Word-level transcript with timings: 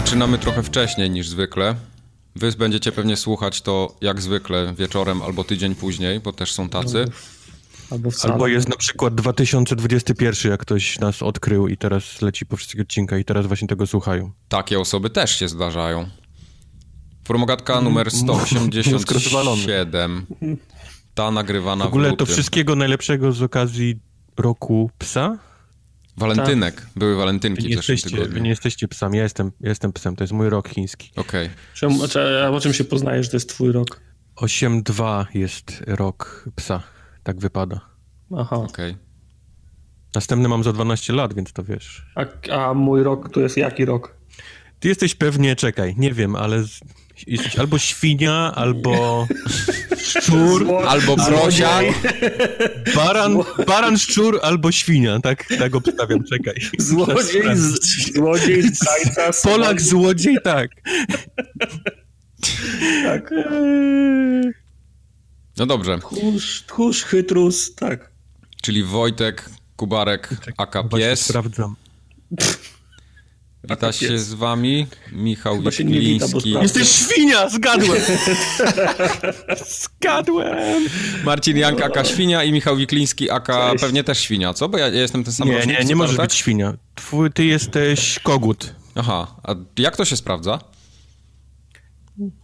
zaczynamy 0.00 0.38
trochę 0.38 0.62
wcześniej 0.62 1.10
niż 1.10 1.28
zwykle. 1.28 1.74
Wy 2.36 2.52
będziecie 2.52 2.92
pewnie 2.92 3.16
słuchać 3.16 3.62
to 3.62 3.94
jak 4.00 4.20
zwykle 4.20 4.74
wieczorem 4.74 5.22
albo 5.22 5.44
tydzień 5.44 5.74
później, 5.74 6.20
bo 6.20 6.32
też 6.32 6.52
są 6.52 6.68
tacy. 6.68 7.04
Albo. 7.90 8.10
Albo 8.22 8.46
jest 8.46 8.68
na 8.68 8.76
przykład 8.76 9.14
2021, 9.14 10.50
jak 10.50 10.60
ktoś 10.60 10.98
nas 10.98 11.22
odkrył 11.22 11.68
i 11.68 11.76
teraz 11.76 12.22
leci 12.22 12.46
po 12.46 12.56
wszystkich 12.56 12.80
odcinkach 12.80 13.20
i 13.20 13.24
teraz 13.24 13.46
właśnie 13.46 13.68
tego 13.68 13.86
słuchają. 13.86 14.32
Takie 14.48 14.80
osoby 14.80 15.10
też 15.10 15.38
się 15.38 15.48
zdarzają. 15.48 16.08
Formogatka 17.24 17.80
numer 17.80 18.10
187. 18.10 20.26
Ta 21.14 21.30
nagrywana 21.30 21.84
W 21.84 21.88
ogóle 21.88 22.12
w 22.12 22.16
to 22.16 22.26
wszystkiego 22.26 22.76
najlepszego 22.76 23.32
z 23.32 23.42
okazji 23.42 24.00
roku 24.36 24.90
psa. 24.98 25.49
Walentynek. 26.20 26.86
Były 26.96 27.16
walentynki 27.16 27.62
Wy 27.62 27.68
w 27.68 27.70
nie, 27.70 27.76
zeszłym 27.76 27.94
jesteście, 27.94 28.16
wy 28.16 28.22
tygodniu. 28.22 28.42
nie 28.42 28.50
jesteście 28.50 28.88
psami, 28.88 29.16
ja 29.16 29.22
jestem, 29.22 29.52
ja 29.60 29.68
jestem 29.68 29.92
psem, 29.92 30.16
to 30.16 30.24
jest 30.24 30.32
mój 30.32 30.48
rok 30.48 30.68
chiński. 30.68 31.12
Okej. 31.16 31.50
Czemu, 31.74 32.00
a, 32.44 32.48
o 32.50 32.60
czym 32.60 32.72
się 32.72 32.84
poznajesz, 32.84 33.26
że 33.26 33.30
to 33.30 33.36
jest 33.36 33.48
twój 33.48 33.72
rok? 33.72 34.00
8-2 34.36 35.24
jest 35.34 35.82
rok 35.86 36.48
psa, 36.56 36.82
tak 37.22 37.38
wypada. 37.38 37.80
Aha. 38.36 38.56
okej. 38.56 38.96
Następny 40.14 40.48
mam 40.48 40.64
za 40.64 40.72
12 40.72 41.12
lat, 41.12 41.34
więc 41.34 41.52
to 41.52 41.64
wiesz. 41.64 42.06
A, 42.14 42.52
a 42.52 42.74
mój 42.74 43.02
rok 43.02 43.32
to 43.32 43.40
jest 43.40 43.56
jaki 43.56 43.84
rok? 43.84 44.16
Ty 44.80 44.88
jesteś 44.88 45.14
pewnie, 45.14 45.56
czekaj, 45.56 45.94
nie 45.98 46.12
wiem, 46.12 46.36
ale 46.36 46.62
z, 46.62 46.80
jesteś 47.26 47.56
albo 47.56 47.78
świnia, 47.78 48.52
albo 48.54 49.26
szczur, 49.98 50.66
Albo 50.88 51.16
prosiak. 51.16 51.84
baran, 52.96 53.36
baran, 53.66 53.98
szczur, 53.98 54.40
albo 54.42 54.72
świnia, 54.72 55.20
tak, 55.20 55.44
tak 55.58 55.74
obstawiam, 55.74 56.24
czekaj. 56.24 56.54
Złodziej 56.78 57.42
z, 57.56 58.12
złodziej 58.14 58.62
z 58.62 58.78
tańca. 58.78 59.30
Polak, 59.50 59.80
złodziej, 59.80 60.36
tak. 60.44 60.70
Tak. 63.04 63.30
No 65.56 65.66
dobrze. 65.66 65.98
Tchórz, 65.98 66.64
tchórz, 66.66 67.02
chytrus, 67.02 67.74
tak. 67.74 68.10
Czyli 68.62 68.84
Wojtek, 68.84 69.50
Kubarek, 69.76 70.28
aka 70.56 70.82
Właśnie 70.82 71.08
Pies. 71.08 71.20
sprawdzam. 71.26 71.76
Wita 73.64 73.92
się 73.92 74.18
z 74.18 74.34
wami. 74.34 74.86
Michał 75.12 75.56
Chyba 75.56 75.70
się 75.70 75.84
wita, 75.84 76.28
sprawdza. 76.28 76.62
Jesteś 76.62 76.88
świnia, 76.88 77.48
zgadłem. 77.48 78.00
Zgadłem. 80.00 80.88
Marcin 81.24 81.56
Jank, 81.56 81.82
aka 81.82 82.04
Świnia 82.04 82.44
i 82.44 82.52
Michał 82.52 82.76
Wikliński, 82.76 83.30
aka 83.30 83.70
Cześć. 83.70 83.84
pewnie 83.84 84.04
też 84.04 84.18
Świnia, 84.18 84.54
co? 84.54 84.68
Bo 84.68 84.78
ja, 84.78 84.88
ja 84.88 85.00
jestem 85.00 85.24
ten 85.24 85.32
sam 85.32 85.48
Nie, 85.48 85.56
rocznik, 85.56 85.78
nie, 85.78 85.84
nie 85.84 85.96
możesz 85.96 86.16
Tartak? 86.16 86.30
być 86.30 86.38
świnia. 86.38 86.74
Twój, 86.94 87.30
ty 87.32 87.44
jesteś 87.44 88.18
kogut. 88.18 88.74
Aha, 88.94 89.36
a 89.42 89.54
jak 89.78 89.96
to 89.96 90.04
się 90.04 90.16
sprawdza? 90.16 90.58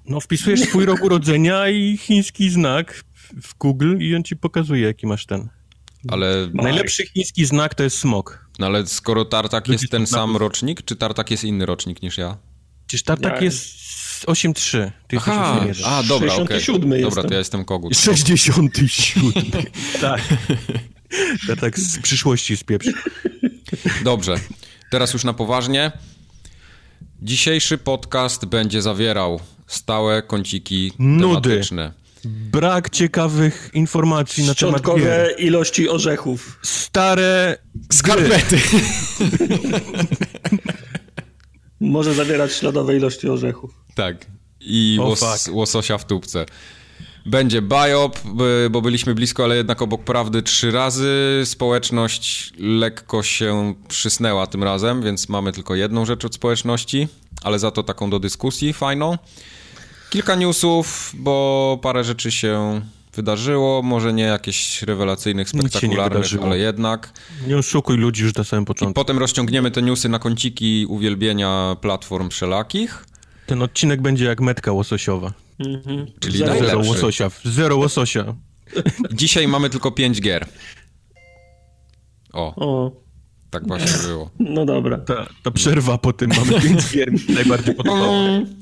No, 0.06 0.20
wpisujesz 0.20 0.60
swój 0.60 0.84
rok 0.84 1.04
urodzenia 1.04 1.68
i 1.68 1.96
chiński 1.96 2.50
znak 2.50 3.04
w 3.42 3.54
Google 3.58 3.96
i 3.98 4.16
on 4.16 4.22
ci 4.24 4.36
pokazuje, 4.36 4.82
jaki 4.86 5.06
masz 5.06 5.26
ten. 5.26 5.48
Ale, 6.08 6.48
Najlepszy 6.54 7.06
chiński 7.06 7.44
znak 7.46 7.74
to 7.74 7.82
jest 7.82 7.98
smok. 7.98 8.45
No 8.58 8.66
ale 8.66 8.86
skoro 8.86 9.24
Tartak 9.24 9.66
Ludzie 9.68 9.78
jest 9.82 9.90
ten 9.90 10.06
sam 10.06 10.32
na- 10.32 10.38
rocznik, 10.38 10.82
czy 10.84 10.96
Tartak 10.96 11.30
jest 11.30 11.44
inny 11.44 11.66
rocznik 11.66 12.02
niż 12.02 12.18
ja? 12.18 12.36
Przecież 12.86 13.02
Tartak 13.04 13.36
Ja- 13.36 13.40
jest 13.44 13.66
8-3. 14.26 14.92
Ty 15.08 15.16
jesteś 15.16 15.34
Aha, 15.34 15.60
8-1. 15.66 15.82
a 15.84 16.02
dobra, 16.02 16.34
okej. 16.34 16.46
67 16.60 16.90
Dobra, 16.90 17.06
jestem. 17.06 17.24
to 17.28 17.32
ja 17.34 17.38
jestem 17.38 17.64
kogut. 17.64 17.96
67. 17.98 18.70
tak. 20.00 20.20
Tartak 21.46 21.78
z 21.78 21.98
przyszłości 21.98 22.56
spieprzy. 22.56 22.92
Dobrze, 24.04 24.34
teraz 24.90 25.12
już 25.12 25.24
na 25.24 25.32
poważnie. 25.32 25.92
Dzisiejszy 27.22 27.78
podcast 27.78 28.44
będzie 28.44 28.82
zawierał 28.82 29.40
stałe 29.66 30.22
kąciki 30.22 30.92
Nudy. 30.98 31.48
tematyczne. 31.50 31.92
Brak 32.26 32.90
ciekawych 32.90 33.70
informacji 33.74 34.46
na 34.46 34.54
temat 34.54 34.82
gier. 34.96 35.34
Ilości 35.38 35.88
orzechów. 35.88 36.58
Stare 36.62 37.58
Skarpety! 37.92 38.60
Może 41.80 42.14
zawierać 42.14 42.52
śladowe 42.52 42.96
ilości 42.96 43.28
orzechów. 43.28 43.70
Tak. 43.94 44.26
I 44.60 44.98
łos, 45.00 45.48
łososia 45.48 45.98
w 45.98 46.04
tubce. 46.04 46.46
Będzie 47.26 47.62
biop, 47.62 48.18
bo 48.70 48.82
byliśmy 48.82 49.14
blisko, 49.14 49.44
ale 49.44 49.56
jednak 49.56 49.82
obok 49.82 50.04
prawdy 50.04 50.42
trzy 50.42 50.70
razy. 50.70 51.42
Społeczność 51.44 52.52
lekko 52.58 53.22
się 53.22 53.74
przysnęła 53.88 54.46
tym 54.46 54.64
razem, 54.64 55.02
więc 55.02 55.28
mamy 55.28 55.52
tylko 55.52 55.74
jedną 55.74 56.04
rzecz 56.04 56.24
od 56.24 56.34
społeczności, 56.34 57.08
ale 57.42 57.58
za 57.58 57.70
to 57.70 57.82
taką 57.82 58.10
do 58.10 58.18
dyskusji 58.18 58.72
fajną. 58.72 59.18
Kilka 60.16 60.34
newsów, 60.34 61.12
bo 61.18 61.78
parę 61.82 62.04
rzeczy 62.04 62.32
się 62.32 62.80
wydarzyło, 63.14 63.82
może 63.82 64.12
nie 64.12 64.22
jakichś 64.22 64.82
rewelacyjnych, 64.82 65.48
spektakularnych, 65.48 66.26
ale 66.42 66.58
jednak. 66.58 67.12
Nie 67.46 67.56
oszukuj 67.58 67.96
ludzi 67.96 68.22
już 68.22 68.34
na 68.34 68.44
samym 68.44 68.62
I 68.62 68.66
początku. 68.66 68.94
potem 68.94 69.18
rozciągniemy 69.18 69.70
te 69.70 69.82
newsy 69.82 70.08
na 70.08 70.18
kąciki 70.18 70.86
uwielbienia 70.88 71.76
platform 71.80 72.30
wszelakich. 72.30 73.04
Ten 73.46 73.62
odcinek 73.62 74.02
będzie 74.02 74.24
jak 74.24 74.40
metka 74.40 74.72
łososiowa. 74.72 75.32
Czyli 76.20 76.38
Zero 76.38 76.52
Zero 76.52 76.64
najlepszy. 76.66 76.90
łososia. 76.90 77.30
Zero 77.44 77.76
łososia. 77.76 78.34
Dzisiaj 79.12 79.48
mamy 79.48 79.70
tylko 79.70 79.90
5 79.90 80.20
gier. 80.20 80.46
O, 82.32 82.54
O, 82.56 82.90
tak 83.50 83.66
właśnie 83.66 84.08
było. 84.08 84.30
no 84.38 84.64
dobra. 84.64 84.98
Ta, 84.98 85.26
ta 85.42 85.50
przerwa 85.50 85.98
po 85.98 86.12
tym 86.12 86.30
mamy 86.36 86.60
pięć 86.60 86.88
gier 86.92 87.12
najbardziej 87.28 87.74
podobała. 87.74 88.12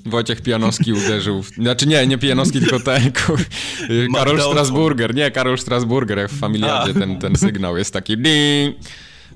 Wojciech 0.07 0.41
Pijanowski 0.41 0.93
uderzył. 0.93 1.43
W... 1.43 1.49
Znaczy 1.49 1.87
nie, 1.87 2.07
nie 2.07 2.19
Pijanowski, 2.19 2.61
tylko 2.61 2.81
ten. 2.81 3.13
Karol 4.15 4.41
Strasburger. 4.43 5.15
Nie, 5.15 5.31
Karol 5.31 5.59
Strasburger, 5.59 6.19
jak 6.19 6.31
w 6.31 6.39
Familiadzie 6.39 6.95
ten, 6.95 7.19
ten 7.19 7.37
sygnał 7.37 7.77
jest 7.77 7.93
taki 7.93 8.17
ding. 8.19 8.77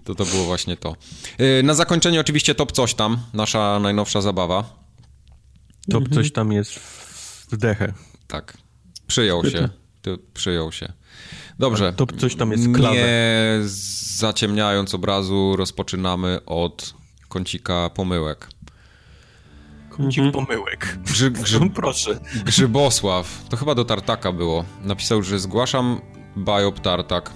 To 0.04 0.14
to 0.14 0.24
było 0.24 0.44
właśnie 0.44 0.76
to. 0.76 0.96
Yy, 1.38 1.62
Na 1.62 1.74
zakończenie 1.74 2.20
oczywiście 2.20 2.54
top 2.54 2.72
coś 2.72 2.94
tam, 2.94 3.18
nasza 3.34 3.78
najnowsza 3.80 4.20
zabawa. 4.20 4.62
To 5.90 5.98
Mhm. 5.98 6.14
coś 6.14 6.32
tam 6.32 6.52
jest 6.52 6.72
w 7.50 7.56
dechę. 7.56 7.92
Tak. 8.26 8.56
Przyjął 9.06 9.44
się. 9.50 9.68
To 10.02 10.10
przyjął 10.34 10.72
się. 10.72 10.92
Dobrze. 11.58 11.92
To 11.92 12.06
coś 12.06 12.36
tam 12.36 12.52
jest 12.52 12.68
w 12.68 12.72
klawę. 12.72 12.96
Nie 12.96 13.58
zaciemniając 14.18 14.94
obrazu, 14.94 15.56
rozpoczynamy 15.56 16.40
od 16.46 16.94
kącika 17.28 17.90
pomyłek. 17.94 18.48
Kącik 19.90 20.32
pomyłek. 20.32 20.98
Grzy, 21.04 21.30
grzy, 21.44 21.60
Proszę. 21.74 22.20
Grzybosław, 22.44 23.44
to 23.48 23.56
chyba 23.56 23.74
do 23.74 23.84
Tartaka 23.84 24.32
było, 24.32 24.64
napisał, 24.84 25.22
że 25.22 25.38
zgłaszam 25.38 26.00
biop 26.36 26.80
Tartak. 26.80 27.30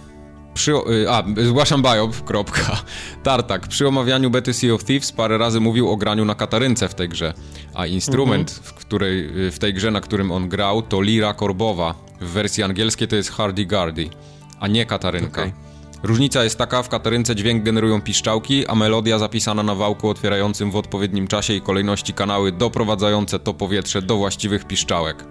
Przy, 0.54 0.72
y, 0.72 1.10
a, 1.10 1.22
zgłaszam 1.44 1.82
biop, 1.82 2.24
kropka. 2.24 2.82
Tartak. 3.22 3.68
Przy 3.68 3.88
omawianiu 3.88 4.30
bety 4.30 4.54
Sea 4.54 4.74
of 4.74 4.84
Thieves 4.84 5.12
parę 5.12 5.38
razy 5.38 5.60
mówił 5.60 5.90
o 5.90 5.96
graniu 5.96 6.24
na 6.24 6.34
katarynce 6.34 6.88
w 6.88 6.94
tej 6.94 7.08
grze, 7.08 7.34
a 7.74 7.86
instrument, 7.86 8.50
w, 8.50 8.74
której, 8.74 9.46
y, 9.46 9.50
w 9.50 9.58
tej 9.58 9.74
grze, 9.74 9.90
na 9.90 10.00
którym 10.00 10.32
on 10.32 10.48
grał, 10.48 10.82
to 10.82 11.00
lira 11.02 11.34
korbowa. 11.34 12.11
W 12.22 12.30
wersji 12.30 12.62
angielskiej 12.62 13.08
to 13.08 13.16
jest 13.16 13.32
hardy-gardy, 13.32 14.08
a 14.60 14.68
nie 14.68 14.86
katarynka. 14.86 15.40
Okej. 15.40 15.52
Różnica 16.02 16.44
jest 16.44 16.58
taka, 16.58 16.82
w 16.82 16.88
katarynce 16.88 17.36
dźwięk 17.36 17.64
generują 17.64 18.00
piszczałki, 18.00 18.66
a 18.66 18.74
melodia 18.74 19.18
zapisana 19.18 19.62
na 19.62 19.74
wałku 19.74 20.08
otwierającym 20.08 20.70
w 20.70 20.76
odpowiednim 20.76 21.28
czasie 21.28 21.54
i 21.54 21.60
kolejności 21.60 22.12
kanały 22.12 22.52
doprowadzające 22.52 23.38
to 23.38 23.54
powietrze 23.54 24.02
do 24.02 24.16
właściwych 24.16 24.64
piszczałek. 24.64 25.24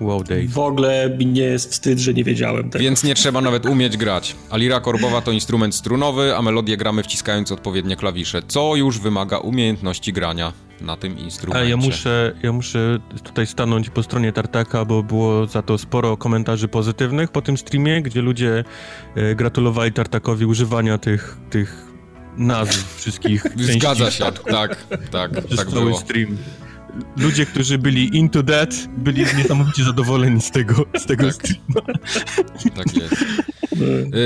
Wow, 0.00 0.24
Dave. 0.24 0.48
W 0.48 0.58
ogóle 0.58 1.16
mi 1.18 1.26
nie 1.26 1.42
jest 1.42 1.70
wstyd, 1.70 1.98
że 1.98 2.14
nie 2.14 2.24
wiedziałem 2.24 2.70
tego. 2.70 2.82
Więc 2.82 3.04
nie 3.04 3.14
trzeba 3.14 3.40
nawet 3.40 3.66
umieć 3.66 3.96
grać. 3.96 4.36
A 4.50 4.56
lira 4.56 4.80
korbowa 4.80 5.20
to 5.20 5.32
instrument 5.32 5.74
strunowy, 5.74 6.36
a 6.36 6.42
melodię 6.42 6.76
gramy 6.76 7.02
wciskając 7.02 7.52
odpowiednie 7.52 7.96
klawisze, 7.96 8.42
co 8.48 8.76
już 8.76 8.98
wymaga 8.98 9.38
umiejętności 9.38 10.12
grania 10.12 10.52
na 10.80 10.96
tym 10.96 11.18
instrumencie. 11.18 11.66
A 11.66 11.68
ja 11.68 11.76
muszę, 11.76 12.34
ja 12.42 12.52
muszę 12.52 12.98
tutaj 13.24 13.46
stanąć 13.46 13.90
po 13.90 14.02
stronie 14.02 14.32
Tartaka, 14.32 14.84
bo 14.84 15.02
było 15.02 15.46
za 15.46 15.62
to 15.62 15.78
sporo 15.78 16.16
komentarzy 16.16 16.68
pozytywnych 16.68 17.30
po 17.30 17.42
tym 17.42 17.56
streamie, 17.58 18.02
gdzie 18.02 18.22
ludzie 18.22 18.64
e, 19.14 19.34
gratulowali 19.34 19.92
Tartakowi 19.92 20.46
używania 20.46 20.98
tych, 20.98 21.36
tych 21.50 21.84
nazw 22.36 22.96
wszystkich 22.96 23.44
Zgadza 23.74 24.10
się, 24.10 24.24
tak, 24.50 24.84
tak, 25.10 25.44
przez 25.44 25.58
tak 25.58 25.68
cały 25.68 25.84
było. 25.84 25.98
stream. 25.98 26.36
Ludzie, 27.16 27.46
którzy 27.46 27.78
byli 27.78 28.16
into 28.16 28.42
that, 28.42 28.74
byli 28.96 29.24
niesamowicie 29.38 29.84
zadowoleni 29.84 30.40
z 30.40 30.50
tego, 30.50 30.84
z 30.98 31.06
tego 31.06 31.24
Tak. 31.24 31.34
streama. 31.34 31.80
Tak 32.76 32.96
jest. 32.96 33.24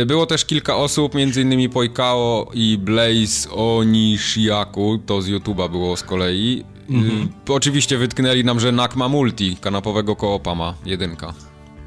Y, 0.02 0.06
Było 0.06 0.26
też 0.26 0.44
kilka 0.44 0.76
osób, 0.76 1.12
m.in. 1.16 1.70
Poikao 1.70 2.50
i 2.54 2.78
Blaze 2.78 3.50
Onishiaku, 3.50 4.98
to 5.06 5.22
z 5.22 5.28
YouTube'a 5.28 5.70
było 5.70 5.96
z 5.96 6.02
kolei. 6.02 6.64
Y, 6.90 7.52
Oczywiście 7.52 7.98
wytknęli 7.98 8.44
nam, 8.44 8.60
że 8.60 8.72
NAK 8.72 8.96
ma 8.96 9.08
multi, 9.08 9.56
kanapowego 9.60 10.16
koopa 10.16 10.54
ma, 10.54 10.74
jedynka. 10.86 11.34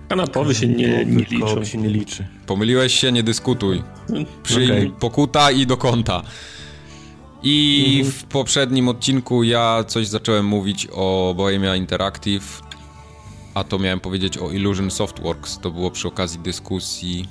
Kanapowy 0.10 0.56
się 0.56 0.68
nie, 0.68 1.06
nie 1.06 1.24
liczą. 1.24 1.46
Koło 1.46 1.66
się 1.66 1.78
nie 1.78 1.90
liczy. 1.90 2.28
Pomyliłeś 2.48 2.94
się, 3.00 3.12
nie 3.12 3.24
dyskutuj. 3.24 3.84
Przyjm 4.44 4.72
Okej. 4.72 4.92
pokuta 5.00 5.52
i 5.52 5.66
do 5.66 5.78
kąta. 5.78 6.22
I 7.44 7.86
Mhm. 8.00 8.12
w 8.14 8.24
poprzednim 8.24 8.88
odcinku 8.90 9.44
ja 9.44 9.84
coś 9.88 10.08
zacząłem 10.08 10.46
mówić 10.46 10.88
o 10.92 11.34
Bohemia 11.38 11.76
Interactive, 11.76 12.62
a 13.54 13.64
to 13.64 13.80
miałem 13.80 14.00
powiedzieć 14.00 14.38
o 14.38 14.52
Illusion 14.52 14.92
Softworks. 14.92 15.60
To 15.60 15.72
było 15.72 15.92
przy 15.92 16.08
okazji 16.08 16.40
dyskusji 16.40 17.26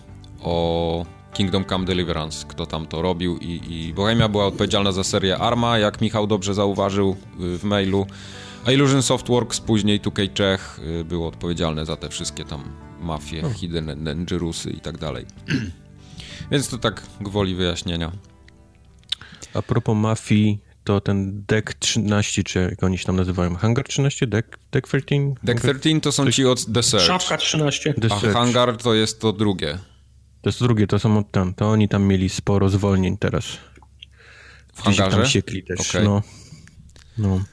o 0.45 1.07
Kingdom 1.33 1.65
Come 1.65 1.85
Deliverance, 1.85 2.47
kto 2.49 2.67
tam 2.67 2.87
to 2.87 3.03
robił 3.03 3.39
i, 3.39 3.61
i 3.69 3.95
Bohemia 3.95 4.29
była 4.29 4.47
odpowiedzialna 4.47 4.93
za 4.93 5.05
serię 5.05 5.39
Arma, 5.39 5.79
jak 5.79 6.01
Michał 6.01 6.27
dobrze 6.27 6.55
zauważył 6.55 7.17
y, 7.41 7.59
w 7.59 7.65
mailu, 7.65 8.07
a 8.67 8.73
Illusion 8.73 9.03
Softworks, 9.03 9.61
później 9.61 10.01
2K 10.01 10.33
Czech 10.33 10.81
y, 11.01 11.05
było 11.05 11.29
odpowiedzialne 11.29 11.87
za 11.87 11.97
te 11.97 12.09
wszystkie 12.09 12.45
tam 12.45 12.65
mafie, 13.01 13.43
Hidden 13.55 14.05
Dangerusy 14.05 14.71
i 14.71 14.81
tak 14.81 14.99
dalej. 14.99 15.27
Więc 16.51 16.69
to 16.69 16.79
tak 16.79 17.03
gwoli 17.21 17.55
wyjaśnienia. 17.55 18.13
A 19.55 19.63
propos 19.63 19.97
mafii, 19.97 20.59
to 20.85 21.01
ten 21.01 21.45
Deck 21.49 21.75
13, 21.75 22.45
czy 22.45 22.59
jak 22.71 22.83
oni 22.83 22.99
się 22.99 23.05
tam 23.05 23.17
nazywają? 23.17 23.55
Hangar 23.55 23.85
13? 23.85 24.27
Deck, 24.27 24.59
deck 24.73 24.89
13? 24.89 25.35
Deck 25.43 25.61
13 25.61 26.01
to 26.01 26.13
są 26.13 26.31
ci 26.31 26.47
od 26.47 26.73
The 26.73 26.83
Search, 26.83 27.07
Szafka 27.07 27.37
13. 27.37 27.95
The 27.95 28.07
a 28.15 28.21
Search. 28.21 28.37
Hangar 28.37 28.77
to 28.77 28.95
jest 28.95 29.21
to 29.21 29.33
drugie. 29.33 29.79
To 30.45 30.49
jest 30.49 30.61
drugie, 30.61 30.87
to 30.87 30.99
są 30.99 31.19
od 31.19 31.31
tam. 31.31 31.55
To 31.55 31.71
oni 31.71 31.89
tam 31.89 32.03
mieli 32.05 32.29
sporo 32.29 32.69
zwolnień 32.69 33.17
teraz. 33.17 33.45
W 33.47 34.83
Gdzieś 34.83 34.85
hangarze? 34.99 35.17
tam 35.17 35.27
siekli 35.27 35.63
też, 35.63 35.81
Okej. 35.91 36.05
no. 36.05 36.23
No. 37.19 37.45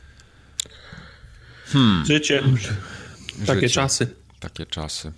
Życie. 2.07 2.43
Takie 3.45 3.61
Życie. 3.61 3.69
czasy. 3.69 4.07
Takie 4.39 4.65
czasy. 4.65 5.11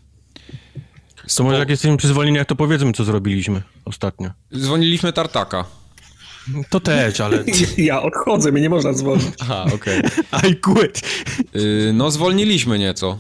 To 1.36 1.44
może 1.44 1.58
jak 1.60 1.70
jesteśmy 1.70 1.98
przy 1.98 2.08
zwolnieniach, 2.08 2.48
to 2.48 2.56
powiedzmy, 2.56 2.94
co 2.94 3.04
zrobiliśmy 3.04 3.62
ostatnio. 3.86 4.30
Dzwoniliśmy 4.58 5.14
Tartaka. 5.14 5.66
To 6.70 6.80
też, 6.80 7.22
ale... 7.22 7.44
Ja 7.78 8.02
odchodzę, 8.02 8.52
mnie 8.52 8.62
nie 8.62 8.70
można 8.70 8.94
zwolnić. 8.94 9.34
Aha, 9.40 9.66
okej. 9.75 10.02
I 10.52 10.56
quit! 10.56 11.02
Yy, 11.54 11.92
no, 11.94 12.12
zwolniliśmy 12.12 12.80
nieco. 12.80 13.20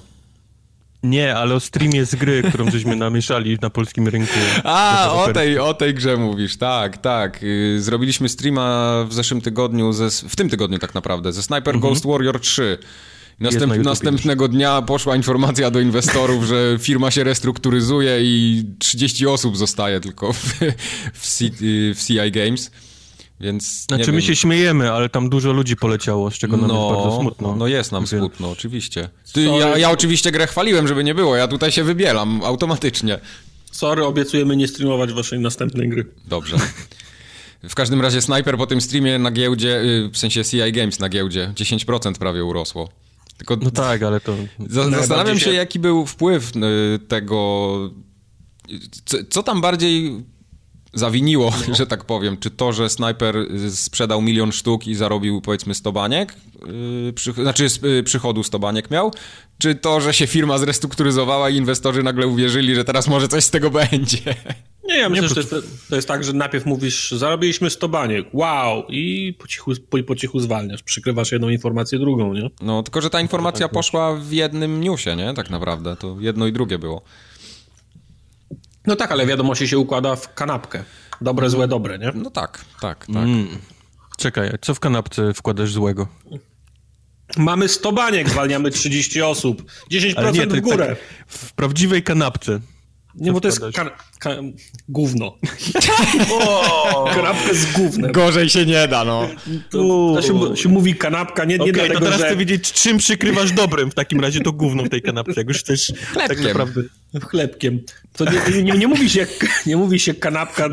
Nie, 1.03 1.35
ale 1.35 1.55
o 1.55 1.59
streamie 1.59 2.05
z 2.05 2.15
gry, 2.15 2.43
którą 2.49 2.71
żeśmy 2.71 2.95
namieszali 2.95 3.57
na 3.61 3.69
polskim 3.69 4.07
rynku. 4.07 4.33
A, 4.63 5.11
o 5.13 5.33
tej, 5.33 5.59
o 5.59 5.73
tej 5.73 5.93
grze 5.93 6.17
mówisz, 6.17 6.57
tak, 6.57 6.97
tak. 6.97 7.41
Yy, 7.41 7.81
zrobiliśmy 7.81 8.29
streama 8.29 8.95
w 9.09 9.13
zeszłym 9.13 9.41
tygodniu, 9.41 9.93
ze, 9.93 10.09
w 10.29 10.35
tym 10.35 10.49
tygodniu 10.49 10.79
tak 10.79 10.93
naprawdę, 10.93 11.33
ze 11.33 11.43
Sniper 11.43 11.79
Ghost 11.79 12.05
Warrior 12.05 12.39
3. 12.39 12.77
Następ, 13.39 13.63
Mhm. 13.63 13.81
na 13.81 13.89
następnego 13.89 14.47
dnia 14.47 14.81
poszła 14.81 15.15
informacja 15.15 15.71
do 15.71 15.79
inwestorów, 15.79 16.43
że 16.45 16.77
firma 16.79 17.11
się 17.11 17.23
restrukturyzuje 17.23 18.17
i 18.21 18.63
30 18.79 19.27
osób 19.27 19.57
zostaje 19.57 19.99
tylko 19.99 20.33
w, 20.33 20.53
w, 21.13 21.27
C, 21.27 21.45
w 21.95 21.99
CI 22.07 22.31
Games. 22.31 22.71
Więc 23.39 23.85
Znaczy, 23.85 24.11
my 24.11 24.21
się 24.21 24.35
śmiejemy, 24.35 24.91
ale 24.91 25.09
tam 25.09 25.29
dużo 25.29 25.51
ludzi 25.51 25.75
poleciało, 25.75 26.31
z 26.31 26.33
czego 26.33 26.57
nam 26.57 26.69
jest 26.69 26.93
bardzo 26.93 27.19
smutno. 27.19 27.55
No 27.55 27.67
jest 27.67 27.91
nam 27.91 28.01
Więc- 28.01 28.09
smutno, 28.09 28.51
oczywiście. 28.51 29.09
Ty, 29.33 29.43
ja, 29.43 29.77
ja 29.77 29.91
oczywiście 29.91 30.31
grę 30.31 30.47
chwaliłem, 30.47 30.87
żeby 30.87 31.03
nie 31.03 31.15
było, 31.15 31.35
ja 31.35 31.47
tutaj 31.47 31.71
się 31.71 31.83
wybielam 31.83 32.41
automatycznie. 32.43 33.19
Sorry, 33.71 34.05
obiecujemy 34.05 34.55
nie 34.55 34.67
streamować 34.67 35.13
waszej 35.13 35.39
następnej 35.39 35.89
gry. 35.89 36.05
Dobrze. 36.27 36.57
W 37.63 37.75
każdym 37.75 38.01
razie 38.01 38.21
Sniper 38.21 38.57
po 38.57 38.67
tym 38.67 38.81
streamie 38.81 39.19
na 39.19 39.31
giełdzie, 39.31 39.81
y, 39.81 40.09
w 40.13 40.17
sensie 40.17 40.45
CI 40.45 40.71
Games 40.71 40.99
na 40.99 41.09
giełdzie, 41.09 41.53
10% 41.55 42.13
prawie 42.17 42.45
urosło. 42.45 42.89
Tylko 43.37 43.55
No 43.55 43.71
tak, 43.71 44.03
ale 44.03 44.19
to... 44.19 44.35
za, 44.69 44.89
zastanawiam 44.89 45.39
się, 45.39 45.53
jaki 45.53 45.79
był 45.79 46.05
wpływ 46.05 46.51
y, 46.55 46.99
tego... 47.07 47.91
Co, 49.05 49.17
co 49.29 49.43
tam 49.43 49.61
bardziej 49.61 50.23
zawiniło, 50.93 51.53
że 51.79 51.87
tak 51.87 52.05
powiem? 52.05 52.37
Czy 52.37 52.49
to, 52.51 52.73
że 52.73 52.89
Sniper 52.89 53.37
y, 53.37 53.71
sprzedał 53.75 54.21
milion 54.21 54.51
sztuk 54.51 54.87
i 54.87 54.95
zarobił 54.95 55.41
powiedzmy 55.41 55.73
100 55.75 55.91
baniek? 55.91 56.35
Yy, 57.05 57.13
przy, 57.13 57.33
znaczy 57.33 57.69
z- 57.69 57.83
y, 57.83 58.03
przychodu 58.03 58.43
100 58.43 58.59
baniek 58.59 58.91
miał? 58.91 59.11
Czy 59.57 59.75
to, 59.75 60.01
że 60.01 60.13
się 60.13 60.27
firma 60.27 60.57
zrestrukturyzowała 60.57 61.49
i 61.49 61.55
inwestorzy 61.57 62.03
nagle 62.03 62.27
uwierzyli, 62.27 62.75
że 62.75 62.83
teraz 62.83 63.07
może 63.07 63.27
coś 63.27 63.43
z 63.43 63.49
tego 63.49 63.69
będzie? 63.69 64.19
Nie, 64.87 64.97
ja 64.99 65.09
myślę, 65.09 65.27
że 65.27 65.35
to 65.35 65.55
jest, 65.55 65.89
to 65.89 65.95
jest 65.95 66.07
tak, 66.07 66.23
że 66.23 66.33
najpierw 66.33 66.65
mówisz, 66.65 67.11
zarobiliśmy 67.11 67.69
100 67.69 67.89
baniek, 67.89 68.25
wow, 68.33 68.83
i 68.89 69.33
po 69.39 69.47
cichu, 69.47 69.71
po, 69.89 70.03
po 70.03 70.15
cichu 70.15 70.39
zwalniasz, 70.39 70.83
przykrywasz 70.83 71.31
jedną 71.31 71.49
informację 71.49 71.99
drugą, 71.99 72.33
nie? 72.33 72.49
No, 72.61 72.83
tylko 72.83 73.01
że 73.01 73.09
ta 73.09 73.21
informacja 73.21 73.69
poszła 73.69 74.15
w 74.15 74.31
jednym 74.31 74.81
newsie, 74.81 75.15
nie? 75.15 75.33
Tak 75.33 75.49
naprawdę. 75.49 75.95
To 75.95 76.15
jedno 76.19 76.47
i 76.47 76.51
drugie 76.53 76.79
było. 76.79 77.01
No 78.87 78.95
tak, 78.95 79.11
ale 79.11 79.25
wiadomości 79.25 79.67
się 79.67 79.77
układa 79.77 80.15
w 80.15 80.33
kanapkę. 80.33 80.83
Dobre, 81.21 81.49
złe, 81.49 81.67
dobre, 81.67 81.99
nie? 81.99 82.11
No 82.15 82.31
tak, 82.31 82.65
tak, 82.81 83.05
tak. 83.05 83.15
Mm. 83.15 83.47
Czekaj, 84.17 84.51
co 84.61 84.75
w 84.75 84.79
kanapce 84.79 85.33
wkładasz 85.33 85.71
złego? 85.71 86.07
Mamy 87.37 87.67
100 87.69 87.91
baniek, 87.91 88.29
zwalniamy 88.29 88.71
30 88.71 89.21
osób, 89.21 89.63
10% 89.91 90.13
Ale 90.17 90.31
nie, 90.31 90.47
w 90.47 90.61
górę. 90.61 90.87
tak, 90.87 90.97
w 91.27 91.53
prawdziwej 91.53 92.03
kanapce. 92.03 92.59
Nie, 93.15 93.31
bo 93.31 93.41
to 93.41 93.47
jest 93.47 93.61
kan, 93.73 93.89
kan, 94.19 94.53
gówno. 94.89 95.37
Kanapkę 97.15 97.55
z 97.55 97.73
gównem. 97.73 98.11
Gorzej 98.11 98.49
się 98.49 98.65
nie 98.65 98.87
da, 98.87 99.05
no. 99.05 99.29
To, 99.69 100.13
to 100.15 100.21
się, 100.21 100.57
się 100.57 100.69
mówi 100.69 100.95
kanapka, 100.95 101.45
nie, 101.45 101.55
nie 101.55 101.61
Okej, 101.61 101.73
dlatego, 101.73 101.99
to 101.99 102.05
teraz 102.05 102.19
że... 102.19 102.25
chcę 102.25 102.35
wiedzieć, 102.35 102.71
czym 102.71 102.97
przykrywasz 102.97 103.51
dobrem 103.51 103.91
w 103.91 103.95
takim 103.95 104.19
razie 104.19 104.39
to 104.41 104.51
gówno 104.51 104.83
w 104.83 104.89
tej 104.89 105.01
kanapce, 105.01 105.33
jak 105.37 105.47
już 105.47 105.59
chcesz 105.59 105.87
tak 105.87 105.97
Chlebkiem. 106.13 106.43
naprawdę... 106.47 106.81
Chlebkiem. 107.21 107.79
To 108.13 108.25
nie, 108.25 108.63
nie, 108.63 108.71
nie, 108.77 108.87
mówi 108.87 109.09
się, 109.09 109.27
nie 109.65 109.77
mówi 109.77 109.99
się 109.99 110.13
kanapka, 110.13 110.69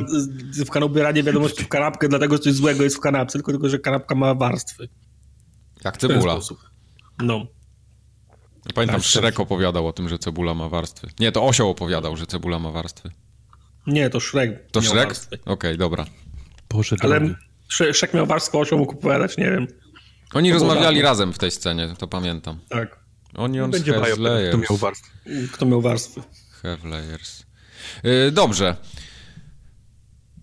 w 0.67 0.71
kanobieranie 0.71 1.23
wiadomości 1.23 1.65
w 1.65 1.69
kanapkę, 1.69 2.09
dlatego 2.09 2.37
że 2.37 2.43
coś 2.43 2.53
złego 2.53 2.85
jest 2.85 2.97
w 2.97 3.01
kanapce, 3.01 3.39
tylko, 3.39 3.53
tylko 3.53 3.69
że 3.69 3.79
kanapka 3.79 4.15
ma 4.15 4.35
warstwy. 4.35 4.89
Jak 5.85 5.97
W 5.97 5.99
ten 6.01 6.11
cebula. 6.11 6.33
sposób. 6.33 6.59
No. 7.23 7.47
Pamiętam, 8.75 8.97
Tak, 9.01 9.05
Szrek 9.05 9.41
opowiadał 9.41 9.87
o 9.87 9.93
tym, 9.93 10.09
że 10.09 10.19
cebula 10.19 10.55
ma 10.55 10.69
warstwy. 10.69 11.09
Nie, 11.21 11.33
to 11.33 11.47
Osioł 11.47 11.71
opowiadał, 11.71 12.17
że 12.17 12.27
cebula 12.27 12.59
ma 12.59 12.71
warstwy. 12.71 13.11
Nie, 13.87 14.11
to 14.11 14.21
Shrek 14.21 14.71
To 14.71 14.81
warstwy. 14.81 15.39
Okej, 15.45 15.79
dobra. 15.79 16.07
Boże 16.69 16.97
Ale 17.01 17.21
drogi. 17.21 17.35
Szrek 17.69 18.15
miał 18.15 18.27
warstwę, 18.27 18.59
osioł 18.59 18.79
mógł 18.79 18.93
opowiadać, 18.93 19.37
nie 19.37 19.51
wiem. 19.51 19.67
Oni 20.35 20.49
To 20.49 20.55
rozmawiali 20.55 21.03
razem 21.03 21.33
w 21.33 21.39
tej 21.39 21.51
scenie, 21.51 21.95
to 21.99 22.07
pamiętam. 22.09 22.59
Tak. 22.69 23.01
Onions 23.35 23.73
Będzie 23.73 23.93
has 23.95 24.09
kto 24.11 24.59
miał 24.59 24.77
warstwę. 24.77 25.11
Kto 25.53 25.67
miał 25.67 25.81
warstwy? 25.81 26.21
Have 26.63 26.89
layers. 26.89 27.43
Yy, 28.05 28.31
dobrze. 28.33 28.77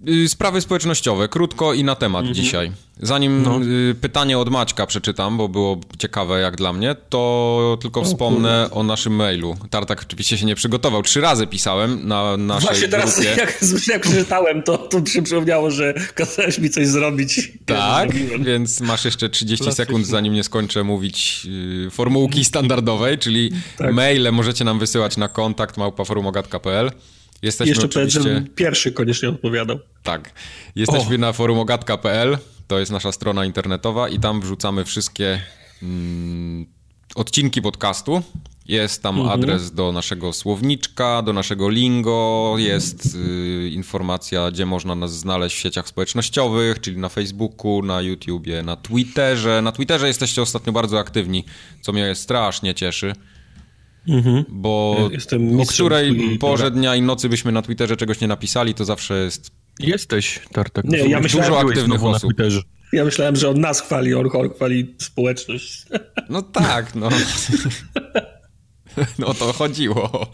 Yy, 0.01 0.30
Sprawy 0.30 0.62
społecznościowe, 0.62 1.27
krótko 1.27 1.74
i 1.74 1.84
na 1.84 1.96
temat 1.96 2.20
Mhm. 2.25 2.36
dzisiaj. 2.36 2.72
Zanim 3.01 3.44
No. 3.44 3.60
yy, 3.60 3.96
pytanie 4.01 4.38
od 4.38 4.50
Maćka 4.50 4.86
przeczytam, 4.88 5.38
bo 5.38 5.50
było 5.50 5.80
ciekawe 6.00 6.39
jak 6.39 6.56
dla 6.56 6.74
mnie, 6.74 6.96
to 7.10 7.77
tylko 7.82 8.04
wspomnę 8.04 8.70
o 8.72 8.84
naszym 8.84 9.13
mailu. 9.16 9.58
Tartak 9.70 10.01
oczywiście 10.01 10.38
się 10.38 10.46
nie 10.46 10.56
przygotował. 10.56 11.04
Trzy 11.04 11.22
razy 11.22 11.48
pisałem 11.48 12.08
na 12.08 12.38
naszej 12.38 12.68
Właśnie 12.70 12.88
teraz, 12.88 13.16
grupie. 13.16 13.30
jak, 13.30 13.62
jak 13.94 14.01
przeczytałem, 14.01 14.63
to, 14.63 14.77
to 14.77 15.00
mi 15.00 15.08
się 15.08 15.22
przypomniało, 15.22 15.72
że 15.72 15.94
kazałeś 16.16 16.60
mi 16.60 16.70
coś 16.70 16.88
zrobić. 16.88 17.51
Tak, 17.66 18.10
Ja 18.32 18.38
więc 18.39 18.82
masz 18.82 19.06
jeszcze 19.06 19.30
30 19.30 19.63
Klasycznie. 19.63 19.86
sekund, 19.86 20.06
zanim 20.08 20.34
nie 20.34 20.44
skończę 20.44 20.84
mówić 20.84 21.46
yy, 21.46 21.89
formułki 21.92 22.46
standardowej, 22.46 23.18
czyli 23.18 23.51
Tak. 23.77 23.94
maile 23.94 24.32
możecie 24.32 24.66
nam 24.66 24.80
wysyłać 24.80 25.18
na 25.18 25.27
kontakt 25.27 25.77
małpaforumogatka.pl. 25.77 26.92
Jesteśmy 27.41 27.70
Jeszcze 27.70 27.86
oczywiście... 27.86 28.20
powiedz, 28.20 28.36
żebym 28.36 28.56
pierwszy 28.56 28.91
koniecznie 28.91 29.29
odpowiadał. 29.29 29.79
Tak. 30.03 30.32
Jesteśmy 30.75 31.17
na 31.17 31.34
forumogatka.pl, 31.34 32.38
to 32.67 32.79
jest 32.79 32.91
nasza 32.91 33.12
strona 33.12 33.46
internetowa 33.46 34.10
i 34.10 34.20
tam 34.20 34.41
wrzucamy 34.41 34.86
wszystkie 34.86 35.41
mm, 35.84 36.65
odcinki 37.15 37.62
podcastu. 37.62 38.22
Jest 38.67 39.03
tam 39.03 39.20
Mhm. 39.20 39.39
adres 39.39 39.72
do 39.72 39.91
naszego 39.91 40.34
słowniczka, 40.34 41.22
do 41.22 41.34
naszego 41.34 41.70
lingo, 41.70 42.56
jest 42.58 43.15
y, 43.15 43.70
informacja, 43.70 44.51
gdzie 44.51 44.65
można 44.65 44.96
nas 44.96 45.20
znaleźć 45.20 45.56
w 45.56 45.60
sieciach 45.60 45.88
społecznościowych, 45.88 46.82
czyli 46.82 46.98
na 46.98 47.10
Facebooku, 47.10 47.82
na 47.82 48.01
YouTubie, 48.01 48.63
na 48.63 48.75
Twitterze. 48.75 49.62
Na 49.62 49.72
Twitterze 49.72 50.08
jesteście 50.08 50.41
ostatnio 50.41 50.74
bardzo 50.74 51.00
aktywni, 51.00 51.46
co 51.82 51.94
mnie 51.94 52.15
strasznie 52.15 52.75
cieszy. 52.75 53.13
Bo 54.50 55.10
Jestem 55.12 55.60
o 55.60 55.66
której 55.66 56.38
porze 56.40 56.72
dnia 56.72 56.96
i 56.96 57.02
nocy 57.02 57.30
byśmy 57.30 57.52
na 57.52 57.62
Twitterze 57.62 57.98
czegoś 57.98 58.22
nie 58.22 58.28
napisali, 58.28 58.74
to 58.74 58.86
zawsze 58.86 59.18
jest 59.18 59.52
Jesteś, 59.80 60.40
Tartak. 60.54 60.86
Nie, 60.86 60.98
ja 60.98 61.20
myślałem, 61.20 61.50
dużo 61.50 61.62
aktywnych 61.62 62.04
osób. 62.04 62.30
Twitterze. 62.30 62.62
Ja 62.94 63.06
myślałem, 63.06 63.36
że 63.36 63.50
on 63.50 63.62
nas 63.62 63.82
chwali, 63.82 64.14
on 64.14 64.30
chwali 64.56 64.96
społeczność. 64.98 65.86
No 66.30 66.42
tak, 66.42 66.96
no. 66.96 67.10
No 69.20 69.28
o 69.28 69.34
to 69.34 69.54
chodziło. 69.54 70.32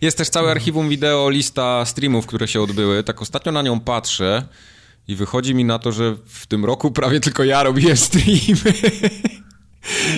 Jest 0.00 0.18
też 0.18 0.28
całe 0.28 0.50
archiwum 0.50 0.88
wideo, 0.88 1.30
lista 1.30 1.84
streamów, 1.84 2.26
które 2.26 2.48
się 2.48 2.62
odbyły. 2.62 3.04
Tak 3.04 3.22
ostatnio 3.22 3.52
na 3.52 3.62
nią 3.62 3.80
patrzę 3.80 4.42
i 5.08 5.16
wychodzi 5.16 5.54
mi 5.54 5.64
na 5.64 5.78
to, 5.78 5.92
że 5.92 6.16
w 6.26 6.46
tym 6.46 6.64
roku 6.64 6.90
prawie 6.90 7.20
tylko 7.20 7.44
ja 7.44 7.62
robiłem 7.62 7.96
streamy. 7.96 8.74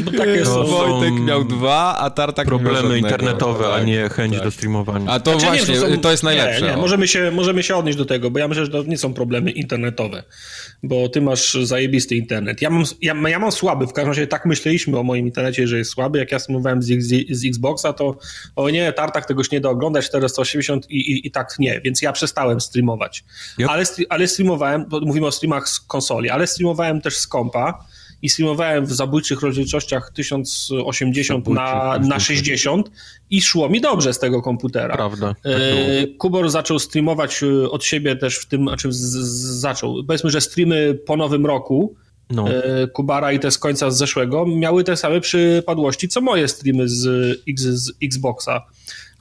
Bo 0.04 0.10
takie 0.10 0.44
są. 0.44 0.64
Wojtek 0.64 1.14
miał 1.20 1.44
dwa, 1.44 1.98
a 1.98 2.10
Tartak 2.10 2.48
miał 2.50 2.58
Problemy 2.60 2.98
internetowe, 2.98 3.66
a 3.66 3.70
Tak, 3.78 3.86
nie 3.86 4.08
chęć 4.08 4.34
tak. 4.34 4.44
do 4.44 4.50
streamowania. 4.50 5.10
A 5.10 5.20
to 5.20 5.30
Znaczy, 5.40 5.46
nie, 5.56 5.64
właśnie, 5.64 5.94
są- 5.94 6.00
to 6.00 6.10
jest 6.10 6.22
najlepsze. 6.22 6.62
Nie, 6.62 6.70
nie, 6.70 6.76
możemy, 6.76 7.08
się, 7.08 7.30
możemy 7.30 7.62
się 7.62 7.76
odnieść 7.76 7.98
do 7.98 8.04
tego, 8.04 8.30
bo 8.30 8.38
ja 8.38 8.48
myślę, 8.48 8.64
że 8.64 8.70
to 8.70 8.82
nie 8.82 8.98
są 8.98 9.14
problemy 9.14 9.50
internetowe, 9.50 10.22
bo 10.82 11.08
ty 11.08 11.20
masz 11.20 11.54
zajebisty 11.62 12.14
internet. 12.16 12.62
Ja 12.62 12.70
mam, 12.70 12.84
ja, 13.02 13.14
ja 13.28 13.38
mam 13.38 13.52
słaby, 13.52 13.86
w 13.86 13.92
każdym 13.92 14.08
razie 14.08 14.26
tak 14.26 14.46
myśleliśmy 14.46 14.98
o 14.98 15.02
moim 15.02 15.26
internecie, 15.26 15.66
że 15.66 15.78
jest 15.78 15.90
słaby. 15.90 16.18
Jak 16.18 16.32
ja 16.32 16.38
streamowałem 16.38 16.82
z, 16.82 16.90
X- 16.90 17.06
z 17.30 17.46
Xboxa, 17.46 17.92
to 17.92 18.16
o 18.56 18.70
nie, 18.70 18.92
Tartak 18.92 19.26
tegoś 19.26 19.50
nie 19.50 19.60
da 19.60 19.68
oglądać, 19.70 20.06
480 20.06 20.90
i, 20.90 20.96
i, 21.12 21.26
i 21.26 21.30
tak 21.30 21.54
nie, 21.58 21.80
więc 21.84 22.02
ja 22.02 22.12
przestałem 22.12 22.60
streamować. 22.60 23.24
Yep. 23.58 23.68
Ale, 23.70 23.84
ale 24.08 24.28
streamowałem, 24.28 24.84
bo 24.88 25.00
mówimy 25.00 25.26
o 25.26 25.32
streamach 25.32 25.68
z 25.68 25.80
konsoli, 25.80 26.30
ale 26.30 26.46
streamowałem 26.46 27.00
też 27.00 27.16
z 27.16 27.26
kompa 27.26 27.84
i 28.22 28.28
streamowałem 28.28 28.86
w 28.86 28.92
zabójczych 28.92 29.42
rozdzielczościach 29.42 30.12
1080 30.14 31.48
na, 31.48 31.98
na 31.98 32.20
60 32.20 32.90
i 33.30 33.42
szło 33.42 33.68
mi 33.68 33.80
dobrze 33.80 34.12
z 34.12 34.18
tego 34.18 34.42
komputera. 34.42 34.94
Prawda. 34.94 35.34
Tak 35.42 35.52
E, 35.52 36.06
Kubor 36.06 36.50
zaczął 36.50 36.78
streamować 36.78 37.42
e, 37.42 37.70
od 37.70 37.84
siebie 37.84 38.16
też 38.16 38.36
w 38.36 38.46
tym, 38.46 38.62
znaczy 38.62 38.92
z, 38.92 38.96
z, 38.98 39.60
zaczął. 39.60 40.04
Powiedzmy, 40.06 40.30
że 40.30 40.40
streamy 40.40 40.98
po 41.06 41.16
nowym 41.16 41.46
roku 41.46 41.94
No. 42.30 42.48
e, 42.48 42.86
Kubara 42.86 43.32
i 43.32 43.38
te 43.38 43.50
z 43.50 43.58
końca 43.58 43.90
z 43.90 43.98
zeszłego 43.98 44.46
miały 44.46 44.84
te 44.84 44.96
same 44.96 45.20
przypadłości, 45.20 46.08
co 46.08 46.20
moje 46.20 46.48
streamy 46.48 46.88
z, 46.88 47.06
X, 47.48 47.62
z 47.62 47.92
Xboxa. 48.02 48.66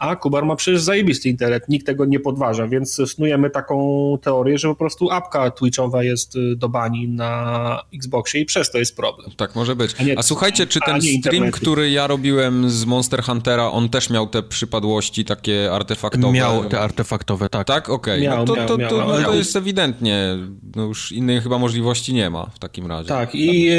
A 0.01 0.15
Kubar 0.15 0.45
ma 0.45 0.55
przecież 0.55 0.81
zajebisty 0.81 1.29
internet, 1.29 1.69
nikt 1.69 1.85
tego 1.85 2.05
nie 2.05 2.19
podważa, 2.19 2.67
więc 2.67 3.01
snujemy 3.05 3.49
taką 3.49 3.77
teorię, 4.21 4.57
że 4.57 4.67
po 4.67 4.75
prostu 4.75 5.11
apka 5.11 5.51
Twitchowa 5.51 6.03
jest 6.03 6.35
y, 6.35 6.55
do 6.55 6.69
bani 6.69 7.07
na 7.07 7.81
Xboxie 7.93 8.41
i 8.41 8.45
przez 8.45 8.71
to 8.71 8.77
jest 8.77 8.95
problem. 8.95 9.31
Tak 9.37 9.55
może 9.55 9.75
być. 9.75 9.95
A 9.99 10.03
nie- 10.03 10.19
A 10.19 10.23
słuchajcie, 10.23 10.67
czy 10.67 10.79
ten 10.85 11.01
stream, 11.01 11.15
internetu. 11.15 11.57
który 11.57 11.91
ja 11.91 12.07
robiłem 12.07 12.69
z 12.69 12.85
Monster 12.85 13.23
Huntera, 13.23 13.65
on 13.71 13.89
też 13.89 14.09
miał 14.09 14.27
te 14.27 14.43
przypadłości 14.43 15.25
takie 15.25 15.71
artefaktowe? 15.71 16.33
Miał 16.33 16.65
te 16.65 16.79
artefaktowe, 16.79 17.49
tak. 17.49 17.67
Tak? 17.67 17.89
Okej. 17.89 18.21
Miał, 18.21 18.37
no 18.37 18.45
to, 18.45 18.55
miał, 18.55 18.67
to, 18.67 18.77
to, 18.77 18.97
no 18.97 19.03
ale- 19.13 19.23
to 19.23 19.35
jest 19.35 19.55
ewidentnie. 19.55 20.37
No 20.75 20.83
już 20.85 21.11
innej 21.11 21.41
chyba 21.41 21.57
możliwości 21.57 22.13
nie 22.13 22.29
ma 22.29 22.45
w 22.45 22.59
takim 22.59 22.85
razie. 22.87 23.07
Tak, 23.09 23.35
i 23.35 23.69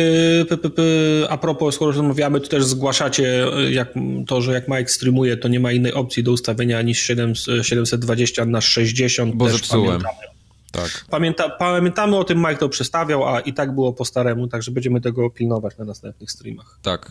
y, 0.40 0.44
p, 0.48 0.56
p, 0.56 0.70
p, 0.70 0.82
a 1.28 1.38
propos, 1.38 1.74
skoro 1.74 1.92
rozmawiamy, 1.92 2.40
to 2.40 2.48
też 2.48 2.64
zgłaszacie 2.64 3.46
y, 3.58 3.72
jak, 3.72 3.88
to, 4.26 4.40
że 4.42 4.52
jak 4.52 4.68
Mike 4.68 4.88
streamuje, 4.88 5.36
to 5.36 5.48
nie 5.48 5.60
ma 5.60 5.72
innej 5.72 5.92
opcji 5.92 6.11
do 6.22 6.32
ustawienia 6.32 6.82
niż 6.82 6.98
7, 6.98 7.32
720 7.62 8.44
na 8.44 8.60
60. 8.60 9.34
Bo 9.34 9.44
też 9.46 9.54
zepsułem. 9.56 9.86
Pamiętamy. 9.86 10.32
Tak. 10.72 11.04
Pamięta, 11.10 11.48
pamiętamy 11.50 12.16
o 12.16 12.24
tym, 12.24 12.38
Mike 12.38 12.56
to 12.56 12.68
przestawiał, 12.68 13.28
a 13.28 13.40
i 13.40 13.52
tak 13.52 13.74
było 13.74 13.92
po 13.92 14.04
staremu, 14.04 14.48
także 14.48 14.70
będziemy 14.70 15.00
tego 15.00 15.30
pilnować 15.30 15.78
na 15.78 15.84
następnych 15.84 16.30
streamach. 16.30 16.78
Tak. 16.82 17.10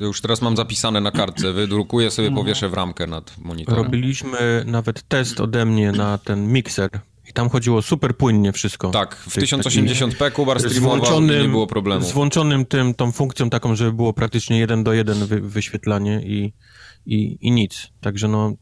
Już 0.00 0.20
teraz 0.20 0.42
mam 0.42 0.56
zapisane 0.56 1.00
na 1.00 1.10
kartce. 1.10 1.52
Wydrukuję 1.52 2.10
sobie, 2.10 2.28
Mhm. 2.28 2.44
powieszę 2.44 2.68
w 2.68 2.74
ramkę 2.74 3.06
nad 3.06 3.38
monitorem. 3.38 3.84
Robiliśmy 3.84 4.62
nawet 4.66 5.02
test 5.08 5.40
ode 5.40 5.64
mnie 5.64 5.92
na 5.92 6.18
ten 6.18 6.52
mikser 6.52 6.90
i 7.28 7.32
tam 7.32 7.48
chodziło 7.48 7.82
super 7.82 8.16
płynnie 8.16 8.52
wszystko. 8.52 8.90
Tak, 8.90 9.16
w 9.16 9.34
Tych 9.34 9.44
1080p 9.44 10.32
Kubar 10.32 10.60
streamował 10.60 11.20
nie 11.20 11.48
było 11.48 11.66
problemu. 11.66 12.04
z 12.04 12.12
włączonym 12.12 12.66
tym, 12.66 12.94
tą 12.94 13.12
funkcją 13.12 13.50
taką, 13.50 13.76
żeby 13.76 13.92
było 13.92 14.12
praktycznie 14.12 14.58
jeden 14.58 14.84
do 14.84 14.92
jeden 14.92 15.26
wy, 15.26 15.40
wyświetlanie 15.40 16.20
i, 16.24 16.52
i, 17.06 17.38
i 17.40 17.50
nic. 17.50 17.88
Także 18.00 18.28
no, 18.28 18.52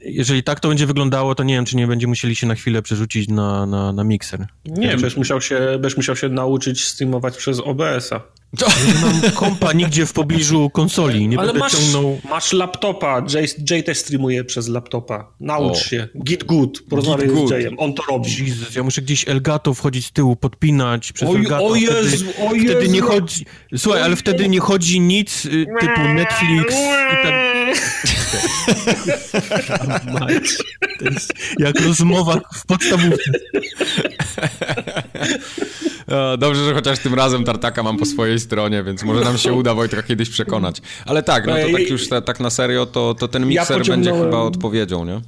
jeżeli 0.00 0.42
tak 0.42 0.60
to 0.60 0.68
będzie 0.68 0.86
wyglądało, 0.86 1.34
to 1.34 1.42
nie 1.42 1.54
wiem, 1.54 1.64
czy 1.64 1.76
nie 1.76 1.86
będziemy 1.86 2.10
musieli 2.10 2.36
się 2.36 2.46
na 2.46 2.54
chwilę 2.54 2.82
przerzucić 2.82 3.28
na, 3.28 3.66
na, 3.66 3.92
na 3.92 4.04
mikser. 4.04 4.46
Nie, 4.64 4.88
będziesz 4.88 5.16
musiał, 5.16 5.40
się, 5.40 5.58
będziesz 5.72 5.96
musiał 5.96 6.16
się 6.16 6.28
nauczyć 6.28 6.84
streamować 6.84 7.36
przez 7.36 7.60
OBS-a. 7.60 8.20
Nie 8.58 8.94
mam 8.94 9.30
kompa 9.34 9.72
nigdzie 9.72 10.06
w 10.06 10.12
pobliżu 10.12 10.70
konsoli, 10.70 11.28
nie 11.28 11.38
Ale 11.38 11.46
będę 11.46 11.60
masz, 11.60 11.72
ciągnął... 11.72 12.20
masz 12.30 12.52
laptopa, 12.52 13.24
Jay, 13.34 13.46
Jay 13.70 13.82
też 13.82 13.98
streamuje 13.98 14.44
przez 14.44 14.68
laptopa. 14.68 15.32
Naucz 15.40 15.76
O. 15.78 15.80
się. 15.80 16.08
Git 16.24 16.44
good, 16.44 16.82
porozmawiaj 16.88 17.28
Git 17.28 17.48
z. 17.48 17.50
Jayem, 17.50 17.74
on 17.78 17.94
to 17.94 18.02
robi. 18.08 18.30
Jezus, 18.46 18.74
ja 18.74 18.82
muszę 18.82 19.02
gdzieś 19.02 19.28
Elgato 19.28 19.74
wchodzić 19.74 20.06
z 20.06 20.12
tyłu, 20.12 20.36
podpinać 20.36 21.12
przez 21.12 21.28
Oj, 21.28 21.36
Elgato. 21.36 21.64
o 21.66 21.70
wtedy, 21.74 21.84
Jezu, 22.10 22.26
o 22.38 22.48
wtedy 22.48 22.82
Jezu. 22.82 22.92
nie 22.92 23.00
chodzi... 23.00 23.46
Słuchaj, 23.76 24.02
ale 24.02 24.16
wtedy 24.16 24.48
nie 24.48 24.60
chodzi 24.60 25.00
nic 25.00 25.46
y, 25.46 25.66
typu 25.80 26.00
Netflix 26.00 26.74
i 26.74 27.22
tak... 27.22 27.34
To 30.98 31.04
jest 31.10 31.32
jak 31.58 31.80
rozmowa 31.80 32.40
w 32.54 32.66
podstawówce. 32.66 33.30
Dobrze, 36.38 36.64
że 36.64 36.74
chociaż 36.74 36.98
tym 36.98 37.14
razem 37.14 37.44
Tartaka 37.44 37.82
mam 37.82 37.96
po 37.96 38.06
swojej 38.06 38.38
stronie, 38.40 38.82
więc 38.84 39.02
może 39.02 39.20
nam 39.24 39.38
się 39.38 39.52
uda 39.52 39.74
Wojtka 39.74 40.02
kiedyś 40.02 40.28
przekonać. 40.30 40.76
Ale 41.06 41.22
tak, 41.22 41.46
no 41.46 41.52
to 41.56 41.72
tak 41.72 41.90
już 41.90 42.08
ta, 42.08 42.20
tak 42.20 42.40
na 42.40 42.50
serio, 42.50 42.86
to, 42.86 43.14
to 43.14 43.28
ten 43.28 43.46
mikser 43.46 43.76
będzie 43.78 43.92
pociągnąłem- 43.92 44.24
chyba 44.24 44.38
odpowiedzią, 44.38 45.04
nie? 45.04 45.20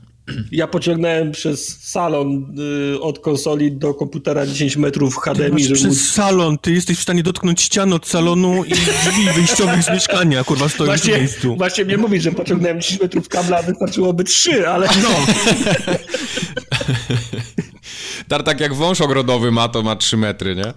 Ja 0.52 0.66
pociągnąłem 0.66 1.32
przez 1.32 1.78
salon 1.82 2.54
y, 2.94 3.00
od 3.00 3.18
konsoli 3.18 3.72
do 3.72 3.94
komputera 3.94 4.46
10 4.46 4.76
metrów 4.76 5.16
HDMI, 5.16 5.50
Masz 5.52 5.62
żeby 5.62 5.74
przez 5.74 5.88
móc... 5.88 6.10
salon, 6.10 6.58
ty 6.58 6.72
jesteś 6.72 6.98
w 6.98 7.02
stanie 7.02 7.22
dotknąć 7.22 7.60
ścian 7.60 7.92
od 7.92 8.06
salonu 8.06 8.64
i 8.64 8.70
drzwi 8.70 9.30
wyjściowych 9.34 9.82
z 9.82 9.90
mieszkania, 9.90 10.44
kurwa, 10.44 10.68
stoją 10.68 10.84
w 10.92 10.96
Właśnie, 10.96 11.18
miejscu. 11.18 11.56
właśnie 11.56 11.84
mnie 11.84 11.96
mówić, 11.96 12.22
że 12.22 12.32
pociągnąłem 12.32 12.80
10 12.80 13.00
metrów 13.02 13.28
kabla, 13.28 13.58
a 13.58 13.62
wystarczyłoby 13.62 14.24
3, 14.24 14.68
ale 14.68 14.86
no. 15.02 15.08
Tartak 18.32 18.60
jak 18.60 18.74
wąż 18.74 19.00
ogrodowy 19.00 19.50
ma, 19.50 19.68
to 19.68 19.82
ma 19.82 19.96
3 19.96 20.16
metry, 20.16 20.56
nie? 20.56 20.74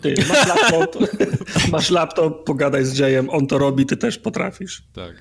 Ty, 0.00 0.14
masz 0.28 0.46
laptop, 0.48 0.96
masz 1.72 1.90
laptop, 1.90 2.44
pogadaj 2.44 2.84
z 2.84 2.98
Jayem, 2.98 3.30
on 3.30 3.46
to 3.46 3.58
robi, 3.58 3.86
ty 3.86 3.96
też 3.96 4.18
potrafisz. 4.18 4.82
Tak. 4.92 5.14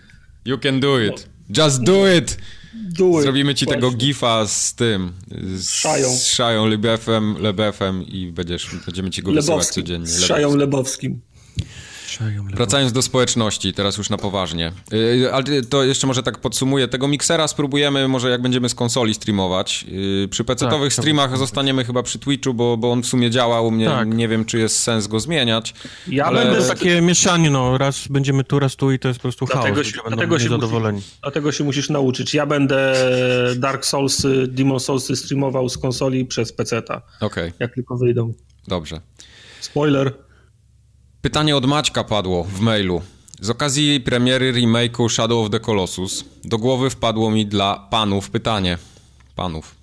You 0.45 0.57
can 0.57 0.79
do 0.79 0.99
it. 0.99 1.29
Just 1.57 1.83
do 1.83 2.13
it! 2.13 2.37
Do 2.73 3.09
it. 3.09 3.21
Zrobimy 3.21 3.55
ci 3.55 3.65
tego 3.65 3.81
Właśnie. 3.81 3.97
gifa 3.97 4.47
z 4.47 4.75
tym. 4.75 5.11
Z 5.55 5.69
Szają. 5.69 6.09
Z 6.17 6.27
Szają, 6.27 6.65
Lebefem, 6.65 7.35
Lebefem 7.39 8.07
i 8.07 8.31
będziesz, 8.31 8.69
będziemy 8.85 9.09
ci 9.09 9.23
go 9.23 9.31
wysyłać 9.31 9.47
Lebowskim, 9.49 9.83
codziennie. 9.83 10.07
z 10.07 10.23
Szają 10.23 10.55
Lebowskim. 10.55 11.21
Wracając 12.55 12.91
do 12.91 13.01
społeczności, 13.01 13.73
teraz 13.73 13.97
już 13.97 14.09
na 14.09 14.17
poważnie. 14.17 14.71
Yy, 14.91 15.33
Ale 15.33 15.43
to 15.69 15.83
jeszcze 15.83 16.07
może 16.07 16.23
tak 16.23 16.39
podsumuję. 16.39 16.87
Tego 16.87 17.07
miksera 17.07 17.47
spróbujemy 17.47 18.07
może 18.07 18.29
jak 18.29 18.41
będziemy 18.41 18.69
z 18.69 18.75
konsoli 18.75 19.13
streamować. 19.13 19.83
Yy, 19.83 20.27
Przy 20.27 20.43
PC-towych 20.43 20.83
Tak, 20.83 20.93
streamach 20.93 21.37
zostaniemy 21.37 21.85
chyba 21.85 22.03
przy 22.03 22.19
Twitchu, 22.19 22.53
bo, 22.53 22.77
bo 22.77 22.91
on 22.91 23.01
w 23.01 23.05
sumie 23.05 23.29
działa 23.29 23.61
u 23.61 23.71
mnie. 23.71 23.85
Tak. 23.85 24.07
Nie 24.07 24.27
wiem, 24.27 24.45
czy 24.45 24.59
jest 24.59 24.79
sens 24.79 25.07
go 25.07 25.19
zmieniać. 25.19 25.73
Ja 26.07 26.25
Ale- 26.25 26.45
będę... 26.45 26.67
Takie 26.67 27.01
mieszanie, 27.01 27.49
no, 27.49 27.77
raz 27.77 28.07
będziemy 28.07 28.43
tu, 28.43 28.59
raz 28.59 28.75
tu 28.75 28.91
i 28.91 28.99
to 28.99 29.07
jest 29.07 29.19
po 29.19 29.23
prostu 29.23 29.45
chaos. 29.45 29.59
Dlatego 29.59 29.77
Ludzie 29.77 29.91
się, 29.91 29.97
dlatego, 30.07 30.39
się 30.39 30.49
musisz, 30.49 31.09
dlatego 31.21 31.51
się 31.51 31.63
musisz 31.63 31.89
nauczyć. 31.89 32.33
Ja 32.33 32.45
będę 32.45 32.95
Dark 33.55 33.85
Soulsy, 33.85 34.47
Demon 34.47 34.79
Soulsy 34.79 35.15
streamował 35.15 35.69
z 35.69 35.77
konsoli 35.77 36.25
przez 36.25 36.53
PC-ta, 36.53 37.01
Okej, 37.19 37.51
jak 37.59 37.73
tylko 37.75 37.97
wyjdą. 37.97 38.33
dobrze. 38.67 39.01
Spoiler. 39.61 40.13
Pytanie 41.23 41.55
od 41.55 41.65
Maćka 41.65 42.03
padło 42.03 42.43
w 42.43 42.59
mailu. 42.59 43.01
Z 43.41 43.49
okazji 43.49 44.01
premiery 44.01 44.53
remake'u 44.53 45.09
Shadow 45.09 45.45
of 45.45 45.51
the 45.51 45.59
Colossus 45.59 46.25
do 46.45 46.57
głowy 46.57 46.89
wpadło 46.89 47.31
mi 47.31 47.45
dla 47.45 47.87
panów 47.89 48.29
pytanie. 48.29 48.77
Panów. 49.35 49.75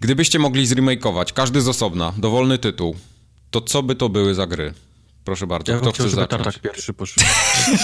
Gdybyście 0.00 0.38
mogli 0.38 0.66
zremakeować, 0.66 1.32
każdy 1.32 1.60
z 1.60 1.68
osobna, 1.68 2.12
dowolny 2.18 2.58
tytuł, 2.58 2.96
to 3.50 3.60
co 3.60 3.82
by 3.82 3.94
to 3.94 4.08
były 4.08 4.34
za 4.34 4.46
gry? 4.46 4.74
Proszę 5.24 5.46
bardzo, 5.46 5.72
Ja 5.72 5.78
kto 5.78 5.92
chce 5.92 6.08
zacząć? 6.08 6.30
Tartak 6.30 6.58
pierwszy 6.58 6.92
poszedł. 6.94 7.26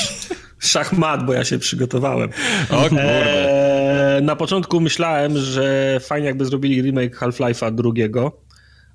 Szachmat, 0.72 1.26
bo 1.26 1.32
ja 1.32 1.44
się 1.44 1.58
przygotowałem. 1.58 2.30
O 2.70 2.82
kurde. 2.82 4.16
Eee, 4.16 4.22
na 4.22 4.36
początku 4.36 4.80
myślałem, 4.80 5.38
że 5.38 5.98
fajnie 6.00 6.26
jakby 6.26 6.44
zrobili 6.44 6.82
remake 6.82 7.18
Half-Life'a 7.18 7.74
drugiego, 7.74 8.32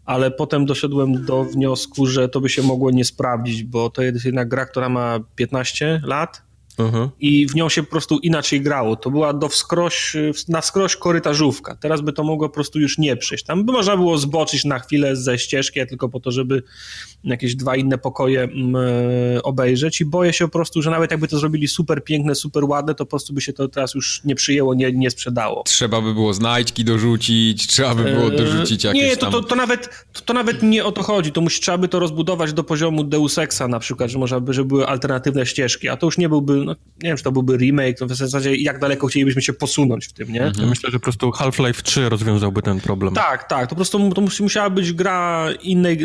ale 0.07 0.31
potem 0.31 0.65
doszedłem 0.65 1.25
do 1.25 1.43
wniosku, 1.43 2.05
że 2.05 2.29
to 2.29 2.41
by 2.41 2.49
się 2.49 2.63
mogło 2.63 2.91
nie 2.91 3.05
sprawdzić, 3.05 3.63
bo 3.63 3.89
to 3.89 4.01
jest 4.01 4.25
jednak 4.25 4.47
gra, 4.47 4.65
która 4.65 4.89
ma 4.89 5.19
15 5.35 6.01
lat 6.03 6.47
Mhm. 6.77 7.09
i 7.19 7.47
w 7.47 7.55
nią 7.55 7.69
się 7.69 7.83
po 7.83 7.89
prostu 7.89 8.17
inaczej 8.17 8.61
grało. 8.61 8.95
To 8.95 9.11
była 9.11 9.33
do 9.33 9.49
wskroś, 9.49 10.15
na 10.47 10.61
wskroś 10.61 10.95
korytarzówka. 10.95 11.75
Teraz 11.75 12.01
by 12.01 12.13
to 12.13 12.23
mogło 12.23 12.49
po 12.49 12.55
prostu 12.55 12.79
już 12.79 12.97
nie 12.97 13.17
przejść. 13.17 13.45
Tam 13.45 13.65
by 13.65 13.71
można 13.71 13.97
było 13.97 14.17
zboczyć 14.17 14.65
na 14.65 14.79
chwilę 14.79 15.15
ze 15.15 15.39
ścieżki, 15.39 15.87
tylko 15.89 16.09
po 16.09 16.19
to, 16.19 16.31
żeby 16.31 16.63
jakieś 17.23 17.55
dwa 17.55 17.75
inne 17.75 17.97
pokoje 17.97 18.43
mm, 18.43 18.75
e, 19.35 19.43
obejrzeć 19.43 20.01
i 20.01 20.05
boję 20.05 20.33
się 20.33 20.45
po 20.45 20.51
prostu, 20.51 20.81
że 20.81 20.89
nawet 20.91 21.11
jakby 21.11 21.27
to 21.27 21.39
zrobili 21.39 21.67
super 21.67 22.03
piękne, 22.03 22.35
super 22.35 22.63
ładne, 22.63 22.95
to 22.95 23.05
po 23.05 23.09
prostu 23.09 23.33
by 23.33 23.41
się 23.41 23.53
to 23.53 23.67
teraz 23.67 23.95
już 23.95 24.21
nie 24.23 24.35
przyjęło, 24.35 24.73
nie, 24.73 24.91
nie 24.91 25.11
sprzedało. 25.11 25.63
Trzeba 25.63 26.01
by 26.01 26.13
było 26.13 26.33
znajdźki 26.33 26.83
dorzucić, 26.83 27.67
trzeba 27.67 27.95
by 27.95 28.03
było 28.03 28.29
dorzucić 28.29 28.83
jakieś 28.83 29.01
Nie, 29.01 29.17
to, 29.17 29.21
tam... 29.21 29.31
to, 29.31 29.43
to, 29.43 29.55
nawet, 29.55 29.89
to, 30.13 30.21
to 30.21 30.33
nawet 30.33 30.63
nie 30.63 30.85
o 30.85 30.91
to 30.91 31.03
chodzi. 31.03 31.31
To 31.31 31.41
musi, 31.41 31.61
trzeba 31.61 31.77
by 31.77 31.87
to 31.87 31.99
rozbudować 31.99 32.53
do 32.53 32.63
poziomu 32.63 33.03
Deus 33.03 33.37
Exa 33.37 33.67
na 33.67 33.79
przykład, 33.79 34.09
że 34.09 34.19
można 34.19 34.39
by, 34.39 34.53
żeby 34.53 34.67
były 34.67 34.87
alternatywne 34.87 35.45
ścieżki, 35.45 35.89
a 35.89 35.97
to 35.97 36.07
już 36.07 36.17
nie 36.17 36.29
byłby 36.29 36.53
no, 36.65 36.75
nie 37.03 37.09
wiem, 37.09 37.17
czy 37.17 37.23
to 37.23 37.31
byłby 37.31 37.57
remake, 37.57 38.01
no 38.01 38.07
w 38.07 38.15
zasadzie 38.15 38.55
jak 38.55 38.79
daleko 38.79 39.07
chcielibyśmy 39.07 39.41
się 39.41 39.53
posunąć 39.53 40.05
w 40.05 40.13
tym, 40.13 40.33
nie? 40.33 40.51
Ja 40.59 40.65
myślę, 40.65 40.91
że 40.91 40.99
po 40.99 41.03
prostu 41.03 41.31
Half-Life 41.31 41.83
3 41.83 42.09
rozwiązałby 42.09 42.61
ten 42.61 42.79
problem. 42.81 43.13
Tak, 43.13 43.49
tak, 43.49 43.63
to 43.63 43.69
po 43.69 43.75
prostu 43.75 44.13
to 44.13 44.21
musiała 44.21 44.69
być 44.69 44.93
gra 44.93 45.47
innej, 45.61 45.97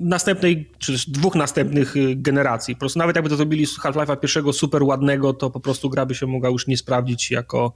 następnej, 0.00 0.70
czy 0.78 0.92
dwóch 1.08 1.34
następnych 1.34 1.96
y, 1.96 2.16
generacji. 2.16 2.74
Po 2.74 2.80
prostu 2.80 2.98
nawet 2.98 3.16
jakby 3.16 3.30
to 3.30 3.36
zrobili 3.36 3.66
z 3.66 3.78
Half-Life'a 3.78 4.20
pierwszego 4.20 4.52
super 4.52 4.82
ładnego, 4.82 5.32
to 5.32 5.50
po 5.50 5.60
prostu 5.60 5.90
gra 5.90 6.06
by 6.06 6.14
się 6.14 6.26
mogła 6.26 6.48
już 6.48 6.66
nie 6.66 6.76
sprawdzić 6.76 7.30
jako, 7.30 7.72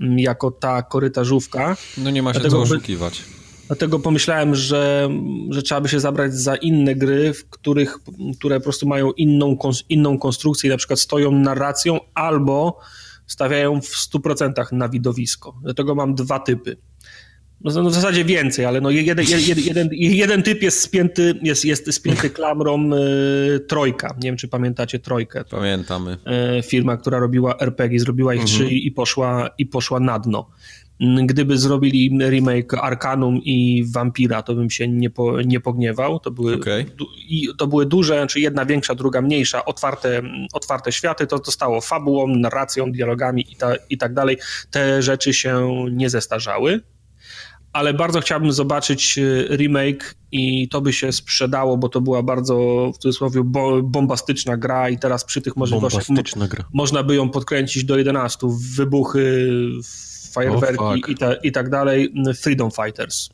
mm, 0.00 0.18
jako 0.18 0.50
ta 0.50 0.82
korytarzówka. 0.82 1.76
No 1.98 2.10
nie 2.10 2.22
ma 2.22 2.34
się 2.34 2.40
Dlatego 2.40 2.56
co 2.56 2.62
oszukiwać. 2.62 3.22
Dlatego 3.66 3.98
pomyślałem, 3.98 4.54
że, 4.54 5.08
że 5.50 5.62
trzeba 5.62 5.80
by 5.80 5.88
się 5.88 6.00
zabrać 6.00 6.34
za 6.34 6.56
inne 6.56 6.94
gry, 6.94 7.34
w 7.34 7.48
których, 7.48 7.98
które 8.38 8.60
po 8.60 8.64
prostu 8.64 8.88
mają 8.88 9.12
inną, 9.12 9.58
inną 9.88 10.18
konstrukcję, 10.18 10.70
na 10.70 10.76
przykład 10.76 11.00
stoją 11.00 11.30
narracją 11.30 12.00
albo 12.14 12.78
stawiają 13.26 13.80
w 13.80 13.90
100% 14.14 14.72
na 14.72 14.88
widowisko. 14.88 15.54
Dlatego 15.62 15.94
mam 15.94 16.14
dwa 16.14 16.38
typy. 16.38 16.76
No, 17.64 17.82
no 17.82 17.90
w 17.90 17.94
zasadzie 17.94 18.24
więcej, 18.24 18.64
ale 18.64 18.80
no 18.80 18.90
jeden, 18.90 19.24
jeden, 19.28 19.64
jeden, 19.64 19.88
jeden 19.92 20.42
typ 20.42 20.62
jest 20.62 20.80
spięty, 20.80 21.34
jest, 21.42 21.64
jest 21.64 21.94
spięty 21.94 22.30
klamrą 22.30 22.90
y, 22.92 23.60
Trojka. 23.60 24.14
Nie 24.22 24.28
wiem, 24.28 24.36
czy 24.36 24.48
pamiętacie 24.48 24.98
Trojkę. 24.98 25.44
Pamiętamy. 25.50 26.18
Y, 26.58 26.62
firma, 26.62 26.96
która 26.96 27.18
robiła 27.18 27.58
RPG, 27.58 28.00
zrobiła 28.00 28.34
ich 28.34 28.40
mhm. 28.40 28.58
trzy 28.58 28.74
i 28.74 28.90
poszła, 28.90 29.50
i 29.58 29.66
poszła 29.66 30.00
na 30.00 30.18
dno. 30.18 30.50
Gdyby 31.26 31.58
zrobili 31.58 32.18
remake 32.28 32.74
Arkanum 32.74 33.40
i 33.44 33.84
Vampira, 33.92 34.42
to 34.42 34.54
bym 34.54 34.70
się 34.70 34.88
nie, 34.88 35.10
po, 35.10 35.42
nie 35.42 35.60
pogniewał. 35.60 36.20
To 36.20 36.30
były, 36.30 36.54
okay. 36.54 36.84
du, 36.96 37.06
i 37.28 37.48
to 37.58 37.66
były 37.66 37.86
duże, 37.86 38.14
znaczy 38.14 38.40
jedna 38.40 38.64
większa, 38.64 38.94
druga 38.94 39.22
mniejsza, 39.22 39.64
otwarte, 39.64 40.22
otwarte 40.52 40.92
światy. 40.92 41.26
To 41.26 41.38
zostało 41.44 41.80
fabułą, 41.80 42.26
narracją, 42.26 42.92
dialogami 42.92 43.46
i, 43.52 43.56
ta, 43.56 43.74
i 43.90 43.98
tak 43.98 44.14
dalej. 44.14 44.38
Te 44.70 45.02
rzeczy 45.02 45.34
się 45.34 45.76
nie 45.90 46.10
zestarzały 46.10 46.80
ale 47.72 47.94
bardzo 47.94 48.20
chciałbym 48.20 48.52
zobaczyć 48.52 49.18
e, 49.18 49.56
remake 49.56 50.14
i 50.32 50.68
to 50.68 50.80
by 50.80 50.92
się 50.92 51.12
sprzedało, 51.12 51.76
bo 51.76 51.88
to 51.88 52.00
była 52.00 52.22
bardzo 52.22 52.56
w 52.94 52.98
cudzysłowie 52.98 53.42
bombastyczna 53.82 54.56
gra 54.56 54.88
i 54.88 54.98
teraz 54.98 55.24
przy 55.24 55.42
tych 55.42 55.56
możliwościach 55.56 56.08
mo 56.08 56.46
można 56.72 57.02
by 57.02 57.14
ją 57.14 57.28
podkręcić 57.28 57.84
do 57.84 57.98
11. 57.98 58.46
Wybuchy, 58.76 59.50
fajerwerki 60.32 60.84
oh, 60.84 60.96
i, 61.08 61.14
ta, 61.14 61.34
i 61.34 61.52
tak 61.52 61.70
dalej. 61.70 62.14
Freedom 62.42 62.70
Fighters. 62.70 63.28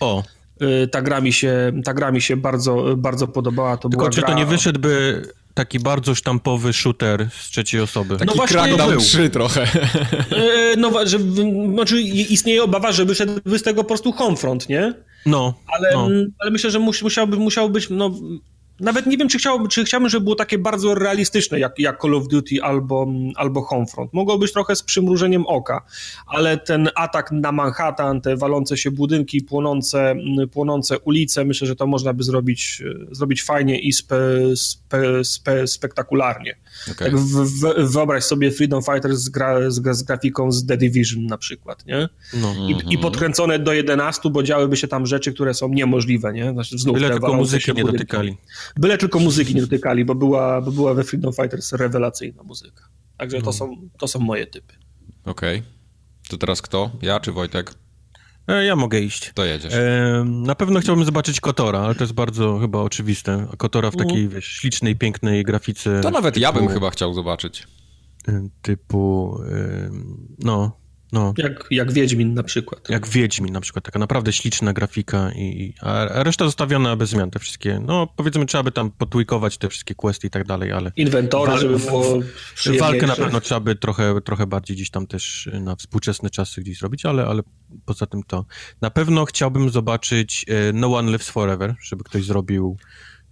O. 0.00 0.22
E, 0.60 0.86
ta 0.86 1.02
gra 1.02 1.20
mi 1.20 1.32
się, 1.32 1.72
ta 1.84 1.94
gra 1.94 2.12
mi 2.12 2.20
się 2.20 2.36
bardzo, 2.36 2.96
bardzo 2.96 3.28
podobała. 3.28 3.76
To 3.76 3.88
Tylko 3.88 4.10
czy 4.10 4.20
gra... 4.20 4.28
to 4.28 4.34
nie 4.34 4.46
wyszedłby 4.46 5.22
taki 5.54 5.80
bardzo 5.80 6.14
sztampowy 6.14 6.72
shooter 6.72 7.28
z 7.40 7.50
trzeciej 7.50 7.80
osoby. 7.80 8.16
Taki 8.16 8.26
no 8.26 8.34
właśnie, 8.34 8.56
Crackdown 8.56 8.98
3 8.98 9.30
trochę. 9.30 9.66
E, 10.72 10.76
no, 10.76 11.06
że, 11.06 11.18
znaczy 11.72 12.00
istnieje 12.00 12.62
obawa, 12.62 12.92
że 12.92 13.04
wyszedłby 13.04 13.58
z 13.58 13.62
tego 13.62 13.82
po 13.82 13.88
prostu 13.88 14.12
Homefront, 14.12 14.68
nie? 14.68 14.94
No. 15.26 15.54
Ale, 15.66 15.90
no. 15.92 16.08
ale 16.38 16.50
myślę, 16.50 16.70
że 16.70 16.78
musiałby, 16.78 17.36
musiał 17.36 17.70
być, 17.70 17.86
no, 17.90 18.10
nawet 18.82 19.06
nie 19.06 19.16
wiem, 19.16 19.28
czy, 19.28 19.38
chciał, 19.38 19.68
czy 19.68 19.84
chciałbym, 19.84 20.08
żeby 20.08 20.24
było 20.24 20.36
takie 20.36 20.58
bardzo 20.58 20.94
realistyczne, 20.94 21.58
jak, 21.58 21.78
jak 21.78 22.02
Call 22.02 22.14
of 22.14 22.28
Duty 22.28 22.62
albo, 22.62 23.06
albo 23.36 23.62
Homefront. 23.62 24.12
Mogło 24.12 24.38
być 24.38 24.52
trochę 24.52 24.76
z 24.76 24.82
przymrużeniem 24.82 25.46
oka, 25.46 25.82
ale 26.26 26.58
ten 26.58 26.88
atak 26.94 27.32
na 27.32 27.52
Manhattan, 27.52 28.20
te 28.20 28.36
walące 28.36 28.76
się 28.76 28.90
budynki, 28.90 29.42
płonące, 29.42 30.14
płonące 30.52 30.98
ulice, 30.98 31.44
myślę, 31.44 31.66
że 31.66 31.76
to 31.76 31.86
można 31.86 32.12
by 32.12 32.24
zrobić, 32.24 32.82
zrobić 33.10 33.42
fajnie 33.42 33.80
i 33.80 33.92
spe, 33.92 34.16
spe, 34.56 35.24
spe, 35.24 35.66
spektakularnie. 35.66 36.56
Okay. 36.90 37.10
Tak 37.10 37.20
w, 37.20 37.44
w, 37.44 37.92
wyobraź 37.92 38.24
sobie 38.24 38.50
Freedom 38.50 38.82
Fighters 38.82 39.18
z, 39.18 39.28
gra, 39.28 39.70
z, 39.70 39.96
z, 39.96 40.02
grafiką 40.02 40.52
z 40.52 40.66
The 40.66 40.76
Division 40.76 41.26
na 41.26 41.38
przykład, 41.38 41.86
nie? 41.86 42.08
No. 42.34 42.54
I, 42.68 42.94
I, 42.94 42.98
podkręcone 42.98 43.58
do 43.58 43.72
11, 43.72 44.30
bo 44.30 44.42
działyby 44.42 44.76
się 44.76 44.88
tam 44.88 45.06
rzeczy, 45.06 45.32
które 45.32 45.54
są 45.54 45.68
niemożliwe, 45.68 46.32
nie? 46.32 46.52
Znaczy, 46.52 46.78
znów 46.78 46.94
Byle 46.94 47.10
tylko 47.10 47.34
muzyki 47.34 47.72
nie 47.74 47.84
dotykali. 47.84 48.36
Byle 48.76 48.98
tylko 48.98 49.18
muzyki 49.18 49.54
nie 49.54 49.60
dotykali, 49.60 50.04
bo 50.04 50.14
była, 50.14 50.60
bo 50.60 50.70
była 50.70 50.94
we 50.94 51.04
Freedom 51.04 51.32
Fighters 51.32 51.72
rewelacyjna 51.72 52.42
muzyka. 52.42 52.88
Także 53.16 53.42
to, 53.42 53.52
są, 53.52 53.88
to 53.98 54.08
są 54.08 54.18
moje 54.18 54.46
typy. 54.46 54.74
Okej. 55.24 55.58
Okay. 55.58 55.70
To 56.28 56.38
teraz 56.38 56.62
kto? 56.62 56.90
Ja 57.02 57.20
czy 57.20 57.32
Wojtek? 57.32 57.74
E, 58.48 58.64
ja 58.64 58.76
mogę 58.76 59.00
iść. 59.00 59.30
To 59.34 59.44
jedziesz. 59.44 59.74
E, 59.74 60.24
na 60.26 60.54
pewno 60.54 60.80
chciałbym 60.80 61.04
zobaczyć 61.04 61.40
Kotora, 61.40 61.80
ale 61.80 61.94
to 61.94 62.04
jest 62.04 62.12
bardzo 62.12 62.58
chyba 62.58 62.78
oczywiste. 62.78 63.46
Kotora 63.58 63.90
w 63.90 63.96
takiej, 63.96 64.28
wiesz, 64.28 64.46
ślicznej, 64.46 64.96
pięknej 64.96 65.42
grafice. 65.42 66.00
To 66.00 66.10
nawet 66.10 66.34
typu, 66.34 66.42
ja 66.42 66.52
bym 66.52 66.68
chyba 66.68 66.90
chciał 66.90 67.14
zobaczyć. 67.14 67.68
E, 68.28 68.48
typu, 68.62 69.38
no, 70.38 70.81
no. 71.12 71.34
Jak, 71.38 71.66
jak 71.70 71.92
Wiedźmin 71.92 72.34
na 72.34 72.42
przykład. 72.42 72.90
Jak 72.90 73.08
Wiedźmin 73.08 73.52
na 73.52 73.60
przykład, 73.60 73.84
taka 73.84 73.98
naprawdę 73.98 74.32
śliczna 74.32 74.72
grafika, 74.72 75.32
i, 75.32 75.74
a 75.80 76.22
reszta 76.22 76.44
zostawiona 76.44 76.96
bez 76.96 77.10
zmian, 77.10 77.30
te 77.30 77.38
wszystkie, 77.38 77.80
no 77.86 78.06
powiedzmy 78.16 78.46
trzeba 78.46 78.62
by 78.62 78.72
tam 78.72 78.90
potwikować 78.90 79.58
te 79.58 79.68
wszystkie 79.68 79.94
questy 79.94 80.26
i 80.26 80.30
tak 80.30 80.46
dalej, 80.46 80.72
ale... 80.72 80.92
Inwentory, 80.96 81.58
żeby 81.58 81.78
było 81.78 82.20
Walkę 82.80 83.06
na 83.06 83.16
pewno 83.16 83.40
trzeba 83.40 83.60
by 83.60 83.74
trochę, 83.76 84.20
trochę 84.20 84.46
bardziej 84.46 84.76
gdzieś 84.76 84.90
tam 84.90 85.06
też 85.06 85.50
na 85.60 85.76
współczesne 85.76 86.30
czasy 86.30 86.60
gdzieś 86.60 86.78
zrobić, 86.78 87.06
ale, 87.06 87.26
ale 87.26 87.42
poza 87.84 88.06
tym 88.06 88.22
to... 88.22 88.44
Na 88.80 88.90
pewno 88.90 89.24
chciałbym 89.24 89.70
zobaczyć 89.70 90.44
e, 90.48 90.72
No 90.72 90.96
One 90.96 91.12
Lives 91.12 91.30
Forever, 91.30 91.74
żeby 91.82 92.04
ktoś 92.04 92.24
zrobił 92.24 92.76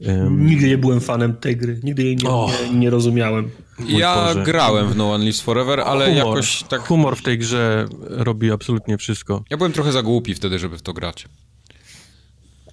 Um, 0.07 0.47
Nigdy 0.47 0.69
nie 0.69 0.79
byłem 0.79 1.01
fanem 1.01 1.37
tej 1.37 1.57
gry, 1.57 1.81
nigdy 1.83 2.03
jej 2.03 2.17
nie, 2.17 2.31
oh. 2.31 2.53
nie, 2.73 2.79
nie 2.79 2.91
rozumiałem. 2.91 3.51
Ja 3.89 4.15
Boże. 4.15 4.43
grałem 4.43 4.89
w 4.89 4.97
No 4.97 5.13
One 5.13 5.25
Lives 5.25 5.41
Forever, 5.41 5.81
ale 5.81 6.07
humor. 6.07 6.27
jakoś 6.27 6.63
tak... 6.63 6.81
Humor 6.81 7.17
w 7.17 7.23
tej 7.23 7.39
grze 7.39 7.87
robi 8.01 8.53
absolutnie 8.53 8.99
wszystko. 8.99 9.45
Ja 9.51 9.57
byłem 9.57 9.73
trochę 9.73 9.93
za 9.93 10.03
głupi 10.03 10.35
wtedy, 10.35 10.59
żeby 10.59 10.79
w 10.79 10.83
to 10.83 10.93
grać. 10.93 11.29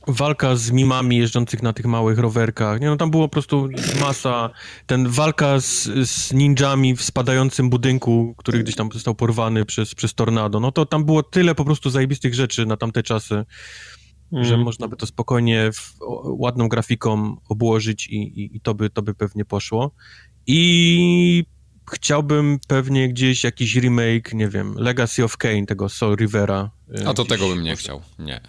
Walka 0.07 0.55
z 0.55 0.71
mimami 0.71 1.17
jeżdżących 1.17 1.63
na 1.63 1.73
tych 1.73 1.85
małych 1.85 2.19
rowerkach. 2.19 2.81
Nie 2.81 2.87
no, 2.87 2.97
tam 2.97 3.11
było 3.11 3.27
po 3.27 3.31
prostu 3.31 3.69
masa. 4.01 4.49
Ten 4.85 5.07
walka 5.07 5.59
z, 5.59 5.89
z 6.09 6.33
ninjami 6.33 6.95
w 6.95 7.03
spadającym 7.03 7.69
budynku, 7.69 8.35
który 8.37 8.63
gdzieś 8.63 8.75
tam 8.75 8.89
został 8.93 9.15
porwany 9.15 9.65
przez, 9.65 9.95
przez 9.95 10.13
tornado. 10.13 10.59
No 10.59 10.71
to 10.71 10.85
tam 10.85 11.05
było 11.05 11.23
tyle 11.23 11.55
po 11.55 11.65
prostu 11.65 11.89
zajebistych 11.89 12.35
rzeczy 12.35 12.65
na 12.65 12.77
tamte 12.77 13.03
czasy 13.03 13.45
mm. 14.31 14.45
że 14.45 14.57
można 14.57 14.87
by 14.87 14.95
to 14.95 15.05
spokojnie 15.05 15.71
w, 15.73 15.95
ładną 16.23 16.69
grafiką 16.69 17.35
obłożyć 17.49 18.07
i, 18.07 18.15
i, 18.15 18.57
i, 18.57 18.61
to, 18.61 18.73
by, 18.73 18.89
to 18.89 19.01
by 19.01 19.13
pewnie 19.13 19.45
poszło. 19.45 19.91
I 20.47 21.45
chciałbym 21.93 22.59
pewnie 22.67 23.09
gdzieś 23.09 23.43
jakiś 23.43 23.75
remake, 23.75 24.33
nie 24.33 24.49
wiem, 24.49 24.75
Legacy 24.77 25.23
of 25.23 25.37
Kane, 25.37 25.65
tego 25.65 25.89
Soul 25.89 26.15
Rivera. 26.15 26.71
A 27.05 27.13
to 27.13 27.25
tego 27.25 27.49
bym 27.49 27.63
nie 27.63 27.75
chciał, 27.75 28.01
nie. 28.19 28.41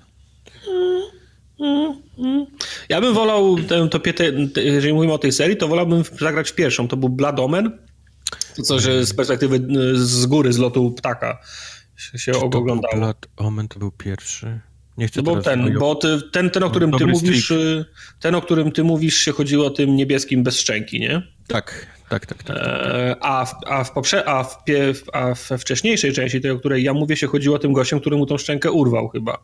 Ja 2.89 3.01
bym 3.01 3.15
wolał, 3.15 3.57
tę, 3.57 3.89
to, 3.89 4.01
jeżeli 4.61 4.95
mówimy 4.95 5.13
o 5.13 5.19
tej 5.19 5.33
serii, 5.33 5.57
to 5.57 5.69
wolałbym 5.69 6.03
zagrać 6.21 6.51
w 6.51 6.55
pierwszą. 6.55 6.89
To 6.89 6.97
był 6.97 7.09
Blood 7.09 7.41
Omen. 7.41 7.79
To 8.57 8.63
co, 8.63 8.79
że 8.79 9.07
z 9.07 9.15
perspektywy 9.15 9.69
z 9.95 10.27
góry, 10.27 10.53
z 10.53 10.59
lotu 10.59 10.91
ptaka 10.91 11.39
się, 11.97 12.19
się 12.19 12.33
oglądało. 12.33 12.97
Blood 12.97 13.27
Omen 13.37 13.69
to 13.69 13.79
był 13.79 13.91
pierwszy. 13.91 14.61
Nie 14.99 15.09
chcę 15.09 15.23
no 15.23 15.35
bo 15.35 15.43
ten, 15.43 15.79
bo 15.79 15.95
ty, 15.95 16.23
ten, 16.33 16.51
ten, 16.51 16.63
o 16.63 16.71
którym 16.71 16.93
ty 16.93 17.07
mówisz, 17.07 17.51
y, 17.51 17.85
ten, 18.21 18.35
o 18.35 18.43
którym 18.43 18.73
ty 18.73 18.85
mówisz, 18.85 19.17
się 19.17 19.33
chodziło 19.33 19.67
o 19.67 19.71
tym 19.71 19.97
niebieskim 19.97 20.43
bez 20.43 20.61
szczęki, 20.61 21.01
nie? 21.01 21.23
Tak, 21.49 21.87
tak, 22.09 22.27
tak. 22.27 22.43
tak, 22.43 22.49
tak, 22.49 22.63
tak. 22.63 23.19
A, 23.21 23.45
w, 23.45 23.55
a, 23.67 23.85
w 23.85 23.93
poprze- 23.93 24.23
a, 24.27 24.45
w 24.45 24.65
pie- 24.65 24.95
a 25.13 25.35
we 25.35 25.59
wcześniejszej 25.59 26.13
części, 26.13 26.41
tej, 26.41 26.51
o 26.51 26.59
której 26.59 26.85
ja 26.85 26.95
mówię, 26.95 27.17
się 27.17 27.27
chodziło 27.27 27.57
o 27.57 27.59
tym 27.59 27.73
gościem, 27.73 28.01
który 28.01 28.17
mu 28.17 28.27
tą 28.27 28.39
szczękę 28.39 28.71
urwał 28.71 29.09
chyba. 29.09 29.39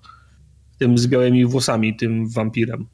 Tym 0.79 0.99
z 0.99 1.07
białymi 1.07 1.47
włosami, 1.47 1.97
tym 1.97 2.29
wampirem. 2.31 2.87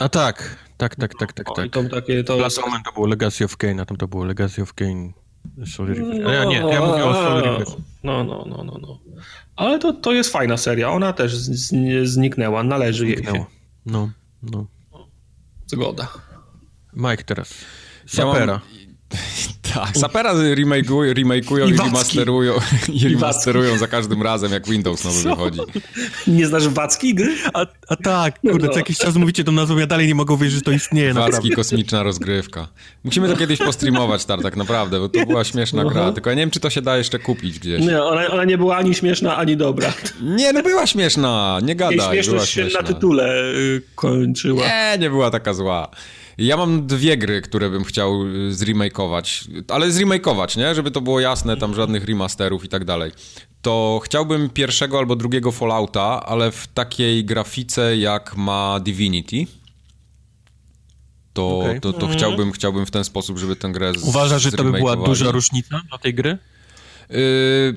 A 0.00 0.08
tak, 0.08 0.56
tak, 0.76 0.96
tak, 0.96 1.14
tak, 1.14 1.32
tak. 1.32 1.46
tak. 1.56 1.70
to, 1.70 1.84
takie, 1.84 2.24
to... 2.24 2.36
Last 2.36 2.60
Moment 2.60 2.84
to 2.84 2.92
było 2.92 3.06
Legacy 3.06 3.44
of 3.44 3.56
Kane, 3.56 3.82
a 3.82 3.84
tam 3.84 3.96
to 3.96 4.08
było 4.08 4.24
Legacy 4.24 4.62
of 4.62 4.74
Kane 4.74 5.21
Soul 5.66 5.88
River. 5.88 6.20
No, 6.22 6.32
ja 6.32 6.44
nie, 6.44 6.56
ja 6.56 6.80
mówię 6.80 7.04
o 7.04 7.14
Soul 7.14 7.42
River. 7.42 7.66
No, 8.04 8.24
no, 8.24 8.44
no, 8.48 8.64
no, 8.64 8.78
no. 8.80 8.98
Ale 9.56 9.78
to, 9.78 9.92
to 9.92 10.12
jest 10.12 10.32
fajna 10.32 10.56
seria. 10.56 10.90
Ona 10.90 11.12
też 11.12 11.34
zniknęła. 12.04 12.62
Należy 12.62 13.04
zniknęła. 13.06 13.36
jej 13.38 13.46
się. 13.46 13.50
No, 13.86 14.10
no. 14.42 14.66
Zgoda. 15.66 16.08
Mike 16.92 17.24
teraz. 17.24 17.54
Sapera. 18.06 18.52
Ja 18.52 18.81
tak, 19.74 19.96
Sapera 19.96 20.32
remakują, 20.54 21.14
remakują 21.14 21.66
i, 21.66 21.70
i 21.70 21.76
remasterują, 21.76 22.54
i 22.88 23.08
remasterują 23.08 23.78
za 23.78 23.88
każdym 23.88 24.22
razem, 24.22 24.52
jak 24.52 24.68
Windows 24.68 25.04
nowy 25.04 25.22
Co? 25.22 25.28
wychodzi. 25.28 25.60
Nie 26.26 26.46
znasz 26.46 26.68
Wacki 26.68 27.14
gry? 27.14 27.34
A, 27.54 27.66
a 27.88 27.96
tak, 27.96 28.40
kurde, 28.40 28.66
no. 28.66 28.72
co 28.72 28.78
jakiś 28.78 28.98
czas 28.98 29.16
mówicie 29.16 29.44
tą 29.44 29.52
nazwą, 29.52 29.78
ja 29.78 29.86
dalej 29.86 30.06
nie 30.06 30.14
mogę 30.14 30.36
wierzyć, 30.36 30.54
że 30.54 30.62
to 30.62 30.72
istnieje 30.72 31.14
Wacki, 31.14 31.30
naprawdę. 31.30 31.56
kosmiczna 31.56 32.02
rozgrywka. 32.02 32.68
Musimy 33.04 33.28
to 33.28 33.36
kiedyś 33.36 33.58
postreamować, 33.58 34.24
Tartak, 34.24 34.56
naprawdę, 34.56 34.98
bo 35.00 35.08
to 35.08 35.26
była 35.26 35.44
śmieszna 35.44 35.84
gra, 35.84 36.12
tylko 36.12 36.30
ja 36.30 36.36
nie 36.36 36.42
wiem, 36.42 36.50
czy 36.50 36.60
to 36.60 36.70
się 36.70 36.82
da 36.82 36.96
jeszcze 36.96 37.18
kupić 37.18 37.58
gdzieś. 37.58 37.80
Nie, 37.80 38.02
ona, 38.02 38.26
ona 38.26 38.44
nie 38.44 38.58
była 38.58 38.76
ani 38.76 38.94
śmieszna, 38.94 39.36
ani 39.36 39.56
dobra. 39.56 39.92
Nie, 40.22 40.52
no 40.52 40.62
była 40.62 40.86
śmieszna, 40.86 41.58
nie 41.62 41.76
gadaj. 41.76 41.96
Jej 41.96 42.06
śmieszność 42.08 42.28
była 42.30 42.46
śmieszna. 42.46 42.80
się 42.80 42.86
na 42.86 42.94
tytule 42.94 43.44
y, 43.54 43.82
kończyła. 43.94 44.66
Nie, 44.66 44.96
nie 44.98 45.10
była 45.10 45.30
taka 45.30 45.54
zła. 45.54 45.90
Ja 46.38 46.56
mam 46.56 46.86
dwie 46.86 47.16
gry, 47.16 47.42
które 47.42 47.70
bym 47.70 47.84
chciał 47.84 48.26
y, 48.26 48.54
zremakeować, 48.54 49.44
ale 49.68 49.90
zremakeować, 49.90 50.56
nie? 50.56 50.74
Żeby 50.74 50.90
to 50.90 51.00
było 51.00 51.20
jasne, 51.20 51.56
tam 51.56 51.74
żadnych 51.74 52.04
remasterów 52.04 52.64
i 52.64 52.68
tak 52.68 52.84
dalej. 52.84 53.12
To 53.62 54.00
chciałbym 54.04 54.50
pierwszego 54.50 54.98
albo 54.98 55.16
drugiego 55.16 55.52
Fallouta, 55.52 56.26
ale 56.26 56.52
w 56.52 56.66
takiej 56.66 57.24
grafice 57.24 57.96
jak 57.96 58.36
ma 58.36 58.80
Divinity. 58.80 59.46
To, 61.32 61.58
okay. 61.58 61.80
to, 61.80 61.92
to 61.92 62.06
mm. 62.06 62.18
chciałbym, 62.18 62.52
chciałbym 62.52 62.86
w 62.86 62.90
ten 62.90 63.04
sposób, 63.04 63.38
żeby 63.38 63.56
tę 63.56 63.68
grę 63.68 63.92
Uważasz, 64.02 64.42
że 64.42 64.52
to 64.52 64.64
by 64.64 64.72
była 64.72 64.96
duża 64.96 65.30
różnica 65.30 65.80
dla 65.88 65.98
tej 65.98 66.14
gry? 66.14 66.38
Yy, 67.10 67.74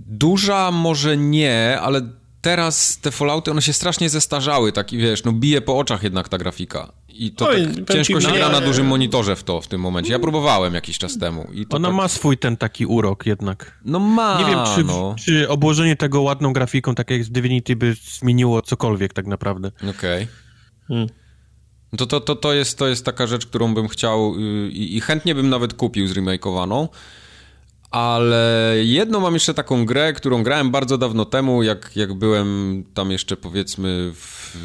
duża 0.00 0.70
może 0.70 1.16
nie, 1.16 1.80
ale 1.80 2.08
teraz 2.40 2.98
te 2.98 3.10
Fallouty, 3.10 3.50
one 3.50 3.62
się 3.62 3.72
strasznie 3.72 4.10
zestarzały, 4.10 4.72
taki 4.72 4.98
wiesz, 4.98 5.24
no 5.24 5.32
bije 5.32 5.60
po 5.60 5.78
oczach 5.78 6.02
jednak 6.02 6.28
ta 6.28 6.38
grafika. 6.38 6.92
I 7.14 7.32
to 7.32 7.48
Oj, 7.48 7.66
tak 7.86 7.96
ciężko 7.96 8.20
się 8.20 8.32
gra 8.32 8.48
na 8.48 8.60
dużym 8.60 8.86
monitorze 8.86 9.36
w 9.36 9.44
to 9.44 9.60
w 9.60 9.68
tym 9.68 9.80
momencie. 9.80 10.12
Ja 10.12 10.18
próbowałem 10.18 10.74
jakiś 10.74 10.98
czas 10.98 11.18
temu. 11.18 11.46
Ona 11.70 11.88
tak... 11.88 11.96
ma 11.96 12.08
swój 12.08 12.38
ten 12.38 12.56
taki 12.56 12.86
urok 12.86 13.26
jednak. 13.26 13.78
No 13.84 13.98
ma, 13.98 14.38
Nie 14.38 14.44
wiem, 14.44 14.58
czy, 14.74 14.84
no. 14.84 15.14
czy 15.18 15.48
obłożenie 15.48 15.96
tego 15.96 16.22
ładną 16.22 16.52
grafiką, 16.52 16.94
tak 16.94 17.10
jak 17.10 17.24
z 17.24 17.30
Divinity, 17.30 17.76
by 17.76 17.94
zmieniło 18.18 18.62
cokolwiek 18.62 19.12
tak 19.12 19.26
naprawdę. 19.26 19.68
Okej. 19.76 19.90
Okay. 19.92 20.26
Hmm. 20.88 21.08
To, 21.96 22.06
to, 22.06 22.20
to, 22.20 22.36
to, 22.36 22.52
jest, 22.52 22.78
to 22.78 22.88
jest 22.88 23.04
taka 23.04 23.26
rzecz, 23.26 23.46
którą 23.46 23.74
bym 23.74 23.88
chciał 23.88 24.38
yy, 24.38 24.70
i 24.70 25.00
chętnie 25.00 25.34
bym 25.34 25.48
nawet 25.48 25.74
kupił 25.74 26.06
zremakeowaną. 26.06 26.88
Ale 27.90 28.74
jedną 28.82 29.20
mam 29.20 29.34
jeszcze 29.34 29.54
taką 29.54 29.86
grę, 29.86 30.12
którą 30.12 30.42
grałem 30.42 30.70
bardzo 30.70 30.98
dawno 30.98 31.24
temu, 31.24 31.62
jak, 31.62 31.96
jak 31.96 32.14
byłem 32.14 32.84
tam 32.94 33.10
jeszcze 33.10 33.36
powiedzmy 33.36 34.12
w, 34.14 34.56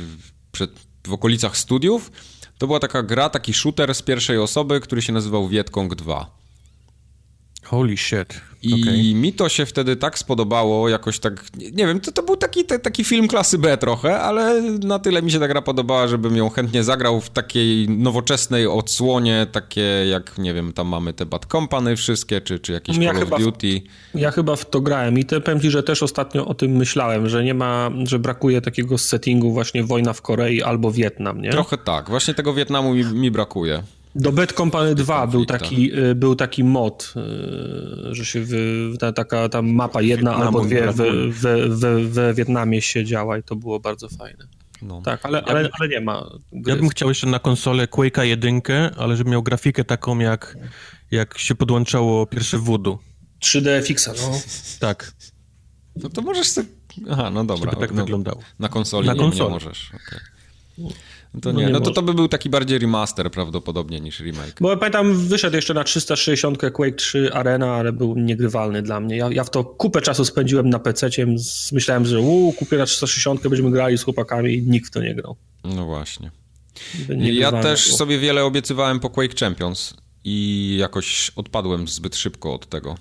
przed, 0.52 0.72
w 1.08 1.14
okolicach 1.14 1.58
studiów. 1.58 2.12
To 2.60 2.68
była 2.68 2.80
taka 2.80 3.04
gra, 3.04 3.30
taki 3.30 3.54
shooter 3.54 3.96
z 3.96 4.02
pierwszej 4.02 4.38
osoby, 4.38 4.80
który 4.80 5.02
się 5.02 5.14
nazywał 5.14 5.48
Vietkong 5.48 5.96
2. 5.96 6.39
Holy 7.70 7.98
shit. 7.98 8.42
I 8.62 8.82
okay. 8.82 9.14
mi 9.14 9.34
to 9.34 9.50
się 9.50 9.66
wtedy 9.66 9.96
tak 9.96 10.20
spodobało, 10.20 10.90
jakoś 10.90 11.20
tak, 11.20 11.46
nie 11.58 11.88
wiem, 11.88 12.00
to, 12.00 12.12
to 12.12 12.24
był 12.24 12.38
taki, 12.38 12.66
te, 12.66 12.80
taki 12.80 13.04
film 13.04 13.28
klasy 13.28 13.58
B 13.58 13.78
trochę, 13.78 14.20
ale 14.20 14.62
na 14.62 15.00
tyle 15.00 15.22
mi 15.22 15.32
się 15.32 15.40
ta 15.40 15.48
gra 15.48 15.62
podobała, 15.62 16.08
żebym 16.08 16.36
ją 16.36 16.50
chętnie 16.50 16.84
zagrał 16.84 17.22
w 17.22 17.30
takiej 17.30 17.90
nowoczesnej 17.90 18.68
odsłonie, 18.68 19.48
takie 19.52 20.06
jak, 20.10 20.38
nie 20.38 20.54
wiem, 20.54 20.74
tam 20.74 20.88
mamy 20.88 21.14
te 21.14 21.26
Bad 21.26 21.46
Company 21.46 21.96
wszystkie, 21.96 22.42
czy, 22.42 22.60
czy 22.60 22.72
jakieś 22.72 22.98
ja 22.98 23.14
Call 23.14 23.24
of 23.24 23.40
Duty. 23.40 23.82
W, 24.14 24.20
ja 24.20 24.32
chyba 24.32 24.56
w 24.56 24.70
to 24.70 24.82
grałem 24.82 25.20
i 25.20 25.26
te, 25.26 25.42
powiem 25.42 25.62
ci, 25.62 25.72
że 25.72 25.84
też 25.84 26.04
ostatnio 26.04 26.46
o 26.46 26.54
tym 26.54 26.72
myślałem, 26.72 27.30
że 27.30 27.44
nie 27.44 27.54
ma, 27.54 27.92
że 28.04 28.20
brakuje 28.20 28.62
takiego 28.62 28.98
settingu 28.98 29.52
właśnie 29.52 29.84
wojna 29.84 30.14
w 30.14 30.22
Korei 30.22 30.64
albo 30.64 30.92
Wietnam, 30.92 31.42
nie? 31.42 31.50
Trochę 31.50 31.78
tak, 31.78 32.10
właśnie 32.10 32.34
tego 32.34 32.54
Wietnamu 32.54 32.94
mi, 32.94 33.04
mi 33.06 33.32
brakuje. 33.32 33.84
Do 34.16 34.32
Bad 34.32 34.54
Company 34.54 34.96
2 34.96 35.28
był 35.28 35.46
taki, 35.46 36.00
y, 36.00 36.16
był 36.16 36.36
taki 36.36 36.64
mod, 36.64 37.14
y, 38.12 38.16
że 38.16 38.26
się 38.26 38.42
wy, 38.42 38.92
ta, 39.00 39.14
taka 39.14 39.50
ta 39.50 39.62
mapa 39.62 40.02
jedna 40.02 40.32
Wietnamu 40.32 40.46
albo 40.46 40.66
dwie 40.66 40.94
we, 42.10 42.34
Wietnamie 42.34 42.82
się 42.82 43.06
działa 43.06 43.38
i 43.38 43.44
to 43.44 43.56
było 43.56 43.80
bardzo 43.80 44.10
fajne. 44.10 44.48
No. 44.82 45.02
Tak, 45.02 45.26
ale, 45.26 45.44
ale, 45.44 45.70
ale 45.80 45.90
nie 45.90 46.02
ma. 46.02 46.30
Gry. 46.52 46.74
Ja 46.74 46.80
bym 46.80 46.90
chciał 46.90 47.10
jeszcze 47.10 47.28
na 47.28 47.40
konsolę 47.40 47.88
Quake'a 47.88 48.22
1, 48.22 48.62
ale 48.98 49.18
żeby 49.18 49.30
miał 49.30 49.44
grafikę 49.44 49.84
taką 49.84 50.20
jak, 50.20 50.58
jak 51.12 51.38
się 51.38 51.56
podłączało 51.56 52.26
pierwsze 52.26 52.58
Voodoo. 52.58 53.00
3D 53.44 53.84
Fixa, 53.84 54.08
no. 54.08 54.40
Tak. 54.80 55.14
No 55.96 56.10
to 56.10 56.22
możesz 56.22 56.48
sobie... 56.48 56.68
Aha, 57.12 57.30
no 57.30 57.46
dobra. 57.46 57.72
Żeby 57.72 57.82
tak 57.82 57.92
no, 57.92 58.04
wyglądało. 58.04 58.42
Na 58.60 58.70
konsoli, 58.70 59.08
na 59.08 59.16
konsoli. 59.16 59.40
Nie, 59.40 59.46
nie 59.46 59.54
możesz. 59.54 59.92
Okay. 59.96 60.20
No 61.34 61.42
to 61.42 61.54
no 61.54 61.60
nie, 61.60 61.66
no, 61.66 61.70
nie 61.72 61.74
no 61.74 61.80
to, 61.80 61.92
to 61.92 62.02
by 62.02 62.14
był 62.14 62.28
taki 62.28 62.50
bardziej 62.50 62.80
remaster 62.80 63.32
prawdopodobnie 63.32 64.00
niż 64.00 64.20
remake. 64.20 64.56
Bo 64.62 64.78
pamiętam, 64.78 65.28
wyszedł 65.28 65.56
jeszcze 65.56 65.74
na 65.74 65.84
360 65.84 66.58
Quake 66.58 66.96
3 66.96 67.34
Arena, 67.34 67.74
ale 67.76 67.94
był 67.94 68.16
niegrywalny 68.16 68.82
dla 68.82 69.00
mnie. 69.00 69.18
Ja, 69.18 69.30
ja 69.32 69.44
w 69.44 69.50
to 69.50 69.64
kupę 69.64 70.02
czasu 70.02 70.26
spędziłem 70.26 70.70
na 70.70 70.80
PC, 70.80 71.10
myślałem, 71.72 72.06
że 72.06 72.20
uu, 72.20 72.54
kupię 72.54 72.78
na 72.78 72.86
360, 72.86 73.42
będziemy 73.42 73.72
grali 73.72 73.98
z 73.98 74.04
chłopakami 74.04 74.54
i 74.54 74.64
nikt 74.64 74.88
w 74.88 74.92
to 74.92 75.02
nie 75.02 75.16
grał. 75.16 75.36
No 75.64 75.86
właśnie. 75.86 76.32
Ja 77.20 77.52
też 77.52 77.86
było. 77.86 77.98
sobie 77.98 78.20
wiele 78.20 78.44
obiecywałem 78.44 79.00
po 79.00 79.10
Quake 79.10 79.40
Champions 79.40 79.94
i 80.24 80.78
jakoś 80.80 81.32
odpadłem 81.36 81.88
zbyt 81.88 82.16
szybko 82.16 82.54
od 82.54 82.70
tego. 82.70 82.96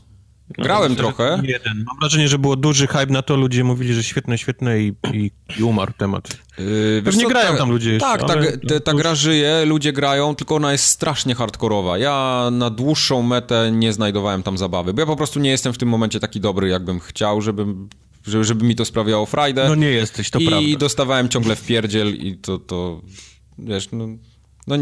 Grałem 0.51 0.97
trochę. 0.97 1.41
Jeden. 1.43 1.85
Mam 1.87 1.97
wrażenie, 2.01 2.29
że 2.29 2.39
było 2.39 2.57
duży 2.57 2.87
hype 2.87 3.07
na 3.07 3.23
to, 3.23 3.37
ludzie 3.37 3.65
mówili, 3.65 3.95
że 3.95 4.03
świetne, 4.03 4.39
świetne 4.39 4.81
i, 4.81 4.93
i, 5.13 5.31
i 5.59 5.63
umarł 5.63 5.93
temat. 5.99 6.29
Yy, 6.59 7.03
Pewnie 7.05 7.23
co, 7.23 7.29
grają 7.29 7.53
ta, 7.53 7.59
tam 7.59 7.71
ludzie 7.71 7.99
Tak, 7.99 8.23
jeszcze, 8.23 8.37
tak 8.37 8.61
ta, 8.69 8.81
ta 8.81 8.95
gra 8.95 9.15
żyje, 9.15 9.65
ludzie 9.65 9.93
grają, 9.93 10.35
tylko 10.35 10.57
ona 10.57 10.73
jest 10.73 10.85
strasznie 10.85 11.35
hardkorowa. 11.35 11.99
Ja 11.99 12.49
na 12.53 12.71
dłuższą 12.71 13.23
metę 13.23 13.71
nie 13.73 13.93
znajdowałem 13.93 14.43
tam 14.43 14.59
zabawy, 14.59 14.95
bo 14.95 15.01
ja 15.01 15.07
po 15.07 15.17
prostu 15.17 15.41
nie 15.41 15.51
jestem 15.51 15.73
w 15.73 15.79
tym 15.79 15.89
momencie 15.89 16.21
taki 16.21 16.41
dobry, 16.41 16.69
jakbym 16.69 17.01
chciał, 17.01 17.41
żebym 17.41 17.89
żeby, 18.27 18.45
żeby 18.45 18.65
mi 18.65 18.77
to 18.77 18.85
sprawiało 18.85 19.27
frajdę. 19.27 19.69
No 19.69 19.75
nie 19.75 19.91
jesteś, 19.91 20.31
to 20.31 20.39
I 20.39 20.47
prawda. 20.47 20.67
I 20.67 20.77
dostawałem 20.77 21.29
ciągle 21.29 21.57
w 21.57 21.67
pierdziel 21.67 22.15
i 22.15 22.37
to, 22.37 22.59
to 22.59 23.03
wiesz, 23.59 23.89
no, 23.93 24.07
no 24.67 24.77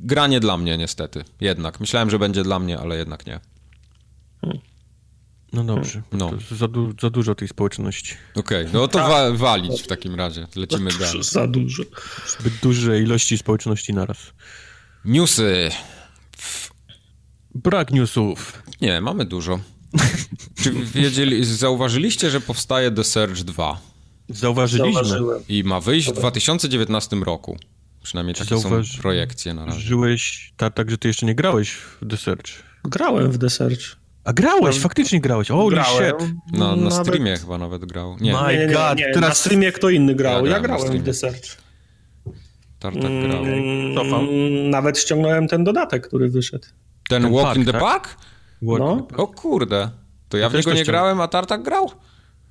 gra 0.00 0.26
nie 0.26 0.40
dla 0.40 0.56
mnie 0.56 0.78
niestety, 0.78 1.24
jednak. 1.40 1.80
Myślałem, 1.80 2.10
że 2.10 2.18
będzie 2.18 2.42
dla 2.42 2.58
mnie, 2.58 2.78
ale 2.78 2.96
jednak 2.96 3.26
nie. 3.26 3.40
Hmm. 4.40 4.60
No 5.56 5.64
dobrze, 5.64 6.02
no. 6.12 6.30
Za, 6.50 6.68
du 6.68 6.92
za, 7.00 7.10
dużo 7.10 7.34
tej 7.34 7.48
społeczności. 7.48 8.14
Okej, 8.34 8.60
okay, 8.60 8.72
no 8.72 8.88
to 8.88 8.98
tak. 8.98 9.08
wa 9.08 9.32
walić 9.32 9.82
w 9.82 9.86
takim 9.86 10.14
razie, 10.14 10.46
lecimy 10.56 10.90
za 10.90 10.98
dalej. 11.06 11.22
Za 11.22 11.46
dużo. 11.46 11.82
Zbyt 12.38 12.54
duże 12.62 13.00
ilości 13.00 13.38
społeczności 13.38 13.94
naraz. 13.94 14.18
Newsy. 15.04 15.70
Brak 17.54 17.90
newsów. 17.90 18.62
Nie, 18.80 19.00
mamy 19.00 19.24
dużo. 19.24 19.60
Czy 20.62 20.72
wiedzieli, 20.72 21.44
zauważyliście, 21.44 22.30
że 22.30 22.40
powstaje 22.40 22.90
The 22.90 23.04
Surge 23.04 23.44
2? 23.44 23.80
Zauważyliśmy. 24.28 25.18
I 25.48 25.64
ma 25.64 25.80
wyjść 25.80 26.08
w 26.08 26.12
2019 26.12 27.16
roku. 27.16 27.56
Przynajmniej 28.02 28.34
takie 28.34 28.58
Zauważ... 28.58 28.92
są 28.92 29.02
projekcje 29.02 29.54
na 29.54 29.64
razie. 29.64 29.80
Żyłeś, 29.80 30.52
tak, 30.56 30.74
tak, 30.74 30.90
że 30.90 30.98
ty 30.98 31.08
jeszcze 31.08 31.26
nie 31.26 31.34
grałeś 31.34 31.70
w 31.70 32.08
The 32.10 32.16
Surge. 32.16 32.52
Grałem 32.84 33.32
w 33.32 33.38
The 33.38 33.50
Surge. 33.50 33.86
A 34.26 34.32
grałeś, 34.32 34.78
faktycznie 34.78 35.20
grałeś. 35.20 35.48
Holy 35.48 35.76
grałem. 35.76 36.20
shit. 36.20 36.32
Na, 36.52 36.76
na 36.76 36.76
nawet... 36.76 37.06
streamie 37.06 37.36
chyba 37.36 37.58
nawet 37.58 37.84
grał. 37.84 38.16
Nie. 38.20 38.32
My 38.32 38.52
nie, 38.52 38.66
nie, 38.66 38.74
God. 38.74 38.98
Nie, 38.98 39.12
Teraz... 39.12 39.28
Na 39.28 39.34
streamie 39.34 39.72
kto 39.72 39.90
inny 39.90 40.14
grał. 40.14 40.46
Ja, 40.46 40.52
ja 40.52 40.60
grałem 40.60 40.98
w 40.98 41.04
The 41.04 41.14
Search. 41.14 41.56
Tartak 42.78 43.04
mm, 43.04 43.28
grał. 43.28 43.44
Cofam. 43.94 44.26
Nawet 44.70 44.98
ściągnąłem 44.98 45.48
ten 45.48 45.64
dodatek, 45.64 46.08
który 46.08 46.28
wyszedł. 46.28 46.66
Ten, 47.08 47.22
ten 47.22 47.32
Walk 47.32 47.56
in 47.56 47.64
the 47.64 47.72
tak? 47.72 47.80
Park? 47.80 48.16
No. 48.62 49.08
O 49.16 49.26
kurde. 49.26 49.90
To 50.28 50.36
ja 50.36 50.48
w 50.48 50.54
niego 50.54 50.72
nie 50.72 50.84
grałem, 50.84 51.20
a 51.20 51.28
Tartak 51.28 51.62
grał? 51.62 51.90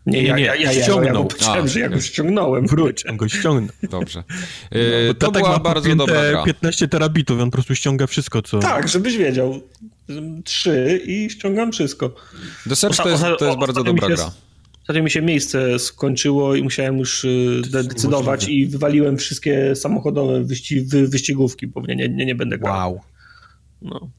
Nie, 0.05 0.23
nie, 0.23 0.33
nie, 0.33 0.43
ja, 0.43 0.55
ja, 0.55 0.71
ja, 0.71 0.83
ściągnął. 0.83 1.27
Ja, 1.41 1.55
ja, 1.55 1.67
że 1.67 1.79
ja 1.79 1.89
go 1.89 2.01
ściągnąłem. 2.01 2.67
Wróć, 2.67 3.05
on 3.05 3.17
go 3.17 3.29
ściągnął. 3.29 3.75
Dobrze. 3.83 4.23
Yy, 4.71 5.15
to 5.19 5.31
była 5.31 5.59
bardzo 5.59 5.95
dobra 5.95 6.31
gra. 6.31 6.43
15 6.43 6.87
terabitów, 6.87 7.41
on 7.41 7.49
po 7.49 7.51
prostu 7.51 7.75
ściąga 7.75 8.07
wszystko, 8.07 8.41
co... 8.41 8.59
Tak, 8.59 8.87
żebyś 8.87 9.17
wiedział. 9.17 9.61
Trzy 10.43 11.01
i 11.05 11.29
ściągam 11.29 11.71
wszystko. 11.71 12.15
The 12.69 12.75
Search 12.75 12.97
to 12.97 13.09
jest, 13.09 13.23
to 13.39 13.45
jest 13.45 13.59
bardzo 13.59 13.83
dobra 13.83 14.07
gra. 14.07 14.31
Ostatnio 14.81 15.03
mi 15.03 15.11
się 15.11 15.21
miejsce 15.21 15.79
skończyło 15.79 16.55
i 16.55 16.63
musiałem 16.63 16.97
już 16.97 17.25
y, 17.25 17.61
decydować 17.71 18.47
i 18.47 18.67
wywaliłem 18.67 19.17
wszystkie 19.17 19.75
samochodowe 19.75 20.43
wyści 20.43 20.81
wy 20.81 21.07
wyścigówki, 21.07 21.67
bo 21.67 21.81
nie, 21.81 21.95
nie, 21.95 22.25
nie 22.25 22.35
będę 22.35 22.57
grał. 22.57 22.91
Wow. 22.91 23.01
No. 23.81 24.09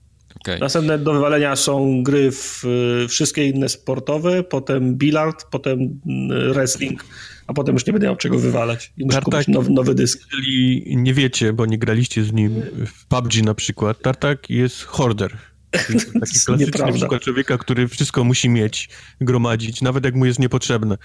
Okay. 0.41 0.59
Następne 0.59 0.99
do 0.99 1.13
wywalenia 1.13 1.57
są 1.57 2.03
gry 2.03 2.31
w, 2.33 2.65
wszystkie 3.09 3.49
inne 3.49 3.69
sportowe, 3.69 4.43
potem 4.43 4.95
bilard, 4.95 5.45
potem 5.51 5.81
y, 6.51 6.53
wrestling, 6.53 7.05
a 7.47 7.55
potem 7.55 7.75
już 7.75 7.87
nie 7.87 7.93
będę 7.93 8.07
miał 8.07 8.17
czego 8.17 8.39
wywalać 8.39 8.93
i 8.97 9.05
muszę 9.05 9.15
Tartak, 9.15 9.33
kupić 9.33 9.55
nowy, 9.55 9.71
nowy 9.71 9.95
dysk. 9.95 10.29
Jeżeli 10.33 10.97
nie 10.97 11.15
wiecie, 11.15 11.53
bo 11.53 11.67
nie 11.67 11.79
graliście 11.79 12.25
z 12.25 12.33
nim 12.33 12.63
w 12.87 13.07
PUBG 13.07 13.43
na 13.43 13.55
przykład, 13.55 14.03
Tartak 14.03 14.51
jest 14.51 14.83
hoarder. 14.83 15.37
Taki 15.71 15.95
klasyczny 16.13 16.93
przykład 16.93 17.23
człowieka, 17.23 17.59
który 17.59 17.89
wszystko 17.89 18.25
musi 18.25 18.49
mieć, 18.49 18.89
gromadzić, 19.21 19.83
nawet 19.83 20.05
jak 20.05 20.15
mu 20.15 20.27
jest 20.27 20.39
niepotrzebne. 20.39 20.99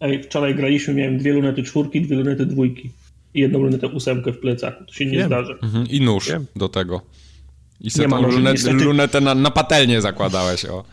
Ej, 0.00 0.22
wczoraj 0.22 0.54
graliśmy, 0.54 0.94
miałem 0.94 1.18
dwie 1.18 1.32
lunety 1.32 1.62
czwórki, 1.62 2.02
dwie 2.02 2.16
lunety 2.16 2.46
dwójki 2.46 2.90
i 3.34 3.40
jedną 3.40 3.58
lunetę 3.58 3.88
ósemkę 3.88 4.32
w 4.32 4.38
plecach. 4.38 4.74
To 4.86 4.92
się 4.92 5.06
nie 5.06 5.18
Wiem. 5.18 5.26
zdarzy. 5.26 5.58
Mhm. 5.62 5.86
I 5.88 6.00
nóż 6.00 6.28
Wiem. 6.28 6.46
do 6.56 6.68
tego. 6.68 7.00
I 7.80 7.90
sobie 7.90 8.08
tą 8.08 8.22
lunetę, 8.22 8.52
niestety... 8.52 8.84
lunetę 8.84 9.20
na, 9.20 9.34
na 9.34 9.50
patelnię 9.50 10.00
zakładałeś, 10.00 10.64
o. 10.64 10.84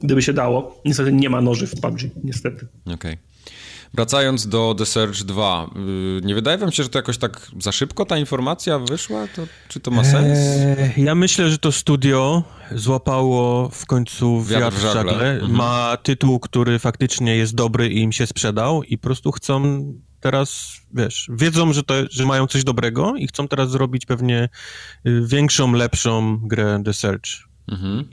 Gdyby 0.00 0.22
się 0.22 0.32
dało. 0.32 0.80
Niestety 0.84 1.12
nie 1.12 1.30
ma 1.30 1.40
noży 1.40 1.66
w 1.66 1.80
PUBG, 1.80 2.00
niestety. 2.24 2.66
Okej. 2.84 2.94
Okay. 2.94 3.16
Wracając 3.94 4.48
do 4.48 4.74
The 4.78 4.86
Surge 4.86 5.24
2, 5.24 5.70
y, 5.76 6.26
nie 6.26 6.34
wydaje 6.34 6.58
wam 6.58 6.72
się, 6.72 6.82
że 6.82 6.88
to 6.88 6.98
jakoś 6.98 7.18
tak 7.18 7.50
za 7.60 7.72
szybko 7.72 8.04
ta 8.04 8.18
informacja 8.18 8.78
wyszła? 8.78 9.28
To, 9.36 9.42
czy 9.68 9.80
to 9.80 9.90
ma 9.90 10.04
sens? 10.04 10.38
Eee, 10.38 11.04
ja 11.04 11.14
myślę, 11.14 11.50
że 11.50 11.58
to 11.58 11.72
studio 11.72 12.42
złapało 12.72 13.68
w 13.68 13.86
końcu 13.86 14.42
wiatr, 14.42 14.64
wiatr 14.64 14.76
w 14.76 14.80
żagle. 14.80 15.32
Mhm. 15.32 15.52
Ma 15.52 15.96
tytuł, 16.02 16.40
który 16.40 16.78
faktycznie 16.78 17.36
jest 17.36 17.54
dobry 17.54 17.88
i 17.88 18.00
im 18.00 18.12
się 18.12 18.26
sprzedał 18.26 18.82
i 18.82 18.98
po 18.98 19.02
prostu 19.02 19.32
chcą 19.32 19.84
teraz, 20.20 20.72
wiesz, 20.94 21.30
wiedzą, 21.32 21.72
że, 21.72 21.82
to, 21.82 21.94
że 22.10 22.26
mają 22.26 22.46
coś 22.46 22.64
dobrego 22.64 23.16
i 23.16 23.26
chcą 23.26 23.48
teraz 23.48 23.70
zrobić 23.70 24.06
pewnie 24.06 24.48
y, 25.06 25.22
większą, 25.26 25.72
lepszą 25.72 26.38
grę 26.42 26.82
The 26.84 26.92
Search. 26.92 27.30
Mhm. 27.68 28.04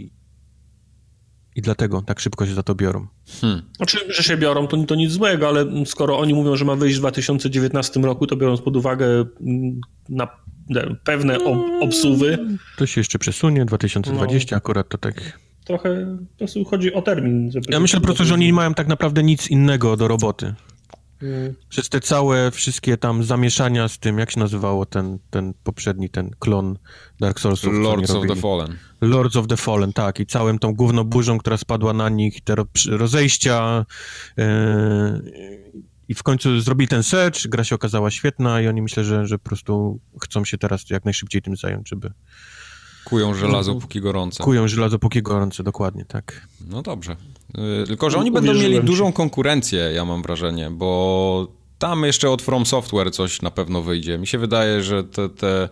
I, 1.56 1.62
dlatego 1.62 2.02
tak 2.02 2.20
szybko 2.20 2.46
się 2.46 2.54
za 2.54 2.64
to 2.64 2.76
biorą. 2.76 3.08
Hmm. 3.42 3.62
Znaczy, 3.78 3.98
że 4.10 4.24
się 4.24 4.38
biorą, 4.38 4.68
to, 4.68 4.78
to 4.84 4.96
nic 4.96 5.12
złego, 5.12 5.48
ale 5.48 5.66
skoro 5.86 6.20
oni 6.20 6.34
mówią, 6.34 6.56
że 6.56 6.66
ma 6.66 6.76
wyjść 6.76 6.98
w 6.98 7.00
2019 7.00 8.00
roku, 8.00 8.28
to 8.28 8.36
biorąc 8.36 8.62
pod 8.62 8.78
uwagę 8.78 9.06
mm, 9.42 9.82
na 10.10 10.28
pewne 11.04 11.40
ob 11.40 11.58
obsuwy. 11.82 12.38
To 12.78 12.86
się 12.86 13.02
jeszcze 13.02 13.20
przesunie, 13.20 13.66
2020 13.66 14.56
no. 14.56 14.58
akurat 14.58 14.90
to 14.90 14.98
tak 14.98 15.40
trochę 15.66 16.18
po 16.32 16.38
prostu 16.38 16.66
chodzi 16.66 16.94
o 16.94 17.02
termin. 17.02 17.52
ja 17.70 17.80
myślę 17.80 18.00
po 18.00 18.06
prostu, 18.06 18.26
że 18.26 18.34
oni 18.34 18.46
nie 18.46 18.54
mają 18.54 18.74
tak 18.74 18.88
naprawdę 18.88 19.24
nic 19.24 19.48
innego 19.48 19.98
do 19.98 20.08
roboty. 20.08 20.54
Przez 21.70 21.90
te 21.90 22.00
całe 22.00 22.52
wszystkie 22.52 22.98
tam 22.98 23.24
zamieszania 23.24 23.88
z 23.88 24.00
tym, 24.00 24.20
jak 24.20 24.32
się 24.32 24.40
nazywało 24.40 24.86
ten, 24.86 25.20
ten 25.30 25.54
poprzedni, 25.64 26.10
ten 26.10 26.32
klon 26.40 26.78
Dark 27.20 27.40
Soulsów. 27.40 27.74
Lords 27.74 28.12
of 28.12 28.28
the 28.28 28.36
Fallen. 28.36 28.78
Lords 29.02 29.36
of 29.36 29.48
the 29.48 29.58
Fallen, 29.58 29.94
tak. 29.94 30.20
I 30.20 30.26
całym 30.26 30.60
tą 30.60 30.74
główną 30.74 31.04
burzą, 31.04 31.38
która 31.38 31.58
spadła 31.58 31.94
na 31.94 32.10
nich, 32.10 32.42
te 32.42 32.56
rozejścia 32.90 33.86
yy, 34.38 34.44
i 36.08 36.14
w 36.14 36.24
końcu 36.24 36.60
zrobili 36.60 36.88
ten 36.88 37.04
search, 37.04 37.48
gra 37.48 37.64
się 37.64 37.76
okazała 37.76 38.12
świetna 38.12 38.62
i 38.62 38.68
oni 38.68 38.82
myślę, 38.82 39.04
że, 39.04 39.28
że 39.28 39.40
po 39.40 39.44
prostu 39.44 40.00
chcą 40.22 40.46
się 40.46 40.58
teraz 40.58 40.90
jak 40.90 41.06
najszybciej 41.06 41.42
tym 41.42 41.56
zająć, 41.56 41.90
żeby 41.90 42.12
Kują 43.04 43.34
żelazo 43.34 43.76
póki 43.76 44.02
gorące. 44.02 44.44
Kują 44.44 44.68
żelazo 44.68 45.00
póki 45.00 45.22
gorące, 45.22 45.64
dokładnie, 45.64 46.06
tak. 46.06 46.48
No 46.68 46.82
dobrze. 46.82 47.16
Y, 47.84 47.88
tylko, 47.88 48.10
że 48.10 48.18
oni 48.18 48.32
będą 48.32 48.54
mieli 48.54 48.84
dużą 48.84 49.14
konkurencję, 49.14 49.80
ja 49.96 50.06
mam 50.06 50.22
wrażenie, 50.22 50.70
bo 50.72 51.48
tam 51.80 52.04
jeszcze 52.04 52.30
od 52.30 52.42
From 52.42 52.66
Software 52.66 53.12
coś 53.12 53.42
na 53.42 53.52
pewno 53.52 53.82
wyjdzie. 53.82 54.18
Mi 54.18 54.28
się 54.28 54.38
wydaje, 54.38 54.84
że 54.84 55.04
te, 55.04 55.30
te 55.30 55.70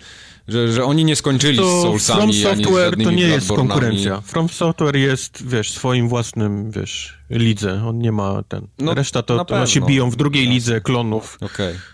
że, 0.48 0.74
że 0.74 0.86
oni 0.86 1.06
nie 1.06 1.15
skończyli 1.15 1.58
to 1.58 1.80
z 1.80 1.84
Soulsami, 1.84 2.41
From 2.41 2.56
Software 2.56 3.04
to 3.04 3.12
nie 3.12 3.24
jest 3.24 3.48
konkurencja. 3.48 4.22
From 4.22 4.50
Software 4.50 4.96
jest, 4.96 5.48
wiesz, 5.48 5.72
swoim 5.72 6.10
własnym, 6.10 6.72
wiesz, 6.72 7.17
lidze. 7.30 7.84
On 7.88 8.00
nie 8.00 8.12
ma 8.12 8.44
ten... 8.48 8.67
No, 8.80 8.94
Reszta 8.94 9.24
to, 9.24 9.46
to 9.46 9.65
się 9.65 9.82
biją 9.82 10.10
w 10.10 10.15
drugiej 10.15 10.48
lidze 10.48 10.82
klonów. 10.82 11.38
Okej. 11.41 11.76
Okay. 11.76 11.91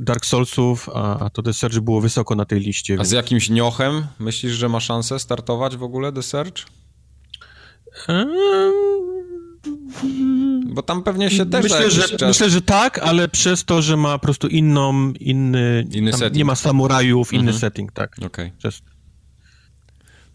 Dark 0.00 0.26
Soulsów, 0.26 0.88
a, 0.94 1.18
a 1.18 1.30
to 1.30 1.42
The 1.42 1.52
Surge 1.52 1.80
było 1.80 2.00
wysoko 2.00 2.34
na 2.34 2.44
tej 2.44 2.60
liście. 2.60 2.94
A 2.94 2.96
więc... 2.96 3.08
z 3.08 3.12
jakimś 3.12 3.50
niochem 3.50 4.06
myślisz, 4.18 4.52
że 4.52 4.68
ma 4.68 4.80
szansę 4.80 5.18
startować 5.18 5.76
w 5.76 5.82
ogóle 5.82 6.12
The 6.12 6.22
Surge? 6.22 6.62
Bo 10.66 10.82
tam 10.82 11.02
pewnie 11.02 11.30
się 11.30 11.46
też 11.46 11.62
myślę, 11.62 11.90
że, 11.90 12.08
czas... 12.08 12.28
myślę, 12.28 12.50
że 12.50 12.62
tak, 12.62 12.98
ale 12.98 13.28
przez 13.28 13.64
to, 13.64 13.82
że 13.82 13.96
ma 13.96 14.18
po 14.18 14.22
prostu 14.22 14.48
inną, 14.48 15.12
inny, 15.12 15.86
inny 15.92 16.12
setting. 16.12 16.36
nie 16.36 16.44
ma 16.44 16.54
samurajów, 16.54 17.32
inny 17.32 17.40
mhm. 17.40 17.58
setting, 17.58 17.92
tak. 17.92 18.16
Okay. 18.26 18.52
Przez... 18.58 18.82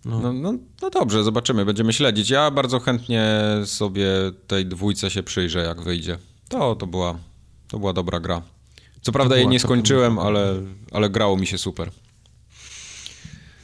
No. 0.06 0.19
No, 0.19 0.34
no, 0.34 0.54
no, 0.82 0.89
dobrze, 0.89 1.23
zobaczymy, 1.23 1.65
będziemy 1.65 1.93
śledzić. 1.93 2.30
Ja 2.30 2.52
bardzo 2.52 2.80
chętnie 2.80 3.32
sobie 3.65 4.08
tej 4.47 4.65
dwójce 4.65 5.10
się 5.10 5.23
przyjrzę, 5.23 5.60
jak 5.60 5.82
wyjdzie. 5.82 6.17
To, 6.49 6.76
to, 6.76 6.88
była, 6.88 7.15
to 7.67 7.80
była 7.80 7.93
dobra 7.93 8.19
gra. 8.19 8.41
Co 9.02 9.12
prawda 9.12 9.38
jej 9.38 9.47
nie 9.47 9.60
skończyłem, 9.60 10.19
ale, 10.19 10.62
ale 10.91 11.10
grało 11.10 11.38
mi 11.38 11.47
się 11.47 11.58
super. 11.58 11.91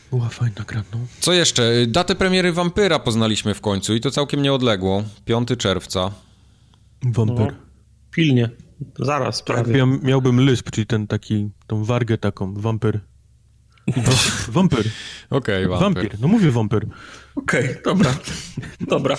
Była 0.09 0.29
fajna 0.29 0.63
gra, 0.67 0.83
no. 0.93 0.99
Co 1.19 1.33
jeszcze? 1.33 1.71
Datę 1.87 2.15
premiery 2.15 2.53
Vampyra 2.53 2.99
poznaliśmy 2.99 3.53
w 3.53 3.61
końcu 3.61 3.95
i 3.95 4.01
to 4.01 4.11
całkiem 4.11 4.41
nieodległo. 4.41 5.03
5 5.25 5.49
czerwca. 5.57 6.11
Vampyr. 7.03 7.45
No, 7.45 7.51
pilnie. 8.11 8.49
Zaraz 8.99 9.43
prawie. 9.43 9.77
Ja 9.77 9.85
miałbym 9.85 10.39
lysp, 10.39 10.71
czyli 10.71 10.87
ten 10.87 11.07
taki, 11.07 11.49
tą 11.67 11.83
wargę 11.83 12.17
taką, 12.17 12.53
wampyr. 12.53 12.99
Wampyr. 14.47 14.79
Okej, 15.29 15.65
okay, 15.65 15.79
wampyr. 15.79 16.19
No 16.19 16.27
mówię 16.27 16.51
wampyr. 16.51 16.87
Okej, 17.35 17.69
okay, 17.69 17.81
dobra. 17.83 18.13
dobra. 18.87 19.17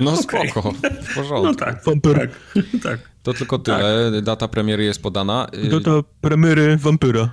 No 0.00 0.12
okay. 0.12 0.22
spoko, 0.22 0.72
w 1.02 1.14
porządku. 1.14 1.42
No 1.42 1.54
tak, 1.54 1.84
wampyr. 1.84 2.18
Tak, 2.18 2.30
tak. 2.82 3.10
To 3.22 3.34
tylko 3.34 3.58
tyle. 3.58 4.10
Tak. 4.12 4.24
Data 4.24 4.48
premiery 4.48 4.84
jest 4.84 5.02
podana. 5.02 5.46
Data 5.70 5.90
premiery 6.20 6.76
wampyra. 6.76 7.32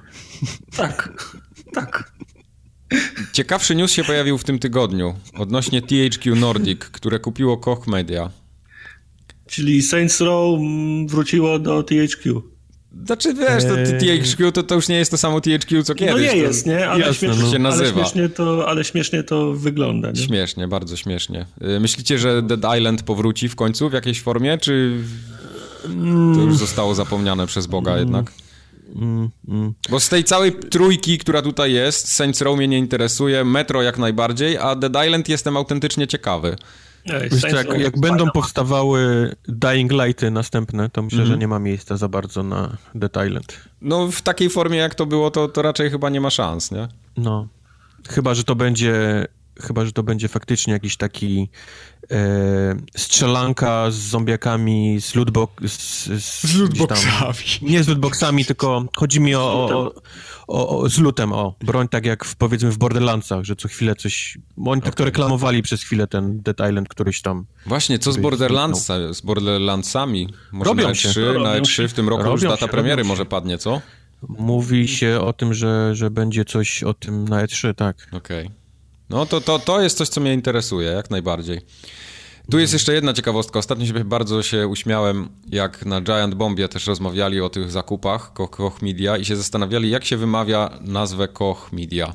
Tak, 0.76 1.10
tak. 1.74 2.12
Ciekawszy 3.34 3.76
news 3.76 3.92
się 3.92 4.04
pojawił 4.04 4.38
w 4.38 4.44
tym 4.44 4.60
tygodniu 4.60 5.16
odnośnie 5.38 5.82
THQ 5.82 6.36
Nordic, 6.36 6.80
które 6.80 7.20
kupiło 7.20 7.58
Koch 7.58 7.88
Media. 7.88 8.32
Czyli 9.48 9.82
Saints 9.82 10.22
Row 10.22 10.60
mm, 10.60 11.08
wróciło 11.08 11.60
do 11.60 11.84
THQ. 11.84 12.42
Znaczy, 13.06 13.34
wiesz, 13.34 13.64
to 13.64 13.80
eee. 13.80 14.20
THQ 14.22 14.52
to, 14.52 14.64
to 14.64 14.76
już 14.76 14.88
nie 14.88 14.96
jest 14.96 15.12
to 15.12 15.18
samo 15.18 15.42
THQ, 15.42 15.84
co 15.84 15.96
kiedyś. 15.96 16.16
No 16.16 16.20
nie 16.20 16.38
jest, 16.38 16.66
nie? 16.66 16.90
Ale, 16.90 17.00
Jasne, 17.00 17.14
śmiesznie, 17.28 17.44
no. 17.44 17.52
się 17.52 17.60
nazywa. 17.60 17.90
Ale 17.90 17.94
śmiesznie 17.94 18.30
to, 18.30 18.70
ale 18.70 18.84
śmiesznie 18.84 19.24
to 19.24 19.54
wygląda, 19.54 20.12
nie? 20.12 20.22
Śmiesznie, 20.22 20.68
bardzo 20.68 20.96
śmiesznie. 20.98 21.46
Y, 21.76 21.80
myślicie, 21.80 22.20
że 22.20 22.42
Dead 22.42 22.78
Island 22.78 23.04
powróci 23.04 23.50
w 23.50 23.56
końcu 23.56 23.90
w 23.90 23.94
jakiejś 23.94 24.22
formie, 24.22 24.58
czy 24.58 24.98
to 26.36 26.42
już 26.42 26.58
zostało 26.58 26.96
zapomniane 26.96 27.48
przez 27.48 27.68
Boga 27.68 27.92
mm. 27.92 28.04
jednak? 28.04 28.32
Mm, 28.96 29.30
mm. 29.48 29.74
Bo 29.90 30.00
z 30.00 30.10
tej 30.10 30.24
całej 30.24 30.54
trójki, 30.54 31.18
która 31.18 31.42
tutaj 31.42 31.74
jest, 31.74 32.14
Saints 32.14 32.42
Row 32.42 32.58
mnie 32.58 32.68
nie 32.68 32.78
interesuje, 32.78 33.44
Metro 33.44 33.82
jak 33.82 33.98
najbardziej, 33.98 34.58
a 34.58 34.76
Dead 34.76 35.06
Island 35.06 35.30
jestem 35.30 35.58
autentycznie 35.58 36.08
ciekawy. 36.08 36.56
Wiesz, 37.32 37.54
jak, 37.54 37.80
jak 37.80 38.00
będą 38.00 38.30
powstawały 38.32 39.32
Dying 39.48 39.92
Lighty 39.92 40.32
następne, 40.32 40.90
to 40.90 41.02
myślę, 41.02 41.18
mm. 41.18 41.28
że 41.28 41.34
mhm. 41.34 41.40
nie 41.40 41.48
ma 41.48 41.60
miejsca 41.60 41.98
za 41.98 42.08
bardzo 42.08 42.44
na 42.44 42.78
Dead 42.96 43.28
Island. 43.28 43.60
No 43.82 44.12
w 44.12 44.22
takiej 44.22 44.50
formie 44.50 44.78
jak 44.78 44.96
to 44.96 45.06
było, 45.06 45.32
to, 45.32 45.48
to 45.48 45.62
raczej 45.62 45.90
chyba 45.90 46.10
nie 46.10 46.22
ma 46.22 46.30
szans, 46.30 46.72
nie? 46.72 46.88
No. 47.18 47.48
Chyba, 48.10 48.34
że 48.34 48.44
to 48.44 48.56
będzie 48.56 49.26
chyba, 49.62 49.86
że 49.86 49.92
to 49.92 50.04
będzie 50.04 50.28
faktycznie 50.28 50.74
jakiś 50.74 50.98
taki 50.98 51.50
e, 52.12 52.18
strzelanka 52.98 53.92
z 53.92 53.96
zombiakami, 53.96 55.02
z 55.02 55.16
lootbox... 55.16 55.54
Z, 55.68 56.06
z, 56.06 56.42
z 56.42 56.58
lootboxami. 56.58 57.12
Tam, 57.20 57.70
nie 57.70 57.84
z 57.84 57.88
lootboxami, 57.88 58.46
tylko 58.46 58.86
chodzi 58.96 59.20
mi 59.20 59.36
o, 59.36 59.42
o, 59.42 59.94
o, 60.48 60.80
o, 60.80 60.90
z 60.90 60.98
lutem, 60.98 61.34
o. 61.34 61.56
Broń 61.60 61.88
tak 61.88 62.06
jak 62.06 62.26
w, 62.26 62.36
powiedzmy 62.36 62.72
w 62.72 62.78
Borderlandsach, 62.78 63.44
że 63.44 63.56
co 63.56 63.68
chwilę 63.68 63.96
coś... 63.96 64.38
Oni 64.66 64.82
tak 64.82 64.96
to 64.96 65.06
reklamowali 65.06 65.62
przez 65.62 65.84
chwilę 65.84 66.08
ten 66.08 66.42
Dead 66.42 66.70
Island 66.70 66.90
któryś 66.90 67.22
tam... 67.22 67.46
Właśnie, 67.66 68.00
co 68.00 68.12
z, 68.12 68.18
Borderlands, 68.18 68.88
z 69.12 69.22
Borderlandsami? 69.22 70.34
Może 70.52 70.70
robią 70.70 70.88
na 70.88 70.94
E3, 70.94 71.14
się. 71.14 71.40
na 71.44 71.60
E3 71.60 71.88
w 71.88 71.94
tym 71.94 72.10
roku 72.10 72.24
robią 72.24 72.32
już 72.32 72.42
data 72.42 72.58
się, 72.58 72.68
premiery 72.68 73.04
może 73.04 73.26
padnie, 73.26 73.58
co? 73.58 73.82
Mówi 74.30 74.88
się 74.88 75.20
o 75.22 75.34
tym, 75.34 75.54
że, 75.54 75.96
że 75.96 76.12
będzie 76.12 76.46
coś 76.46 76.84
o 76.84 76.94
tym 76.94 77.28
na 77.28 77.46
E3, 77.46 77.74
tak. 77.74 78.08
Okej. 78.12 78.46
Okay. 78.46 78.65
No 79.10 79.26
to, 79.26 79.42
to, 79.42 79.60
to 79.60 79.82
jest 79.82 79.98
coś, 79.98 80.10
co 80.10 80.22
mnie 80.22 80.34
interesuje, 80.34 80.92
jak 80.92 81.12
najbardziej. 81.12 81.62
Tu 82.52 82.60
jest 82.60 82.74
jeszcze 82.74 82.94
jedna 82.94 83.14
ciekawostka. 83.14 83.60
Ostatnio 83.60 83.86
się 83.86 83.94
bardzo 83.94 84.44
się 84.44 84.68
uśmiałem, 84.68 85.30
jak 85.50 85.86
na 85.86 86.02
Giant 86.02 86.36
Bombie 86.36 86.70
też 86.70 86.88
rozmawiali 86.88 87.42
o 87.42 87.50
tych 87.50 87.72
zakupach 87.72 88.34
Koch 88.34 88.82
Media 88.82 89.18
i 89.18 89.26
się 89.26 89.36
zastanawiali, 89.36 89.90
jak 89.90 90.06
się 90.06 90.18
wymawia 90.18 90.70
nazwę 90.82 91.28
Koch 91.28 91.72
Media. 91.72 92.14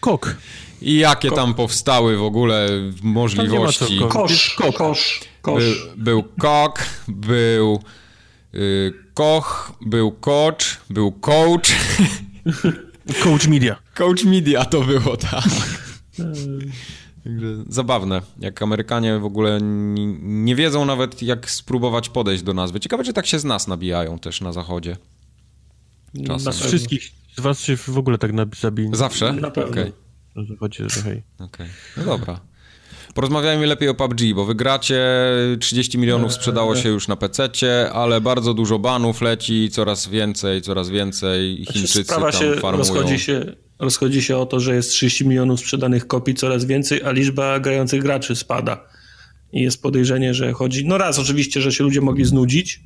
Kok. 0.00 0.36
I 0.82 0.98
jakie 0.98 1.30
tam 1.30 1.54
powstały 1.54 2.16
w 2.16 2.22
ogóle 2.22 2.68
możliwości. 3.02 4.00
Kosz, 4.08 4.56
kosz, 4.76 5.20
kosz. 5.42 5.64
Był, 5.96 5.96
był 5.96 6.24
Kok, 6.40 6.82
był 7.08 7.82
y, 8.54 8.92
Koch, 9.14 9.72
był 9.80 10.12
Coach, 10.12 10.80
był 10.90 11.12
Coach. 11.12 11.72
Coach 13.22 13.46
Media. 13.48 13.76
Coach 13.94 14.24
Media 14.24 14.64
to 14.64 14.80
było, 14.80 15.16
tak. 15.16 15.44
Także 17.24 17.64
zabawne, 17.68 18.22
jak 18.38 18.62
Amerykanie 18.62 19.18
w 19.18 19.24
ogóle 19.24 19.58
nie 20.20 20.56
wiedzą 20.56 20.84
nawet, 20.84 21.22
jak 21.22 21.50
spróbować 21.50 22.08
podejść 22.08 22.42
do 22.42 22.54
nazwy. 22.54 22.80
Ciekawe, 22.80 23.04
czy 23.04 23.12
tak 23.12 23.26
się 23.26 23.38
z 23.38 23.44
nas 23.44 23.68
nabijają 23.68 24.18
też 24.18 24.40
na 24.40 24.52
zachodzie. 24.52 24.96
Czasem. 26.26 26.52
Z 26.52 26.60
wszystkich 26.60 27.12
z 27.36 27.40
was 27.40 27.60
się 27.60 27.76
w 27.76 27.98
ogóle 27.98 28.18
tak 28.18 28.30
zabili. 28.60 28.88
Zawsze? 28.92 29.32
Na 29.32 29.50
pewno. 29.50 29.70
Okay. 29.70 29.92
Na 30.36 30.44
zachodzie, 30.44 30.86
hej. 31.04 31.22
Okay. 31.38 31.66
No 31.96 32.04
dobra. 32.04 32.40
Porozmawiajmy 33.14 33.66
lepiej 33.66 33.88
o 33.88 33.94
PUBG, 33.94 34.20
bo 34.34 34.44
wygracie, 34.44 35.04
30 35.60 35.98
milionów 35.98 36.32
sprzedało 36.32 36.76
się 36.76 36.88
już 36.88 37.08
na 37.08 37.16
PC, 37.16 37.50
ale 37.92 38.20
bardzo 38.20 38.54
dużo 38.54 38.78
banów 38.78 39.20
leci, 39.20 39.70
coraz 39.70 40.08
więcej, 40.08 40.62
coraz 40.62 40.88
więcej. 40.88 41.56
Znaczy, 41.56 41.72
Chińczycy 41.72 42.04
Sprawa 42.04 42.32
tam 42.32 42.40
się 42.40 42.54
farmują. 42.54 42.76
Rozchodzi 42.78 43.18
się 43.18 43.56
Rozchodzi 43.78 44.22
się 44.22 44.36
o 44.36 44.46
to, 44.46 44.60
że 44.60 44.74
jest 44.74 44.90
30 44.90 45.26
milionów 45.26 45.60
sprzedanych 45.60 46.06
kopii 46.06 46.34
coraz 46.34 46.64
więcej, 46.64 47.02
a 47.02 47.10
liczba 47.10 47.60
grających 47.60 48.02
graczy 48.02 48.36
spada. 48.36 48.88
I 49.52 49.62
jest 49.62 49.82
podejrzenie, 49.82 50.34
że 50.34 50.52
chodzi. 50.52 50.86
No 50.86 50.98
raz, 50.98 51.18
oczywiście, 51.18 51.60
że 51.60 51.72
się 51.72 51.84
ludzie 51.84 52.00
mogli 52.00 52.24
znudzić, 52.24 52.80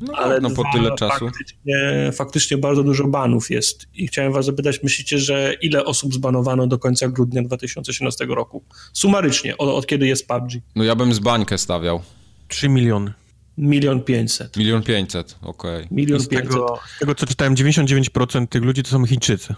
no, 0.00 0.12
tak, 0.12 0.24
ale 0.24 0.40
no, 0.40 0.50
po 0.50 0.62
tyle 0.72 0.94
czasu. 0.94 1.26
Faktycznie, 1.26 2.10
faktycznie 2.12 2.58
bardzo 2.58 2.82
dużo 2.82 3.06
banów 3.06 3.50
jest. 3.50 3.86
I 3.94 4.06
chciałem 4.06 4.32
Was 4.32 4.46
zapytać, 4.46 4.82
myślicie, 4.82 5.18
że 5.18 5.54
ile 5.60 5.84
osób 5.84 6.14
zbanowano 6.14 6.66
do 6.66 6.78
końca 6.78 7.08
grudnia 7.08 7.42
2018 7.42 8.26
roku? 8.26 8.64
Sumarycznie, 8.92 9.56
od, 9.56 9.68
od 9.68 9.86
kiedy 9.86 10.06
jest 10.06 10.28
PUBG? 10.28 10.50
No 10.76 10.84
ja 10.84 10.96
bym 10.96 11.14
z 11.14 11.18
bańkę 11.18 11.58
stawiał. 11.58 12.02
3 12.48 12.68
miliony. 12.68 13.12
Milion 13.58 14.02
pięćset. 14.02 14.56
Milion 14.56 14.82
pięćset, 14.82 15.36
okej. 15.42 15.76
Okay. 15.76 15.88
Milion 15.90 16.20
z 16.20 16.28
pięćset. 16.28 16.50
Tego, 16.50 16.78
z 16.96 16.98
tego, 16.98 17.14
co 17.14 17.26
czytałem, 17.26 17.54
99% 17.54 18.46
tych 18.46 18.62
ludzi 18.62 18.82
to 18.82 18.90
są 18.90 19.06
Chińczycy. 19.06 19.54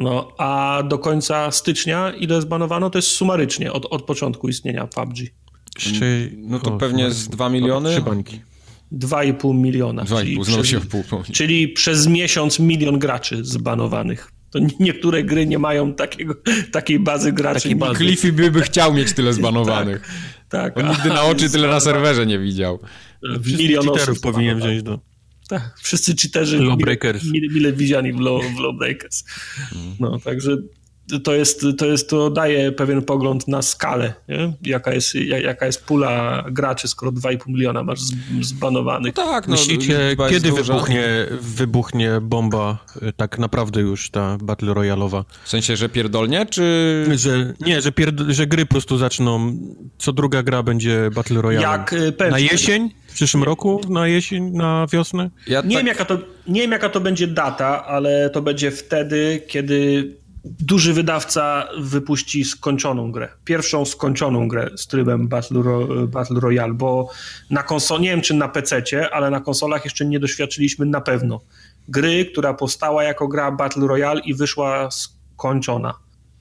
No, 0.00 0.32
a 0.38 0.82
do 0.88 0.98
końca 0.98 1.50
stycznia 1.50 2.10
ile 2.10 2.40
zbanowano, 2.40 2.90
to 2.90 2.98
jest 2.98 3.08
sumarycznie 3.08 3.72
od, 3.72 3.86
od 3.90 4.02
początku 4.02 4.48
istnienia 4.48 4.86
PUBG. 4.86 5.16
no 6.36 6.58
to 6.58 6.74
o, 6.74 6.78
pewnie 6.78 7.10
z 7.10 7.28
2 7.28 7.48
miliony? 7.48 7.90
Trzy 7.90 8.00
bańki. 8.00 8.40
2,5 8.92 9.54
miliona. 9.54 10.04
2,5, 10.04 10.44
znowu 10.44 10.64
się 10.64 10.80
pół. 10.80 11.04
Czyli 11.32 11.68
przez 11.68 12.06
miesiąc 12.06 12.58
milion 12.58 12.98
graczy 12.98 13.44
zbanowanych. 13.44 14.32
To 14.50 14.58
niektóre 14.80 15.24
gry 15.24 15.46
nie 15.46 15.58
mają 15.58 15.94
takiego, 15.94 16.34
takiej 16.72 16.98
bazy 16.98 17.32
graczy. 17.32 17.62
Takiej 17.62 17.76
bazy. 17.76 17.94
Cliffy 17.94 18.32
by, 18.32 18.50
by 18.50 18.62
chciał 18.62 18.94
mieć 18.94 19.12
tyle 19.12 19.32
zbanowanych. 19.38 20.08
tak, 20.48 20.74
tak. 20.74 20.84
On 20.84 20.90
nigdy 20.90 21.08
na 21.08 21.22
oczy 21.22 21.50
tyle 21.50 21.68
na 21.68 21.80
serwerze 21.80 22.26
nie 22.26 22.38
widział. 22.38 22.78
Milion 23.58 23.88
osób 23.88 24.20
powinien 24.20 24.58
wziąć 24.58 24.82
do... 24.82 25.09
Tak, 25.50 25.78
wszyscy 25.82 26.14
cheaterzy 26.16 26.58
Lawbreakers. 26.58 27.24
mile, 27.24 27.48
mile 27.48 27.72
widziani 27.72 28.12
w, 28.12 28.20
law, 28.20 28.42
w 28.56 28.58
Lawbreakers. 28.58 29.24
Mm. 29.72 29.96
No, 30.00 30.18
także 30.18 30.56
to 31.18 31.34
jest, 31.34 31.66
to 31.78 31.86
jest, 31.86 32.10
to 32.10 32.30
daje 32.30 32.72
pewien 32.72 33.02
pogląd 33.02 33.48
na 33.48 33.62
skalę, 33.62 34.14
nie? 34.28 34.52
Jaka, 34.62 34.92
jest, 34.92 35.14
jaka 35.14 35.66
jest 35.66 35.84
pula 35.84 36.44
graczy, 36.50 36.88
skoro 36.88 37.12
2,5 37.12 37.48
miliona 37.48 37.82
masz 37.82 38.00
zbanowanych. 38.40 39.16
No 39.16 39.24
tak, 39.24 39.48
no, 39.48 39.52
Myślicie, 39.52 40.16
kiedy 40.30 40.52
wybuchnie, 40.52 41.26
wybuchnie 41.40 42.20
bomba 42.22 42.78
y, 43.02 43.12
tak 43.12 43.38
naprawdę 43.38 43.80
już 43.80 44.10
ta 44.10 44.38
Battle 44.42 44.74
Royalowa? 44.74 45.24
W 45.44 45.48
sensie, 45.48 45.76
że 45.76 45.88
pierdolnie, 45.88 46.46
czy... 46.46 47.06
Że, 47.14 47.54
nie, 47.60 47.82
że, 47.82 47.92
pierd... 47.92 48.20
że 48.28 48.46
gry 48.46 48.66
po 48.66 48.70
prostu 48.70 48.98
zaczną, 48.98 49.58
co 49.98 50.12
druga 50.12 50.42
gra 50.42 50.62
będzie 50.62 51.10
Battle 51.14 51.42
Royale. 51.42 51.66
Jak 51.66 51.92
y, 51.92 52.12
pewnie. 52.12 52.32
Na 52.32 52.38
jesień? 52.38 52.90
W 53.10 53.14
przyszłym 53.14 53.42
roku? 53.42 53.80
Na 53.88 54.06
jesień? 54.06 54.50
Na 54.50 54.86
wiosnę? 54.92 55.30
Ja 55.46 55.60
nie, 55.60 55.62
tak... 55.62 55.78
wiem, 55.78 55.86
jaka 55.86 56.04
to, 56.04 56.18
nie 56.46 56.60
wiem, 56.60 56.72
jaka 56.72 56.88
to 56.88 57.00
będzie 57.00 57.26
data, 57.26 57.86
ale 57.86 58.30
to 58.30 58.42
będzie 58.42 58.70
wtedy, 58.70 59.42
kiedy 59.48 60.10
duży 60.44 60.92
wydawca 60.92 61.68
wypuści 61.78 62.44
skończoną 62.44 63.12
grę. 63.12 63.28
Pierwszą 63.44 63.84
skończoną 63.84 64.48
grę 64.48 64.70
z 64.76 64.86
trybem 64.86 65.28
Battle, 65.28 65.62
Ro 65.62 66.06
Battle 66.06 66.40
Royale, 66.40 66.74
bo 66.74 67.08
na 67.50 67.62
konsoli, 67.62 68.02
nie 68.02 68.10
wiem 68.10 68.20
czy 68.20 68.34
na 68.34 68.48
PC, 68.48 68.82
ale 69.12 69.30
na 69.30 69.40
konsolach 69.40 69.84
jeszcze 69.84 70.06
nie 70.06 70.20
doświadczyliśmy 70.20 70.86
na 70.86 71.00
pewno 71.00 71.40
gry, 71.88 72.24
która 72.24 72.54
powstała 72.54 73.04
jako 73.04 73.28
gra 73.28 73.52
Battle 73.52 73.86
Royale 73.86 74.20
i 74.20 74.34
wyszła 74.34 74.88
skończona. 74.90 75.94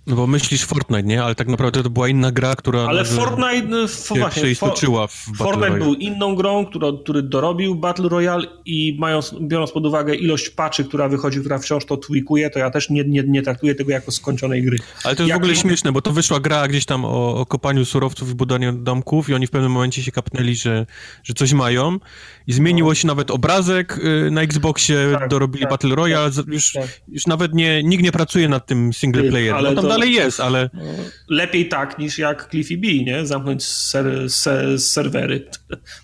No 0.09 0.15
bo 0.15 0.27
myślisz 0.27 0.65
Fortnite, 0.65 1.03
nie? 1.03 1.23
Ale 1.23 1.35
tak 1.35 1.47
naprawdę 1.47 1.83
to 1.83 1.89
była 1.89 2.07
inna 2.07 2.31
gra, 2.31 2.55
która... 2.55 2.81
Ale 2.81 3.05
Fortnite, 3.05 3.67
no, 3.67 3.87
się 3.87 4.19
właśnie, 4.19 4.41
przeistoczyła 4.41 5.07
w 5.07 5.25
Battle 5.27 5.45
Fortnite 5.45 5.67
Royale. 5.67 5.85
był 5.85 5.93
inną 5.93 6.35
grą, 6.35 6.65
która, 6.65 6.87
który 7.03 7.21
dorobił 7.21 7.75
Battle 7.75 8.09
Royale 8.09 8.47
i 8.65 8.97
mając, 8.99 9.35
biorąc 9.41 9.71
pod 9.71 9.85
uwagę 9.85 10.15
ilość 10.15 10.49
patchy, 10.49 10.83
która 10.83 11.09
wychodzi, 11.09 11.39
która 11.39 11.59
wciąż 11.59 11.85
to 11.85 11.97
tweakuje, 11.97 12.49
to 12.49 12.59
ja 12.59 12.71
też 12.71 12.89
nie, 12.89 13.03
nie, 13.03 13.23
nie 13.23 13.41
traktuję 13.41 13.75
tego 13.75 13.91
jako 13.91 14.11
skończonej 14.11 14.63
gry. 14.63 14.77
Ale 15.03 15.15
to 15.15 15.23
jest 15.23 15.29
Jak... 15.29 15.39
w 15.39 15.41
ogóle 15.41 15.55
śmieszne, 15.55 15.91
bo 15.91 16.01
to 16.01 16.11
wyszła 16.11 16.39
gra 16.39 16.67
gdzieś 16.67 16.85
tam 16.85 17.05
o, 17.05 17.35
o 17.35 17.45
kopaniu 17.45 17.85
surowców 17.85 18.31
i 18.31 18.35
budowaniu 18.35 18.71
domków 18.73 19.29
i 19.29 19.33
oni 19.33 19.47
w 19.47 19.51
pewnym 19.51 19.71
momencie 19.71 20.03
się 20.03 20.11
kapnęli, 20.11 20.55
że, 20.55 20.85
że 21.23 21.33
coś 21.33 21.53
mają 21.53 21.99
i 22.47 22.53
zmieniło 22.53 22.95
się 22.95 23.07
nawet 23.07 23.31
obrazek 23.31 23.97
y, 23.97 24.31
na 24.31 24.41
Xboxie, 24.41 24.97
tak, 25.19 25.29
dorobili 25.29 25.61
tak, 25.61 25.71
Battle 25.71 25.95
Royale, 25.95 26.31
tak, 26.31 26.47
już, 26.47 26.71
tak. 26.71 27.01
już 27.07 27.27
nawet 27.27 27.53
nie, 27.53 27.83
nikt 27.83 28.03
nie 28.03 28.11
pracuje 28.11 28.49
nad 28.49 28.65
tym 28.65 28.93
single 28.93 29.23
player. 29.23 29.55
Ale 29.55 29.69
no 29.69 29.75
tam 29.75 29.83
to, 29.83 29.98
dalej 29.99 30.13
jest, 30.13 30.39
ale... 30.39 30.69
No, 30.73 30.83
lepiej 31.29 31.69
tak 31.69 31.99
niż 31.99 32.17
jak 32.17 32.49
Cliffy 32.49 32.77
B, 32.77 32.87
nie? 32.87 33.25
Zamknąć 33.25 33.63
ser, 33.63 34.29
ser, 34.31 34.79
serwery. 34.79 35.49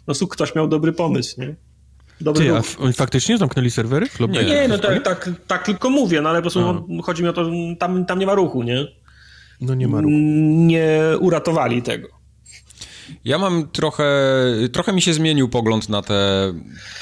No 0.07 0.13
su, 0.13 0.27
ktoś 0.27 0.55
miał 0.55 0.67
dobry 0.67 0.93
pomysł, 0.93 1.41
nie? 1.41 1.55
Dobry 2.21 2.45
Ty, 2.45 2.55
a 2.55 2.61
oni 2.79 2.93
faktycznie 2.93 3.37
zamknęli 3.37 3.71
serwery? 3.71 4.07
Nie, 4.29 4.43
nie 4.43 4.67
no 4.67 4.77
tak, 4.77 5.03
tak, 5.03 5.29
tak 5.47 5.65
tylko 5.65 5.89
mówię, 5.89 6.21
no 6.21 6.29
ale 6.29 6.39
po 6.39 6.41
prostu 6.41 6.87
chodzi 7.03 7.23
mi 7.23 7.29
o 7.29 7.33
to, 7.33 7.45
że 7.45 7.51
tam, 7.79 8.05
tam 8.05 8.19
nie 8.19 8.25
ma 8.25 8.33
ruchu, 8.33 8.63
nie? 8.63 8.87
No 9.61 9.75
nie 9.75 9.87
ma 9.87 10.01
ruchu. 10.01 10.15
Nie 10.55 10.99
uratowali 11.19 11.81
tego. 11.81 12.07
Ja 13.25 13.37
mam 13.37 13.67
trochę, 13.67 14.05
trochę 14.71 14.93
mi 14.93 15.01
się 15.01 15.13
zmienił 15.13 15.49
pogląd 15.49 15.89
na 15.89 16.01
te, 16.01 16.53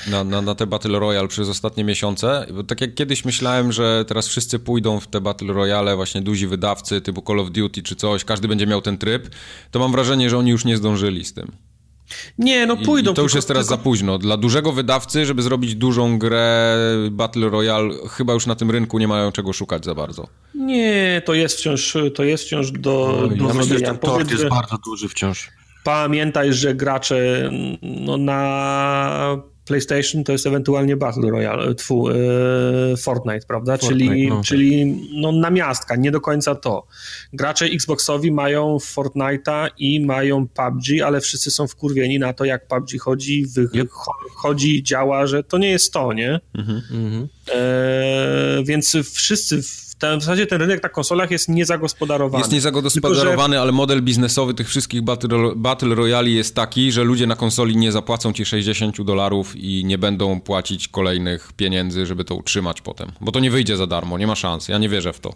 na, 0.07 0.23
na, 0.23 0.41
na 0.41 0.55
te 0.55 0.67
Battle 0.67 0.99
Royale 0.99 1.27
przez 1.27 1.49
ostatnie 1.49 1.83
miesiące, 1.83 2.45
bo 2.53 2.63
tak 2.63 2.81
jak 2.81 2.95
kiedyś 2.95 3.25
myślałem, 3.25 3.71
że 3.71 4.05
teraz 4.07 4.27
wszyscy 4.27 4.59
pójdą 4.59 4.99
w 4.99 5.07
te 5.07 5.21
Battle 5.21 5.53
Royale, 5.53 5.95
właśnie 5.95 6.21
duzi 6.21 6.47
wydawcy 6.47 7.01
typu 7.01 7.23
Call 7.27 7.39
of 7.39 7.51
Duty 7.51 7.83
czy 7.83 7.95
coś, 7.95 8.25
każdy 8.25 8.47
będzie 8.47 8.67
miał 8.67 8.81
ten 8.81 8.97
tryb, 8.97 9.29
to 9.71 9.79
mam 9.79 9.91
wrażenie, 9.91 10.29
że 10.29 10.37
oni 10.37 10.51
już 10.51 10.65
nie 10.65 10.77
zdążyli 10.77 11.25
z 11.25 11.33
tym. 11.33 11.51
Nie, 12.37 12.65
no 12.65 12.77
pójdą. 12.77 13.11
I 13.11 13.15
to 13.15 13.21
już 13.21 13.31
tylko, 13.31 13.37
jest 13.37 13.47
teraz 13.47 13.67
tylko... 13.67 13.77
za 13.77 13.83
późno. 13.83 14.17
Dla 14.17 14.37
dużego 14.37 14.71
wydawcy, 14.71 15.25
żeby 15.25 15.41
zrobić 15.41 15.75
dużą 15.75 16.19
grę 16.19 16.77
Battle 17.11 17.49
Royale, 17.49 17.93
chyba 18.09 18.33
już 18.33 18.45
na 18.45 18.55
tym 18.55 18.71
rynku 18.71 18.99
nie 18.99 19.07
mają 19.07 19.31
czego 19.31 19.53
szukać 19.53 19.85
za 19.85 19.95
bardzo. 19.95 20.27
Nie, 20.55 21.21
to 21.25 21.33
jest 21.33 21.57
wciąż, 21.57 21.97
to 22.15 22.23
jest 22.23 22.43
wciąż 22.43 22.71
do, 22.71 23.17
no, 23.21 23.27
do 23.27 23.47
ja 23.47 23.53
myślę, 23.53 23.77
że 23.77 23.85
ten 23.85 23.97
tort 23.97 24.31
jest 24.31 24.47
bardzo 24.47 24.77
duży 24.77 25.09
wciąż. 25.09 25.51
Pamiętaj, 25.83 26.53
że 26.53 26.75
gracze 26.75 27.49
no, 27.81 28.17
na 28.17 29.43
PlayStation 29.65 30.23
to 30.23 30.31
jest 30.31 30.47
ewentualnie 30.47 30.97
Battle 30.97 31.29
Royale, 31.29 31.75
tfu, 31.75 32.09
e, 32.09 32.13
Fortnite, 32.97 33.45
prawda? 33.47 33.77
Fortnite, 33.77 34.05
czyli 34.05 34.27
no. 34.27 34.41
czyli 34.43 34.85
no, 35.13 35.31
namiastka, 35.31 35.95
nie 35.95 36.11
do 36.11 36.21
końca 36.21 36.55
to. 36.55 36.87
Gracze 37.33 37.65
Xboxowi 37.65 38.31
mają 38.31 38.77
Fortnite'a 38.77 39.69
i 39.77 40.05
mają 40.05 40.47
PUBG, 40.47 41.01
ale 41.05 41.21
wszyscy 41.21 41.51
są 41.51 41.67
wkurwieni 41.67 42.19
na 42.19 42.33
to, 42.33 42.45
jak 42.45 42.67
PUBG 42.67 42.99
chodzi, 42.99 43.45
wy, 43.45 43.69
yep. 43.73 43.89
chodzi, 44.35 44.83
działa, 44.83 45.27
że 45.27 45.43
to 45.43 45.57
nie 45.57 45.69
jest 45.69 45.93
to, 45.93 46.13
nie? 46.13 46.39
Mm 46.57 46.81
-hmm. 46.81 47.27
e, 47.51 48.63
więc 48.63 48.97
wszyscy 49.13 49.61
ten, 49.99 50.19
w 50.19 50.23
zasadzie 50.23 50.47
ten 50.47 50.61
rynek 50.61 50.83
na 50.83 50.89
konsolach 50.89 51.31
jest 51.31 51.49
niezagospodarowany. 51.49 52.41
Jest 52.41 52.51
niezagospodarowany, 52.51 53.55
że... 53.55 53.61
ale 53.61 53.71
model 53.71 54.01
biznesowy 54.01 54.53
tych 54.53 54.69
wszystkich 54.69 55.01
Battle, 55.01 55.51
battle 55.55 55.95
Royale 55.95 56.29
jest 56.29 56.55
taki, 56.55 56.91
że 56.91 57.03
ludzie 57.03 57.27
na 57.27 57.35
konsoli 57.35 57.77
nie 57.77 57.91
zapłacą 57.91 58.33
ci 58.33 58.45
60 58.45 59.01
dolarów 59.01 59.55
i 59.55 59.85
nie 59.85 59.97
będą 59.97 60.41
płacić 60.41 60.87
kolejnych 60.87 61.53
pieniędzy, 61.53 62.05
żeby 62.05 62.23
to 62.23 62.35
utrzymać 62.35 62.81
potem. 62.81 63.11
Bo 63.21 63.31
to 63.31 63.39
nie 63.39 63.51
wyjdzie 63.51 63.77
za 63.77 63.87
darmo, 63.87 64.17
nie 64.17 64.27
ma 64.27 64.35
szans. 64.35 64.67
Ja 64.67 64.77
nie 64.77 64.89
wierzę 64.89 65.13
w 65.13 65.19
to. 65.19 65.33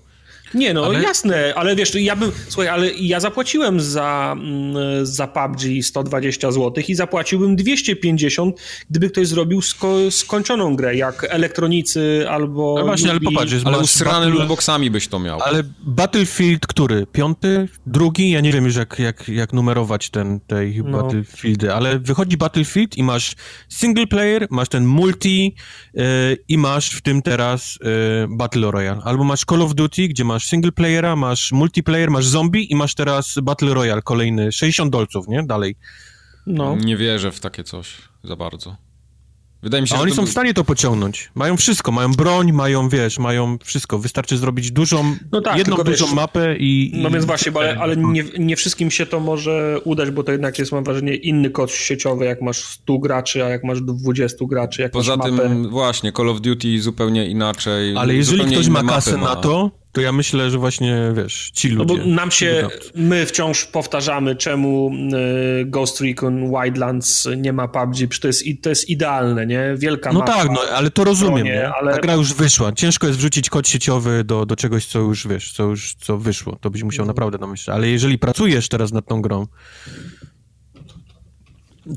Nie, 0.58 0.74
no 0.74 0.86
ale... 0.86 1.02
jasne, 1.02 1.54
ale 1.56 1.76
wiesz, 1.76 1.96
ja 1.96 2.16
bym, 2.16 2.32
słuchaj, 2.48 2.68
ale 2.70 2.92
ja 2.92 3.20
zapłaciłem 3.20 3.82
za, 3.82 4.36
mm, 4.40 5.06
za 5.06 5.28
PUBG 5.28 5.84
120 5.84 6.52
zł 6.52 6.84
i 6.88 6.96
zapłaciłbym 6.96 7.56
250, 7.56 8.56
gdyby 8.90 9.10
ktoś 9.10 9.28
zrobił 9.28 9.62
sko 9.62 10.12
skończoną 10.12 10.76
grę, 10.76 10.96
jak 10.96 11.28
elektronicy 11.30 12.26
albo... 12.30 12.76
No 12.78 12.86
właśnie, 12.86 13.12
ale 13.12 13.20
popatrz, 13.20 13.52
jest 13.52 13.68
ale 13.68 13.80
usrany 13.80 14.26
battle... 14.26 14.40
lootboxami 14.40 14.92
byś 14.92 15.08
to 15.08 15.20
miał. 15.20 15.40
Ale 15.42 15.64
Battlefield 15.80 16.68
który? 16.68 17.08
Piąty? 17.12 17.68
Drugi? 17.86 18.30
Ja 18.30 18.42
nie 18.42 18.52
wiem 18.52 18.66
już 18.66 18.76
jak, 18.76 19.00
jak, 19.00 19.30
jak 19.30 19.54
numerować 19.54 20.10
ten, 20.10 20.40
tej 20.40 20.84
no. 20.84 21.02
Battlefieldy, 21.02 21.74
ale 21.74 22.00
wychodzi 22.00 22.38
Battlefield 22.38 22.98
i 22.98 23.04
masz 23.04 23.36
single 23.70 24.08
player, 24.08 24.48
masz 24.50 24.70
ten 24.70 24.86
multi 24.86 25.56
yy, 25.94 26.04
i 26.48 26.58
masz 26.58 26.90
w 26.90 27.02
tym 27.02 27.22
teraz 27.22 27.80
yy, 27.82 27.90
Battle 28.30 28.72
Royale. 28.72 29.02
Albo 29.04 29.24
masz 29.24 29.46
Call 29.50 29.62
of 29.62 29.76
Duty, 29.76 30.08
gdzie 30.08 30.24
masz 30.24 30.47
masz 30.48 30.52
single 30.52 30.72
playera, 30.72 31.16
masz 31.16 31.52
multiplayer, 31.52 32.12
masz 32.12 32.26
zombie 32.26 32.72
i 32.72 32.76
masz 32.76 32.96
teraz 32.96 33.36
Battle 33.44 33.74
Royale 33.74 34.02
kolejny, 34.02 34.52
60 34.52 34.92
dolców, 34.92 35.28
nie? 35.28 35.44
Dalej. 35.44 35.76
No. 36.46 36.76
Nie 36.76 36.98
wierzę 36.98 37.32
w 37.32 37.40
takie 37.40 37.64
coś 37.64 37.88
za 38.24 38.36
bardzo. 38.36 38.78
Wydaje 39.64 39.82
mi 39.82 39.88
się, 39.88 39.96
A 39.96 40.00
oni 40.00 40.12
są 40.12 40.26
w 40.26 40.30
stanie 40.30 40.54
to 40.54 40.64
pociągnąć. 40.64 41.32
Mają 41.36 41.58
wszystko, 41.58 41.92
mają 41.92 42.12
broń, 42.12 42.52
mają, 42.52 42.90
wiesz, 42.90 43.20
mają 43.20 43.58
wszystko. 43.64 44.00
Wystarczy 44.00 44.38
zrobić 44.38 44.72
dużą, 44.72 45.16
no 45.32 45.42
tak, 45.42 45.58
jedną 45.58 45.78
dużą 45.78 46.06
wiesz, 46.06 46.16
mapę 46.16 46.56
i... 46.58 46.92
No 46.96 47.10
więc 47.10 47.26
właśnie, 47.26 47.52
ale, 47.56 47.78
ale 47.80 47.98
nie, 47.98 48.24
nie, 48.40 48.56
wszystkim 48.56 48.92
się 48.92 49.06
to 49.06 49.20
może 49.20 49.80
udać, 49.84 50.12
bo 50.12 50.24
to 50.24 50.32
jednak 50.32 50.60
jest, 50.60 50.72
mam 50.72 50.84
wrażenie, 50.84 51.16
inny 51.16 51.50
kod 51.50 51.72
sieciowy, 51.72 52.26
jak 52.26 52.42
masz 52.42 52.58
100 52.58 52.98
graczy, 52.98 53.46
a 53.46 53.50
jak 53.50 53.64
masz 53.64 53.82
20 53.82 54.46
graczy, 54.46 54.82
jak 54.82 54.92
Poza 54.92 55.18
masz 55.18 55.32
tym, 55.32 55.70
właśnie, 55.70 56.12
Call 56.12 56.30
of 56.30 56.42
Duty 56.42 56.82
zupełnie 56.82 57.26
inaczej. 57.26 57.98
Ale 57.98 58.16
jeżeli 58.16 58.46
ktoś 58.46 58.68
ma 58.68 58.84
kasę 58.84 59.18
ma. 59.18 59.24
na 59.24 59.36
to, 59.36 59.72
to 59.98 60.02
ja 60.02 60.12
myślę, 60.12 60.52
że 60.52 60.58
właśnie, 60.58 61.12
wiesz, 61.16 61.52
ci 61.54 61.70
ludzie... 61.70 61.96
No 61.98 62.04
bo 62.04 62.10
nam 62.10 62.32
się, 62.32 62.68
my 62.96 63.26
wciąż 63.26 63.66
powtarzamy, 63.66 64.36
czemu 64.36 64.92
y, 65.62 65.66
Ghost 65.66 66.02
Recon 66.02 66.52
Wildlands 66.52 67.28
nie 67.38 67.54
ma 67.54 67.68
PUBG, 67.68 68.08
przecież 68.10 68.20
to 68.20 68.28
jest, 68.28 68.44
to 68.62 68.70
jest 68.70 68.90
idealne, 68.90 69.46
nie? 69.46 69.76
Wielka 69.78 70.14
No 70.14 70.22
tak, 70.22 70.50
no, 70.50 70.62
ale 70.76 70.92
to 70.92 71.04
rozumiem, 71.04 71.38
stronie, 71.38 71.70
ale... 71.70 71.94
Ta 71.94 72.00
gra 72.00 72.14
już 72.14 72.34
wyszła. 72.34 72.72
Ciężko 72.72 73.08
jest 73.08 73.20
wrzucić 73.20 73.50
kod 73.50 73.68
sieciowy 73.68 74.24
do, 74.24 74.46
do 74.46 74.56
czegoś, 74.56 74.86
co 74.86 75.00
już, 75.00 75.28
wiesz, 75.28 75.52
co 75.52 75.64
już, 75.64 75.96
co 75.96 76.18
wyszło. 76.18 76.58
To 76.62 76.70
byś 76.70 76.84
musiał 76.84 77.04
mhm. 77.04 77.08
naprawdę 77.08 77.38
namyśleć. 77.38 77.70
Ale 77.70 77.88
jeżeli 77.88 78.20
pracujesz 78.20 78.70
teraz 78.70 78.92
nad 78.92 79.08
tą 79.08 79.22
grą, 79.22 79.48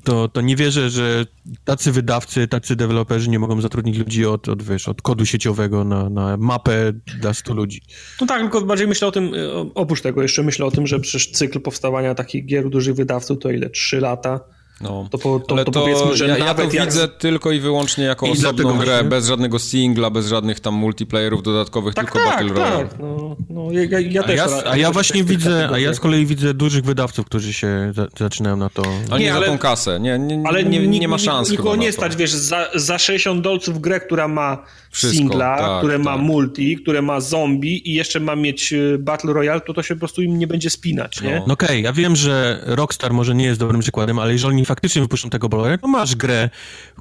to, 0.05 0.29
to 0.29 0.41
nie 0.41 0.57
wierzę, 0.57 0.91
że 0.91 1.27
tacy 1.65 1.93
wydawcy, 1.93 2.49
tacy 2.49 2.77
deweloperzy 2.77 3.31
nie 3.31 3.39
mogą 3.39 3.61
zatrudnić 3.61 3.99
ludzi 3.99 4.27
od, 4.27 4.49
od, 4.49 4.63
wiesz, 4.63 4.89
od 4.89 5.03
kodu 5.03 5.27
sieciowego 5.27 5.85
na, 5.85 6.11
na 6.11 6.37
mapę 6.37 6.93
dla 7.21 7.35
100 7.35 7.55
ludzi. 7.55 7.81
No 8.21 8.27
tak, 8.27 8.41
tylko 8.41 8.61
bardziej 8.61 8.87
myślę 8.87 9.09
o 9.09 9.13
tym, 9.13 9.33
oprócz 9.75 10.03
tego 10.03 10.23
jeszcze 10.23 10.43
myślę 10.43 10.67
o 10.67 10.71
tym, 10.71 10.87
że 10.87 11.01
przecież 11.01 11.31
cykl 11.31 11.61
powstawania 11.61 12.15
takich 12.15 12.47
gier 12.47 12.69
dużych 12.69 12.95
wydawców 12.95 13.39
to 13.39 13.51
ile? 13.51 13.71
3 13.71 14.01
lata? 14.01 14.41
No. 14.81 15.09
To, 15.11 15.19
po, 15.19 15.41
to, 15.41 15.55
Ale 15.55 15.65
to, 15.65 15.71
to, 15.71 15.81
powiedzmy, 15.81 16.17
że 16.17 16.29
ja, 16.29 16.39
ja 16.39 16.55
to 16.55 16.63
jak... 16.63 16.87
widzę 16.87 17.09
tylko 17.09 17.53
i 17.53 17.61
wyłącznie 17.61 18.05
jako 18.05 18.27
I 18.27 18.31
osobną 18.31 18.79
grę, 18.79 18.87
właśnie- 18.87 19.09
bez 19.09 19.27
żadnego 19.27 19.59
singla, 19.59 20.11
bez 20.11 20.27
żadnych 20.29 20.61
tam 20.61 20.75
multiplayerów 20.75 21.43
dodatkowych, 21.43 21.95
Tak, 21.95 22.05
tylko 22.13 22.19
tak, 22.19 22.29
Battle 22.47 22.49
Royale. 22.65 22.89
tak. 22.89 22.99
No, 22.99 23.37
no, 23.51 23.73
ja, 23.73 23.85
ja, 23.85 24.01
ja 24.01 24.21
A 24.21 24.25
też 24.27 24.37
ja, 24.37 24.47
a 24.71 24.77
ja 24.77 24.87
też 24.87 24.95
właśnie 24.95 25.25
widzę, 25.25 25.69
a 25.73 25.79
ja 25.79 25.95
z 25.95 26.01
kolei 26.01 26.27
widzę 26.27 26.55
dużych 26.55 26.85
wydawców, 26.85 27.27
którzy 27.27 27.53
się 27.53 27.93
za, 27.95 28.07
zaczynają 28.19 28.57
na 28.57 28.71
to... 28.71 28.83
Ale 29.11 29.19
nie, 29.21 29.27
Nie, 29.27 29.31
za 29.33 29.37
ale- 29.37 29.47
tą 29.47 29.59
kasę, 29.59 30.01
nie, 30.01 30.19
nie, 30.19 30.43
Ale 30.47 30.65
nie, 30.65 30.79
nie, 30.89 31.01
nik- 31.01 31.09
ma 31.09 31.19
szans 31.19 31.51
Nikogo 31.51 31.71
chyba 31.71 31.83
nie 31.83 31.93
stać, 31.93 32.17
wiesz, 32.17 32.31
za, 32.33 32.67
za 32.75 32.99
60 32.99 33.41
dolców 33.41 33.81
grę, 33.81 34.01
która 34.01 34.29
ma 34.29 34.65
Wszystko, 34.91 35.19
singla, 35.19 35.57
tak, 35.59 35.79
które 35.79 35.99
ma 35.99 36.13
tak. 36.13 36.21
multi, 36.21 36.77
które 36.77 37.03
ma 37.03 37.21
zombie 37.21 37.91
i 37.91 37.95
jeszcze 37.95 38.21
ma 38.21 38.37
mieć 38.37 38.73
y, 38.73 38.97
Battle 38.99 39.33
Royale, 39.33 39.61
to 39.61 39.75
to 39.75 39.83
się 39.83 39.95
po 39.95 39.99
prostu 39.99 40.23
im 40.23 40.39
nie 40.39 40.47
będzie 40.47 40.71
spinać, 40.71 41.21
nie? 41.21 41.35
No. 41.41 41.45
No 41.47 41.55
okej, 41.55 41.83
ja 41.83 41.93
wiem, 41.93 42.17
że 42.17 42.61
Rockstar 42.67 43.13
może 43.13 43.35
nie 43.35 43.45
jest 43.45 43.61
dobrym 43.61 43.81
przykładem, 43.81 44.19
ale 44.19 44.33
jeżeli 44.33 44.55
oni 44.55 44.65
faktycznie 44.71 45.03
wypuszczą 45.03 45.31
tego 45.31 45.49
Royale, 45.49 45.79
to 45.79 45.89
masz 45.89 46.17
grę, 46.17 46.51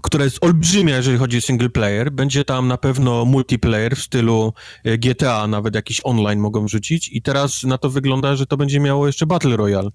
która 0.02 0.24
jest 0.24 0.44
olbrzymia, 0.44 0.96
jeżeli 0.96 1.18
chodzi 1.18 1.38
o 1.38 1.42
single 1.42 1.70
player. 1.70 2.12
Będzie 2.12 2.46
tam 2.46 2.68
na 2.68 2.78
pewno 2.78 3.26
multiplayer 3.26 3.96
w 3.96 4.02
stylu 4.04 4.54
e, 4.84 4.98
GTA, 4.98 5.48
nawet 5.48 5.76
jakiś 5.76 6.02
online 6.04 6.40
mogą 6.40 6.66
wrzucić 6.66 7.10
i 7.14 7.22
teraz 7.22 7.64
na 7.64 7.78
to 7.78 7.90
wygląda, 7.90 8.36
że 8.36 8.46
to 8.46 8.58
będzie 8.58 8.80
miało 8.80 9.08
jeszcze 9.08 9.26
Battle 9.26 9.58
Royale. 9.58 9.90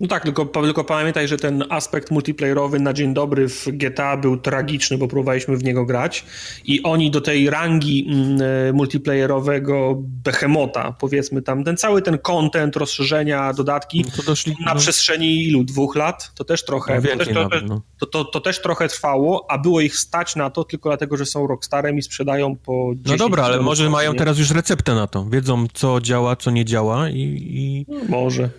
No 0.00 0.08
tak, 0.08 0.22
tylko, 0.22 0.44
tylko 0.44 0.84
pamiętaj, 0.84 1.28
że 1.28 1.36
ten 1.36 1.64
aspekt 1.68 2.10
multiplayerowy 2.10 2.80
na 2.80 2.92
dzień 2.92 3.14
dobry 3.14 3.48
w 3.48 3.66
GTA 3.66 4.16
był 4.16 4.36
tragiczny, 4.36 4.98
bo 4.98 5.08
próbowaliśmy 5.08 5.56
w 5.56 5.64
niego 5.64 5.84
grać 5.84 6.24
i 6.64 6.82
oni 6.82 7.10
do 7.10 7.20
tej 7.20 7.50
rangi 7.50 8.06
mm, 8.08 8.42
e, 8.68 8.72
multiplayerowego 8.72 9.94
behemota, 9.98 10.92
powiedzmy 11.00 11.42
tam, 11.42 11.64
ten 11.64 11.76
cały 11.76 12.02
ten 12.02 12.18
content, 12.18 12.76
rozszerzenia, 12.76 13.52
dodatki, 13.52 14.04
To 14.16 14.22
doszli... 14.22 14.56
na 14.66 14.74
no, 14.74 14.80
przestrzeni 14.80 15.46
ilu? 15.46 15.64
Dwóch 15.64 15.96
lat? 15.96 16.32
To 16.34 16.44
też 16.44 16.64
trochę, 16.64 16.94
No 16.94 17.10
to, 17.10 17.16
też, 17.16 17.28
to, 17.28 17.34
nawet, 17.34 17.68
no. 17.68 17.82
to, 17.98 18.06
to, 18.06 18.24
to 18.24 18.40
też 18.40 18.62
trochę 18.62 18.88
trwało, 18.88 19.46
a 19.50 19.58
było 19.58 19.80
ich 19.80 19.96
stać 19.96 20.36
na 20.36 20.50
to 20.50 20.64
tylko 20.64 20.88
dlatego, 20.88 21.16
że 21.16 21.26
są 21.26 21.46
Rockstarem 21.46 21.98
i 21.98 22.02
sprzedają 22.02 22.56
po 22.56 22.92
10 22.94 23.08
No 23.08 23.16
dobra, 23.16 23.44
ale 23.44 23.60
może 23.60 23.90
mają 23.90 24.12
nie? 24.12 24.18
teraz 24.18 24.38
już 24.38 24.50
receptę 24.50 24.94
na 24.94 25.06
to. 25.06 25.24
Wiedzą, 25.24 25.66
co 25.72 26.00
działa, 26.00 26.36
co 26.36 26.50
nie 26.50 26.64
działa 26.64 27.08
i... 27.08 27.14
i... 27.50 27.86
No, 27.88 28.00
Może, 28.08 28.50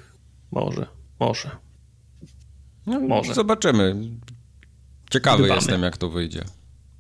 może, 0.52 0.88
może. 1.20 1.50
No, 2.86 3.00
Może. 3.00 3.34
Zobaczymy. 3.34 3.96
Ciekawy 5.12 5.44
Dbamy. 5.44 5.56
jestem, 5.56 5.84
jak 5.84 5.98
to 5.98 6.10
wyjdzie. 6.10 6.44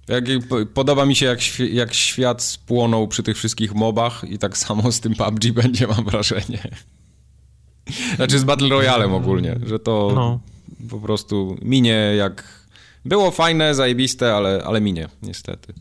Jak, 0.07 0.23
po- 0.49 0.65
podoba 0.65 1.05
mi 1.05 1.15
się, 1.15 1.25
jak, 1.25 1.39
jak 1.59 1.93
świat 1.93 2.41
spłonął 2.41 3.07
przy 3.07 3.23
tych 3.23 3.37
wszystkich 3.37 3.73
mobach 3.75 4.23
i 4.29 4.37
tak 4.37 4.57
samo 4.57 4.91
z 4.91 4.99
tym 4.99 5.15
PUBG 5.15 5.51
będzie, 5.61 5.87
mam 5.87 6.05
wrażenie. 6.05 6.59
Znaczy 8.15 8.39
z 8.39 8.43
Battle 8.43 8.69
Royalem 8.69 9.13
ogólnie, 9.13 9.59
że 9.65 9.79
to 9.79 10.11
No. 10.15 10.39
po 10.89 10.99
prostu 10.99 11.57
minie 11.61 11.93
jak... 12.17 12.63
Było 13.05 13.31
fajne, 13.31 13.75
zajebiste, 13.75 14.35
ale, 14.35 14.63
ale 14.65 14.81
minie, 14.81 15.07
niestety. 15.21 15.73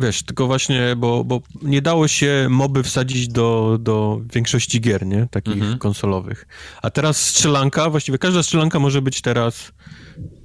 Wiesz, 0.00 0.22
tylko 0.22 0.46
właśnie, 0.46 0.96
bo, 0.96 1.24
bo 1.24 1.40
nie 1.62 1.82
dało 1.82 2.08
się 2.08 2.46
moby 2.50 2.82
wsadzić 2.82 3.28
do, 3.28 3.78
do 3.80 4.20
większości 4.34 4.80
gier, 4.80 5.06
nie? 5.06 5.26
Takich 5.30 5.52
Mhm. 5.54 5.78
konsolowych. 5.78 6.46
A 6.82 6.90
teraz 6.90 7.26
strzelanka, 7.26 7.90
właściwie 7.90 8.18
każda 8.18 8.42
strzelanka 8.42 8.78
może 8.78 9.02
być 9.02 9.20
teraz 9.22 9.72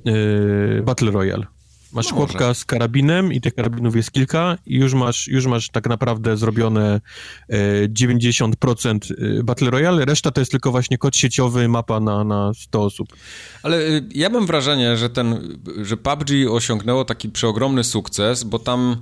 yy, 0.05 0.81
Battle 0.85 1.11
Royale. 1.11 1.45
Masz 1.93 2.09
No 2.09 2.15
chłopka 2.15 2.47
może. 2.47 2.55
z 2.59 2.65
karabinem 2.65 3.33
i 3.33 3.41
tych 3.41 3.53
karabinów 3.55 3.95
jest 3.95 4.11
kilka 4.11 4.57
i 4.65 4.75
już 4.75 4.93
masz, 4.93 5.27
już 5.27 5.45
masz 5.45 5.69
tak 5.69 5.89
naprawdę 5.89 6.37
zrobione 6.37 7.01
yy, 7.49 7.57
90% 7.89 8.99
yy, 9.17 9.43
Battle 9.43 9.69
Royale, 9.71 10.05
reszta 10.05 10.31
to 10.31 10.41
jest 10.41 10.51
tylko 10.51 10.71
właśnie 10.71 10.97
kod 10.97 11.15
sieciowy, 11.17 11.67
mapa 11.67 11.99
na, 11.99 12.23
na 12.23 12.51
100 12.53 12.83
osób. 12.83 13.07
Ale 13.63 13.77
y, 13.81 14.03
ja 14.15 14.29
mam 14.29 14.45
wrażenie, 14.45 14.97
że 14.97 15.09
ten, 15.09 15.57
że 15.81 15.97
PUBG 15.97 16.29
osiągnęło 16.49 17.05
taki 17.05 17.29
przeogromny 17.29 17.83
sukces, 17.83 18.43
bo 18.43 18.59
tam 18.59 18.97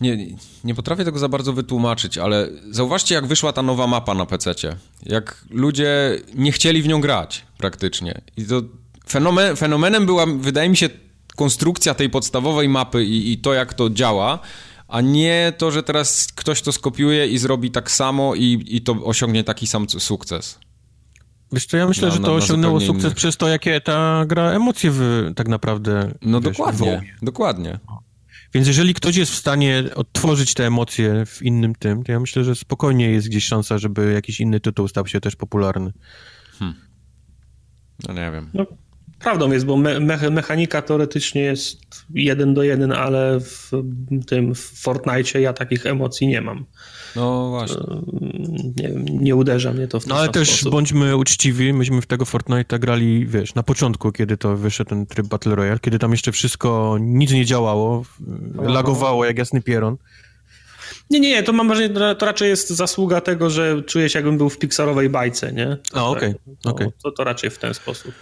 nie, 0.00 0.26
nie 0.64 0.74
potrafię 0.74 1.04
tego 1.04 1.18
za 1.18 1.28
bardzo 1.28 1.52
wytłumaczyć, 1.52 2.18
ale 2.18 2.48
zauważcie, 2.70 3.14
jak 3.14 3.26
wyszła 3.26 3.52
ta 3.52 3.62
nowa 3.62 3.86
mapa 3.86 4.14
na 4.14 4.26
PC-cie. 4.26 4.76
Jak 5.06 5.44
ludzie 5.50 6.18
nie 6.34 6.52
chcieli 6.52 6.82
w 6.82 6.88
nią 6.88 7.00
grać 7.00 7.44
praktycznie. 7.58 8.20
I 8.36 8.44
to 8.44 8.62
fenomen, 9.08 9.56
fenomenem 9.56 10.06
była, 10.06 10.26
wydaje 10.26 10.68
mi 10.68 10.76
się, 10.76 10.88
konstrukcja 11.36 11.94
tej 11.94 12.10
podstawowej 12.10 12.68
mapy 12.68 13.04
i, 13.04 13.32
i 13.32 13.38
to, 13.38 13.54
jak 13.54 13.74
to 13.74 13.90
działa, 13.90 14.38
a 14.88 15.00
nie 15.00 15.52
to, 15.58 15.70
że 15.70 15.82
teraz 15.82 16.28
ktoś 16.34 16.62
to 16.62 16.72
skopiuje 16.72 17.26
i 17.28 17.38
zrobi 17.38 17.70
tak 17.70 17.90
samo 17.90 18.34
i, 18.34 18.64
i 18.68 18.80
to 18.80 18.92
osiągnie 19.04 19.44
taki 19.44 19.66
sam 19.66 19.86
sukces. 19.88 20.58
Wiesz 21.52 21.66
co, 21.66 21.76
ja 21.76 21.86
myślę, 21.88 22.08
Na- 22.08 22.14
że 22.14 22.20
to 22.20 22.26
na 22.26 22.32
osiągnęło 22.32 22.80
sukces 22.80 23.04
innych. 23.04 23.14
przez 23.16 23.36
to, 23.36 23.48
jakie 23.48 23.80
ta 23.80 24.24
gra 24.26 24.50
emocje 24.50 24.90
wy, 24.90 25.32
tak 25.36 25.48
naprawdę 25.48 26.14
No 26.22 26.40
wiesz, 26.40 26.56
dokładnie, 26.56 26.78
wywołuje. 26.78 27.14
dokładnie. 27.22 27.78
Więc 28.54 28.66
jeżeli 28.66 28.94
ktoś 28.94 29.16
jest 29.16 29.32
w 29.32 29.36
stanie 29.36 29.84
odtworzyć 29.94 30.54
te 30.54 30.66
emocje 30.66 31.26
w 31.26 31.42
innym 31.42 31.74
tym, 31.74 32.02
to 32.04 32.12
ja 32.12 32.20
myślę, 32.20 32.44
że 32.44 32.54
spokojnie 32.54 33.10
jest 33.10 33.28
gdzieś 33.28 33.44
szansa, 33.44 33.78
żeby 33.78 34.12
jakiś 34.12 34.40
inny 34.40 34.60
tytuł 34.60 34.88
stał 34.88 35.06
się 35.06 35.20
też 35.20 35.36
popularny. 35.36 35.92
No 38.08 38.14
nie 38.14 38.30
wiem. 38.30 38.50
No, 38.54 38.66
prawdą 39.20 39.52
jest, 39.52 39.66
bo 39.66 39.76
me, 39.76 40.00
me, 40.00 40.30
mechanika 40.30 40.82
teoretycznie 40.82 41.40
jest 41.42 41.78
jeden 42.14 42.54
do 42.54 42.62
jeden, 42.62 42.92
ale 42.92 43.40
w 43.40 43.70
tym 44.26 44.54
w 44.54 44.58
Fortnite 44.60 45.40
ja 45.40 45.52
takich 45.52 45.86
emocji 45.86 46.26
nie 46.28 46.40
mam. 46.40 46.64
No 47.16 47.48
właśnie. 47.50 47.82
Nie, 48.76 48.88
wiem, 48.88 49.04
nie 49.08 49.36
uderza 49.36 49.72
mnie 49.72 49.88
to 49.88 50.00
w 50.00 50.04
ten 50.04 50.10
No 50.12 50.16
ale 50.18 50.28
też 50.28 50.48
sposób. 50.50 50.72
bądźmy 50.72 51.16
uczciwi, 51.16 51.72
myśmy 51.72 52.00
w 52.02 52.06
tego 52.06 52.24
Fortnite'a 52.24 52.78
grali, 52.78 53.26
wiesz, 53.26 53.54
na 53.54 53.62
początku, 53.62 54.12
kiedy 54.12 54.36
to 54.36 54.56
wyszedł 54.56 54.90
ten 54.90 55.06
tryb 55.06 55.26
Battle 55.26 55.54
Royale, 55.54 55.78
kiedy 55.78 55.98
tam 55.98 56.10
jeszcze 56.10 56.32
wszystko, 56.32 56.96
nic 57.00 57.32
nie 57.32 57.44
działało, 57.44 58.04
lagowało 58.62 59.24
jak 59.24 59.38
jasny 59.38 59.62
pieron. 59.62 59.96
Nie, 61.10 61.20
nie, 61.20 61.30
nie, 61.30 61.42
to 61.42 61.52
mam 61.52 61.68
wrażenie, 61.68 61.94
to 62.18 62.26
raczej 62.26 62.48
jest 62.48 62.68
zasługa 62.70 63.20
tego, 63.20 63.50
że 63.50 63.82
czuję 63.82 64.08
się 64.08 64.18
jakbym 64.18 64.38
był 64.38 64.50
w 64.50 64.58
pikselowej 64.58 65.08
bajce, 65.08 65.52
nie? 65.52 65.76
A, 65.92 66.04
okej, 66.08 66.34
To- 66.62 66.70
okej. 66.70 66.88
To, 67.02 67.10
to 67.10 67.24
raczej 67.24 67.50
w 67.50 67.58
ten 67.58 67.74
sposób. 67.74 68.14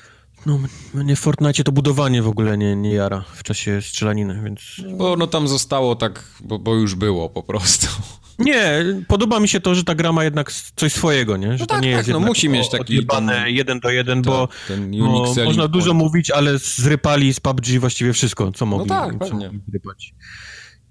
No, 0.47 0.59
mnie 0.95 1.17
w 1.17 1.21
Fortnite 1.21 1.65
to 1.65 1.73
budowanie 1.73 2.23
w 2.23 2.29
ogóle 2.29 2.59
nie, 2.59 2.77
nie 2.77 2.95
jara 2.95 3.25
w 3.35 3.43
czasie 3.43 3.83
strzelaniny, 3.83 4.41
więc... 4.45 4.61
Bo 4.99 5.17
no 5.17 5.27
tam 5.27 5.49
zostało 5.49 5.97
tak, 5.97 6.25
bo, 6.41 6.59
bo 6.59 6.75
już 6.75 6.95
było 6.95 7.29
po 7.29 7.43
prostu. 7.43 7.87
Nie, 8.39 8.85
podoba 9.09 9.41
mi 9.41 9.49
się 9.49 9.61
to, 9.61 9.75
że 9.75 9.85
ta 9.85 9.95
gra 9.95 10.13
ma 10.13 10.25
jednak 10.25 10.53
coś 10.53 10.93
swojego, 10.93 11.37
nie? 11.37 11.59
Że 11.59 11.67
to 11.67 11.75
tak, 11.75 11.83
nie 11.83 11.91
tak, 11.91 11.97
jest 11.97 12.09
no 12.09 12.15
jednak 12.15 12.29
musi 12.29 12.49
mieć 12.49 12.71
taki 12.71 13.07
ten- 13.07 13.31
jeden 13.47 13.81
do 13.81 13.91
jeden, 13.91 14.23
bo, 14.23 14.49
Tak, 14.69 14.91
bo 14.91 15.35
można 15.45 15.69
dużo 15.69 15.91
point. 15.91 16.03
mówić, 16.03 16.31
ale 16.31 16.59
zrypali 16.59 17.35
z 17.35 17.41
PUBG 17.41 17.67
właściwie 17.81 18.13
wszystko, 18.13 18.53
co 18.53 18.67
mogli, 18.67 18.89
tak, 18.89 19.27
co 19.29 19.35
mogli 19.35 19.61
zrypać. 19.69 20.15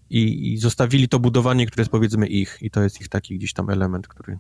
I, 0.10 0.54
I 0.54 0.58
zostawili 0.58 1.10
to 1.10 1.20
budowanie, 1.20 1.66
które 1.66 1.82
jest 1.82 1.92
powiedzmy 1.92 2.28
ich 2.28 2.58
i 2.62 2.72
to 2.72 2.84
jest 2.84 3.02
ich 3.02 3.10
taki 3.10 3.38
gdzieś 3.38 3.54
tam 3.54 3.70
element, 3.70 4.08
który, 4.08 4.38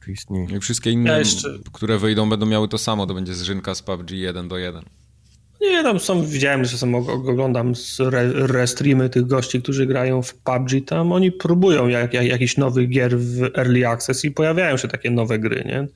który 0.00 0.12
istnieje. 0.12 0.46
I 0.56 0.60
wszystkie 0.60 0.90
inne, 0.90 1.10
Ja 1.10 1.18
jeszcze- 1.18 1.58
które 1.72 1.98
wyjdą, 1.98 2.30
będą 2.30 2.46
miały 2.46 2.68
to 2.68 2.78
samo. 2.78 3.06
To 3.06 3.14
będzie 3.14 3.34
zrzynka 3.34 3.74
z 3.74 3.82
PUBG 3.82 4.10
1 4.10 4.48
do 4.48 4.58
1. 4.58 4.84
Nie, 5.60 5.82
tam 5.82 6.00
są, 6.00 6.26
widziałem, 6.26 6.64
że 6.64 6.70
czasem 6.70 6.92
og- 6.94 7.28
oglądam 7.30 7.72
re, 8.00 8.32
restreamy 8.46 9.10
tych 9.10 9.26
gości, 9.26 9.62
którzy 9.62 9.86
grają 9.86 10.22
w 10.22 10.34
PUBG, 10.34 10.84
tam 10.86 11.12
oni 11.12 11.32
próbują 11.32 11.88
jak, 11.88 12.14
jak, 12.14 12.24
jakichś 12.26 12.56
nowych 12.56 12.88
gier 12.88 13.18
w 13.18 13.42
Early 13.42 13.88
Access 13.88 14.24
i 14.24 14.30
pojawiają 14.30 14.76
się 14.76 14.88
takie 14.88 15.10
nowe 15.10 15.38
gry, 15.38 15.64
nie? 15.66 15.88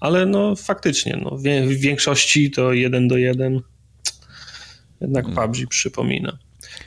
Ale 0.00 0.26
no 0.26 0.56
faktycznie, 0.56 1.20
no, 1.24 1.36
w 1.36 1.68
większości 1.68 2.50
to 2.50 2.72
jeden 2.72 3.08
do 3.08 3.16
jeden 3.16 3.60
jednak 5.00 5.26
PUBG 5.34 5.66
przypomina. 5.68 6.38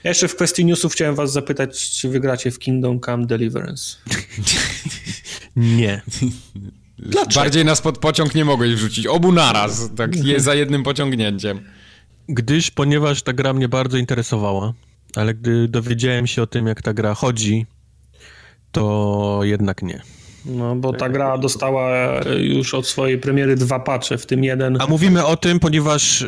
Ja 0.03 0.09
jeszcze 0.09 0.27
w 0.27 0.35
kwestii 0.35 0.65
newsów 0.65 0.93
chciałem 0.93 1.15
was 1.15 1.31
zapytać, 1.31 1.89
czy 1.89 2.09
wygracie 2.09 2.51
w 2.51 2.59
Kingdom 2.59 2.99
Come 2.99 3.25
Deliverance? 3.25 3.97
Nie. 5.55 6.01
Bardziej 7.35 7.65
nas 7.65 7.81
pod 7.81 7.97
pociąg 7.97 8.35
nie 8.35 8.45
mogłeś 8.45 8.73
wrzucić. 8.73 9.07
Obu 9.07 9.31
naraz, 9.31 9.89
tak 9.95 10.15
je 10.15 10.39
za 10.39 10.55
jednym 10.55 10.83
pociągnięciem. 10.83 11.61
Gdyż, 12.29 12.71
ponieważ 12.71 13.21
ta 13.21 13.33
gra 13.33 13.53
mnie 13.53 13.69
bardzo 13.69 13.97
interesowała, 13.97 14.73
ale 15.15 15.33
gdy 15.33 15.67
dowiedziałem 15.67 16.27
się 16.27 16.41
o 16.41 16.47
tym, 16.47 16.67
jak 16.67 16.81
ta 16.81 16.93
gra 16.93 17.13
chodzi, 17.13 17.65
to 18.71 19.39
jednak 19.43 19.81
nie. 19.81 20.01
No, 20.45 20.75
bo 20.75 20.93
ta 20.93 21.09
gra 21.09 21.37
dostała 21.37 21.91
już 22.39 22.73
od 22.73 22.87
swojej 22.87 23.17
premiery 23.17 23.55
dwa 23.55 23.79
patche, 23.79 24.17
w 24.17 24.25
tym 24.25 24.43
jeden. 24.43 24.77
A 24.81 24.87
mówimy 24.87 25.25
o 25.25 25.37
tym, 25.37 25.59
ponieważ 25.59 26.21
e, 26.21 26.27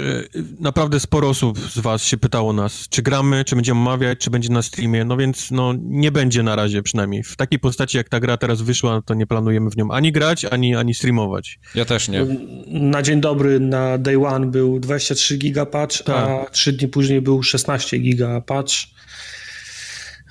naprawdę 0.60 1.00
sporo 1.00 1.30
osób 1.30 1.60
z 1.60 1.80
was 1.80 2.04
się 2.04 2.18
pytało 2.18 2.54
nas, 2.54 2.90
czy 2.90 3.02
gramy, 3.02 3.46
czy 3.46 3.56
będziemy 3.56 3.80
omawiać, 3.80 4.20
czy 4.20 4.30
będzie 4.30 4.50
na 4.50 4.62
streamie, 4.62 5.06
no 5.06 5.18
więc 5.18 5.52
no 5.52 5.74
nie 5.82 6.12
będzie 6.12 6.44
na 6.44 6.56
razie 6.56 6.84
przynajmniej. 6.84 7.24
W 7.24 7.36
takiej 7.36 7.60
postaci, 7.60 7.98
jak 7.98 8.10
ta 8.10 8.20
gra 8.20 8.38
teraz 8.38 8.62
wyszła, 8.62 9.02
to 9.02 9.14
nie 9.14 9.28
planujemy 9.28 9.70
w 9.70 9.78
nią 9.78 9.92
ani 9.92 10.12
grać, 10.12 10.46
ani, 10.46 10.76
ani 10.76 10.94
streamować. 10.94 11.60
Ja 11.76 11.86
też 11.86 12.10
nie. 12.10 12.26
Na 12.68 13.02
dzień 13.02 13.22
dobry 13.22 13.60
na 13.60 13.98
day 13.98 14.28
one 14.28 14.46
był 14.46 14.80
23 14.80 15.38
giga 15.38 15.66
patch, 15.66 16.04
Tak. 16.04 16.30
a 16.30 16.50
3 16.52 16.74
dni 16.74 16.88
później 16.88 17.22
był 17.22 17.44
16 17.44 17.98
giga 17.98 18.42
patch. 18.42 18.74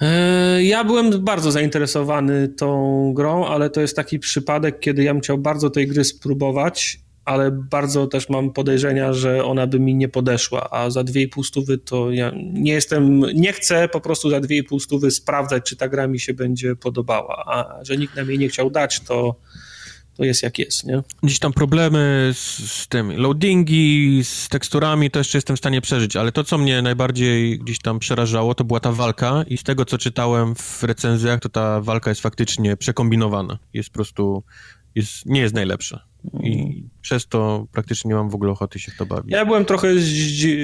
E, 0.03 0.62
Ja 0.62 0.84
byłem 0.84 1.24
bardzo 1.24 1.53
zainteresowany 1.53 2.48
tą 2.48 3.12
grą, 3.14 3.46
ale 3.46 3.70
to 3.70 3.80
jest 3.80 3.96
taki 3.96 4.18
przypadek, 4.18 4.80
kiedy 4.80 5.03
ja 5.03 5.12
bym 5.12 5.22
chciał 5.22 5.38
bardzo 5.38 5.70
tej 5.70 5.86
gry 5.86 6.05
spróbować 6.05 7.03
ale 7.24 7.50
bardzo 7.50 8.07
też 8.07 8.28
mam 8.28 8.53
podejrzenia, 8.53 9.12
że 9.12 9.44
ona 9.44 9.66
by 9.66 9.80
mi 9.80 9.94
nie 9.94 10.09
podeszła, 10.09 10.70
a 10.70 10.90
za 10.90 11.00
2,5 11.00 11.44
stówy 11.44 11.78
to 11.78 12.11
ja 12.11 12.32
nie 12.53 12.72
jestem, 12.72 13.20
nie 13.20 13.53
chcę 13.53 13.88
po 13.88 14.00
prostu 14.00 14.30
za 14.30 14.40
2,5 14.40 14.80
stówy 14.80 15.11
sprawdzać, 15.11 15.62
czy 15.64 15.76
ta 15.76 15.88
gra 15.88 16.07
mi 16.07 16.20
się 16.20 16.34
będzie 16.34 16.76
podobała, 16.76 17.44
a 17.46 17.84
że 17.84 17.96
nikt 17.96 18.16
nam 18.16 18.28
jej 18.28 18.38
nie 18.38 18.48
chciał 18.48 18.70
dać, 18.70 19.00
to 19.00 19.36
to 20.16 20.24
jest 20.24 20.42
jak 20.42 20.58
jest, 20.58 20.84
nie? 20.84 21.02
Gdzieś 21.22 21.38
tam 21.38 21.52
problemy 21.52 22.30
z, 22.34 22.72
z 22.72 22.88
tym 22.88 23.16
loadingi, 23.16 24.20
z 24.24 24.48
teksturami, 24.48 25.10
to 25.10 25.20
jeszcze 25.20 25.38
jestem 25.38 25.56
w 25.56 25.58
stanie 25.58 25.80
przeżyć, 25.80 26.16
ale 26.16 26.32
to, 26.32 26.44
co 26.44 26.58
mnie 26.58 26.82
najbardziej 26.82 27.58
gdzieś 27.58 27.78
tam 27.78 27.98
przerażało, 27.98 28.54
to 28.54 28.64
była 28.64 28.80
ta 28.80 28.92
walka 28.92 29.44
i 29.46 29.56
z 29.56 29.62
tego, 29.62 29.84
co 29.84 29.98
czytałem 29.98 30.54
w 30.54 30.82
recenzjach, 30.82 31.40
to 31.40 31.48
ta 31.48 31.80
walka 31.80 32.10
jest 32.10 32.20
faktycznie 32.20 32.76
przekombinowana. 32.76 33.58
Jest 33.72 33.90
po 33.90 33.94
prostu, 33.94 34.42
jest, 34.94 35.26
nie 35.26 35.40
jest 35.40 35.54
najlepsza. 35.54 36.11
I 36.42 36.84
przez 37.00 37.26
to 37.26 37.66
praktycznie 37.72 38.08
nie 38.08 38.14
mam 38.14 38.30
w 38.30 38.34
ogóle 38.34 38.52
ochoty 38.52 38.78
się 38.78 38.92
w 38.92 38.96
to 38.96 39.06
bawić. 39.06 39.32
Ja 39.32 39.46
byłem 39.46 39.64
trochę 39.64 39.94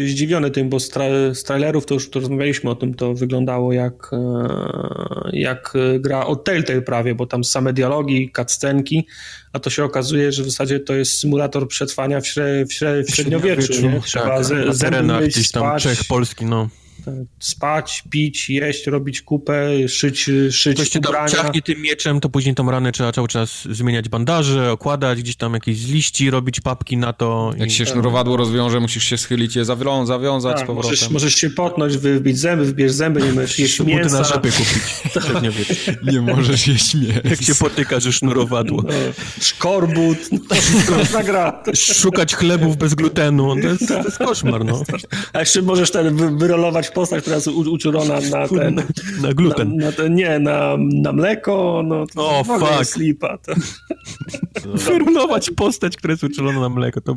zdziwiony 0.07 0.51
tym, 0.51 0.69
bo 0.69 0.81
z, 0.81 0.89
tra 0.89 1.05
z 1.33 1.43
trailerów 1.43 1.87
to 1.87 1.95
już 1.95 2.11
to 2.11 2.21
rozmawialiśmy 2.21 2.71
o 2.71 2.75
tym, 2.75 2.95
to 2.95 3.15
wyglądało 3.15 3.73
jak, 3.73 4.11
e, 4.13 5.31
jak 5.33 5.73
gra 6.01 6.27
od 6.27 6.45
Telltale 6.45 6.83
prawie, 6.83 7.15
bo 7.15 7.27
tam 7.27 7.45
same 7.45 7.73
dialogi, 7.73 8.33
cutscenki, 8.37 9.07
a 9.53 9.59
to 9.59 9.71
się 9.71 9.85
okazuje, 9.85 10.33
że 10.33 10.43
w 10.43 10.47
zasadzie 10.51 10.81
to 10.81 10.95
jest 10.95 11.19
symulator 11.19 11.69
przetrwania 11.69 12.21
w, 12.21 12.27
śre 12.27 12.65
w, 12.65 12.73
śre 12.73 13.03
w 13.03 13.11
średniowieczu. 13.11 13.73
średniowieczu 13.73 14.07
Trzeba 14.07 14.29
tak, 14.29 14.45
z, 14.45 14.51
na 14.51 14.75
terenach 14.91 15.25
gdzieś 15.25 15.51
tam 15.51 15.79
Czech, 15.79 16.05
Polski, 16.05 16.45
no 16.45 16.69
spać, 17.39 18.05
pić, 18.11 18.51
jeść, 18.51 18.87
robić 18.87 19.23
kupę, 19.23 19.89
szyć, 19.89 20.31
szyć 20.51 20.75
Ktoś 20.75 20.89
cię 20.89 21.01
ciachnie 21.29 21.63
tym 21.63 21.83
mieczem, 21.83 22.21
to 22.21 22.29
później 22.29 22.55
tą 22.55 22.71
ranę 22.71 22.93
trzeba 22.93 23.13
cały 23.13 23.29
czas 23.29 23.69
zmieniać 23.71 24.09
bandaże, 24.09 24.73
okładać, 24.73 25.23
gdzieś 25.23 25.37
tam 25.37 25.55
jakieś 25.55 25.79
z 25.79 25.91
liści 25.91 26.31
robić 26.31 26.61
papki 26.61 26.97
na 26.97 27.13
to. 27.13 27.53
Jak 27.59 27.69
i... 27.69 27.73
się 27.73 27.87
sznurowadło 27.87 28.37
rozwiąże, 28.37 28.81
musisz 28.81 29.05
się 29.05 29.19
schylić 29.19 29.57
je 29.57 29.65
zawią 29.65 30.07
zawiązać 30.07 30.57
tak, 30.57 30.65
z 30.65 30.67
powrotem. 30.67 30.91
Możesz, 30.91 31.11
możesz 31.11 31.35
się 31.35 31.51
potnąć, 31.51 31.97
wybić 31.97 32.39
zęby, 32.39 32.65
wybierz 32.65 32.93
zęby, 32.93 33.23
nie 33.23 33.33
możesz 33.33 33.59
jeść 33.59 33.81
mięsa. 33.81 34.21
na 34.21 34.25
kupić. 34.25 34.55
nie 36.13 36.21
możesz 36.21 36.67
jeść 36.67 36.95
mięsa. 36.95 37.21
Jak 37.25 37.43
się 37.43 37.55
potyka, 37.55 38.01
że 38.01 38.13
sznurowadło. 38.13 38.83
No, 38.83 38.93
szkorbut, 39.41 40.19
no, 41.13 41.23
gra. 41.25 41.63
Szukać 41.75 42.35
chlebów 42.35 42.77
bez 42.77 42.95
glutenu, 42.95 43.55
to 43.63 43.69
jest, 43.69 43.89
to 43.89 44.03
jest 44.03 44.19
koszmar, 44.19 44.65
no. 44.65 44.83
A 45.33 45.41
jeszcze 45.41 45.63
możesz 45.63 45.91
ten 45.91 46.39
wyrolować 46.39 46.88
postać, 46.91 47.21
która 47.21 47.37
jest 47.37 47.49
uczulona 47.49 48.15
na 48.31 48.49
ten... 48.49 48.83
Na, 49.23 49.35
gluten. 49.35 49.77
Na, 49.77 49.87
na 49.87 49.93
ten, 49.93 50.15
nie, 50.15 50.39
na, 50.39 50.77
na 50.79 51.13
mleko, 51.13 51.83
no 51.87 52.07
to 52.07 52.29
oh, 52.29 52.59
fuck. 52.59 52.85
slipa. 52.85 53.39
To. 53.39 53.53
Postać, 55.57 55.97
która 55.97 56.13
jest 56.13 56.25
uczulona 56.25 56.61
na 56.61 56.69
mleko, 56.69 57.01
to 57.01 57.15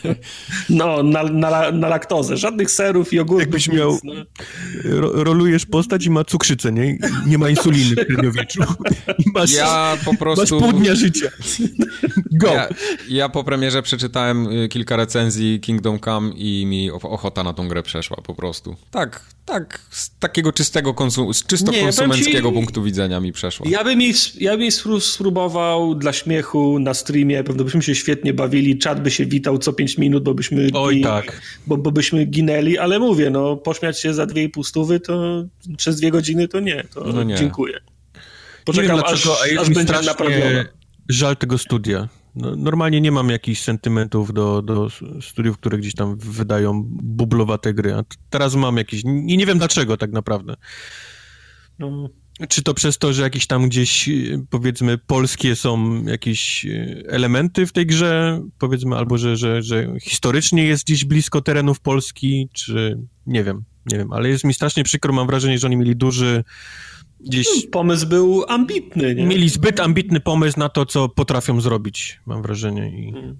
No, 0.68 1.02
na, 1.02 1.22
na, 1.22 1.72
na 1.72 1.88
laktozę. 1.88 2.36
Żadnych 2.36 2.70
serów 2.70 3.12
i 3.12 3.18
ogórków. 3.20 3.40
Jakbyś 3.40 3.68
miał... 3.68 3.90
Nic, 3.90 4.04
no. 4.04 4.12
Ro, 4.84 5.24
rolujesz 5.24 5.66
postać 5.66 6.06
i 6.06 6.10
ma 6.10 6.24
cukrzycę, 6.24 6.72
nie? 6.72 6.98
Nie 7.26 7.38
ma 7.38 7.50
insuliny 7.50 7.96
w 7.96 8.06
średniowieczu. 8.06 8.62
I 9.18 9.24
masz, 9.34 9.52
ja 9.52 9.96
po 10.04 10.14
prostu... 10.14 10.60
Masz 10.60 10.70
pół 10.70 10.80
dnia 10.80 10.94
życia. 10.94 11.28
Go! 12.32 12.54
Ja, 12.54 12.68
ja 13.08 13.28
po 13.28 13.44
premierze 13.44 13.82
przeczytałem 13.82 14.46
y, 14.46 14.68
kilka 14.68 14.96
recenzji 14.96 15.60
Kingdom 15.60 16.00
Come 16.00 16.32
i 16.34 16.66
mi 16.66 16.90
ochota 16.90 17.42
na 17.42 17.52
tą 17.52 17.68
grę 17.68 17.82
przeszła 17.82 18.16
po 18.16 18.34
prostu. 18.34 18.76
Tak, 18.96 19.20
tak, 19.44 19.80
z 19.90 20.18
takiego 20.18 20.52
czystego 20.52 20.94
konsum 20.94 21.34
z 21.34 21.46
czysto 21.46 21.72
nie, 21.72 21.82
konsumenckiego 21.82 22.48
ci, 22.48 22.54
punktu 22.54 22.82
widzenia 22.82 23.20
mi 23.20 23.32
przeszło. 23.32 23.66
Ja 23.68 23.84
bym, 23.84 24.00
jej, 24.00 24.14
ja 24.40 24.56
bym 24.56 24.70
spróbował 25.00 25.94
dla 25.94 26.12
śmiechu 26.12 26.78
na 26.78 26.94
streamie, 26.94 27.44
pewno 27.44 27.64
byśmy 27.64 27.82
się 27.82 27.94
świetnie 27.94 28.34
bawili, 28.34 28.78
czat 28.78 29.02
by 29.02 29.10
się 29.10 29.26
witał 29.26 29.58
co 29.58 29.72
5 29.72 29.98
minut, 29.98 30.24
bo 30.24 30.34
byśmy, 30.34 30.68
Oj, 30.74 31.00
tak. 31.00 31.40
bo, 31.66 31.76
bo 31.76 31.92
byśmy 31.92 32.24
ginęli, 32.24 32.78
ale 32.78 32.98
mówię, 32.98 33.30
no 33.30 33.56
pośmiać 33.56 34.00
się 34.00 34.14
za 34.14 34.24
2,5 34.24 34.64
stówy, 34.64 35.00
to 35.00 35.44
przez 35.76 35.96
dwie 35.96 36.10
godziny 36.10 36.48
to 36.48 36.60
nie, 36.60 36.84
to 36.94 37.00
no 37.00 37.22
nie. 37.22 37.34
dziękuję. 37.34 37.80
Poczekam, 38.64 38.96
nie 38.96 39.02
wiem, 39.02 39.04
dlaczego, 39.08 39.34
aż, 39.42 39.52
aż 39.58 39.70
będzie 39.70 39.92
naprawione. 39.92 40.64
Żal 41.08 41.36
tego 41.36 41.58
studia. 41.58 42.08
No, 42.36 42.56
normalnie 42.56 43.00
nie 43.00 43.12
mam 43.12 43.28
jakichś 43.28 43.60
sentymentów 43.60 44.32
do, 44.32 44.62
do 44.62 44.88
studiów, 45.20 45.58
które 45.58 45.78
gdzieś 45.78 45.94
tam 45.94 46.16
wydają 46.18 46.82
bublowate 46.86 47.74
gry, 47.74 47.94
a 47.94 48.04
teraz 48.30 48.54
mam 48.54 48.76
jakieś... 48.76 49.02
I 49.04 49.36
nie 49.36 49.46
wiem 49.46 49.58
dlaczego 49.58 49.96
tak 49.96 50.12
naprawdę. 50.12 50.54
No. 51.78 52.08
Czy 52.48 52.62
to 52.62 52.74
przez 52.74 52.98
to, 52.98 53.12
że 53.12 53.22
jakieś 53.22 53.46
tam 53.46 53.68
gdzieś, 53.68 54.10
powiedzmy, 54.50 54.98
polskie 54.98 55.56
są 55.56 56.04
jakieś 56.04 56.66
elementy 57.08 57.66
w 57.66 57.72
tej 57.72 57.86
grze, 57.86 58.42
powiedzmy, 58.58 58.96
albo 58.96 59.18
że, 59.18 59.36
że, 59.36 59.62
że 59.62 59.94
historycznie 60.00 60.64
jest 60.64 60.84
gdzieś 60.84 61.04
blisko 61.04 61.40
terenów 61.40 61.80
Polski, 61.80 62.48
czy 62.52 62.98
nie 63.26 63.44
wiem, 63.44 63.64
nie 63.86 63.98
wiem, 63.98 64.12
ale 64.12 64.28
jest 64.28 64.44
mi 64.44 64.54
strasznie 64.54 64.84
przykro, 64.84 65.12
mam 65.12 65.26
wrażenie, 65.26 65.58
że 65.58 65.66
oni 65.66 65.76
mieli 65.76 65.96
duży 65.96 66.44
gdzieś... 67.20 67.46
No, 67.46 67.70
pomysł 67.70 68.06
był 68.06 68.44
ambitny, 68.48 69.14
nie? 69.14 69.26
Mieli 69.26 69.48
zbyt 69.48 69.80
ambitny 69.80 70.20
pomysł 70.20 70.58
na 70.58 70.68
to, 70.68 70.86
co 70.86 71.08
potrafią 71.08 71.60
zrobić, 71.60 72.20
mam 72.26 72.42
wrażenie. 72.42 73.08
I... 73.08 73.12
Hmm. 73.12 73.36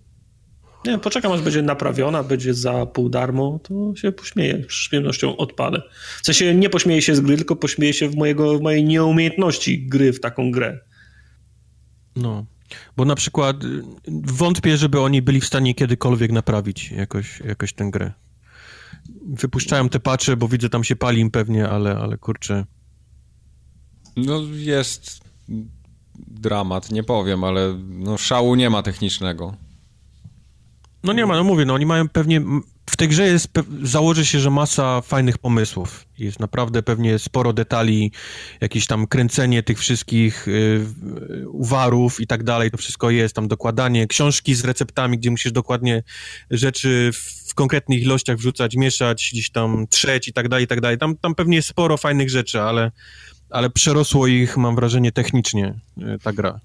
Nie, 0.84 0.98
poczekam, 0.98 1.32
aż 1.32 1.40
będzie 1.40 1.62
naprawiona, 1.62 2.22
będzie 2.22 2.54
za 2.54 2.86
pół 2.86 3.08
darmo, 3.08 3.60
to 3.62 3.92
się 3.96 4.12
pośmieję, 4.12 4.62
z 4.62 4.66
przyjemnością 4.66 5.36
odpalę. 5.36 5.82
W 6.22 6.26
sensie 6.26 6.54
nie 6.54 6.70
pośmieję 6.70 7.02
się 7.02 7.16
z 7.16 7.20
gry, 7.20 7.36
tylko 7.36 7.56
pośmieję 7.56 7.92
się 7.92 8.08
w, 8.08 8.16
mojego, 8.16 8.58
w 8.58 8.62
mojej 8.62 8.84
nieumiejętności 8.84 9.86
gry 9.86 10.12
w 10.12 10.20
taką 10.20 10.50
grę. 10.50 10.80
No, 12.16 12.46
bo 12.96 13.04
na 13.04 13.14
przykład 13.14 13.64
y, 13.64 13.82
wątpię, 14.24 14.76
żeby 14.76 15.00
oni 15.00 15.22
byli 15.22 15.40
w 15.40 15.46
stanie 15.46 15.74
kiedykolwiek 15.74 16.32
naprawić 16.32 16.90
jakoś, 16.90 17.40
jakoś 17.40 17.72
tę 17.72 17.90
grę. 17.90 18.12
Wypuszczają 19.26 19.88
te 19.88 20.00
patche, 20.00 20.36
bo 20.36 20.48
widzę, 20.48 20.68
tam 20.68 20.84
się 20.84 20.96
pali 20.96 21.20
im 21.20 21.30
pewnie, 21.30 21.68
ale, 21.68 21.96
ale 21.96 22.18
kurczę 22.18 22.64
no 24.16 24.40
jest 24.52 25.20
dramat, 26.16 26.90
nie 26.90 27.02
powiem, 27.02 27.44
ale 27.44 27.74
no 27.88 28.18
szału 28.18 28.54
nie 28.54 28.70
ma 28.70 28.82
technicznego. 28.82 29.54
No 31.02 31.12
nie 31.12 31.26
ma, 31.26 31.36
no 31.36 31.44
mówię, 31.44 31.64
no 31.64 31.74
oni 31.74 31.86
mają 31.86 32.08
pewnie, 32.08 32.42
w 32.90 32.96
tej 32.96 33.08
grze 33.08 33.26
jest, 33.26 33.48
założy 33.82 34.26
się, 34.26 34.40
że 34.40 34.50
masa 34.50 35.00
fajnych 35.00 35.38
pomysłów. 35.38 36.06
Jest 36.18 36.40
naprawdę 36.40 36.82
pewnie 36.82 37.18
sporo 37.18 37.52
detali, 37.52 38.12
jakieś 38.60 38.86
tam 38.86 39.06
kręcenie 39.06 39.62
tych 39.62 39.78
wszystkich 39.78 40.48
y, 40.48 40.86
uwarów 41.48 42.20
i 42.20 42.26
tak 42.26 42.44
dalej, 42.44 42.70
to 42.70 42.76
wszystko 42.76 43.10
jest, 43.10 43.34
tam 43.34 43.48
dokładanie, 43.48 44.06
książki 44.06 44.54
z 44.54 44.64
receptami, 44.64 45.18
gdzie 45.18 45.30
musisz 45.30 45.52
dokładnie 45.52 46.02
rzeczy 46.50 47.10
w 47.48 47.54
konkretnych 47.54 48.02
ilościach 48.02 48.36
wrzucać, 48.36 48.76
mieszać, 48.76 49.30
gdzieś 49.32 49.50
tam 49.50 49.86
trzeć 49.90 50.28
i 50.28 50.32
tak 50.32 50.48
dalej, 50.48 50.64
i 50.64 50.68
tak 50.68 50.80
dalej. 50.80 50.98
Tam, 50.98 51.16
tam 51.16 51.34
pewnie 51.34 51.56
jest 51.56 51.68
sporo 51.68 51.96
fajnych 51.96 52.30
rzeczy, 52.30 52.60
ale 52.60 52.90
ale 53.50 53.70
przerosło 53.70 54.26
ich, 54.26 54.56
mam 54.56 54.76
wrażenie, 54.76 55.12
technicznie 55.12 55.74
e, 56.02 56.18
ta 56.18 56.32
gra. 56.32 56.60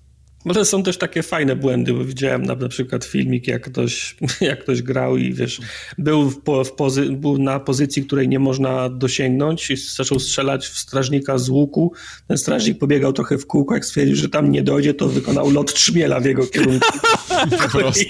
Może 0.45 0.65
są 0.65 0.83
też 0.83 0.97
takie 0.97 1.23
fajne 1.23 1.55
błędy, 1.55 1.93
bo 1.93 2.05
widziałem 2.05 2.43
na, 2.43 2.55
na 2.55 2.69
przykład 2.69 3.05
filmik, 3.05 3.47
jak 3.47 3.61
ktoś, 3.61 4.15
jak 4.41 4.63
ktoś 4.63 4.81
grał 4.81 5.17
i 5.17 5.33
wiesz, 5.33 5.61
był, 5.97 6.29
w, 6.29 6.41
w 6.65 6.71
pozy, 6.71 7.09
był 7.09 7.37
na 7.37 7.59
pozycji, 7.59 8.05
której 8.05 8.29
nie 8.29 8.39
można 8.39 8.89
dosięgnąć 8.89 9.71
i 9.71 9.77
zaczął 9.77 10.19
strzelać 10.19 10.67
w 10.67 10.77
strażnika 10.77 11.37
z 11.37 11.49
łuku. 11.49 11.93
Ten 12.27 12.37
strażnik 12.37 12.79
pobiegał 12.79 13.13
trochę 13.13 13.37
w 13.37 13.47
kółko, 13.47 13.73
jak 13.73 13.85
stwierdził, 13.85 14.15
że 14.15 14.29
tam 14.29 14.51
nie 14.51 14.63
dojdzie, 14.63 14.93
to 14.93 15.07
wykonał 15.07 15.49
lot 15.49 15.73
trzmiela 15.73 16.19
w 16.19 16.25
jego 16.25 16.47
kierunku. 16.47 16.87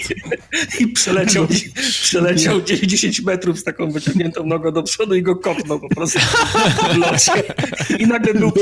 I, 0.78 0.82
I, 0.82 0.88
przeleciał, 0.88 1.46
przeleciał 2.02 2.62
10 2.62 3.22
metrów 3.22 3.58
z 3.58 3.64
taką 3.64 3.90
wyciągniętą 3.90 4.46
nogą 4.46 4.72
do 4.72 4.82
przodu 4.82 5.14
i 5.14 5.22
go 5.22 5.36
kopnął 5.36 5.80
po 5.80 5.88
prostu 5.88 6.18
w 6.94 6.96
locie. 6.96 7.32
I 7.98 8.06
nagle 8.06 8.34
był... 8.34 8.52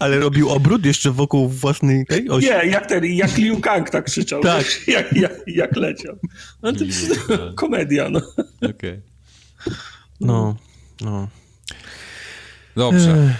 Ale 0.00 0.18
robił 0.18 0.50
obrót 0.50 0.86
jeszcze 0.86 1.10
wokół 1.10 1.48
własnej 1.48 2.06
tej 2.06 2.28
osi? 2.28 2.46
Nie, 2.46 2.70
jak 2.70 2.86
ten, 2.86 3.04
jak 3.04 3.38
Liu 3.38 3.60
Kang 3.60 3.90
tak 3.90 4.04
krzyczał, 4.04 4.42
tak. 4.42 4.66
jak, 4.86 5.12
jak, 5.12 5.32
jak 5.46 5.76
leciał. 5.76 6.16
No 6.62 6.72
to 6.72 6.84
jest 6.84 7.12
komedia, 7.54 8.08
no. 8.10 8.20
Okej. 8.56 8.70
Okay. 8.70 9.02
No, 10.20 10.56
no. 11.00 11.28
Dobrze. 12.76 13.36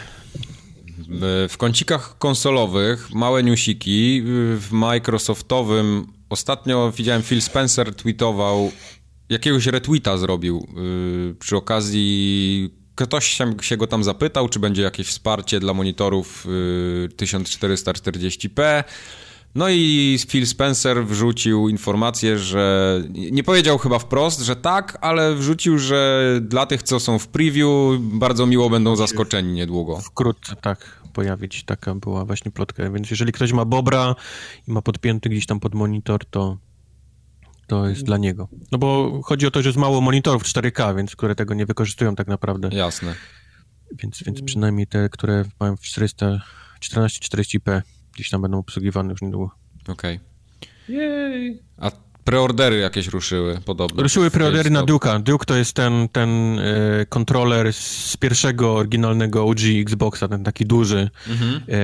W 1.48 1.56
kącikach 1.56 2.18
konsolowych 2.18 3.14
małe 3.14 3.42
newsiki. 3.42 4.22
W 4.56 4.68
Microsoftowym 4.72 6.06
ostatnio 6.28 6.92
widziałem 6.92 7.22
Phil 7.22 7.42
Spencer 7.42 7.94
tweetował, 7.94 8.72
jakiegoś 9.28 9.66
retweeta 9.66 10.16
zrobił 10.16 10.66
yy, 10.76 11.34
przy 11.34 11.56
okazji 11.56 12.70
ktoś 12.94 13.26
się, 13.26 13.54
się, 13.60 13.76
go 13.76 13.86
tam 13.86 14.04
zapytał, 14.04 14.48
czy 14.48 14.58
będzie 14.58 14.82
jakieś 14.82 15.06
wsparcie 15.06 15.60
dla 15.60 15.74
monitorów 15.74 16.46
yy, 16.46 17.08
1440p. 17.16 18.84
No 19.54 19.68
i 19.70 20.18
Phil 20.28 20.46
Spencer 20.46 21.06
wrzucił 21.06 21.68
informację, 21.68 22.38
że 22.38 23.02
nie 23.08 23.44
powiedział 23.44 23.78
chyba 23.78 23.98
wprost, 23.98 24.40
że 24.40 24.56
tak, 24.56 24.98
ale 25.00 25.34
wrzucił, 25.34 25.78
że 25.78 26.30
dla 26.42 26.66
tych, 26.66 26.82
co 26.82 27.00
są 27.00 27.18
w 27.18 27.28
preview, 27.28 27.68
bardzo 28.00 28.46
miło 28.46 28.70
będą 28.70 28.96
zaskoczeni 28.96 29.52
niedługo. 29.52 30.00
Wkrótce 30.00 30.56
tak 30.56 31.03
pojawić, 31.14 31.64
taka 31.64 31.94
była 31.94 32.24
właśnie 32.24 32.50
plotka, 32.50 32.90
więc 32.90 33.10
jeżeli 33.10 33.32
ktoś 33.32 33.52
ma 33.52 33.64
Bobra 33.64 34.14
i 34.68 34.72
ma 34.72 34.82
podpięty 34.82 35.28
gdzieś 35.28 35.46
tam 35.46 35.60
pod 35.60 35.74
monitor, 35.74 36.24
to 36.24 36.58
to 37.66 37.88
jest 37.88 38.02
dla 38.02 38.16
niego. 38.16 38.48
No 38.72 38.78
bo 38.78 39.20
chodzi 39.24 39.46
o 39.46 39.50
to, 39.50 39.62
że 39.62 39.68
jest 39.68 39.78
mało 39.78 40.00
monitorów 40.00 40.42
4K, 40.42 40.96
więc 40.96 41.16
które 41.16 41.34
tego 41.34 41.54
nie 41.54 41.66
wykorzystują 41.66 42.14
tak 42.14 42.26
naprawdę. 42.26 42.68
Jasne. 42.72 43.14
Więc, 44.02 44.22
więc 44.26 44.42
przynajmniej 44.42 44.86
te, 44.86 45.08
które 45.08 45.44
mają 45.60 45.76
w 45.76 45.80
400, 45.80 46.40
1440p 46.80 47.82
gdzieś 48.14 48.30
tam 48.30 48.42
będą 48.42 48.58
obsługiwane 48.58 49.10
już 49.10 49.22
niedługo. 49.22 49.50
Okej. 49.88 50.20
Jej. 50.88 51.62
A 51.76 51.90
preordery 52.24 52.78
jakieś 52.78 53.06
ruszyły 53.08 53.60
podobno. 53.64 54.02
Ruszyły 54.02 54.30
preordery 54.30 54.70
na 54.70 54.80
GameStop. 54.82 55.02
Duke'a. 55.02 55.22
Duke 55.22 55.44
to 55.46 55.56
jest 55.56 55.72
ten, 55.72 56.08
ten 56.12 56.58
e, 56.58 57.06
kontroler 57.08 57.72
z 57.72 58.16
pierwszego 58.16 58.74
oryginalnego 58.74 59.44
OG 59.44 59.58
Xboxa, 59.80 60.28
ten 60.28 60.44
taki 60.44 60.66
duży. 60.66 61.10
Mhm. 61.28 61.54
E, 61.68 61.80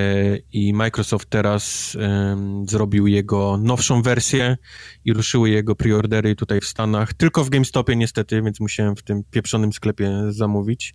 I 0.53 0.73
Microsoft 0.75 1.31
teraz 1.31 1.97
em, 2.01 2.65
zrobił 2.69 3.07
jego 3.07 3.57
nowszą 3.63 4.03
wersję 4.03 4.57
i 5.05 5.13
ruszyły 5.13 5.51
jego 5.51 5.77
preordery 5.77 6.37
tutaj 6.37 6.61
w 6.61 6.65
Stanach. 6.65 7.15
Tylko 7.15 7.45
w 7.45 7.51
GameStopie 7.51 7.97
niestety, 7.97 8.43
więc 8.43 8.61
musiałem 8.61 8.97
w 8.97 9.03
tym 9.03 9.23
pieprzonym 9.31 9.73
sklepie 9.73 10.11
zamówić. 10.29 10.95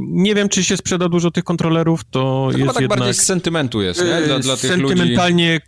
Nie 0.00 0.34
wiem, 0.34 0.48
czy 0.48 0.64
się 0.64 0.76
sprzeda 0.76 1.08
dużo 1.08 1.30
tych 1.30 1.44
kontrolerów, 1.44 2.04
to, 2.04 2.10
To 2.10 2.48
chyba 2.52 2.64
jest 2.64 2.74
tak 2.74 2.80
jednak... 2.82 2.98
bardziej 2.98 3.14
z 3.14 3.22
sentymentu 3.26 3.82
jest, 3.82 4.00
nie? 4.04 4.22
Dla, 4.26 4.36
E, 4.36 4.40
dla 4.40 4.56
tych 4.56 4.76
ludzi. 4.78 4.88
sentymentalnie 4.88 5.60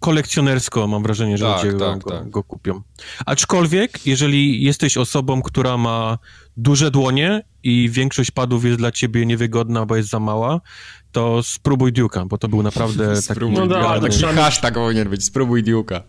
kolekcjonersko 0.00 0.86
mam 0.86 1.02
wrażenie, 1.02 1.38
że 1.38 1.44
Tak, 1.44 1.64
ludzie 1.64 1.78
tak, 1.78 1.98
go, 1.98 2.10
tak. 2.10 2.30
go 2.30 2.42
kupią. 2.42 2.82
Aczkolwiek, 3.26 4.06
jeżeli 4.06 4.62
jesteś 4.62 4.96
osobą, 4.96 5.42
która 5.42 5.76
ma 5.76 6.18
duże 6.56 6.90
dłonie 6.90 7.42
i 7.62 7.90
większość 7.92 8.30
padów 8.30 8.64
jest 8.64 8.78
dla 8.78 8.92
ciebie 8.92 9.26
niewygodna, 9.26 9.86
bo 9.86 9.96
jest 9.96 10.08
za 10.08 10.20
mała, 10.20 10.60
to 11.12 11.42
spróbuj 11.42 11.92
Duke'a, 11.92 12.28
bo 12.28 12.38
to 12.38 12.48
był 12.48 12.62
naprawdę 12.62 13.08
taki 13.14 13.22
Spróbuj. 13.22 13.58
No 13.58 13.66
tak, 13.68 13.78
idealny- 13.82 14.00
tak 14.02 14.10
trzeba 14.10 14.32
mieć- 14.32 14.40
Hashtag 14.40 14.74
powinien 14.74 15.08
być, 15.08 15.24
spróbuj 15.24 15.64
Duke'a. 15.64 16.00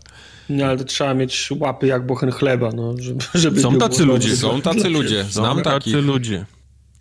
No 0.48 0.64
ale 0.66 0.76
to 0.78 0.84
trzeba 0.84 1.14
mieć 1.14 1.48
łapy 1.58 1.86
jak 1.86 2.06
bochen 2.06 2.30
chleba, 2.30 2.70
no, 2.72 2.94
żeby, 2.98 3.24
żeby 3.34 3.60
Są 3.60 3.78
tacy 3.78 4.04
ludzie, 4.04 4.36
Są 4.36 4.60
tacy 4.60 4.88
ludzie, 4.88 5.24
znam 5.24 5.56
Są 5.56 5.62
takich. 5.62 5.92
tacy 5.94 6.02
ludzie. 6.06 6.44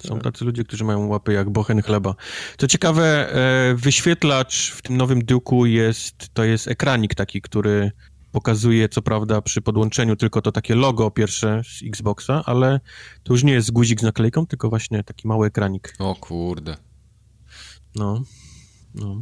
Są 0.08 0.20
tacy 0.20 0.46
ludzie, 0.46 0.64
którzy 0.64 0.84
mają 0.84 1.08
łapy 1.08 1.34
jak 1.34 1.50
bochen 1.50 1.82
chleba. 1.82 2.16
Co 2.58 2.68
ciekawe, 2.68 3.36
e, 3.36 3.76
wyświetlacz 3.76 4.72
w 4.72 4.82
tym 4.82 4.98
nowym 4.98 5.22
Duke'u 5.22 5.66
jest, 5.66 6.16
to 6.34 6.44
jest 6.44 6.68
ekranik 6.68 7.16
taki, 7.16 7.42
który 7.42 7.92
pokazuje, 8.32 8.90
co 8.90 9.02
prawda, 9.02 9.42
przy 9.42 9.62
podłączeniu 9.62 10.16
tylko 10.16 10.42
to 10.42 10.52
takie 10.52 10.76
logo 10.76 11.12
pierwsze 11.12 11.62
z 11.64 11.84
Xboxa, 11.84 12.44
ale 12.46 12.80
to 13.24 13.34
już 13.34 13.44
nie 13.44 13.54
jest 13.54 13.72
guzik 13.72 14.00
z 14.00 14.04
naklejką, 14.04 14.48
tylko 14.48 14.70
właśnie 14.70 15.04
taki 15.04 15.28
mały 15.28 15.48
ekranik. 15.48 15.94
O 16.00 16.16
kurde. 16.16 16.78
No. 17.96 18.22
no. 18.96 19.22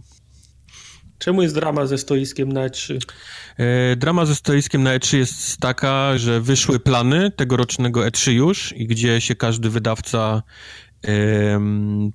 Czemu 1.21 1.41
jest 1.41 1.55
drama 1.55 1.85
ze 1.85 1.97
stoiskiem 1.97 2.53
na 2.53 2.61
E 2.61 2.69
E3? 2.69 2.97
E, 3.57 3.95
drama 3.95 4.25
ze 4.25 4.35
stoiskiem 4.35 4.83
na 4.83 4.99
E3 4.99 5.17
jest 5.17 5.57
taka, 5.57 6.17
że 6.17 6.41
wyszły 6.41 6.79
plany 6.79 7.31
tegorocznego 7.31 8.01
E3 8.01 8.31
już 8.31 8.73
i 8.77 8.87
gdzie 8.87 9.21
się 9.21 9.35
każdy 9.35 9.69
wydawca 9.69 10.43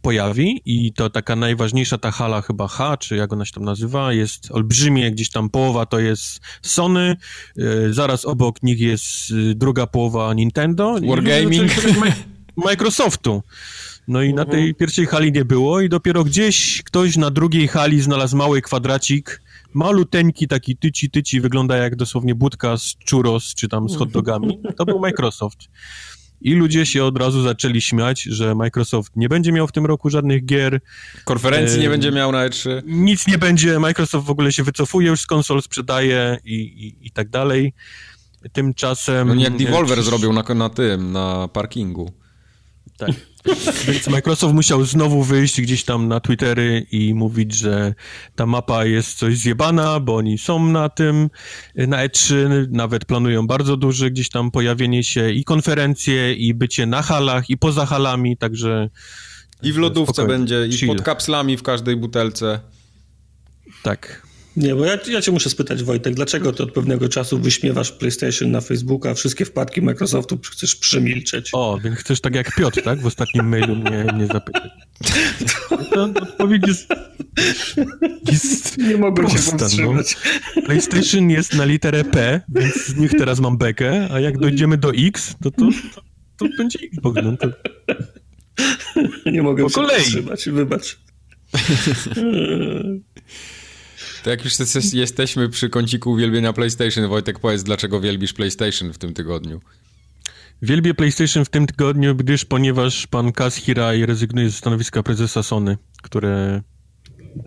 pojawi 0.03 0.63
i 0.65 0.93
to 0.93 1.11
taka 1.11 1.37
najważniejsza 1.37 1.99
ta 1.99 2.11
hala 2.11 2.43
chyba 2.43 2.69
H, 2.69 2.97
czy 2.97 3.17
jak 3.17 3.33
ona 3.33 3.45
się 3.45 3.53
tam 3.53 3.65
nazywa, 3.65 4.13
jest 4.13 4.51
olbrzymie, 4.51 5.11
gdzieś 5.11 5.31
tam 5.31 5.51
połowa 5.51 5.87
to 5.87 5.99
jest 5.99 6.41
Sony, 6.63 7.17
e, 7.59 7.93
zaraz 7.93 8.25
obok 8.25 8.63
nich 8.63 8.81
jest 8.81 9.31
e, 9.31 9.55
druga 9.55 9.87
połowa 9.87 10.35
Nintendo. 10.35 10.99
i 10.99 11.09
Wargaming. 11.09 11.73
Mi- 11.87 12.65
Microsoftu. 12.65 13.43
No 14.09 14.23
i 14.23 14.35
na 14.35 14.45
tej 14.45 14.75
pierwszej 14.75 15.07
hali 15.07 15.33
nie 15.33 15.45
było 15.45 15.81
i 15.81 15.89
dopiero 15.89 16.25
gdzieś 16.25 16.83
ktoś 16.83 17.17
na 17.17 17.31
drugiej 17.31 17.69
hali 17.69 18.03
znalazł 18.03 18.37
mały 18.37 18.63
kwadracik, 18.63 19.43
maluteńki, 19.75 20.49
taki 20.49 20.77
tyci 20.77 21.11
tyci, 21.11 21.41
wygląda 21.41 21.77
jak 21.77 21.97
dosłownie 21.97 22.35
budka 22.35 22.77
z 22.77 22.97
churros, 23.11 23.55
czy 23.55 23.69
tam 23.69 23.89
z 23.89 23.97
hot 23.97 24.11
dogami. 24.11 24.59
To 24.77 24.85
był 24.85 25.01
Microsoft. 25.01 25.59
I 26.41 26.55
ludzie 26.55 26.87
się 26.87 27.05
od 27.05 27.19
razu 27.19 27.43
zaczęli 27.43 27.81
śmiać, 27.81 28.23
że 28.23 28.55
Microsoft 28.55 29.13
nie 29.17 29.29
będzie 29.29 29.53
miał 29.53 29.67
w 29.67 29.73
tym 29.73 29.87
roku 29.87 30.11
żadnych 30.11 30.45
gier, 30.45 30.81
Konferencji 31.25 31.79
nie 31.81 31.87
Em, 31.87 31.93
będzie 31.93 32.13
miał 32.13 32.33
na 32.33 32.49
E3. 32.49 32.83
nic 32.87 33.27
nie 33.27 33.39
będzie, 33.39 33.79
Microsoft 33.79 34.27
w 34.27 34.31
ogóle 34.31 34.53
się 34.53 34.63
wycofuje 34.63 35.09
już 35.09 35.21
z 35.21 35.27
konsol, 35.27 35.63
sprzedaje 35.63 36.39
i, 36.45 36.55
i, 36.55 37.07
i 37.07 37.11
tak 37.11 37.29
dalej. 37.29 37.73
Tymczasem... 38.53 39.29
No 39.29 39.35
nie 39.35 39.45
jak 39.45 39.55
e, 39.55 39.57
Devolver 39.57 39.99
przysz- 39.99 40.05
zrobił 40.05 40.33
na, 40.33 40.43
na 40.55 40.69
tym, 40.69 41.13
na 41.13 41.49
parkingu. 41.49 42.13
Tak. 42.97 43.11
Więc 43.87 44.09
Microsoft 44.09 44.55
musiał 44.55 44.85
znowu 44.85 45.23
wyjść 45.23 45.61
gdzieś 45.61 45.85
tam 45.85 46.09
na 46.09 46.21
Twittery 46.21 46.87
i 46.93 47.15
mówić, 47.15 47.55
że 47.55 47.95
ta 48.35 48.47
mapa 48.47 48.85
jest 48.85 49.19
coś 49.19 49.39
zjebana, 49.39 50.01
bo 50.01 50.17
oni 50.17 50.39
są 50.39 50.67
na 50.67 50.89
tym, 50.89 51.31
na 51.75 52.07
E3, 52.09 52.35
nawet 52.71 53.05
planują 53.05 53.47
bardzo 53.47 53.77
duże 53.77 54.11
gdzieś 54.11 54.29
tam 54.29 54.51
pojawienie 54.51 55.05
się 55.05 55.31
i 55.31 55.45
konferencje, 55.45 56.35
i 56.35 56.55
bycie 56.55 56.87
na 56.87 57.03
halach, 57.03 57.51
i 57.51 57.57
poza 57.59 57.87
halami, 57.87 58.37
także 58.37 58.91
I 59.63 59.73
w 59.73 59.77
lodówce 59.79 60.13
Spokojnie. 60.13 60.39
będzie, 60.39 60.67
i 60.67 60.73
Chill. 60.73 60.89
pod 60.89 61.03
kapslami 61.03 61.57
w 61.57 61.63
każdej 61.63 61.97
butelce. 61.97 62.61
tak. 63.83 64.27
Nie, 64.57 64.75
bo 64.75 64.85
ja, 64.85 64.99
ja 65.11 65.23
cię 65.23 65.33
muszę 65.33 65.51
spytać, 65.51 65.83
Wojtek, 65.83 66.15
dlaczego 66.15 66.53
ty 66.53 66.63
od 66.63 66.73
pewnego 66.73 67.09
czasu 67.09 67.39
wyśmiewasz 67.39 67.93
PlayStation 67.93 68.51
na 68.51 68.61
Facebooka, 68.61 69.11
a 69.11 69.15
wszystkie 69.15 69.45
wpadki 69.45 69.83
Microsoftu 69.83 70.39
chcesz 70.53 70.77
przemilczeć? 70.77 71.51
O, 71.53 71.79
więc 71.85 71.97
chcesz 71.97 72.21
tak 72.21 72.35
jak 72.35 72.55
Piotr, 72.57 72.83
tak? 72.83 73.01
W 73.01 73.07
ostatnim 73.07 73.49
mailu 73.49 73.77
mnie, 73.77 74.07
mnie 74.15 74.27
zapytać. 74.27 74.71
To 75.93 76.05
odpowiedź 76.23 76.63
jest, 76.67 76.89
jest 78.33 78.79
Nie 78.79 78.91
się 78.91 79.13
prosta, 79.15 79.53
no. 79.53 79.59
powstrzymać. 79.59 80.17
PlayStation 80.67 81.31
jest 81.31 81.55
na 81.55 81.65
literę 81.65 82.05
P, 82.05 82.41
więc 82.49 82.75
z 82.87 82.97
nich 82.97 83.11
teraz 83.19 83.41
mam 83.41 83.59
bekę, 83.59 84.09
a 84.13 84.21
jak 84.21 84.39
dojdziemy 84.39 84.77
do 84.79 84.93
X, 84.95 85.35
to 85.43 85.51
to, 85.51 85.57
to, 85.95 86.01
to 86.37 86.47
będzie 86.59 86.79
Xbox. 86.93 87.19
No 87.25 87.37
to... 87.37 87.49
Nie 89.33 89.43
mogłem 89.43 89.67
Po 89.67 89.71
się 89.71 89.75
kolei. 89.75 89.97
powstrzymać, 89.97 90.49
wybacz. 90.49 90.99
To 94.27 94.31
jak 94.31 94.45
już 94.45 94.53
jeste- 94.55 94.97
jesteśmy 94.97 95.49
przy 95.49 95.71
kąciku 95.71 96.11
uwielbienia 96.11 96.53
PlayStation, 96.53 97.09
Wojtek, 97.09 97.39
powiedz, 97.39 97.63
dlaczego 97.63 98.01
wielbisz 98.01 98.33
PlayStation 98.33 98.93
w 98.93 98.99
tym 98.99 99.15
tygodniu. 99.15 99.61
Wielbię 100.63 100.95
PlayStation 100.95 101.45
w 101.45 101.49
tym 101.49 101.67
tygodniu, 101.67 102.15
gdyż 102.15 102.45
ponieważ 102.45 103.07
pan 103.07 103.33
Kaz 103.33 103.57
Hirai 103.57 104.07
rezygnuje 104.07 104.51
ze 104.51 104.57
stanowiska 104.57 105.03
prezesa 105.03 105.43
Sony, 105.43 105.79
które, 106.03 106.63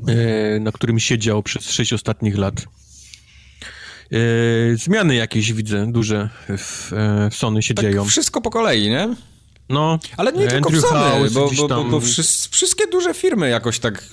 e, 0.08 0.60
na 0.60 0.72
którym 0.72 1.00
siedział 1.00 1.44
przez 1.44 1.72
sześć 1.72 1.94
ostatnich 1.94 2.38
lat. 2.38 2.66
E, 4.12 4.18
zmiany 4.76 5.16
jakieś 5.16 5.54
widzę, 5.54 5.92
duże 5.92 6.30
w, 6.58 6.94
e, 6.94 7.30
w 7.32 7.36
Sony 7.36 7.64
się 7.64 7.74
Tak 7.74 7.86
dzieją. 7.86 8.06
wszystko 8.06 8.42
po 8.42 8.50
kolei, 8.50 8.90
nie? 8.90 9.16
No, 9.70 10.00
Ale 10.18 10.32
nie 10.34 10.48
tylko 10.48 10.70
w 10.70 10.74
Andrew 10.74 10.90
Sony, 10.90 11.00
House 11.00 11.34
bo, 11.34 11.52
bo, 11.58 11.68
bo, 11.68 11.84
bo 11.84 12.00
wszys- 12.00 12.50
wszystkie 12.52 12.88
duże 12.88 13.14
firmy 13.14 13.50
jakoś 13.50 13.80
tak 13.80 14.04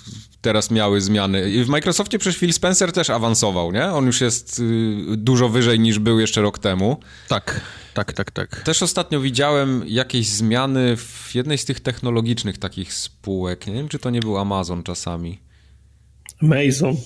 teraz 0.46 0.70
miały 0.70 1.00
zmiany. 1.00 1.50
I 1.50 1.64
w 1.64 1.68
Microsoftie 1.68 2.18
przecież 2.18 2.40
Phil 2.40 2.52
Spencer 2.52 2.92
też 2.92 3.10
awansował, 3.10 3.72
nie? 3.72 3.84
On 3.84 4.06
już 4.06 4.20
jest 4.20 4.58
y, 4.58 5.16
dużo 5.16 5.48
wyżej 5.48 5.80
niż 5.80 5.98
był 5.98 6.20
jeszcze 6.20 6.42
rok 6.42 6.58
temu. 6.58 7.00
Tak, 7.28 7.60
tak, 7.94 8.12
tak, 8.12 8.30
tak. 8.30 8.62
Też 8.62 8.82
ostatnio 8.82 9.20
widziałem 9.20 9.84
jakieś 9.86 10.28
zmiany 10.28 10.96
w 10.96 11.34
jednej 11.34 11.58
z 11.58 11.64
tych 11.64 11.80
technologicznych 11.80 12.58
takich 12.58 12.94
spółek. 12.94 13.66
Nie 13.66 13.72
wiem, 13.72 13.88
czy 13.88 13.98
to 13.98 14.10
nie 14.10 14.20
był 14.20 14.38
Amazon 14.38 14.82
czasami. 14.82 15.40
Amazon. 16.42 16.96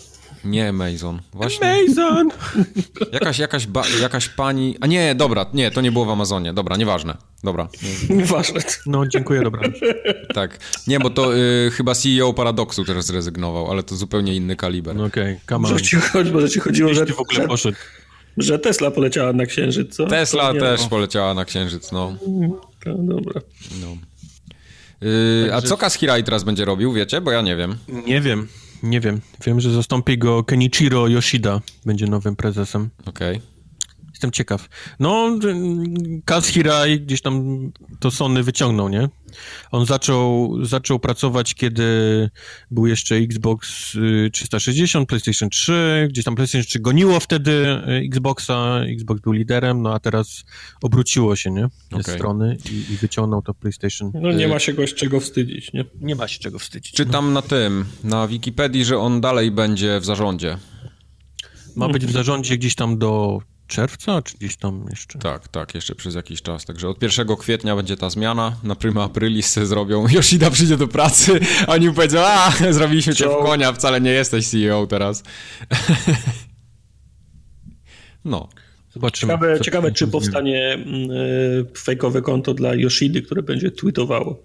Nie 0.44 0.68
Amazon. 0.68 1.20
Właśnie. 1.32 1.66
Amazon! 1.84 2.28
Jakaś, 3.12 3.38
jakaś, 3.38 3.66
ba- 3.66 3.88
jakaś 4.00 4.28
pani... 4.28 4.76
A 4.80 4.86
nie, 4.86 5.14
dobra, 5.14 5.46
nie, 5.54 5.70
to 5.70 5.80
nie 5.80 5.92
było 5.92 6.04
w 6.04 6.10
Amazonie. 6.10 6.52
Dobra, 6.52 6.76
nieważne. 6.76 7.16
Dobra, 7.44 7.68
Nieważne. 8.10 8.60
No, 8.86 9.06
dziękuję, 9.06 9.42
dobra. 9.42 9.62
tak. 10.34 10.58
Nie, 10.86 11.00
bo 11.00 11.10
to 11.10 11.36
y, 11.36 11.70
chyba 11.70 11.94
CEO 11.94 12.32
Paradoxu 12.32 12.84
też 12.84 13.04
zrezygnował, 13.04 13.70
ale 13.70 13.82
to 13.82 13.96
zupełnie 13.96 14.34
inny 14.34 14.56
kaliber. 14.56 14.96
No 14.96 15.04
Okej, 15.04 15.40
come 15.48 15.56
on. 15.68 15.72
Może 15.72 15.84
ci, 15.84 15.96
chodzi, 15.96 16.32
może 16.32 16.48
ci 16.50 16.60
chodziło, 16.60 16.94
że, 16.94 17.06
w 17.06 17.20
ogóle 17.20 17.42
że, 17.42 17.48
poszedł. 17.48 17.76
że 18.36 18.58
Tesla 18.58 18.90
poleciała 18.90 19.32
na 19.32 19.46
Księżyc, 19.46 19.96
co? 19.96 20.06
Tesla 20.06 20.54
też 20.54 20.86
poleciała 20.88 21.34
na 21.34 21.44
Księżyc, 21.44 21.92
no. 21.92 22.16
To, 22.84 22.94
dobra. 22.94 23.40
no. 23.80 23.96
Yy, 25.46 25.54
a 25.54 25.62
co 25.62 25.76
Kaz 25.76 25.94
Hirai 25.94 26.24
teraz 26.24 26.44
będzie 26.44 26.64
robił, 26.64 26.92
wiecie? 26.92 27.20
Bo 27.20 27.30
ja 27.30 27.42
nie 27.42 27.56
wiem. 27.56 27.76
Nie 28.06 28.20
wiem, 28.20 28.48
nie 28.82 29.00
wiem. 29.00 29.20
Wiem, 29.46 29.60
że 29.60 29.72
zastąpi 29.72 30.18
go 30.18 30.44
Kenichiro 30.44 31.08
Yoshida, 31.08 31.60
będzie 31.86 32.06
nowym 32.06 32.36
prezesem. 32.36 32.90
Okej. 33.06 33.40
Jestem 34.20 34.30
ciekaw. 34.30 34.68
No, 34.98 35.38
y, 35.44 36.22
Kaz 36.24 36.46
Hirai 36.46 37.00
gdzieś 37.00 37.20
tam 37.22 37.58
to 38.00 38.10
Sony 38.10 38.42
wyciągnął, 38.42 38.88
nie? 38.88 39.08
On 39.70 39.86
zaczął, 39.86 40.56
zaczął 40.64 40.98
pracować, 40.98 41.54
kiedy 41.54 41.84
był 42.70 42.86
jeszcze 42.86 43.16
Xbox 43.16 43.94
y, 43.94 44.30
360, 44.32 45.08
PlayStation 45.08 45.50
3, 45.50 46.08
gdzieś 46.10 46.24
tam 46.24 46.34
PlayStation 46.34 46.66
3 46.66 46.80
goniło 46.80 47.20
wtedy 47.20 47.50
y, 47.50 48.06
Xboxa, 48.06 48.80
Xbox 48.80 49.20
był 49.20 49.32
liderem, 49.32 49.82
no 49.82 49.94
a 49.94 49.98
teraz 49.98 50.44
obróciło 50.82 51.36
się, 51.36 51.50
nie? 51.50 51.68
Ze 51.90 51.96
Okej. 51.96 52.14
strony 52.14 52.56
i, 52.70 52.92
i 52.92 52.96
wyciągnął 52.96 53.42
to 53.42 53.54
PlayStation. 53.54 54.12
No 54.14 54.32
nie 54.32 54.48
ma 54.48 54.58
się 54.58 54.72
goś 54.72 54.94
czego 54.94 55.20
wstydzić, 55.20 55.72
nie? 55.72 55.84
Nie 56.00 56.14
ma 56.14 56.28
się 56.28 56.38
czego 56.38 56.58
wstydzić. 56.58 56.92
Czytam 56.92 57.32
na 57.32 57.42
tym, 57.42 57.84
na 58.04 58.28
Wikipedii, 58.28 58.84
że 58.84 58.98
on 58.98 59.20
dalej 59.20 59.50
będzie 59.50 60.00
w 60.00 60.04
zarządzie. 60.04 60.58
Ma 61.76 61.88
być 61.88 62.06
w 62.06 62.12
zarządzie 62.12 62.58
gdzieś 62.58 62.74
tam 62.74 62.98
do 62.98 63.40
czerwca, 63.70 64.22
czy 64.22 64.38
gdzieś 64.38 64.56
tam 64.56 64.86
jeszcze? 64.90 65.18
Tak, 65.18 65.48
tak, 65.48 65.74
jeszcze 65.74 65.94
przez 65.94 66.14
jakiś 66.14 66.42
czas. 66.42 66.64
Także 66.64 66.88
od 66.88 67.02
1 67.02 67.36
kwietnia 67.36 67.76
będzie 67.76 67.96
ta 67.96 68.10
zmiana. 68.10 68.56
Na 68.62 68.74
prima 68.74 69.04
aprilis 69.04 69.46
se 69.46 69.66
zrobią. 69.66 70.08
Yoshida 70.08 70.50
przyjdzie 70.50 70.76
do 70.76 70.88
pracy, 70.88 71.40
a 71.66 71.72
oni 71.72 71.92
powiedzą, 71.92 72.20
a, 72.20 72.52
zrobiliśmy 72.70 73.14
cię 73.14 73.28
w 73.28 73.44
konia, 73.44 73.72
wcale 73.72 74.00
nie 74.00 74.10
jesteś 74.10 74.48
CEO 74.48 74.86
teraz. 74.86 75.22
no. 78.24 78.48
Zobaczymy. 78.92 79.32
Ciekawe, 79.32 79.60
ciekawe 79.60 79.92
czy 79.92 80.08
powstanie 80.08 80.78
y, 81.74 81.78
fejkowe 81.78 82.22
konto 82.22 82.54
dla 82.54 82.74
Yoshidy, 82.74 83.22
które 83.22 83.42
będzie 83.42 83.70
tweetowało. 83.70 84.42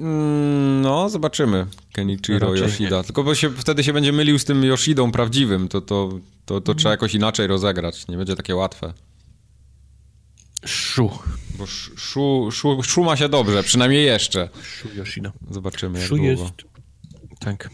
Mm, 0.00 0.80
no, 0.82 1.08
zobaczymy. 1.08 1.66
Kenichiro 1.92 2.54
Yoshida. 2.54 2.98
Nie. 2.98 3.04
Tylko 3.04 3.24
bo 3.24 3.34
się, 3.34 3.50
wtedy 3.50 3.84
się 3.84 3.92
będzie 3.92 4.12
mylił 4.12 4.38
z 4.38 4.44
tym 4.44 4.64
Yoshidą 4.64 5.12
prawdziwym. 5.12 5.68
To, 5.68 5.80
to, 5.80 6.18
to, 6.44 6.60
to 6.60 6.74
trzeba 6.74 6.90
jakoś 6.90 7.14
inaczej 7.14 7.46
rozegrać. 7.46 8.08
Nie 8.08 8.16
będzie 8.16 8.36
takie 8.36 8.56
łatwe. 8.56 8.92
Szu. 10.64 11.10
Bo 11.58 11.66
szu, 11.66 12.48
szu, 12.50 12.82
szu 12.82 13.04
ma 13.04 13.16
się 13.16 13.28
dobrze, 13.28 13.62
przynajmniej 13.62 14.06
jeszcze. 14.06 14.48
Szu 14.62 14.88
Yoshida. 14.96 15.32
Zobaczymy, 15.50 15.98
jak 15.98 16.08
Szu 16.08 16.16
długo. 16.16 16.30
jest... 16.30 16.44
Tak. 17.38 17.70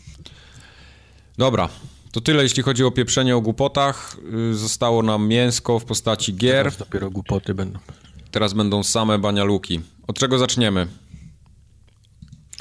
Dobra. 1.38 1.68
To 2.12 2.20
tyle, 2.20 2.42
jeśli 2.42 2.62
chodzi 2.62 2.84
o 2.84 2.90
pieprzenie 2.90 3.36
o 3.36 3.40
głupotach. 3.40 4.16
Y, 4.50 4.54
zostało 4.54 5.02
nam 5.02 5.28
mięsko 5.28 5.78
w 5.78 5.84
postaci 5.84 6.34
gier. 6.34 6.64
Teraz 6.64 6.76
dopiero 6.76 7.10
głupoty 7.10 7.54
będą. 7.54 7.78
Teraz 8.30 8.52
będą 8.52 8.82
same 8.82 9.18
banialuki. 9.18 9.80
Od 10.06 10.18
czego 10.18 10.38
zaczniemy? 10.38 10.86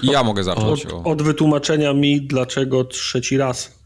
Ja 0.03 0.23
mogę 0.23 0.43
zacząć. 0.43 0.85
Od, 0.85 1.07
od, 1.07 1.21
wytłumaczenia 1.21 1.93
mi, 1.93 2.21
dlaczego 2.21 2.83
trzeci 2.83 3.37
raz 3.37 3.79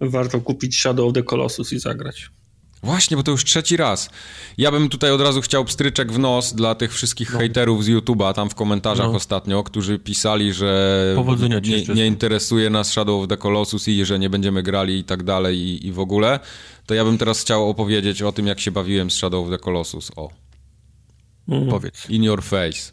warto 0.00 0.40
kupić 0.40 0.78
Shadow 0.78 1.06
of 1.06 1.12
the 1.12 1.22
Colossus 1.22 1.72
i 1.72 1.78
zagrać. 1.78 2.30
Właśnie, 2.82 3.16
bo 3.16 3.22
to 3.22 3.30
już 3.30 3.44
trzeci 3.44 3.76
raz. 3.76 4.10
Ja 4.58 4.70
bym 4.70 4.88
tutaj 4.88 5.10
od 5.10 5.20
razu 5.20 5.40
chciał 5.40 5.64
pstryczek 5.64 6.12
w 6.12 6.18
nos 6.18 6.54
dla 6.54 6.74
tych 6.74 6.94
wszystkich 6.94 7.32
no. 7.32 7.38
hejterów 7.38 7.84
z 7.84 7.88
YouTube'a, 7.88 8.34
tam 8.34 8.50
w 8.50 8.54
komentarzach 8.54 9.06
no. 9.06 9.14
ostatnio, 9.14 9.62
którzy 9.62 9.98
pisali, 9.98 10.52
że 10.52 11.16
nie, 11.62 11.94
nie, 11.94 12.06
interesuje 12.06 12.70
nas 12.70 12.90
Shadow 12.90 13.22
of 13.22 13.28
the 13.28 13.36
Colossus 13.36 13.88
i 13.88 14.04
że 14.04 14.18
nie 14.18 14.30
będziemy 14.30 14.62
grali 14.62 14.98
i 14.98 15.04
tak 15.04 15.22
dalej 15.22 15.58
i, 15.58 15.86
i 15.86 15.92
w 15.92 15.98
ogóle. 15.98 16.40
To 16.86 16.94
ja 16.94 17.04
bym 17.04 17.18
teraz 17.18 17.40
chciał 17.40 17.70
opowiedzieć 17.70 18.22
o 18.22 18.32
tym, 18.32 18.46
jak 18.46 18.60
się 18.60 18.70
bawiłem 18.70 19.10
z 19.10 19.14
Shadow 19.14 19.44
of 19.46 19.50
the 19.50 19.58
Colossus. 19.58 20.10
O. 20.16 20.30
Mhm. 21.48 21.70
Powiedz. 21.70 22.10
In 22.10 22.22
your 22.22 22.42
face. 22.42 22.92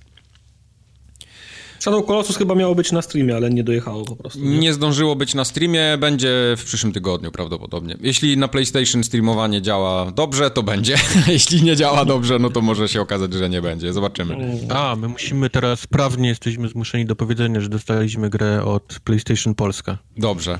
Shadow 1.79 2.05
Colossus 2.05 2.37
chyba 2.37 2.55
miało 2.55 2.75
być 2.75 2.91
na 2.91 3.01
streamie, 3.01 3.35
ale 3.35 3.49
nie 3.49 3.63
dojechało 3.63 4.05
po 4.05 4.15
prostu. 4.15 4.39
Nie? 4.39 4.59
nie 4.59 4.73
zdążyło 4.73 5.15
być 5.15 5.33
na 5.33 5.45
streamie, 5.45 5.97
będzie 5.99 6.55
w 6.57 6.63
przyszłym 6.63 6.93
tygodniu 6.93 7.31
prawdopodobnie. 7.31 7.97
Jeśli 8.01 8.37
na 8.37 8.47
PlayStation 8.47 9.03
streamowanie 9.03 9.61
działa 9.61 10.11
dobrze, 10.11 10.51
to 10.51 10.63
będzie. 10.63 10.95
Jeśli 11.27 11.63
nie 11.63 11.75
działa 11.75 12.05
dobrze, 12.05 12.39
no 12.39 12.49
to 12.49 12.61
może 12.61 12.87
się 12.87 13.01
okazać, 13.01 13.33
że 13.33 13.49
nie 13.49 13.61
będzie. 13.61 13.93
Zobaczymy. 13.93 14.35
Mm. 14.35 14.57
A, 14.69 14.95
my 14.95 15.07
musimy 15.07 15.49
teraz, 15.49 15.87
prawnie 15.87 16.29
jesteśmy 16.29 16.67
zmuszeni 16.67 17.05
do 17.05 17.15
powiedzenia, 17.15 17.61
że 17.61 17.69
dostaliśmy 17.69 18.29
grę 18.29 18.65
od 18.65 18.99
PlayStation 19.03 19.55
Polska. 19.55 19.97
Dobrze. 20.17 20.59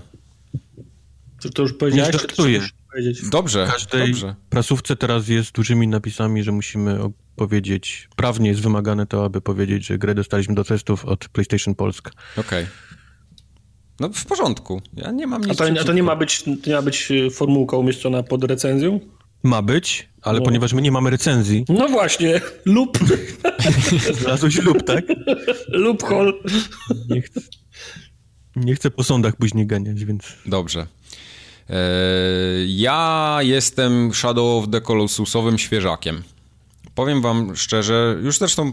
To, 1.42 1.50
to 1.50 1.62
już 1.62 1.74
powiedziałeś? 1.74 2.14
Nie 2.14 2.20
żartuję. 2.20 2.62
Dobrze, 3.32 3.66
w 3.66 3.72
każdej 3.72 4.08
dobrze. 4.08 4.36
prasówce 4.50 4.96
teraz 4.96 5.28
jest 5.28 5.52
dużymi 5.52 5.88
napisami, 5.88 6.44
że 6.44 6.52
musimy 6.52 7.00
powiedzieć, 7.40 8.10
prawnie 8.16 8.50
jest 8.50 8.62
wymagane 8.62 9.08
to, 9.08 9.26
aby 9.26 9.42
powiedzieć, 9.42 9.86
że 9.86 9.98
grę 9.98 10.16
dostaliśmy 10.16 10.56
do 10.56 10.64
testów 10.64 11.06
od 11.06 11.30
PlayStation 11.30 11.76
Polska. 11.76 12.12
Okej. 12.38 12.64
Okay. 12.64 12.68
No 14.00 14.10
w 14.10 14.26
porządku. 14.26 14.82
Ja 14.94 15.12
nie 15.12 15.28
mam 15.28 15.42
nic 15.42 15.62
A 15.62 15.66
to, 15.66 15.82
a 15.82 15.84
to 15.84 15.94
nie 15.94 16.04
ma 16.04 16.16
być, 16.16 16.46
nie 16.46 16.74
ma 16.74 16.82
być 16.82 17.12
formułka 17.34 17.78
umieszczona 17.78 18.24
pod 18.24 18.44
recenzją? 18.44 19.00
Ma 19.44 19.62
być, 19.62 20.10
ale 20.22 20.40
no. 20.40 20.46
ponieważ 20.46 20.74
my 20.74 20.82
nie 20.82 20.92
mamy 20.92 21.10
recenzji. 21.10 21.66
No 21.70 21.88
właśnie, 21.88 22.42
lub. 22.76 23.00
Znalazłeś 24.20 24.62
lub, 24.62 24.84
tak? 24.84 25.06
lub 25.68 26.04
hol. 26.04 26.44
Nie 27.10 27.22
chcę, 27.22 27.42
nie 28.56 28.76
chcę 28.76 28.92
po 28.92 29.04
sądach 29.04 29.36
później 29.36 29.68
ganiać, 29.68 30.06
więc. 30.06 30.24
Dobrze. 30.46 30.88
E, 31.70 31.78
ja 32.68 33.38
jestem 33.42 34.14
Shadow 34.14 34.64
of 34.64 34.72
the 34.72 34.82
Colossusowym 34.82 35.58
świeżakiem. 35.58 36.24
Powiem 37.00 37.22
wam 37.22 37.56
szczerze, 37.56 38.18
już 38.24 38.38
zresztą 38.38 38.72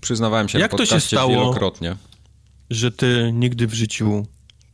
przyznawałem 0.00 0.48
się 0.48 0.58
Jak 0.58 0.70
to 0.70 0.86
się 0.86 1.00
stało, 1.00 1.30
wielokrotnie. 1.30 1.96
Że 2.70 2.92
ty 2.92 3.30
nigdy 3.34 3.66
w 3.66 3.74
życiu 3.74 4.26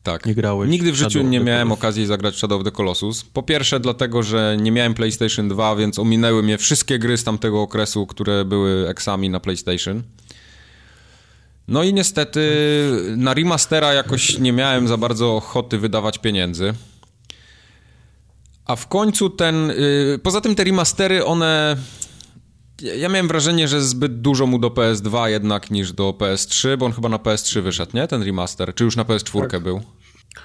tak. 0.02 0.26
nie 0.26 0.34
grałeś? 0.34 0.70
Nigdy 0.70 0.92
w 0.92 0.94
życiu 0.94 1.22
nie 1.22 1.40
miałem 1.40 1.72
okazji 1.72 2.06
zagrać 2.06 2.36
Shadow 2.36 2.60
of 2.60 2.64
the 2.64 2.70
Colossus. 2.70 3.24
Po 3.24 3.42
pierwsze 3.42 3.80
dlatego, 3.80 4.22
że 4.22 4.56
nie 4.60 4.72
miałem 4.72 4.94
PlayStation 4.94 5.48
2, 5.48 5.76
więc 5.76 5.98
ominęły 5.98 6.42
mnie 6.42 6.58
wszystkie 6.58 6.98
gry 6.98 7.16
z 7.16 7.24
tamtego 7.24 7.62
okresu, 7.62 8.06
które 8.06 8.44
były 8.44 8.88
eksami 8.88 9.30
na 9.30 9.40
PlayStation. 9.40 10.02
No 11.68 11.82
i 11.82 11.94
niestety 11.94 12.40
na 13.16 13.34
remastera 13.34 13.92
jakoś 13.92 14.38
nie 14.38 14.52
miałem 14.52 14.88
za 14.88 14.96
bardzo 14.96 15.36
ochoty 15.36 15.78
wydawać 15.78 16.18
pieniędzy. 16.18 16.74
A 18.64 18.76
w 18.76 18.88
końcu 18.88 19.30
ten. 19.30 19.68
Yy, 19.68 20.18
poza 20.22 20.40
tym 20.40 20.54
te 20.54 20.64
remastery, 20.64 21.24
one 21.24 21.76
ja 22.82 23.08
miałem 23.08 23.28
wrażenie, 23.28 23.68
że 23.68 23.82
zbyt 23.82 24.20
dużo 24.20 24.46
mu 24.46 24.58
do 24.58 24.68
PS2 24.68 25.26
jednak 25.26 25.70
niż 25.70 25.92
do 25.92 26.10
PS3, 26.10 26.76
bo 26.76 26.86
on 26.86 26.92
chyba 26.92 27.08
na 27.08 27.16
PS3 27.16 27.62
wyszedł, 27.62 27.96
nie? 27.96 28.08
Ten 28.08 28.22
remaster. 28.22 28.74
Czy 28.74 28.84
już 28.84 28.96
na 28.96 29.04
PS4 29.04 29.50
tak. 29.50 29.62
był? 29.62 29.80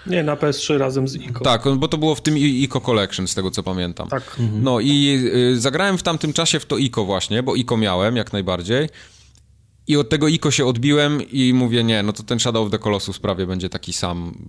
Nie, 0.08 0.24
na 0.24 0.36
PS3 0.36 0.78
razem 0.78 1.08
z 1.08 1.16
ICO. 1.16 1.44
Tak, 1.44 1.64
bo 1.78 1.88
to 1.88 1.98
było 1.98 2.16
w 2.16 2.22
tym 2.22 2.38
ICO 2.38 2.82
Collection, 2.82 3.28
z 3.28 3.36
tego 3.36 3.52
co 3.52 3.64
pamiętam. 3.64 4.10
Tak. 4.10 4.36
Mhm. 4.40 4.64
No 4.64 4.80
i 4.80 5.20
y, 5.54 5.60
zagrałem 5.60 5.98
w 5.98 6.04
tamtym 6.04 6.34
czasie 6.34 6.60
w 6.60 6.66
to 6.66 6.78
ICO 6.78 7.06
właśnie, 7.06 7.44
bo 7.44 7.56
ICO 7.56 7.78
miałem 7.78 8.16
jak 8.16 8.34
najbardziej. 8.34 8.90
I 9.88 9.98
od 9.98 10.10
tego 10.10 10.28
ICO 10.28 10.52
się 10.52 10.66
odbiłem 10.66 11.22
i 11.32 11.54
mówię, 11.54 11.84
nie, 11.84 12.04
no 12.04 12.14
to 12.14 12.24
ten 12.24 12.40
Shadow 12.40 12.66
of 12.66 12.72
the 12.72 12.80
Colossus 12.80 13.20
prawie 13.20 13.48
będzie 13.48 13.70
taki 13.70 13.94
sam. 13.94 14.48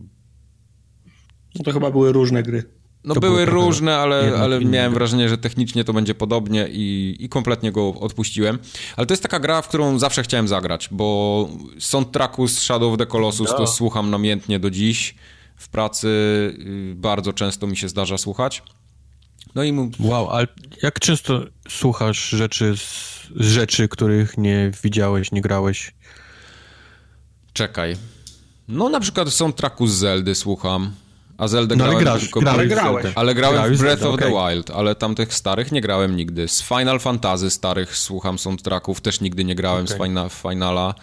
No 1.54 1.64
to 1.64 1.72
chyba 1.72 1.90
były 1.90 2.12
różne 2.12 2.42
gry. 2.42 2.77
No 3.08 3.14
to 3.14 3.20
były 3.20 3.44
różne, 3.44 3.96
ale, 3.96 4.38
ale 4.40 4.60
miałem 4.60 4.94
wrażenie, 4.94 5.28
że 5.28 5.38
technicznie 5.38 5.84
to 5.84 5.92
będzie 5.92 6.14
podobnie 6.14 6.68
i, 6.70 7.16
i 7.20 7.28
kompletnie 7.28 7.72
go 7.72 7.94
odpuściłem. 7.94 8.58
Ale 8.96 9.06
to 9.06 9.12
jest 9.12 9.22
taka 9.22 9.40
gra, 9.40 9.62
w 9.62 9.68
którą 9.68 9.98
zawsze 9.98 10.22
chciałem 10.22 10.48
zagrać, 10.48 10.88
bo 10.90 11.48
soundtracku 11.78 12.48
z 12.48 12.58
Shadow 12.58 12.92
of 12.92 12.98
the 12.98 13.06
Colossus 13.06 13.50
no. 13.50 13.56
to 13.56 13.66
słucham 13.66 14.10
namiętnie 14.10 14.60
do 14.60 14.70
dziś. 14.70 15.14
W 15.56 15.68
pracy 15.68 16.08
y, 16.08 16.94
bardzo 16.94 17.32
często 17.32 17.66
mi 17.66 17.76
się 17.76 17.88
zdarza 17.88 18.18
słuchać. 18.18 18.62
No 19.54 19.62
i 19.62 19.72
mu... 19.72 19.90
Wow, 20.00 20.30
ale 20.30 20.46
jak 20.82 21.00
często 21.00 21.42
słuchasz 21.68 22.28
rzeczy 22.28 22.76
z 22.76 23.18
rzeczy, 23.36 23.88
których 23.88 24.38
nie 24.38 24.70
widziałeś, 24.82 25.32
nie 25.32 25.40
grałeś? 25.40 25.94
Czekaj. 27.52 27.96
No 28.68 28.88
na 28.88 29.00
przykład 29.00 29.28
soundtracku 29.28 29.86
z 29.86 29.94
Zeldy 29.94 30.34
słucham. 30.34 30.92
A 31.38 31.48
Zelda 31.48 31.76
no, 31.76 31.84
grałem 31.84 32.08
ale 32.08 32.20
tylko... 32.20 32.50
ale 32.50 32.66
grałeś. 32.66 33.06
Ale 33.14 33.34
grałem 33.34 33.56
grałeś 33.56 33.78
w 33.78 33.80
Breath 33.80 34.02
Zelda, 34.02 34.14
of 34.14 34.20
the 34.20 34.34
okay. 34.34 34.54
Wild, 34.54 34.70
ale 34.70 34.94
tamtych 34.94 35.34
starych 35.34 35.72
nie 35.72 35.80
grałem 35.80 36.16
nigdy. 36.16 36.48
Z 36.48 36.62
Final 36.62 37.00
Fantasy 37.00 37.50
starych 37.50 37.96
słucham 37.96 38.38
soundtracków, 38.38 39.00
też 39.00 39.20
nigdy 39.20 39.44
nie 39.44 39.54
grałem 39.54 39.84
okay. 39.84 39.96
z 39.96 40.02
fina, 40.02 40.28
Finala, 40.28 40.94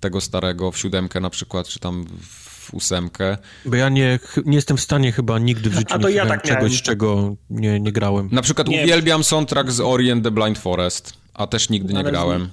tego 0.00 0.20
starego, 0.20 0.72
w 0.72 0.78
siódemkę 0.78 1.20
na 1.20 1.30
przykład, 1.30 1.68
czy 1.68 1.78
tam 1.78 2.04
w 2.20 2.74
ósemkę. 2.74 3.36
Bo 3.66 3.76
ja 3.76 3.88
nie, 3.88 4.18
nie 4.44 4.56
jestem 4.56 4.76
w 4.76 4.80
stanie 4.80 5.12
chyba 5.12 5.38
nigdy 5.38 5.70
w 5.70 5.74
życiu 5.74 5.94
A 5.94 5.98
to 5.98 6.08
nie 6.08 6.14
ja 6.14 6.26
tak 6.26 6.42
czegoś, 6.42 6.70
miałem. 6.70 6.84
czego 6.84 7.36
nie, 7.50 7.80
nie 7.80 7.92
grałem. 7.92 8.28
Na 8.32 8.42
przykład 8.42 8.68
nie. 8.68 8.82
uwielbiam 8.82 9.24
soundtrack 9.24 9.70
z 9.70 9.80
Ori 9.80 10.10
and 10.10 10.24
the 10.24 10.30
Blind 10.30 10.58
Forest, 10.58 11.12
a 11.34 11.46
też 11.46 11.68
nigdy 11.68 11.94
nie 11.94 12.04
grałem. 12.04 12.50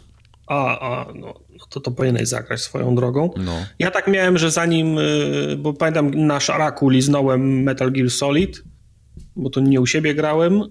A, 0.48 0.80
a 0.80 1.06
no, 1.14 1.14
no, 1.20 1.34
to 1.70 1.80
to 1.80 1.92
powinieneś 1.92 2.28
zagrać 2.28 2.62
swoją 2.62 2.96
drogą. 2.96 3.30
No. 3.38 3.66
Ja 3.80 3.92
tak 3.92 4.08
miałem, 4.08 4.38
że 4.38 4.52
zanim, 4.52 4.98
y, 4.98 5.58
bo 5.58 5.74
pamiętam 5.74 6.12
na 6.16 6.40
szaraku 6.40 6.90
liznąłem 6.90 7.64
Metal 7.64 7.92
Gear 7.92 8.10
Solid, 8.10 8.64
bo 9.36 9.50
to 9.50 9.60
nie 9.60 9.82
u 9.82 9.86
siebie 9.86 10.16
grałem, 10.16 10.62
y, 10.62 10.68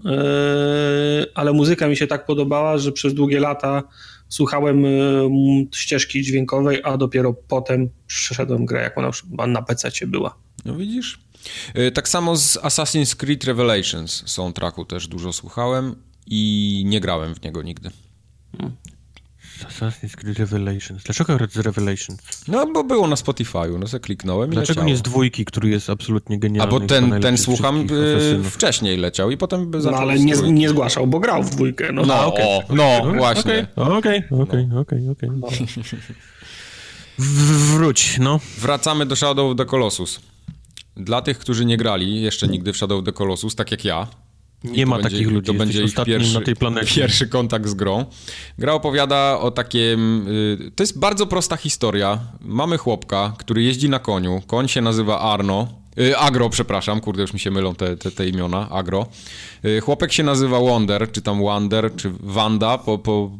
ale 1.34 1.52
muzyka 1.52 1.88
mi 1.88 1.96
się 1.96 2.06
tak 2.06 2.26
podobała, 2.26 2.78
że 2.78 2.92
przez 2.92 3.14
długie 3.14 3.40
lata 3.40 3.82
słuchałem 4.28 4.84
y, 4.84 5.28
ścieżki 5.74 6.22
dźwiękowej, 6.22 6.80
a 6.84 6.96
dopiero 6.96 7.34
potem 7.48 7.88
przeszedłem 8.06 8.66
grę, 8.66 8.82
jak 8.82 8.98
ona 8.98 9.06
już 9.06 9.24
na 9.48 9.62
PC 9.62 10.06
była. 10.06 10.38
No 10.64 10.76
widzisz? 10.76 11.18
Tak 11.94 12.08
samo 12.08 12.36
z 12.36 12.56
Assassin's 12.56 13.16
Creed 13.16 13.44
Revelations 13.44 14.22
soundtracku 14.26 14.84
też 14.84 15.08
dużo 15.08 15.32
słuchałem 15.32 15.94
i 16.26 16.82
nie 16.86 17.00
grałem 17.00 17.34
w 17.34 17.42
niego 17.42 17.62
nigdy. 17.62 17.90
Assassin's 19.64 20.16
Creed 20.16 20.38
Revelations. 20.38 21.02
Dlaczego 21.02 21.38
z 21.50 21.56
Revelations? 21.56 22.20
No, 22.48 22.66
bo 22.66 22.84
było 22.84 23.08
na 23.08 23.16
Spotify'u, 23.16 23.78
no 23.78 23.86
sobie 23.86 24.00
kliknąłem 24.00 24.50
Dlaczego 24.50 24.84
nie 24.84 24.96
z 24.96 25.02
dwójki, 25.02 25.44
który 25.44 25.68
jest 25.68 25.90
absolutnie 25.90 26.38
genialny? 26.38 26.76
A 26.76 26.80
bo 26.80 26.86
ten, 26.86 27.20
ten 27.20 27.38
słucham 27.38 27.86
y, 27.90 28.50
wcześniej 28.50 28.96
leciał 28.96 29.30
i 29.30 29.36
potem 29.36 29.70
by 29.70 29.78
No 29.78 29.98
ale 29.98 30.18
nie, 30.18 30.34
nie 30.34 30.68
zgłaszał, 30.68 31.06
bo 31.06 31.20
grał 31.20 31.42
w 31.42 31.50
dwójkę. 31.50 31.92
No, 31.92 32.06
no, 32.06 32.26
okay. 32.26 32.44
o, 32.44 32.62
no, 32.68 33.00
no 33.04 33.14
właśnie. 33.14 33.66
Okej, 33.76 34.22
okej, 34.30 34.68
okej, 34.80 35.08
okej. 35.08 35.30
Wróć, 37.18 38.18
no. 38.18 38.40
Wracamy 38.58 39.06
do 39.06 39.16
Shadow 39.16 39.50
of 39.50 39.56
the 39.56 39.64
Colossus. 39.64 40.20
Dla 40.96 41.22
tych, 41.22 41.38
którzy 41.38 41.64
nie 41.64 41.76
grali 41.76 42.22
jeszcze 42.22 42.48
nigdy 42.48 42.72
w 42.72 42.76
Shadow 42.76 42.98
of 42.98 43.04
the 43.04 43.12
Colossus, 43.12 43.54
tak 43.54 43.70
jak 43.70 43.84
ja, 43.84 44.06
Nie 44.64 44.86
ma 44.86 44.96
będzie, 44.96 45.10
takich 45.10 45.30
ludzi. 45.30 45.46
To 45.46 45.54
będzie 45.54 45.82
ich 45.82 45.94
pierwszy, 46.04 46.34
na 46.34 46.40
tej 46.40 46.56
planecie. 46.56 46.94
pierwszy 47.00 47.28
kontakt 47.28 47.68
z 47.68 47.74
grą. 47.74 48.04
Gra 48.58 48.72
opowiada 48.72 49.38
o 49.38 49.50
takim... 49.50 50.28
Y, 50.28 50.70
to 50.74 50.82
jest 50.82 50.98
bardzo 50.98 51.26
prosta 51.26 51.56
historia. 51.56 52.18
Mamy 52.40 52.78
chłopka, 52.78 53.34
który 53.38 53.62
jeździ 53.62 53.88
na 53.88 53.98
koniu. 53.98 54.42
Koń 54.46 54.68
się 54.68 54.80
nazywa 54.80 55.20
Arno. 55.20 55.68
Y, 56.00 56.16
Agro, 56.16 56.50
przepraszam, 56.50 57.00
kurde, 57.00 57.22
już 57.22 57.32
mi 57.32 57.40
się 57.40 57.50
mylą 57.50 57.74
te, 57.74 57.96
te, 57.96 58.10
te 58.10 58.28
imiona. 58.28 58.70
Agro. 58.70 59.06
Y, 59.64 59.80
chłopek 59.80 60.12
się 60.12 60.22
nazywa 60.22 60.60
Wonder, 60.60 61.12
czy 61.12 61.22
tam 61.22 61.44
Wander, 61.44 61.94
czy 61.96 62.12
Wanda, 62.20 62.78
po, 62.78 62.98
po, 62.98 63.30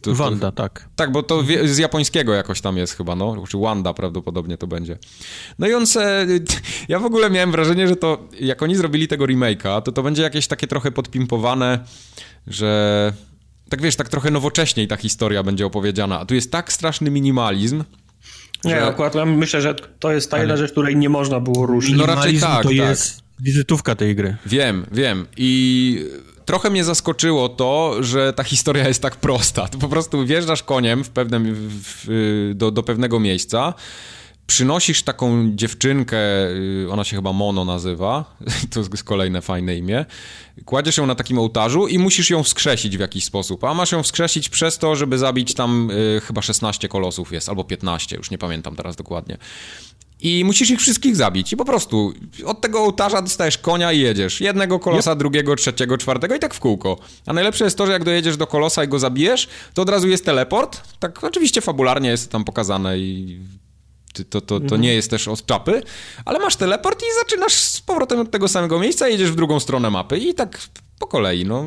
to, 0.00 0.14
Wanda, 0.14 0.50
to, 0.50 0.62
tak. 0.62 0.88
Tak, 0.96 1.12
bo 1.12 1.22
to 1.22 1.42
z 1.64 1.78
japońskiego 1.78 2.34
jakoś 2.34 2.60
tam 2.60 2.76
jest 2.76 2.96
chyba, 2.96 3.16
no, 3.16 3.44
czy 3.48 3.58
Wanda 3.58 3.94
prawdopodobnie 3.94 4.58
to 4.58 4.66
będzie. 4.66 4.98
No 5.58 5.66
i 5.66 5.74
on 5.74 5.86
se, 5.86 6.26
ja 6.88 6.98
w 6.98 7.04
ogóle 7.04 7.30
miałem 7.30 7.52
wrażenie, 7.52 7.88
że 7.88 7.96
to, 7.96 8.28
jak 8.40 8.62
oni 8.62 8.76
zrobili 8.76 9.08
tego 9.08 9.24
remake'a, 9.24 9.82
to 9.82 9.92
to 9.92 10.02
będzie 10.02 10.22
jakieś 10.22 10.46
takie 10.46 10.66
trochę 10.66 10.90
podpimpowane, 10.90 11.78
że 12.46 13.12
tak 13.68 13.82
wiesz, 13.82 13.96
tak 13.96 14.08
trochę 14.08 14.30
nowocześniej 14.30 14.88
ta 14.88 14.96
historia 14.96 15.42
będzie 15.42 15.66
opowiedziana, 15.66 16.20
a 16.20 16.26
tu 16.26 16.34
jest 16.34 16.52
tak 16.52 16.72
straszny 16.72 17.10
minimalizm, 17.10 17.84
nie, 18.64 18.70
że... 18.70 18.86
akurat 18.86 19.14
ja 19.14 19.24
myślę, 19.24 19.60
że 19.60 19.74
to 19.74 20.12
jest 20.12 20.30
ta 20.30 20.38
jedna 20.38 20.56
rzecz, 20.56 20.72
której 20.72 20.96
nie 20.96 21.08
można 21.08 21.40
było 21.40 21.66
ruszyć. 21.66 21.94
No 21.96 22.06
raczej 22.06 22.40
tak, 22.40 22.62
to 22.62 22.68
tak. 22.68 22.76
jest 22.76 23.22
wizytówka 23.40 23.94
tej 23.94 24.16
gry. 24.16 24.36
Wiem, 24.46 24.86
wiem. 24.92 25.26
I 25.36 26.04
trochę 26.48 26.70
mnie 26.70 26.84
zaskoczyło 26.84 27.48
to, 27.48 27.96
że 28.00 28.32
ta 28.32 28.44
historia 28.44 28.88
jest 28.88 29.02
tak 29.02 29.16
prosta. 29.16 29.68
Ty 29.68 29.78
po 29.78 29.88
prostu 29.88 30.26
wjeżdżasz 30.26 30.62
koniem 30.62 31.04
w 31.04 31.10
pewnym, 31.10 31.54
w, 31.54 32.52
do, 32.54 32.70
do 32.70 32.82
pewnego 32.82 33.20
miejsca, 33.20 33.74
przynosisz 34.46 35.02
taką 35.02 35.50
dziewczynkę, 35.54 36.16
y, 36.48 36.86
ona 36.90 37.04
się 37.04 37.16
chyba 37.16 37.32
Mono 37.32 37.64
nazywa, 37.64 38.36
to 38.72 38.80
jest 38.80 39.04
kolejne 39.04 39.42
fajne 39.42 39.76
imię, 39.76 40.04
kładziesz 40.64 40.96
ją 40.96 41.06
na 41.06 41.14
takim 41.14 41.38
ołtarzu 41.38 41.86
i 41.86 41.98
musisz 41.98 42.30
ją 42.30 42.42
wskrzesić 42.42 42.96
w 42.96 43.00
jakiś 43.00 43.24
sposób, 43.24 43.64
a 43.64 43.74
masz 43.74 43.92
ją 43.92 44.02
wskrzesić 44.02 44.48
przez 44.48 44.78
to, 44.78 44.96
żeby 44.96 45.18
zabić 45.18 45.54
tam 45.54 45.90
y, 45.90 46.20
chyba 46.20 46.42
16 46.42 46.88
kolosów 46.88 47.32
jest, 47.32 47.48
albo 47.48 47.64
15, 47.64 48.16
już 48.16 48.30
nie 48.30 48.38
pamiętam 48.38 48.76
teraz 48.76 48.96
dokładnie. 48.96 49.38
I 50.20 50.44
musisz 50.44 50.70
ich 50.70 50.80
wszystkich 50.80 51.16
zabić. 51.16 51.52
I 51.52 51.56
po 51.56 51.64
prostu 51.64 52.12
od 52.44 52.60
tego 52.60 52.80
ołtarza 52.80 53.22
dostajesz 53.22 53.58
konia 53.58 53.92
i 53.92 54.00
jedziesz. 54.00 54.40
Jednego 54.40 54.78
kolosa, 54.78 55.10
yep. 55.10 55.18
drugiego, 55.18 55.56
trzeciego, 55.56 55.98
czwartego 55.98 56.34
i 56.34 56.38
tak 56.38 56.54
w 56.54 56.60
kółko. 56.60 56.98
A 57.26 57.32
najlepsze 57.32 57.64
jest 57.64 57.78
to, 57.78 57.86
że 57.86 57.92
jak 57.92 58.04
dojedziesz 58.04 58.36
do 58.36 58.46
kolosa 58.46 58.84
i 58.84 58.88
go 58.88 58.98
zabijesz, 58.98 59.48
to 59.74 59.82
od 59.82 59.88
razu 59.88 60.08
jest 60.08 60.24
teleport. 60.24 60.82
Tak 60.98 61.24
oczywiście 61.24 61.60
fabularnie 61.60 62.08
jest 62.08 62.30
tam 62.30 62.44
pokazane 62.44 62.98
i 62.98 63.38
to, 64.24 64.40
to, 64.40 64.40
to 64.40 64.56
mhm. 64.56 64.80
nie 64.80 64.94
jest 64.94 65.10
też 65.10 65.28
od 65.28 65.46
czapy, 65.46 65.82
ale 66.24 66.38
masz 66.38 66.56
teleport 66.56 67.02
i 67.02 67.18
zaczynasz 67.18 67.54
z 67.54 67.80
powrotem 67.80 68.20
od 68.20 68.30
tego 68.30 68.48
samego 68.48 68.78
miejsca, 68.78 69.08
jedziesz 69.08 69.30
w 69.30 69.36
drugą 69.36 69.60
stronę 69.60 69.90
mapy 69.90 70.18
i 70.18 70.34
tak 70.34 70.60
po 70.98 71.06
kolei, 71.06 71.44
no. 71.44 71.64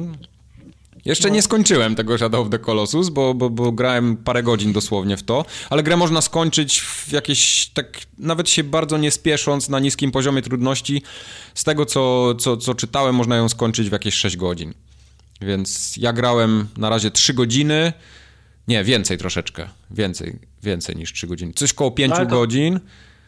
Jeszcze 1.06 1.28
no. 1.28 1.34
nie 1.34 1.42
skończyłem 1.42 1.96
tego 1.96 2.18
Shadow 2.18 2.42
of 2.46 2.52
the 2.52 2.60
Colossus, 2.60 3.10
bo, 3.10 3.34
bo, 3.34 3.50
bo 3.50 3.72
grałem 3.72 4.18
parę 4.18 4.44
godzin 4.44 4.74
dosłownie 4.74 5.18
w 5.18 5.24
to, 5.24 5.46
ale 5.70 5.84
grę 5.84 5.98
można 5.98 6.22
skończyć 6.22 6.82
w 6.82 7.12
jakieś, 7.12 7.68
tak 7.68 7.98
nawet 8.18 8.50
się 8.50 8.64
bardzo 8.64 8.98
nie 8.98 9.12
spiesząc 9.12 9.70
na 9.70 9.80
niskim 9.80 10.12
poziomie 10.12 10.42
trudności. 10.42 11.02
Z 11.56 11.64
tego, 11.64 11.86
co, 11.86 12.36
co, 12.36 12.58
co 12.58 12.76
czytałem, 12.76 13.16
można 13.16 13.36
ją 13.36 13.50
skończyć 13.50 13.90
w 13.90 13.92
jakieś 13.92 14.16
6 14.16 14.38
godzin. 14.38 14.74
Więc 15.42 15.98
ja 15.98 16.14
grałem 16.14 16.68
na 16.78 16.90
razie 16.90 17.12
3 17.12 17.34
godziny, 17.34 17.94
nie, 18.68 18.84
więcej 18.84 19.18
troszeczkę, 19.18 19.70
więcej, 19.92 20.40
więcej 20.64 20.96
niż 20.96 21.14
3 21.14 21.28
godziny. 21.28 21.54
Coś 21.54 21.74
koło 21.74 21.92
5 21.92 22.14
no, 22.20 22.26
godzin. 22.26 22.80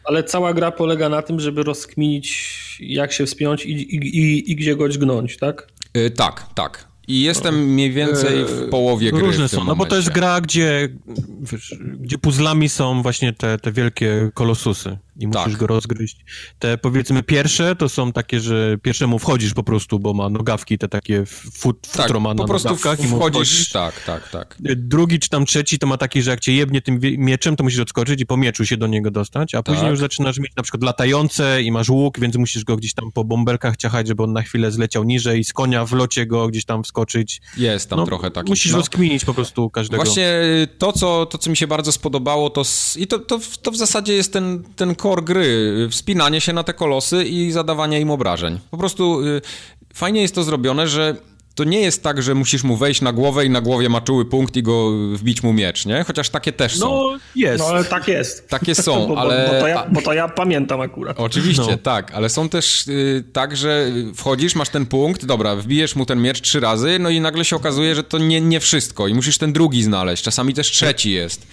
Ale 0.03 0.23
cała 0.23 0.53
gra 0.53 0.71
polega 0.71 1.09
na 1.09 1.21
tym, 1.21 1.39
żeby 1.39 1.63
rozkminić, 1.63 2.77
jak 2.79 3.13
się 3.13 3.25
wspiąć 3.25 3.65
i, 3.65 3.71
i, 3.71 3.95
i, 3.95 4.51
i 4.51 4.55
gdzie 4.55 4.75
go 4.75 4.89
dźgnąć, 4.89 5.37
tak? 5.37 5.67
Yy, 5.93 6.11
tak, 6.11 6.45
tak. 6.55 6.92
I 7.07 7.21
jestem 7.21 7.73
mniej 7.73 7.91
więcej 7.91 8.45
w 8.45 8.69
połowie 8.69 9.11
gry. 9.11 9.21
Różne 9.21 9.49
są, 9.49 9.63
no 9.63 9.75
bo 9.75 9.85
to 9.85 9.95
jest 9.95 10.09
gra, 10.09 10.41
gdzie, 10.41 10.89
wiesz, 11.41 11.75
gdzie 11.99 12.17
puzzlami 12.17 12.69
są 12.69 13.01
właśnie 13.01 13.33
te, 13.33 13.57
te 13.57 13.71
wielkie 13.71 14.31
kolosusy 14.33 14.97
i 15.19 15.27
musisz 15.27 15.43
tak. 15.43 15.57
go 15.57 15.67
rozgryźć. 15.67 16.25
Te 16.59 16.77
powiedzmy 16.77 17.23
pierwsze 17.23 17.75
to 17.75 17.89
są 17.89 18.11
takie, 18.11 18.39
że 18.39 18.77
pierwszemu 18.81 19.19
wchodzisz 19.19 19.53
po 19.53 19.63
prostu, 19.63 19.99
bo 19.99 20.13
ma 20.13 20.29
nogawki 20.29 20.77
te 20.77 20.87
takie 20.87 21.25
fut, 21.25 21.81
tak, 21.81 22.01
futro 22.01 22.19
ma 22.19 22.35
po 22.35 22.45
prostu 22.45 22.69
nogawkach 22.69 22.99
i 23.05 23.07
wchodzisz. 23.07 23.69
Tak, 23.69 24.03
tak, 24.03 24.29
tak. 24.29 24.57
Drugi 24.75 25.19
czy 25.19 25.29
tam 25.29 25.45
trzeci 25.45 25.79
to 25.79 25.87
ma 25.87 25.97
taki, 25.97 26.21
że 26.21 26.31
jak 26.31 26.39
cię 26.39 26.53
jebnie 26.53 26.81
tym 26.81 26.99
mieczem, 27.17 27.55
to 27.55 27.63
musisz 27.63 27.79
odskoczyć 27.79 28.21
i 28.21 28.25
po 28.25 28.37
mieczu 28.37 28.65
się 28.65 28.77
do 28.77 28.87
niego 28.87 29.11
dostać, 29.11 29.55
a 29.55 29.63
później 29.63 29.81
tak. 29.81 29.91
już 29.91 29.99
zaczynasz 29.99 30.39
mieć 30.39 30.55
na 30.55 30.63
przykład 30.63 30.83
latające 30.83 31.61
i 31.61 31.71
masz 31.71 31.89
łuk, 31.89 32.19
więc 32.19 32.35
musisz 32.35 32.63
go 32.63 32.75
gdzieś 32.75 32.93
tam 32.93 33.11
po 33.11 33.23
bąbelkach 33.23 33.77
ciachać, 33.77 34.07
żeby 34.07 34.23
on 34.23 34.33
na 34.33 34.41
chwilę 34.41 34.71
zleciał 34.71 35.03
niżej, 35.03 35.43
z 35.43 35.53
konia 35.53 35.85
w 35.85 35.93
locie 35.93 36.25
go 36.25 36.47
gdzieś 36.47 36.65
tam 36.65 36.83
wskoczyć. 36.83 37.41
Jest 37.57 37.89
tam 37.89 37.99
no, 37.99 38.05
trochę 38.05 38.31
taki. 38.31 38.49
Musisz 38.49 38.71
no. 38.71 38.77
rozkminić 38.77 39.25
po 39.25 39.33
prostu 39.33 39.69
każdego. 39.69 40.03
Właśnie 40.03 40.41
to, 40.77 40.93
co, 40.93 41.25
to, 41.25 41.37
co 41.37 41.49
mi 41.49 41.57
się 41.57 41.67
bardzo 41.67 41.91
spodobało, 41.91 42.49
to 42.49 42.63
i 42.97 43.07
to, 43.07 43.19
to, 43.19 43.39
to 43.61 43.71
w 43.71 43.77
zasadzie 43.77 44.13
jest 44.13 44.33
ten, 44.33 44.63
ten 44.75 44.95
core 45.03 45.21
gry, 45.21 45.87
wspinanie 45.91 46.41
się 46.41 46.53
na 46.53 46.63
te 46.63 46.73
kolosy 46.73 47.23
i 47.23 47.51
zadawanie 47.51 47.99
im 47.99 48.11
obrażeń. 48.11 48.59
Po 48.71 48.77
prostu 48.77 49.21
y, 49.21 49.41
fajnie 49.93 50.21
jest 50.21 50.35
to 50.35 50.43
zrobione, 50.43 50.87
że 50.87 51.15
to 51.55 51.63
nie 51.63 51.79
jest 51.79 52.03
tak, 52.03 52.21
że 52.21 52.35
musisz 52.35 52.63
mu 52.63 52.75
wejść 52.75 53.01
na 53.01 53.13
głowę 53.13 53.45
i 53.45 53.49
na 53.49 53.61
głowie 53.61 53.89
ma 53.89 54.01
czuły 54.01 54.25
punkt 54.25 54.55
i 54.55 54.63
go 54.63 54.91
wbić 55.13 55.43
mu 55.43 55.53
miecz, 55.53 55.85
nie? 55.85 56.03
Chociaż 56.03 56.29
takie 56.29 56.53
też 56.53 56.77
są. 56.77 56.89
No 56.89 57.19
jest. 57.35 57.59
No 57.59 57.65
ale 57.69 57.83
tak 57.83 58.07
jest. 58.07 58.49
Takie 58.49 58.75
są, 58.75 59.07
bo, 59.07 59.17
ale... 59.17 59.49
Bo 59.53 59.59
to, 59.59 59.67
ja, 59.67 59.87
bo 59.91 60.01
to 60.01 60.13
ja 60.13 60.27
pamiętam 60.27 60.81
akurat. 60.81 61.19
Oczywiście, 61.19 61.71
no. 61.71 61.77
tak, 61.77 62.11
ale 62.13 62.29
są 62.29 62.49
też 62.49 62.87
y, 62.87 63.23
tak, 63.33 63.57
że 63.57 63.91
wchodzisz, 64.15 64.55
masz 64.55 64.69
ten 64.69 64.85
punkt, 64.85 65.25
dobra, 65.25 65.55
wbijesz 65.55 65.95
mu 65.95 66.05
ten 66.05 66.21
miecz 66.21 66.41
trzy 66.41 66.59
razy, 66.59 66.99
no 66.99 67.09
i 67.09 67.21
nagle 67.21 67.45
się 67.45 67.55
okazuje, 67.55 67.95
że 67.95 68.03
to 68.03 68.17
nie, 68.17 68.41
nie 68.41 68.59
wszystko 68.59 69.07
i 69.07 69.13
musisz 69.13 69.37
ten 69.37 69.53
drugi 69.53 69.83
znaleźć, 69.83 70.23
czasami 70.23 70.53
też 70.53 70.71
trzeci 70.71 71.11
jest. 71.11 71.47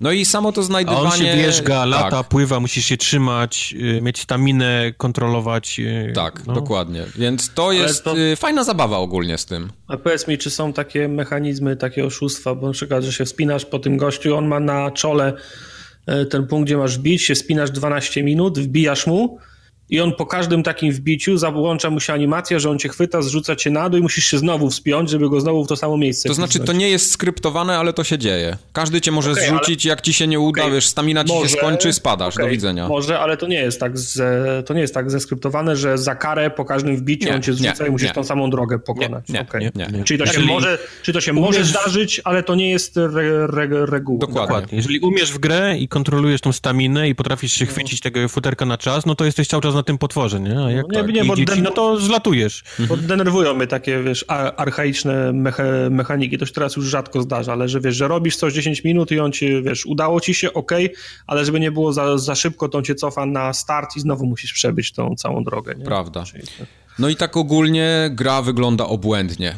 No 0.00 0.12
i 0.12 0.24
samo 0.24 0.52
to 0.52 0.62
znajdywanie... 0.62 1.06
A 1.06 1.10
on 1.10 1.18
się 1.18 1.36
wierzga, 1.36 1.84
lata, 1.84 2.10
tak. 2.10 2.28
pływa, 2.28 2.60
musisz 2.60 2.84
się 2.84 2.96
trzymać, 2.96 3.74
y, 3.98 4.02
mieć 4.02 4.20
staminę, 4.20 4.92
kontrolować. 4.96 5.80
Y, 5.80 6.12
tak, 6.14 6.46
no. 6.46 6.54
dokładnie. 6.54 7.04
Więc 7.16 7.54
to 7.54 7.72
jest 7.72 8.04
to... 8.04 8.18
Y, 8.18 8.36
fajna 8.36 8.64
zabawa 8.64 8.98
ogólnie 8.98 9.38
z 9.38 9.46
tym. 9.46 9.70
A 9.88 9.96
powiedz 9.96 10.28
mi, 10.28 10.38
czy 10.38 10.50
są 10.50 10.72
takie 10.72 11.08
mechanizmy, 11.08 11.76
takie 11.76 12.04
oszustwa, 12.04 12.54
bo 12.54 12.66
na 12.66 12.72
przykład, 12.72 13.04
że 13.04 13.12
się 13.12 13.24
wspinasz 13.24 13.64
po 13.64 13.78
tym 13.78 13.96
gościu, 13.96 14.36
on 14.36 14.46
ma 14.46 14.60
na 14.60 14.90
czole 14.90 15.32
ten 16.30 16.46
punkt, 16.46 16.66
gdzie 16.66 16.76
masz 16.76 16.98
bić, 16.98 17.22
się 17.22 17.34
wspinasz 17.34 17.70
12 17.70 18.22
minut, 18.22 18.58
wbijasz 18.58 19.06
mu, 19.06 19.38
i 19.90 20.00
on 20.00 20.12
po 20.12 20.26
każdym 20.26 20.62
takim 20.62 20.92
wbiciu 20.92 21.38
załącza 21.38 21.90
mu 21.90 22.00
się 22.00 22.12
animacja, 22.12 22.58
że 22.58 22.70
on 22.70 22.78
cię 22.78 22.88
chwyta, 22.88 23.22
zrzuca 23.22 23.56
cię 23.56 23.70
na 23.70 23.88
dół 23.90 24.00
i 24.00 24.02
musisz 24.02 24.24
się 24.24 24.38
znowu 24.38 24.70
wspiąć, 24.70 25.10
żeby 25.10 25.30
go 25.30 25.40
znowu 25.40 25.64
w 25.64 25.68
to 25.68 25.76
samo 25.76 25.96
miejsce 25.96 26.28
To 26.28 26.34
znaczy, 26.34 26.60
to 26.60 26.72
nie 26.72 26.90
jest 26.90 27.10
skryptowane, 27.10 27.78
ale 27.78 27.92
to 27.92 28.04
się 28.04 28.18
dzieje. 28.18 28.56
Każdy 28.72 29.00
cię 29.00 29.10
może 29.10 29.32
okay, 29.32 29.46
zrzucić, 29.46 29.86
ale... 29.86 29.90
jak 29.90 30.00
ci 30.00 30.12
się 30.12 30.26
nie 30.26 30.40
uda, 30.40 30.62
okay. 30.62 30.74
wiesz, 30.74 30.86
stamina 30.86 31.24
ci 31.24 31.32
może... 31.32 31.48
się 31.48 31.56
skończy, 31.56 31.92
spadasz, 31.92 32.34
okay. 32.34 32.46
do 32.46 32.50
widzenia. 32.50 32.88
Może, 32.88 33.20
ale 33.20 33.36
to 33.36 33.46
nie 33.46 33.58
jest 33.58 33.80
tak 33.80 33.98
ze, 33.98 34.62
to 34.66 34.74
nie 34.74 34.80
jest 34.80 34.94
tak 34.94 35.10
zeskryptowane, 35.10 35.76
że 35.76 35.98
za 35.98 36.14
karę 36.14 36.50
po 36.50 36.64
każdym 36.64 36.96
wbiciu 36.96 37.28
nie, 37.28 37.34
on 37.34 37.42
cię 37.42 37.52
zrzuca 37.52 37.84
nie, 37.84 37.88
i 37.88 37.92
musisz 37.92 38.08
nie. 38.08 38.14
tą 38.14 38.24
samą 38.24 38.50
drogę 38.50 38.78
pokonać. 38.78 39.28
Nie, 39.28 39.40
okay. 39.40 39.60
nie, 39.60 39.86
nie, 39.92 40.04
Czyli 40.04 40.18
to 40.18 40.26
się, 40.26 40.40
może, 40.40 40.78
czy 41.02 41.12
to 41.12 41.20
się 41.20 41.32
umiesz... 41.32 41.44
może 41.44 41.64
zdarzyć, 41.64 42.20
ale 42.24 42.42
to 42.42 42.54
nie 42.54 42.70
jest 42.70 42.96
re, 42.96 43.48
re, 43.52 43.86
reguła. 43.86 44.18
Dokładnie. 44.18 44.42
Dokładnie. 44.42 44.76
Jeżeli 44.76 45.00
umiesz 45.00 45.32
w 45.32 45.38
grę 45.38 45.78
i 45.78 45.88
kontrolujesz 45.88 46.40
tą 46.40 46.52
staminę 46.52 47.08
i 47.08 47.14
potrafisz 47.14 47.52
się 47.52 47.64
no. 47.64 47.70
chwycić 47.70 48.00
tego 48.00 48.28
futerka 48.28 48.66
na 48.66 48.78
czas, 48.78 49.06
no 49.06 49.14
to 49.14 49.24
jesteś 49.24 49.48
cały 49.48 49.62
czas 49.62 49.75
na 49.76 49.82
tym 49.82 49.98
potworze, 49.98 50.40
nie? 50.40 50.58
A 50.64 50.70
jak 50.70 50.86
no, 50.88 51.00
nie, 51.00 51.06
tak? 51.06 51.14
nie, 51.14 51.24
bo 51.24 51.36
den... 51.36 51.62
no 51.62 51.70
to 51.70 52.00
zlatujesz. 52.00 52.64
Bo 52.78 52.96
denerwują 52.96 53.54
mnie 53.54 53.66
takie, 53.66 54.02
wiesz, 54.02 54.24
archaiczne 54.56 55.32
meche, 55.32 55.90
mechaniki, 55.90 56.38
to 56.38 56.46
się 56.46 56.52
teraz 56.52 56.76
już 56.76 56.86
rzadko 56.86 57.22
zdarza, 57.22 57.52
ale 57.52 57.68
że 57.68 57.80
wiesz, 57.80 57.96
że 57.96 58.08
robisz 58.08 58.36
coś 58.36 58.54
10 58.54 58.84
minut 58.84 59.10
i 59.10 59.20
on 59.20 59.32
ci, 59.32 59.62
wiesz, 59.62 59.86
udało 59.86 60.20
ci 60.20 60.34
się, 60.34 60.52
ok, 60.52 60.72
ale 61.26 61.44
żeby 61.44 61.60
nie 61.60 61.70
było 61.70 61.92
za, 61.92 62.18
za 62.18 62.34
szybko, 62.34 62.68
to 62.68 62.78
on 62.78 62.84
cię 62.84 62.94
cofa 62.94 63.26
na 63.26 63.52
start 63.52 63.96
i 63.96 64.00
znowu 64.00 64.26
musisz 64.26 64.52
przebyć 64.52 64.92
tą 64.92 65.14
całą 65.16 65.44
drogę, 65.44 65.74
nie? 65.78 65.84
Prawda. 65.84 66.24
No 66.98 67.08
i 67.08 67.16
tak 67.16 67.36
ogólnie 67.36 68.10
gra 68.12 68.42
wygląda 68.42 68.86
obłędnie 68.86 69.56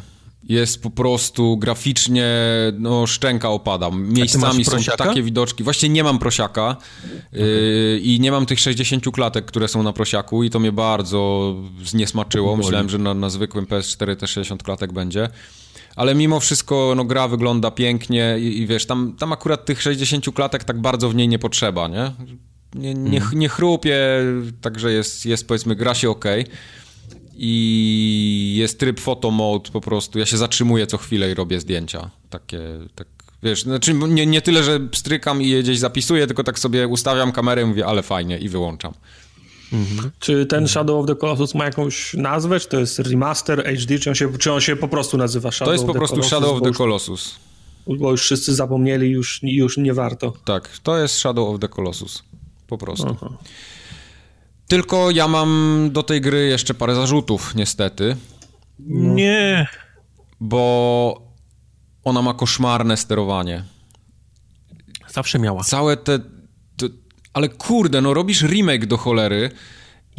jest 0.49 0.83
po 0.83 0.89
prostu 0.89 1.57
graficznie, 1.57 2.27
no 2.79 3.07
szczęka 3.07 3.49
opada. 3.49 3.89
Miejscami 3.91 4.65
są 4.65 4.77
takie 4.97 5.23
widoczki. 5.23 5.63
Właśnie 5.63 5.89
nie 5.89 6.03
mam 6.03 6.19
prosiaka 6.19 6.69
okay. 6.69 7.41
yy, 7.41 7.99
i 7.99 8.19
nie 8.19 8.31
mam 8.31 8.45
tych 8.45 8.59
60 8.59 9.03
klatek, 9.11 9.45
które 9.45 9.67
są 9.67 9.83
na 9.83 9.93
prosiaku 9.93 10.43
i 10.43 10.49
to 10.49 10.59
mnie 10.59 10.71
bardzo 10.71 11.55
zniesmaczyło. 11.83 12.57
Myślałem, 12.57 12.89
że 12.89 12.97
na, 12.97 13.13
na 13.13 13.29
zwykłym 13.29 13.65
PS4 13.65 14.15
też 14.15 14.31
60 14.31 14.63
klatek 14.63 14.93
będzie. 14.93 15.29
Ale 15.95 16.15
mimo 16.15 16.39
wszystko 16.39 16.93
no, 16.95 17.05
gra 17.05 17.27
wygląda 17.27 17.71
pięknie 17.71 18.37
i, 18.39 18.61
i 18.61 18.67
wiesz, 18.67 18.85
tam, 18.85 19.15
tam 19.19 19.33
akurat 19.33 19.65
tych 19.65 19.81
60 19.81 20.25
klatek 20.33 20.63
tak 20.63 20.81
bardzo 20.81 21.09
w 21.09 21.15
niej 21.15 21.27
nie 21.27 21.39
potrzeba, 21.39 21.87
nie? 21.87 22.11
Nie, 22.75 22.93
nie, 22.93 23.17
mhm. 23.17 23.39
nie 23.39 23.49
chrupie, 23.49 23.99
także 24.61 24.91
jest, 24.91 25.25
jest 25.25 25.47
powiedzmy, 25.47 25.75
gra 25.75 25.95
się 25.95 26.09
ok 26.09 26.25
i 27.41 28.55
jest 28.57 28.79
tryb 28.79 28.99
photo 28.99 29.31
mode 29.31 29.71
po 29.71 29.81
prostu. 29.81 30.19
Ja 30.19 30.25
się 30.25 30.37
zatrzymuję 30.37 30.87
co 30.87 30.97
chwilę 30.97 31.31
i 31.31 31.33
robię 31.33 31.59
zdjęcia. 31.59 32.09
Takie, 32.29 32.59
tak, 32.95 33.07
wiesz, 33.43 33.63
znaczy 33.63 33.93
nie, 33.93 34.25
nie 34.25 34.41
tyle, 34.41 34.63
że 34.63 34.79
strykam 34.93 35.41
i 35.41 35.49
je 35.49 35.63
gdzieś 35.63 35.79
zapisuję, 35.79 36.27
tylko 36.27 36.43
tak 36.43 36.59
sobie 36.59 36.87
ustawiam 36.87 37.31
kamerę 37.31 37.61
i 37.61 37.65
mówię, 37.65 37.85
ale 37.85 38.03
fajnie 38.03 38.37
i 38.37 38.49
wyłączam. 38.49 38.93
Mhm. 39.73 40.11
Czy 40.19 40.45
ten 40.45 40.67
Shadow 40.67 40.99
of 40.99 41.07
the 41.07 41.15
Colossus 41.15 41.55
ma 41.55 41.65
jakąś 41.65 42.13
nazwę? 42.13 42.59
Czy 42.59 42.67
to 42.67 42.79
jest 42.79 42.99
remaster, 42.99 43.63
HD? 43.63 43.99
Czy 43.99 44.09
on 44.09 44.15
się, 44.15 44.37
czy 44.37 44.53
on 44.53 44.61
się 44.61 44.75
po 44.75 44.87
prostu 44.87 45.17
nazywa 45.17 45.51
Shadow 45.51 45.67
To 45.67 45.73
jest 45.73 45.85
po 45.85 45.93
prostu 45.93 46.15
Colossus, 46.15 46.31
Shadow 46.31 46.55
of 46.55 46.61
the 46.61 46.71
Colossus. 46.71 47.35
Bo 47.87 48.11
już 48.11 48.21
wszyscy 48.21 48.55
zapomnieli, 48.55 49.09
już, 49.09 49.39
już 49.43 49.77
nie 49.77 49.93
warto. 49.93 50.33
Tak, 50.45 50.69
to 50.83 50.97
jest 50.97 51.15
Shadow 51.15 51.49
of 51.49 51.59
the 51.59 51.67
Colossus. 51.67 52.23
Po 52.67 52.77
prostu. 52.77 53.17
Aha. 53.21 53.37
Tylko 54.69 55.11
ja 55.11 55.27
mam 55.27 55.89
do 55.91 56.03
tej 56.03 56.21
gry 56.21 56.47
jeszcze 56.47 56.73
parę 56.73 56.95
zarzutów, 56.95 57.55
niestety. 57.55 58.15
Nie. 58.89 59.67
Bo 60.39 61.21
ona 62.03 62.21
ma 62.21 62.33
koszmarne 62.33 62.97
sterowanie. 62.97 63.63
Zawsze 65.07 65.39
miała. 65.39 65.63
Całe 65.63 65.97
te, 65.97 66.19
te 66.77 66.85
ale 67.33 67.49
kurde, 67.49 68.01
no 68.01 68.13
robisz 68.13 68.41
remake 68.41 68.85
do 68.85 68.97
cholery. 68.97 69.51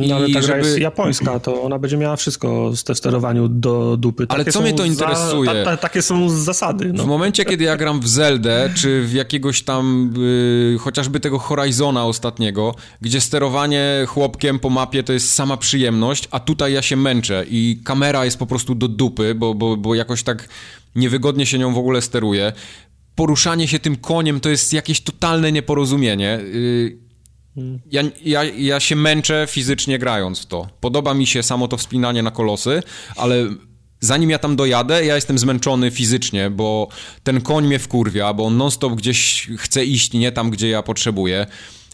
No 0.08 0.16
ale 0.16 0.30
ta 0.30 0.42
żeby... 0.42 0.58
jest 0.58 0.78
japońska, 0.78 1.40
to 1.40 1.62
ona 1.62 1.78
będzie 1.78 1.96
miała 1.96 2.16
wszystko 2.16 2.76
z 2.76 2.98
sterowaniu 2.98 3.48
do 3.48 3.96
dupy. 3.96 4.26
Takie 4.26 4.42
ale 4.42 4.52
co 4.52 4.60
mnie 4.60 4.72
to 4.72 4.84
interesuje? 4.84 5.44
Za, 5.44 5.54
ta, 5.54 5.64
ta, 5.64 5.76
takie 5.76 6.02
są 6.02 6.30
zasady. 6.30 6.92
No. 6.92 7.04
W 7.04 7.06
momencie, 7.06 7.44
kiedy 7.44 7.64
ja 7.64 7.76
gram 7.76 8.00
w 8.00 8.08
Zeldę, 8.08 8.70
czy 8.76 9.02
w 9.02 9.12
jakiegoś 9.12 9.62
tam 9.62 10.14
yy, 10.72 10.78
chociażby 10.78 11.20
tego 11.20 11.38
Horizona 11.38 12.06
ostatniego, 12.06 12.74
gdzie 13.00 13.20
sterowanie 13.20 14.04
chłopkiem 14.06 14.58
po 14.58 14.70
mapie 14.70 15.02
to 15.02 15.12
jest 15.12 15.34
sama 15.34 15.56
przyjemność, 15.56 16.28
a 16.30 16.40
tutaj 16.40 16.72
ja 16.72 16.82
się 16.82 16.96
męczę 16.96 17.44
i 17.50 17.80
kamera 17.84 18.24
jest 18.24 18.38
po 18.38 18.46
prostu 18.46 18.74
do 18.74 18.88
dupy, 18.88 19.34
bo, 19.34 19.54
bo, 19.54 19.76
bo 19.76 19.94
jakoś 19.94 20.22
tak 20.22 20.48
niewygodnie 20.94 21.46
się 21.46 21.58
nią 21.58 21.74
w 21.74 21.78
ogóle 21.78 22.02
steruje. 22.02 22.52
Poruszanie 23.14 23.68
się 23.68 23.78
tym 23.78 23.96
koniem 23.96 24.40
to 24.40 24.48
jest 24.48 24.72
jakieś 24.72 25.00
totalne 25.00 25.52
nieporozumienie. 25.52 26.38
Yy, 26.52 27.09
ja, 27.90 28.02
ja, 28.24 28.44
ja 28.44 28.80
się 28.80 28.96
męczę 28.96 29.46
fizycznie 29.50 29.98
grając 29.98 30.40
w 30.40 30.46
to. 30.46 30.68
Podoba 30.80 31.14
mi 31.14 31.26
się 31.26 31.42
samo 31.42 31.68
to 31.68 31.76
wspinanie 31.76 32.22
na 32.22 32.30
kolosy, 32.30 32.82
ale 33.16 33.48
zanim 34.00 34.30
ja 34.30 34.38
tam 34.38 34.56
dojadę, 34.56 35.04
ja 35.06 35.14
jestem 35.14 35.38
zmęczony 35.38 35.90
fizycznie, 35.90 36.50
bo 36.50 36.88
ten 37.22 37.40
koń 37.40 37.66
mnie 37.66 37.78
wkurwia, 37.78 38.34
bo 38.34 38.44
on 38.44 38.56
non-stop 38.56 38.94
gdzieś 38.94 39.48
chce 39.58 39.84
iść 39.84 40.12
nie 40.12 40.32
tam, 40.32 40.50
gdzie 40.50 40.68
ja 40.68 40.82
potrzebuję. 40.82 41.46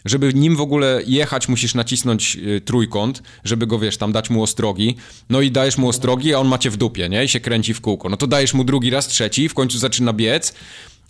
Żeby 0.05 0.35
nim 0.35 0.57
w 0.57 0.61
ogóle 0.61 1.03
jechać, 1.07 1.49
musisz 1.49 1.75
nacisnąć 1.75 2.37
y, 2.37 2.61
trójkąt, 2.61 3.23
żeby 3.45 3.67
go, 3.67 3.79
wiesz, 3.79 3.97
tam 3.97 4.13
dać 4.13 4.31
mu 4.31 4.43
ostrogi. 4.43 4.97
No 5.31 5.41
i 5.41 5.51
dajesz 5.51 5.79
mu 5.79 5.89
ostrogi, 5.89 6.35
a 6.35 6.39
on 6.39 6.49
macie 6.49 6.71
w 6.71 6.77
dupie, 6.77 7.09
nie? 7.09 7.25
I 7.25 7.29
się 7.29 7.41
kręci 7.41 7.75
w 7.75 7.81
kółko. 7.81 8.09
No 8.09 8.17
to 8.17 8.27
dajesz 8.27 8.55
mu 8.55 8.65
drugi 8.65 8.91
raz, 8.91 9.07
trzeci, 9.07 9.49
w 9.49 9.55
końcu 9.55 9.79
zaczyna 9.79 10.13
biec 10.13 10.55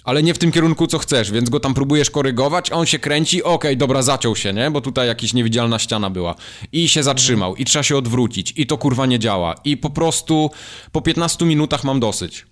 ale 0.06 0.22
nie 0.22 0.34
w 0.34 0.38
tym 0.38 0.52
kierunku, 0.52 0.86
co 0.86 0.98
chcesz, 0.98 1.30
więc 1.32 1.50
go 1.50 1.60
tam 1.60 1.74
próbujesz 1.74 2.10
korygować, 2.10 2.72
a 2.72 2.74
on 2.74 2.86
się 2.86 2.98
kręci, 2.98 3.42
okej, 3.42 3.54
okay, 3.54 3.76
dobra, 3.76 4.02
zaciął 4.02 4.36
się, 4.36 4.52
nie? 4.52 4.70
Bo 4.70 4.80
tutaj 4.80 5.08
jakaś 5.08 5.34
niewidzialna 5.34 5.78
ściana 5.78 6.10
była. 6.10 6.34
I 6.72 6.88
się 6.88 7.02
zatrzymał, 7.02 7.56
i 7.56 7.64
trzeba 7.64 7.82
się 7.82 7.96
odwrócić, 7.96 8.52
i 8.56 8.66
to 8.66 8.78
kurwa 8.78 9.06
nie 9.06 9.18
działa. 9.18 9.54
I 9.64 9.76
po 9.76 9.90
prostu 9.90 10.50
po 10.92 11.02
15 11.02 11.44
minutach 11.44 11.84
mam 11.84 12.00
dosyć. 12.00 12.46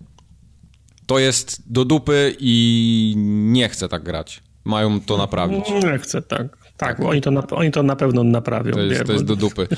To 1.06 1.18
jest 1.18 1.72
do 1.72 1.84
dupy 1.84 2.36
i 2.38 3.14
nie 3.52 3.68
chcę 3.68 3.88
tak 3.88 4.02
grać. 4.02 4.42
Mają 4.64 5.00
to 5.00 5.16
naprawić. 5.16 5.64
Nie 5.84 5.98
chcę 5.98 6.22
tak. 6.22 6.64
Tak, 6.76 7.00
oni 7.00 7.20
to, 7.20 7.30
na, 7.30 7.46
oni 7.50 7.70
to 7.70 7.82
na 7.82 7.96
pewno 7.96 8.24
naprawią. 8.24 8.72
To 8.72 8.80
jest, 8.80 9.04
to 9.04 9.12
jest 9.12 9.24
do 9.24 9.36
dupy. 9.36 9.68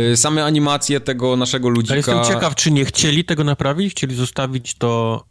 Y, 0.00 0.16
same 0.16 0.44
animacje 0.44 1.00
tego 1.00 1.36
naszego 1.36 1.68
ludzika... 1.68 1.94
Ja 1.94 1.96
jestem 1.96 2.24
ciekaw, 2.24 2.54
czy 2.54 2.70
nie 2.70 2.84
chcieli 2.84 3.24
tego 3.24 3.44
naprawić? 3.44 3.92
Chcieli 3.92 4.14
zostawić 4.14 4.74
to 4.74 5.24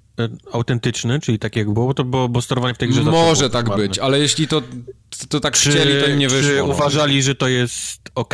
autentyczny, 0.51 1.19
czyli 1.19 1.39
tak 1.39 1.55
jak 1.55 1.73
było, 1.73 1.93
to 1.93 2.03
bo, 2.03 2.29
bo 2.29 2.41
sterowanie 2.41 2.73
w 2.73 2.77
tej 2.77 2.89
grze 2.89 3.03
Może 3.03 3.49
tak 3.49 3.75
być, 3.75 3.99
ale 3.99 4.19
jeśli 4.19 4.47
to, 4.47 4.61
to, 4.61 5.27
to 5.29 5.39
tak 5.39 5.53
czy, 5.53 5.69
chcieli, 5.69 6.01
to 6.03 6.09
im 6.09 6.19
nie 6.19 6.29
wyszło. 6.29 6.51
Czy 6.51 6.57
no. 6.57 6.65
uważali, 6.65 7.23
że 7.23 7.35
to 7.35 7.47
jest 7.47 8.01
ok? 8.15 8.33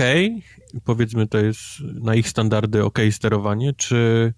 Powiedzmy, 0.85 1.27
to 1.27 1.37
jest 1.37 1.61
na 1.79 2.15
ich 2.15 2.29
standardy 2.29 2.83
ok 2.83 2.99
sterowanie, 3.11 3.73
czy 3.73 4.33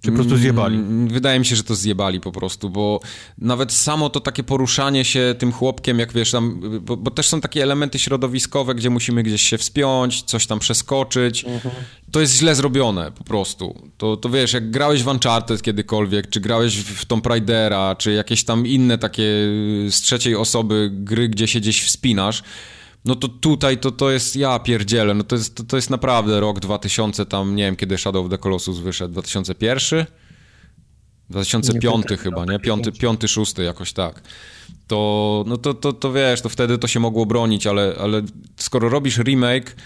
czy 0.00 0.10
po 0.10 0.14
prostu 0.14 0.36
zjebali? 0.36 0.76
Mm, 0.76 1.08
wydaje 1.08 1.38
mi 1.38 1.46
się, 1.46 1.56
że 1.56 1.64
to 1.64 1.74
zjebali 1.74 2.20
po 2.20 2.32
prostu, 2.32 2.70
bo 2.70 3.00
nawet 3.38 3.72
samo 3.72 4.10
to 4.10 4.20
takie 4.20 4.42
poruszanie 4.42 5.04
się 5.04 5.34
tym 5.38 5.52
chłopkiem, 5.52 5.98
jak 5.98 6.12
wiesz, 6.12 6.30
tam, 6.30 6.60
bo, 6.80 6.96
bo 6.96 7.10
też 7.10 7.28
są 7.28 7.40
takie 7.40 7.62
elementy 7.62 7.98
środowiskowe, 7.98 8.74
gdzie 8.74 8.90
musimy 8.90 9.22
gdzieś 9.22 9.42
się 9.42 9.58
wspiąć, 9.58 10.22
coś 10.22 10.46
tam 10.46 10.58
przeskoczyć. 10.58 11.44
Mhm. 11.44 11.74
To 12.10 12.20
jest 12.20 12.34
źle 12.34 12.54
zrobione 12.54 13.12
po 13.12 13.24
prostu. 13.24 13.90
To, 13.98 14.16
to 14.16 14.28
wiesz, 14.28 14.52
jak 14.52 14.70
grałeś 14.70 15.02
w 15.02 15.06
Uncharted 15.06 15.62
kiedykolwiek, 15.62 16.30
czy 16.30 16.40
grałeś 16.40 16.76
w, 16.76 17.00
w 17.00 17.04
Tomb 17.04 17.26
Raidera, 17.26 17.94
czy 17.94 18.12
jakieś 18.12 18.44
tam 18.44 18.66
inne 18.66 18.98
takie 18.98 19.22
z 19.90 20.00
trzeciej 20.00 20.36
osoby 20.36 20.90
gry, 20.92 21.28
gdzie 21.28 21.46
się 21.48 21.60
gdzieś 21.60 21.82
wspinasz, 21.82 22.42
no 23.06 23.14
to 23.14 23.28
tutaj 23.28 23.78
to, 23.78 23.90
to 23.90 24.10
jest, 24.10 24.36
ja 24.36 24.58
pierdzielę, 24.58 25.14
no 25.14 25.24
to 25.24 25.36
jest, 25.36 25.54
to, 25.54 25.64
to 25.64 25.76
jest 25.76 25.90
naprawdę 25.90 26.40
rok 26.40 26.60
2000 26.60 27.26
tam, 27.26 27.56
nie 27.56 27.64
wiem 27.64 27.76
kiedy 27.76 27.98
Shadow 27.98 28.24
of 28.24 28.30
the 28.30 28.38
Colossus 28.38 28.78
wyszedł, 28.78 29.12
2001? 29.12 30.06
2005 31.30 32.04
nie 32.10 32.16
chyba, 32.16 32.44
nie? 32.44 32.58
Piąty, 32.58 32.92
piąty, 32.92 33.28
szósty, 33.28 33.62
jakoś 33.62 33.92
tak. 33.92 34.22
To, 34.86 35.44
no 35.46 35.56
to, 35.56 35.74
to, 35.74 35.92
to 35.92 36.12
wiesz, 36.12 36.40
to 36.40 36.48
wtedy 36.48 36.78
to 36.78 36.86
się 36.86 37.00
mogło 37.00 37.26
bronić, 37.26 37.66
ale, 37.66 37.96
ale 38.00 38.22
skoro 38.56 38.88
robisz 38.88 39.18
remake, 39.18 39.76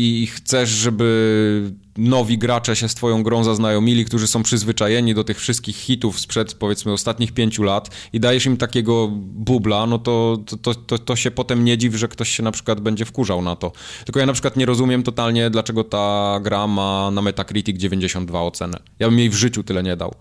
i 0.00 0.26
chcesz, 0.26 0.68
żeby 0.68 1.72
nowi 1.98 2.38
gracze 2.38 2.76
się 2.76 2.88
z 2.88 2.94
twoją 2.94 3.22
grą 3.22 3.44
zaznajomili, 3.44 4.04
którzy 4.04 4.26
są 4.26 4.42
przyzwyczajeni 4.42 5.14
do 5.14 5.24
tych 5.24 5.40
wszystkich 5.40 5.76
hitów 5.76 6.20
sprzed 6.20 6.54
powiedzmy 6.54 6.92
ostatnich 6.92 7.32
pięciu 7.32 7.62
lat 7.62 7.90
i 8.12 8.20
dajesz 8.20 8.46
im 8.46 8.56
takiego 8.56 9.08
bubla, 9.22 9.86
no 9.86 9.98
to, 9.98 10.38
to, 10.62 10.74
to, 10.74 10.98
to 10.98 11.16
się 11.16 11.30
potem 11.30 11.64
nie 11.64 11.78
dziw, 11.78 11.94
że 11.94 12.08
ktoś 12.08 12.28
się 12.28 12.42
na 12.42 12.52
przykład 12.52 12.80
będzie 12.80 13.04
wkurzał 13.04 13.42
na 13.42 13.56
to. 13.56 13.72
Tylko 14.04 14.20
ja 14.20 14.26
na 14.26 14.32
przykład 14.32 14.56
nie 14.56 14.66
rozumiem 14.66 15.02
totalnie, 15.02 15.50
dlaczego 15.50 15.84
ta 15.84 16.40
gra 16.42 16.66
ma 16.66 17.10
na 17.10 17.22
Metacritic 17.22 17.78
92 17.78 18.42
ocenę. 18.42 18.78
Ja 18.98 19.08
bym 19.08 19.18
jej 19.18 19.30
w 19.30 19.34
życiu 19.34 19.62
tyle 19.62 19.82
nie 19.82 19.96
dał. 19.96 20.14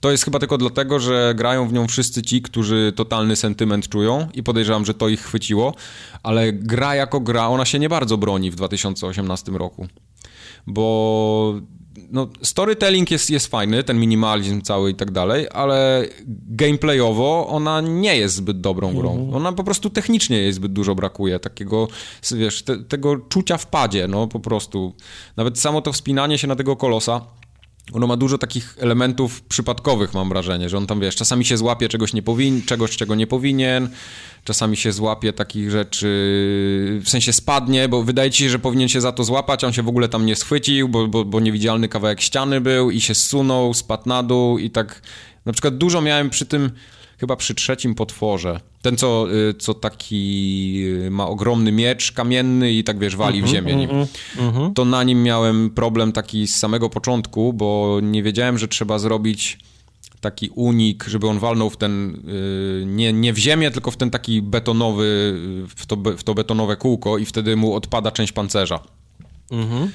To 0.00 0.10
jest 0.10 0.24
chyba 0.24 0.38
tylko 0.38 0.58
dlatego, 0.58 1.00
że 1.00 1.34
grają 1.36 1.68
w 1.68 1.72
nią 1.72 1.86
wszyscy 1.86 2.22
ci, 2.22 2.42
którzy 2.42 2.92
totalny 2.96 3.36
sentyment 3.36 3.88
czują 3.88 4.28
i 4.34 4.42
podejrzewam, 4.42 4.84
że 4.84 4.94
to 4.94 5.08
ich 5.08 5.20
chwyciło, 5.20 5.74
ale 6.22 6.52
gra 6.52 6.94
jako 6.94 7.20
gra, 7.20 7.48
ona 7.48 7.64
się 7.64 7.78
nie 7.78 7.88
bardzo 7.88 8.18
broni 8.18 8.50
w 8.50 8.54
2018 8.54 9.52
roku. 9.52 9.86
Bo 10.66 11.54
no, 12.10 12.28
storytelling 12.42 13.10
jest, 13.10 13.30
jest 13.30 13.46
fajny, 13.46 13.84
ten 13.84 14.00
minimalizm 14.00 14.62
cały 14.62 14.90
i 14.90 14.94
tak 14.94 15.10
dalej, 15.10 15.46
ale 15.52 16.08
gameplayowo 16.48 17.46
ona 17.48 17.80
nie 17.80 18.16
jest 18.16 18.34
zbyt 18.34 18.60
dobrą 18.60 18.94
grą. 18.94 19.12
Mhm. 19.12 19.34
Ona 19.34 19.52
po 19.52 19.64
prostu 19.64 19.90
technicznie 19.90 20.38
jej 20.38 20.52
zbyt 20.52 20.72
dużo 20.72 20.94
brakuje, 20.94 21.38
takiego, 21.38 21.88
wiesz, 22.32 22.62
te, 22.62 22.84
tego 22.84 23.16
czucia 23.16 23.56
w 23.56 23.66
padzie, 23.66 24.08
no 24.08 24.26
po 24.26 24.40
prostu. 24.40 24.94
Nawet 25.36 25.58
samo 25.58 25.82
to 25.82 25.92
wspinanie 25.92 26.38
się 26.38 26.46
na 26.46 26.56
tego 26.56 26.76
kolosa, 26.76 27.20
ono 27.92 28.06
ma 28.06 28.16
dużo 28.16 28.38
takich 28.38 28.76
elementów 28.80 29.42
przypadkowych, 29.42 30.14
mam 30.14 30.28
wrażenie, 30.28 30.68
że 30.68 30.78
on 30.78 30.86
tam, 30.86 31.00
wiesz, 31.00 31.16
czasami 31.16 31.44
się 31.44 31.56
złapie 31.56 31.88
czegoś, 31.88 32.12
nie 32.12 32.22
powin- 32.22 32.64
czegoś 32.66 32.96
czego 32.96 33.14
nie 33.14 33.26
powinien, 33.26 33.88
czasami 34.44 34.76
się 34.76 34.92
złapie 34.92 35.32
takich 35.32 35.70
rzeczy, 35.70 36.06
w 37.04 37.08
sensie 37.08 37.32
spadnie, 37.32 37.88
bo 37.88 38.02
wydaje 38.02 38.30
ci 38.30 38.44
się, 38.44 38.50
że 38.50 38.58
powinien 38.58 38.88
się 38.88 39.00
za 39.00 39.12
to 39.12 39.24
złapać, 39.24 39.64
a 39.64 39.66
on 39.66 39.72
się 39.72 39.82
w 39.82 39.88
ogóle 39.88 40.08
tam 40.08 40.26
nie 40.26 40.36
schwycił, 40.36 40.88
bo, 40.88 41.08
bo, 41.08 41.24
bo 41.24 41.40
niewidzialny 41.40 41.88
kawałek 41.88 42.20
ściany 42.20 42.60
był 42.60 42.90
i 42.90 43.00
się 43.00 43.14
zsunął, 43.14 43.74
spadł 43.74 44.08
na 44.08 44.22
dół 44.22 44.58
i 44.58 44.70
tak, 44.70 45.02
na 45.46 45.52
przykład 45.52 45.76
dużo 45.76 46.00
miałem 46.00 46.30
przy 46.30 46.46
tym 46.46 46.70
chyba 47.20 47.36
przy 47.36 47.54
trzecim 47.54 47.94
potworze. 47.94 48.60
Ten, 48.82 48.96
co, 48.96 49.26
y, 49.50 49.54
co 49.54 49.74
taki 49.74 50.84
y, 51.06 51.10
ma 51.10 51.26
ogromny 51.26 51.72
miecz 51.72 52.12
kamienny 52.12 52.72
i 52.72 52.84
tak 52.84 52.98
wiesz, 52.98 53.16
wali 53.16 53.42
w 53.42 53.44
mhm, 53.44 53.56
ziemię 53.56 53.76
nim. 53.76 53.90
Mhm, 53.90 54.06
mhm. 54.38 54.74
To 54.74 54.84
na 54.84 55.04
nim 55.04 55.22
miałem 55.22 55.70
problem 55.70 56.12
taki 56.12 56.46
z 56.46 56.56
samego 56.56 56.90
początku, 56.90 57.52
bo 57.52 57.98
nie 58.02 58.22
wiedziałem, 58.22 58.58
że 58.58 58.68
trzeba 58.68 58.98
zrobić 58.98 59.58
taki 60.20 60.48
unik, 60.48 61.04
żeby 61.04 61.28
on 61.28 61.38
walnął 61.38 61.70
w 61.70 61.76
ten, 61.76 62.22
y, 62.28 62.84
nie, 62.86 63.12
nie 63.12 63.32
w 63.32 63.38
ziemię, 63.38 63.70
tylko 63.70 63.90
w 63.90 63.96
ten 63.96 64.10
taki 64.10 64.42
betonowy, 64.42 65.34
w 65.76 65.86
to, 65.86 65.96
w 65.96 66.22
to 66.22 66.34
betonowe 66.34 66.76
kółko 66.76 67.18
i 67.18 67.24
wtedy 67.24 67.56
mu 67.56 67.74
odpada 67.74 68.10
część 68.10 68.32
pancerza. 68.32 68.80
Mhm. 69.50 69.90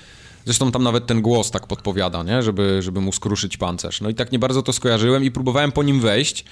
Zresztą 0.45 0.71
tam 0.71 0.83
nawet 0.83 1.07
ten 1.07 1.21
głos 1.21 1.51
tak 1.51 1.67
podpowiada, 1.67 2.23
nie? 2.23 2.43
Żeby, 2.43 2.81
żeby 2.81 3.01
mu 3.01 3.11
skruszyć 3.11 3.57
pancerz. 3.57 4.01
No 4.01 4.09
i 4.09 4.15
tak 4.15 4.31
nie 4.31 4.39
bardzo 4.39 4.61
to 4.61 4.73
skojarzyłem 4.73 5.23
i 5.23 5.31
próbowałem 5.31 5.71
po 5.71 5.83
nim 5.83 5.99
wejść, 5.99 6.45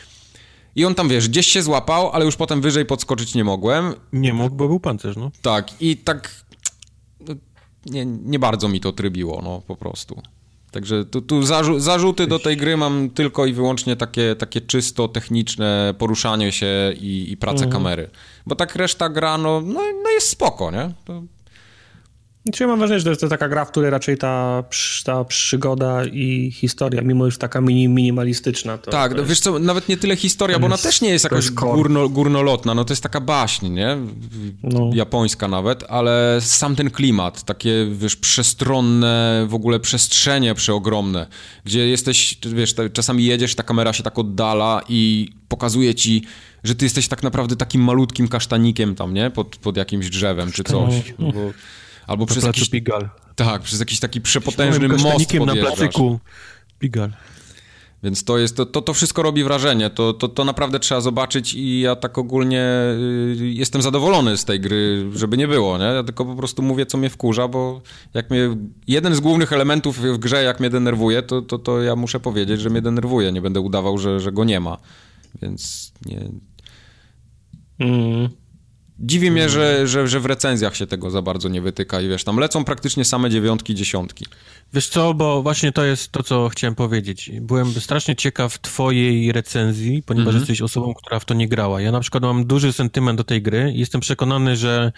i 0.75 0.85
on 0.85 0.95
tam, 0.95 1.09
wiesz, 1.09 1.29
gdzieś 1.29 1.47
się 1.47 1.61
złapał, 1.61 2.11
ale 2.11 2.25
już 2.25 2.35
potem 2.35 2.61
wyżej 2.61 2.85
podskoczyć 2.85 3.35
nie 3.35 3.43
mogłem. 3.43 3.93
Nie 4.13 4.33
mógł, 4.33 4.55
bo 4.55 4.67
był 4.67 4.79
pancerz, 4.79 5.15
no. 5.15 5.31
Tak, 5.41 5.81
i 5.81 5.97
tak 5.97 6.45
no, 7.19 7.35
nie, 7.85 8.05
nie 8.05 8.39
bardzo 8.39 8.69
mi 8.69 8.79
to 8.79 8.91
trybiło, 8.91 9.41
no, 9.43 9.61
po 9.67 9.75
prostu. 9.75 10.21
Także 10.71 11.05
tu, 11.05 11.21
tu 11.21 11.43
zarzu 11.43 11.79
zarzuty 11.79 12.27
do 12.27 12.39
tej 12.39 12.57
gry 12.57 12.77
mam 12.77 13.09
tylko 13.09 13.45
i 13.45 13.53
wyłącznie 13.53 13.95
takie, 13.95 14.35
takie 14.35 14.61
czysto 14.61 15.07
techniczne 15.07 15.93
poruszanie 15.97 16.51
się 16.51 16.93
i, 16.99 17.31
i 17.31 17.37
pracę 17.37 17.65
mhm. 17.65 17.71
kamery. 17.71 18.09
Bo 18.45 18.55
tak 18.55 18.75
reszta 18.75 19.09
gra, 19.09 19.37
no, 19.37 19.61
no, 19.61 19.81
no 20.03 20.09
jest 20.09 20.29
spoko, 20.29 20.71
nie? 20.71 20.93
To 21.05 21.23
Ja 22.59 22.67
mam 22.67 22.79
wrażenie, 22.79 22.99
że 22.99 23.03
to 23.03 23.09
jest 23.09 23.21
to 23.21 23.27
taka 23.27 23.49
gra, 23.49 23.65
w 23.65 23.71
której 23.71 23.89
raczej 23.89 24.17
ta, 24.17 24.63
ta 25.03 25.23
przygoda 25.23 26.05
i 26.05 26.51
historia, 26.51 27.01
mimo 27.01 27.25
już 27.25 27.37
taka 27.37 27.61
mini, 27.61 27.87
minimalistyczna. 27.87 28.77
To, 28.77 28.91
tak, 28.91 29.11
to 29.11 29.15
no 29.15 29.21
jest, 29.21 29.29
wiesz 29.29 29.39
co, 29.39 29.59
nawet 29.59 29.89
nie 29.89 29.97
tyle 29.97 30.15
historia, 30.15 30.59
bo 30.59 30.65
ona 30.65 30.73
jest- 30.73 30.83
też 30.83 31.01
nie 31.01 31.09
jest 31.09 31.23
jakoś 31.23 31.45
jest 31.45 31.53
górno, 31.53 32.09
górnolotna, 32.09 32.73
no 32.73 32.85
to 32.85 32.91
jest 32.91 33.03
taka 33.03 33.21
baśń, 33.21 33.69
nie? 33.69 33.97
No. 34.63 34.89
Japońska 34.93 35.47
nawet, 35.47 35.83
ale 35.89 36.37
sam 36.41 36.75
ten 36.75 36.89
klimat, 36.91 37.43
takie, 37.43 37.87
wiesz, 37.91 38.15
przestronne 38.15 39.45
w 39.49 39.53
ogóle 39.53 39.79
przestrzenie 39.79 40.55
przeogromne, 40.55 41.27
gdzie 41.65 41.87
jesteś, 41.87 42.37
wiesz, 42.45 42.75
czasami 42.93 43.25
jedziesz, 43.25 43.55
ta 43.55 43.63
kamera 43.63 43.93
się 43.93 44.03
tak 44.03 44.19
oddala 44.19 44.81
i 44.89 45.29
pokazuje 45.47 45.95
ci, 45.95 46.23
że 46.63 46.75
ty 46.75 46.85
jesteś 46.85 47.07
tak 47.07 47.23
naprawdę 47.23 47.55
takim 47.55 47.81
malutkim 47.81 48.27
kasztanikiem 48.27 48.95
tam, 48.95 49.13
nie? 49.13 49.29
Pod, 49.29 49.55
pod 49.55 49.77
jakimś 49.77 50.09
drzewem 50.09 50.51
czy 50.51 50.63
coś. 50.63 51.13
Bo, 51.19 51.31
albo 52.07 52.23
Na 52.23 52.27
przez 52.27 52.43
placu 52.43 52.59
jakiś, 52.59 52.69
Pigal. 52.69 53.09
tak, 53.35 53.61
przez 53.61 53.79
jakiś 53.79 53.99
taki 53.99 54.21
przepotężny 54.21 54.87
most 54.87 55.33
na 55.45 55.55
placyku 55.55 56.19
Pigal. 56.79 57.13
Więc 58.03 58.23
to 58.23 58.37
jest, 58.37 58.57
to, 58.57 58.65
to, 58.65 58.81
to 58.81 58.93
wszystko 58.93 59.23
robi 59.23 59.43
wrażenie, 59.43 59.89
to, 59.89 60.13
to, 60.13 60.27
to 60.27 60.45
naprawdę 60.45 60.79
trzeba 60.79 61.01
zobaczyć 61.01 61.53
i 61.53 61.79
ja 61.79 61.95
tak 61.95 62.17
ogólnie 62.17 62.65
y, 63.39 63.53
jestem 63.53 63.81
zadowolony 63.81 64.37
z 64.37 64.45
tej 64.45 64.59
gry, 64.59 65.09
żeby 65.15 65.37
nie 65.37 65.47
było, 65.47 65.77
nie? 65.77 65.83
Ja 65.83 66.03
tylko 66.03 66.25
po 66.25 66.35
prostu 66.35 66.61
mówię, 66.61 66.85
co 66.85 66.97
mnie 66.97 67.09
wkurza, 67.09 67.47
bo 67.47 67.81
jak 68.13 68.29
mnie, 68.29 68.57
jeden 68.87 69.15
z 69.15 69.19
głównych 69.19 69.53
elementów 69.53 69.99
w 69.99 70.17
grze, 70.17 70.43
jak 70.43 70.59
mnie 70.59 70.69
denerwuje, 70.69 71.21
to, 71.21 71.41
to, 71.41 71.59
to 71.59 71.81
ja 71.81 71.95
muszę 71.95 72.19
powiedzieć, 72.19 72.61
że 72.61 72.69
mnie 72.69 72.81
denerwuje, 72.81 73.31
nie 73.31 73.41
będę 73.41 73.59
udawał, 73.59 73.97
że, 73.97 74.19
że 74.19 74.31
go 74.31 74.43
nie 74.43 74.59
ma, 74.59 74.77
więc 75.41 75.93
nie... 76.05 76.29
Mm. 77.79 78.29
Dziwi 78.99 79.31
mnie, 79.31 79.49
że, 79.49 79.87
że, 79.87 80.07
że 80.07 80.19
w 80.19 80.25
recenzjach 80.25 80.75
się 80.75 80.87
tego 80.87 81.09
za 81.09 81.21
bardzo 81.21 81.49
nie 81.49 81.61
wytyka 81.61 82.01
i 82.01 82.07
wiesz, 82.07 82.23
tam 82.23 82.37
lecą 82.37 82.65
praktycznie 82.65 83.05
same 83.05 83.29
dziewiątki, 83.29 83.75
dziesiątki. 83.75 84.25
Wiesz 84.73 84.87
co, 84.89 85.13
bo 85.13 85.41
właśnie 85.43 85.71
to 85.71 85.83
jest 85.85 86.11
to, 86.11 86.23
co 86.23 86.49
chciałem 86.49 86.75
powiedzieć. 86.75 87.31
Byłem 87.41 87.71
strasznie 87.73 88.15
ciekaw 88.15 88.59
twojej 88.59 89.31
recenzji, 89.31 90.03
ponieważ 90.05 90.27
Mhm. 90.27 90.41
jesteś 90.41 90.61
osobą, 90.61 90.93
która 90.93 91.19
w 91.19 91.25
to 91.25 91.33
nie 91.33 91.47
grała. 91.47 91.81
Ja 91.81 91.91
na 91.91 91.99
przykład 91.99 92.23
mam 92.23 92.45
duży 92.45 92.73
sentyment 92.73 93.17
do 93.17 93.23
tej 93.23 93.41
gry 93.41 93.71
i 93.75 93.79
jestem 93.79 94.01
przekonany, 94.01 94.55
że, 94.55 94.91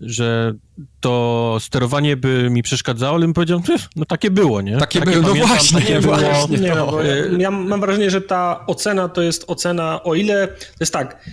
że 0.00 0.54
to 1.00 1.56
sterowanie 1.60 2.16
by 2.16 2.48
mi 2.50 2.62
przeszkadzało, 2.62 3.14
ale 3.16 3.24
bym 3.26 3.34
powiedział, 3.34 3.60
"Pff, 3.60 3.88
no 3.96 4.04
takie 4.04 4.30
było, 4.30 4.60
nie? 4.60 4.76
Takie 4.78 5.00
było, 5.00 5.22
no 5.22 5.46
właśnie, 5.46 5.80
takie 5.80 6.00
właśnie. 6.08 6.58
Nie, 6.58 6.74
no, 6.74 6.86
bo 6.86 7.02
ja, 7.02 7.14
ja 7.38 7.50
mam 7.50 7.80
wrażenie, 7.80 8.10
że 8.10 8.20
ta 8.20 8.64
ocena 8.66 9.08
to 9.08 9.22
jest 9.22 9.44
ocena, 9.46 10.02
o 10.02 10.14
ile, 10.14 10.48
to 10.48 10.54
jest 10.80 10.92
tak, 10.92 11.24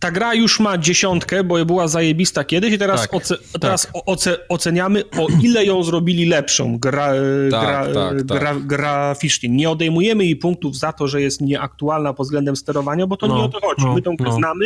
ta 0.00 0.10
gra 0.10 0.34
już 0.34 0.60
ma 0.60 0.78
dziesiątkę, 0.78 1.44
bo 1.44 1.64
była 1.64 1.88
zajebista 1.88 2.44
kiedyś 2.44 2.72
i 2.72 2.78
teraz, 2.78 3.00
Tak, 3.00 3.14
oce, 3.14 3.36
tak. 3.52 3.62
teraz 3.62 3.88
oce, 4.06 4.36
oceniamy, 4.48 5.04
o 5.18 5.26
ile 5.42 5.64
ją 5.64 5.82
zrobili 5.82 6.26
lepszą 6.26 6.78
gra, 6.78 7.06
Tak, 7.50 7.60
gra, 7.66 7.86
tak, 7.94 8.16
tak. 8.28 8.38
gra, 8.38 8.54
graficznie. 8.54 9.48
Nie 9.48 9.70
odejmujemy 9.70 10.24
jej 10.24 10.36
punktów 10.36 10.76
za 10.78 10.92
to, 10.92 11.08
że 11.08 11.22
jest 11.22 11.40
nieaktualna 11.40 12.12
pod 12.14 12.26
względem 12.26 12.56
sterowania, 12.56 13.06
bo 13.06 13.16
to 13.16 13.26
No, 13.26 13.36
nie 13.36 13.42
o 13.42 13.48
to 13.48 13.60
chodzi. 13.60 13.84
no, 13.86 13.94
My 13.94 14.02
tą 14.02 14.16
grę 14.16 14.28
no. 14.30 14.36
znamy, 14.36 14.64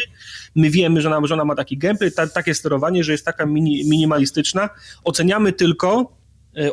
my 0.55 0.71
wiemy, 0.71 1.01
że 1.01 1.17
ona, 1.17 1.27
że 1.27 1.35
ona 1.35 1.45
ma 1.45 1.55
taki 1.55 1.79
gameplay, 1.79 2.13
ta, 2.13 2.27
takie 2.27 2.55
sterowanie, 2.55 3.05
że 3.05 3.13
jest 3.13 3.25
taka 3.25 3.47
mini, 3.47 3.85
minimalistyczna. 3.91 4.69
Oceniamy 5.05 5.53
tylko, 5.53 6.01
e, 6.01 6.24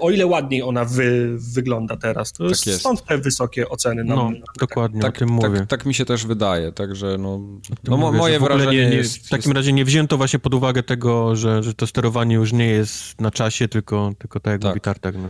o 0.01 0.11
ile 0.11 0.25
ładniej 0.25 0.63
ona 0.63 0.85
wy, 0.85 1.35
wygląda 1.53 1.97
teraz. 1.97 2.31
To 2.33 2.43
jest, 2.47 2.67
jest. 2.67 2.79
stąd 2.79 3.05
te 3.05 3.17
wysokie 3.17 3.69
oceny. 3.69 4.03
Na, 4.03 4.15
No, 4.15 4.29
na, 4.31 4.37
dokładnie, 4.59 5.01
Tak, 5.01 5.15
o 5.15 5.19
tym 5.19 5.29
mówię. 5.29 5.57
tak, 5.59 5.67
tak 5.67 5.85
mi 5.85 5.93
się 5.93 6.05
też 6.05 6.25
wydaje, 6.25 6.71
także 6.71 7.15
no, 7.19 7.39
no 7.83 7.97
mówię, 7.97 8.17
moje 8.17 8.39
wrażenie 8.39 8.77
nie, 8.83 8.89
nie, 8.89 8.95
jest... 8.95 9.17
W 9.25 9.29
takim 9.29 9.51
razie 9.51 9.73
nie 9.73 9.85
wzięto 9.85 10.17
właśnie 10.17 10.39
pod 10.39 10.53
uwagę 10.53 10.83
tego, 10.83 11.35
że, 11.35 11.63
że 11.63 11.73
to 11.73 11.87
sterowanie 11.87 12.35
już 12.35 12.53
nie 12.53 12.65
jest 12.67 13.21
na 13.21 13.31
czasie, 13.31 13.67
tylko, 13.67 14.11
tylko 14.19 14.39
tak 14.39 14.51
jak 14.51 14.61
Tak. 14.61 14.69
mówi 14.69 14.81
Tartak. 14.81 15.15
No. 15.15 15.27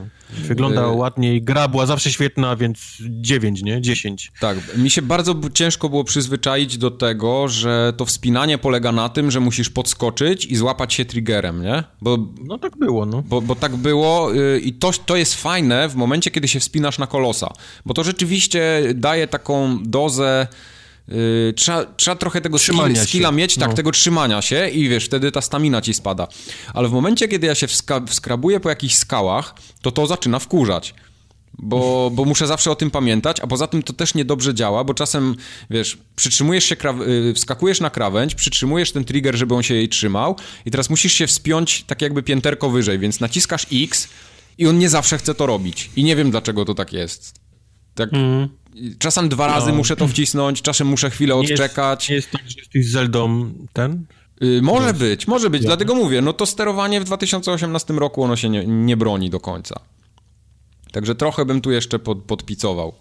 Wygląda 0.48 0.82
Y- 0.88 0.96
ładniej, 0.96 1.42
gra 1.42 1.68
była 1.68 1.86
zawsze 1.86 2.12
świetna, 2.12 2.56
więc 2.56 2.98
9, 3.10 3.64
nie? 3.64 3.82
10. 3.82 4.32
Tak, 4.40 4.58
mi 4.78 4.90
się 4.90 5.02
bardzo 5.02 5.36
ciężko 5.54 5.90
było 5.90 6.04
przyzwyczaić 6.04 6.78
do 6.78 6.92
tego, 6.92 7.48
że 7.48 7.94
to 7.98 8.06
wspinanie 8.06 8.58
polega 8.58 8.92
na 8.92 9.10
tym, 9.10 9.32
że 9.32 9.40
musisz 9.40 9.70
podskoczyć 9.70 10.46
i 10.46 10.56
złapać 10.56 10.94
się 10.94 11.06
triggerem, 11.06 11.62
nie? 11.64 11.84
Bo, 12.02 12.18
No 12.44 12.58
tak 12.58 12.78
było, 12.78 13.06
no. 13.06 13.22
bo, 13.28 13.42
bo 13.42 13.56
tak 13.56 13.76
było 13.76 14.34
yy, 14.34 14.41
i 14.64 14.74
to, 14.74 14.92
to 15.06 15.16
jest 15.16 15.36
fajne 15.36 15.90
w 15.90 15.96
momencie, 15.96 16.32
kiedy 16.32 16.48
się 16.48 16.60
wspinasz 16.60 16.98
na 16.98 17.08
kolosa, 17.08 17.54
bo 17.86 17.94
to 17.94 18.04
rzeczywiście 18.04 18.82
daje 18.96 19.28
taką 19.28 19.80
dozę 19.84 20.48
Yy, 21.08 21.54
trzeba, 21.56 21.86
trzeba 21.98 22.16
trochę 22.16 22.42
tego 22.42 22.58
skill, 22.60 22.76
skilla 23.06 23.32
mieć, 23.32 23.56
tak, 23.56 23.70
No. 23.70 23.76
tego 23.76 23.92
trzymania 23.92 24.42
się 24.42 24.70
i 24.70 24.90
wiesz, 24.90 25.06
wtedy 25.06 25.32
ta 25.32 25.42
stamina 25.42 25.82
ci 25.82 25.94
spada. 25.94 26.28
Ale 26.74 26.88
w 26.88 26.92
momencie, 26.92 27.28
kiedy 27.28 27.48
ja 27.48 27.56
się 27.56 27.68
wska- 27.68 28.08
wskrabuję 28.08 28.60
po 28.60 28.70
jakichś 28.70 28.96
skałach, 28.96 29.56
to 29.82 29.92
to 29.92 30.08
zaczyna 30.08 30.40
wkurzać. 30.40 30.94
Bo, 31.58 31.78
bo 32.16 32.26
muszę 32.26 32.48
zawsze 32.48 32.72
o 32.72 32.76
tym 32.76 32.92
pamiętać, 32.92 33.40
a 33.40 33.48
poza 33.48 33.68
tym 33.68 33.84
to 33.84 33.94
też 33.94 34.16
niedobrze 34.16 34.54
działa, 34.54 34.84
bo 34.84 34.94
czasem, 34.94 35.36
wiesz, 35.70 35.98
przytrzymujesz 36.16 36.64
się, 36.66 36.76
kraw- 36.76 37.02
y, 37.30 37.34
wskakujesz 37.34 37.80
na 37.80 37.90
krawędź, 37.90 38.36
przytrzymujesz 38.36 38.92
ten 38.92 39.04
trigger, 39.06 39.36
żeby 39.36 39.56
on 39.56 39.64
się 39.64 39.74
jej 39.74 39.90
trzymał 39.90 40.36
i 40.66 40.72
teraz 40.72 40.90
musisz 40.90 41.14
się 41.14 41.28
wspiąć 41.28 41.84
tak 41.84 42.02
jakby 42.02 42.24
pięterko 42.24 42.70
wyżej, 42.70 43.00
więc 43.00 43.20
naciskasz 43.20 43.66
X 43.74 44.08
i 44.58 44.68
on 44.68 44.78
nie 44.80 44.90
zawsze 44.90 45.18
chce 45.18 45.36
to 45.36 45.46
robić. 45.46 45.90
I 45.96 46.04
nie 46.04 46.16
wiem, 46.16 46.32
dlaczego 46.32 46.66
to 46.66 46.74
tak 46.74 46.94
jest. 46.94 47.40
Tak, 47.96 48.10
Czasem 49.00 49.30
dwa 49.30 49.48
razy 49.48 49.70
No. 49.72 49.76
muszę 49.78 49.96
to 49.96 50.08
wcisnąć, 50.08 50.62
czasem 50.62 50.88
muszę 50.88 51.10
chwilę 51.10 51.36
Nie 51.36 51.42
jest, 51.42 51.52
odczekać. 51.54 52.10
nie 52.10 52.16
jest 52.16 52.32
tak, 52.32 52.42
że 52.50 52.56
jesteś 52.60 52.90
Zeldą 52.92 53.52
ten? 53.74 54.06
Y, 54.44 54.62
może 54.62 54.94
być, 54.94 55.28
może 55.28 55.50
być, 55.50 55.62
dlatego 55.64 55.96
mówię, 55.96 56.22
no 56.22 56.34
to 56.34 56.46
sterowanie 56.46 57.02
w 57.02 57.04
2018 57.04 57.94
roku 57.94 58.24
ono 58.24 58.36
się 58.36 58.50
nie, 58.50 58.66
nie 58.66 58.98
broni 58.98 59.30
do 59.30 59.40
końca. 59.40 59.80
Także 60.92 61.16
trochę 61.16 61.46
bym 61.46 61.62
tu 61.62 61.72
jeszcze 61.72 62.00
pod, 62.00 62.24
podpicował. 62.24 62.94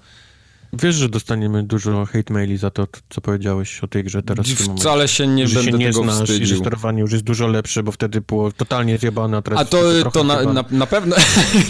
Wiesz, 0.73 0.95
że 0.97 1.09
dostaniemy 1.09 1.62
dużo 1.62 2.07
hate 2.07 2.33
maili 2.33 2.57
za 2.57 2.71
to, 2.71 2.87
co 3.09 3.21
powiedziałeś 3.21 3.85
o 3.85 3.87
tej 3.89 4.05
grze 4.05 4.23
teraz 4.23 4.47
w 4.49 4.57
tym 4.57 4.66
momencie. 4.66 4.81
Wcale 4.83 5.09
się 5.09 5.27
nie 5.27 5.49
że 5.49 5.55
będę 5.55 5.71
się 5.73 5.79
nie 5.79 5.87
tego 5.87 6.03
znasz 6.03 6.14
i 6.14 6.18
że 6.18 6.33
wstydził. 6.33 6.59
sterowanie 6.59 7.01
już 7.01 7.12
jest 7.12 7.25
dużo 7.25 7.47
lepsze, 7.47 7.83
bo 7.83 7.93
wtedy 7.93 8.21
było 8.21 8.53
totalnie 8.53 8.99
zjebane, 8.99 9.37
a 9.37 9.43
teraz 9.43 9.61
A 9.61 9.64
to, 9.64 9.93
jest 9.93 10.07
to 10.12 10.25
na, 10.25 10.43
na, 10.43 10.64
na 10.71 10.87
pewno, 10.87 11.16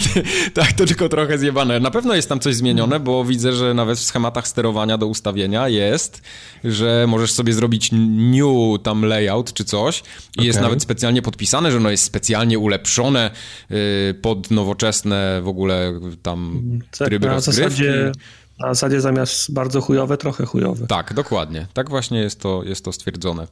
tak, 0.53 0.71
to 0.73 0.85
tylko 0.85 1.09
trochę 1.09 1.37
zjebane. 1.37 1.79
Na 1.79 1.91
pewno 1.91 2.15
jest 2.15 2.29
tam 2.29 2.39
coś 2.39 2.55
zmienione, 2.55 2.99
bo 2.99 3.25
widzę, 3.25 3.53
że 3.53 3.73
nawet 3.73 3.97
w 3.99 4.03
schematach 4.03 4.47
sterowania 4.47 4.97
do 4.97 5.07
ustawienia 5.07 5.67
jest, 5.67 6.21
że 6.63 7.05
możesz 7.07 7.31
sobie 7.31 7.53
zrobić 7.53 7.89
new 7.91 8.81
tam 8.83 9.05
layout 9.05 9.53
czy 9.53 9.63
coś 9.65 10.03
i 10.39 10.43
jest 10.45 10.57
Okej. 10.59 10.63
nawet 10.69 10.83
specjalnie 10.83 11.21
podpisane, 11.21 11.71
że 11.71 11.77
ono 11.77 11.89
jest 11.91 12.03
specjalnie 12.03 12.59
ulepszone 12.59 13.31
y, 13.71 14.13
pod 14.21 14.51
nowoczesne 14.51 15.41
w 15.43 15.47
ogóle 15.47 15.99
tam 16.21 16.61
Tak, 16.97 17.07
tryby 17.07 17.27
na 17.27 17.33
rozgrywki. 17.33 17.63
zasadzie, 17.63 18.11
na 18.61 18.73
zasadzie 18.73 19.01
zamiast 19.01 19.53
bardzo 19.53 19.81
chujowe, 19.81 20.17
trochę 20.17 20.45
chujowe. 20.45 20.87
Tak, 20.87 21.13
dokładnie. 21.13 21.67
Tak 21.73 21.89
właśnie 21.89 22.19
jest 22.19 22.39
to, 22.39 22.63
jest 22.63 22.85
to 22.85 22.91
stwierdzone. 22.91 23.47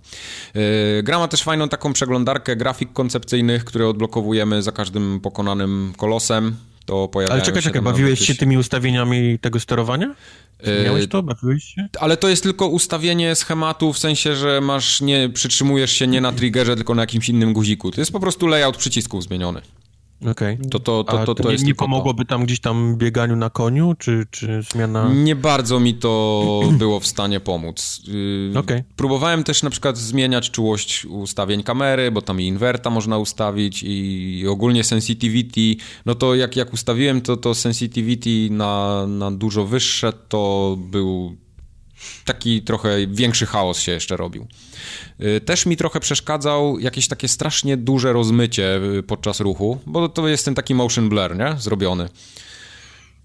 Yy, 0.56 0.62
gra 1.04 1.20
ma 1.20 1.28
też 1.28 1.44
fajną 1.44 1.70
taką 1.70 1.94
przeglądarkę 1.94 2.56
grafik 2.56 2.94
koncepcyjnych, 2.94 3.66
które 3.66 3.88
odblokowujemy 3.88 4.62
za 4.64 4.72
każdym 4.72 5.20
pokonanym 5.20 5.94
kolosem. 5.98 6.56
To 6.86 7.08
pojawiają 7.08 7.34
Ale 7.36 7.46
czekaj, 7.46 7.62
się 7.62 7.70
czekaj, 7.70 7.82
bawiłeś 7.82 8.20
się 8.20 8.36
tymi 8.36 8.58
ustawieniami 8.58 9.40
tego 9.40 9.60
sterowania? 9.60 10.16
Miałeś 10.86 11.08
to? 11.08 11.24
Bawiłeś 11.24 11.64
się? 11.64 11.88
Ale 12.00 12.18
to 12.18 12.30
jest 12.30 12.44
tylko 12.44 12.68
ustawienie 12.68 13.36
schematu, 13.36 13.94
w 13.94 13.98
sensie, 13.98 14.36
że 14.36 14.62
masz 14.62 15.02
nie, 15.02 15.30
przytrzymujesz 15.30 15.92
się 15.92 16.08
nie 16.08 16.22
na 16.22 16.32
triggerze, 16.32 16.76
tylko 16.76 16.96
na 16.96 17.02
jakimś 17.02 17.30
innym 17.30 17.54
guziku. 17.54 17.92
To 17.92 18.02
jest 18.02 18.12
po 18.12 18.20
prostu 18.20 18.48
layout 18.48 18.78
przycisków 18.78 19.24
zmieniony. 19.24 19.62
Okej. 20.26 20.58
To, 20.72 20.80
to, 20.80 21.04
to, 21.04 21.22
A 21.22 21.26
to, 21.26 21.36
to 21.36 21.44
nie, 21.44 21.52
jest 21.52 21.66
nie 21.66 21.74
to. 21.74 21.80
pomogłoby 21.80 22.26
tam 22.26 22.46
gdzieś 22.46 22.60
tam 22.60 22.96
bieganiu 22.98 23.36
na 23.36 23.50
koniu, 23.50 23.96
czy, 24.00 24.26
czy 24.32 24.62
zmiana... 24.62 25.14
Nie 25.14 25.36
bardzo 25.36 25.80
mi 25.80 25.94
to 25.94 26.62
było 26.78 27.00
w 27.00 27.08
stanie 27.08 27.40
pomóc. 27.40 28.02
Yy, 28.54 28.60
Okej. 28.60 28.84
Próbowałem 28.96 29.44
też 29.44 29.64
na 29.64 29.70
przykład 29.70 29.98
zmieniać 29.98 30.52
czułość 30.52 31.06
ustawień 31.06 31.64
kamery, 31.64 32.12
bo 32.12 32.22
tam 32.22 32.42
i 32.42 32.48
inwerta 32.48 32.90
można 32.90 33.18
ustawić 33.18 33.84
i 33.84 34.46
ogólnie 34.50 34.84
sensitivity. 34.84 35.84
No 36.06 36.16
to 36.16 36.36
jak, 36.36 36.56
jak 36.56 36.74
ustawiłem 36.74 37.22
to, 37.22 37.38
to 37.38 37.56
sensitivity 37.56 38.50
na, 38.52 39.06
na 39.08 39.32
dużo 39.32 39.66
wyższe, 39.66 40.14
to 40.14 40.76
był 40.80 41.36
taki 42.26 42.62
trochę 42.62 43.08
większy 43.08 43.46
chaos 43.46 43.80
się 43.80 43.92
jeszcze 43.92 44.18
robił. 44.18 44.48
Yy, 45.20 45.42
Też 45.42 45.66
mi 45.66 45.78
trochę 45.78 46.00
przeszkadzał 46.00 46.80
jakieś 46.80 47.08
takie 47.08 47.28
strasznie 47.28 47.78
duże 47.78 48.14
rozmycie 48.14 48.80
yy, 48.94 49.04
podczas 49.04 49.40
ruchu, 49.40 49.80
bo 49.86 50.10
to 50.10 50.28
jest 50.28 50.46
ten 50.46 50.56
taki 50.56 50.76
motion 50.76 51.10
blur, 51.10 51.38
nie? 51.38 51.56
Zrobiony. 51.60 52.10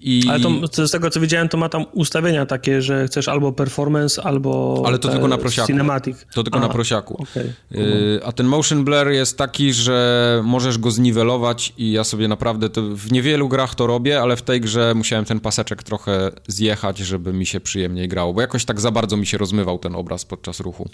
I... 0.00 0.22
Ale 0.28 0.40
to, 0.40 0.86
z 0.86 0.90
tego 0.90 1.10
co 1.10 1.20
widziałem, 1.20 1.48
to 1.48 1.56
ma 1.56 1.68
tam 1.68 1.84
ustawienia 1.92 2.46
takie, 2.46 2.82
że 2.82 3.06
chcesz 3.06 3.28
albo 3.28 3.52
performance, 3.52 4.22
albo 4.22 4.82
Ale 4.86 4.98
to 4.98 5.08
tylko 5.08 5.28
na 5.28 5.38
prosiaku. 5.38 5.66
cinematic. 5.66 6.26
To 6.34 6.42
tylko 6.42 6.58
A, 6.58 6.62
na 6.62 6.68
prosiaku. 6.68 7.22
okej. 7.22 7.52
Yy, 7.70 8.20
a 8.24 8.32
ten 8.32 8.46
motion 8.46 8.84
blur 8.84 9.08
jest 9.08 9.38
taki, 9.38 9.72
że 9.72 10.40
możesz 10.44 10.78
go 10.78 10.90
zniwelować 10.90 11.72
i 11.78 11.92
ja 11.92 12.04
sobie 12.04 12.28
naprawdę 12.28 12.70
to 12.70 12.82
w 12.82 13.12
niewielu 13.12 13.48
grach 13.48 13.74
to 13.74 13.86
robię, 13.86 14.20
ale 14.20 14.36
w 14.36 14.42
tej 14.42 14.60
grze 14.60 14.94
musiałem 14.94 15.24
ten 15.24 15.40
paseczek 15.40 15.82
trochę 15.82 16.30
zjechać, 16.48 16.98
żeby 16.98 17.32
mi 17.32 17.46
się 17.46 17.60
przyjemniej 17.60 18.08
grało, 18.08 18.32
bo 18.32 18.40
jakoś 18.40 18.64
tak 18.64 18.80
za 18.80 18.90
bardzo 18.90 19.16
mi 19.16 19.26
się 19.26 19.38
rozmywał 19.38 19.78
ten 19.78 19.94
obraz 19.94 20.24
podczas 20.24 20.60
ruchu. 20.60 20.88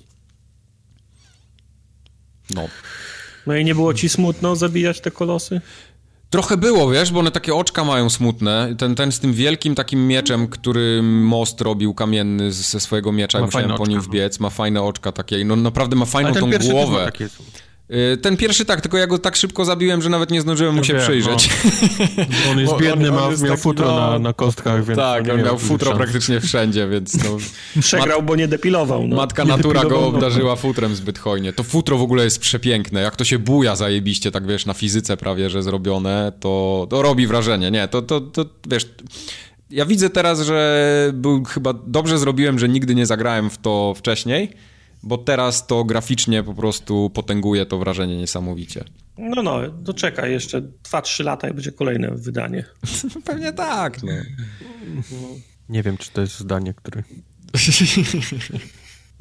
No. 2.54 2.68
No 3.46 3.56
i 3.56 3.64
nie 3.64 3.74
było 3.74 3.94
ci 3.94 4.08
smutno 4.08 4.56
zabijać 4.56 5.00
te 5.00 5.10
kolosy? 5.10 5.60
Trochę 6.30 6.56
było, 6.56 6.90
wiesz, 6.90 7.12
bo 7.12 7.20
one 7.20 7.30
takie 7.30 7.54
oczka 7.54 7.84
mają 7.84 8.10
smutne. 8.10 8.74
Ten, 8.78 8.94
ten 8.94 9.12
z 9.12 9.20
tym 9.20 9.32
wielkim 9.32 9.74
takim 9.74 10.06
mieczem, 10.06 10.48
który 10.48 11.02
most 11.02 11.60
robił 11.60 11.94
kamienny 11.94 12.52
ze 12.52 12.80
swojego 12.80 13.12
miecza, 13.12 13.38
Ma 13.38 13.42
jak 13.42 13.54
musiałem 13.54 13.76
po 13.76 13.86
nim 13.86 13.98
oczka, 13.98 14.08
no. 14.08 14.12
wbiec, 14.12 14.40
ma 14.40 14.50
fajne 14.50 14.82
oczka 14.82 15.12
takie. 15.12 15.44
No 15.44 15.56
naprawdę 15.56 15.96
ma 15.96 16.04
fajną 16.04 16.32
tą 16.32 16.50
pierwszy 16.50 16.68
też 16.68 16.76
ma 16.76 16.84
głowę. 16.84 17.04
takie... 17.04 17.28
Y, 17.94 18.16
Ten 18.16 18.36
pierwszy 18.36 18.64
tak, 18.64 18.80
tylko 18.80 18.98
ja 18.98 19.06
go 19.06 19.18
tak 19.18 19.36
szybko 19.36 19.64
zabiłem, 19.64 20.02
że 20.02 20.08
nawet 20.08 20.30
nie 20.30 20.40
zdążyłem 20.40 20.74
mu 20.74 20.84
się 20.84 20.92
wiem, 20.92 21.02
przyjrzeć. 21.02 21.50
On 22.50 22.58
jest 22.58 22.76
biedny, 22.80 23.08
on- 23.08 23.18
on 23.18 23.24
ma, 23.24 23.30
jest 23.30 23.42
miał 23.42 23.50
taki, 23.52 23.62
futro 23.62 23.86
no- 23.86 24.10
na, 24.10 24.18
na 24.18 24.32
kostkach, 24.32 24.84
więc... 24.84 24.98
tak, 24.98 25.26
nie 25.26 25.32
on 25.32 25.42
miał 25.42 25.58
futro 25.58 25.86
szans. 25.90 25.98
praktycznie 25.98 26.40
wszędzie, 26.40 26.88
więc 26.88 27.24
no, 27.24 27.36
Przegrał, 27.82 28.22
bo 28.22 28.36
nie 28.36 28.48
depilował. 28.48 29.08
No. 29.08 29.16
matka 29.16 29.42
Nie 29.42 29.48
natura 29.48 29.82
go 29.82 30.00
no. 30.00 30.06
obdarzyła 30.06 30.56
futrem 30.56 30.94
zbyt 30.94 31.18
hojnie. 31.18 31.52
To 31.52 31.62
futro 31.62 31.98
w 31.98 32.02
ogóle 32.02 32.24
jest 32.24 32.38
przepiękne. 32.38 33.00
Jak 33.00 33.16
to 33.16 33.24
się 33.24 33.38
buja 33.38 33.76
zajebiście, 33.76 34.30
tak 34.30 34.46
wiesz, 34.46 34.66
na 34.66 34.74
fizyce 34.74 35.16
prawie, 35.16 35.50
że 35.50 35.62
zrobione, 35.62 36.32
to, 36.40 36.86
to 36.90 37.02
robi 37.02 37.26
wrażenie. 37.26 37.70
Nie, 37.70 37.88
to, 37.88 38.02
to, 38.02 38.20
to 38.20 38.44
wiesz... 38.68 38.86
Ja 39.70 39.86
widzę 39.86 40.10
teraz, 40.10 40.40
że 40.40 41.10
był 41.14 41.44
chyba 41.44 41.72
dobrze 41.86 42.18
zrobiłem, 42.18 42.58
że 42.58 42.68
nigdy 42.68 42.94
nie 42.94 43.06
zagrałem 43.06 43.50
w 43.50 43.58
to 43.58 43.94
wcześniej, 43.96 44.52
bo 45.02 45.18
teraz 45.18 45.66
to 45.66 45.84
graficznie 45.84 46.42
po 46.42 46.54
prostu 46.54 47.10
potęguje 47.10 47.66
to 47.66 47.78
wrażenie 47.78 48.16
niesamowicie. 48.16 48.84
No, 49.18 49.42
no, 49.42 49.60
to 49.84 49.94
czekaj, 49.94 50.32
jeszcze 50.32 50.60
2-3 50.60 51.24
lata 51.24 51.48
i 51.48 51.54
będzie 51.54 51.72
kolejne 51.72 52.10
wydanie. 52.10 52.64
Pewnie 53.24 53.52
tak, 53.52 54.02
no. 54.02 54.12
Nie 55.68 55.82
wiem, 55.82 55.96
czy 55.96 56.10
to 56.10 56.20
jest 56.20 56.40
zdanie, 56.40 56.74
które... 56.74 57.02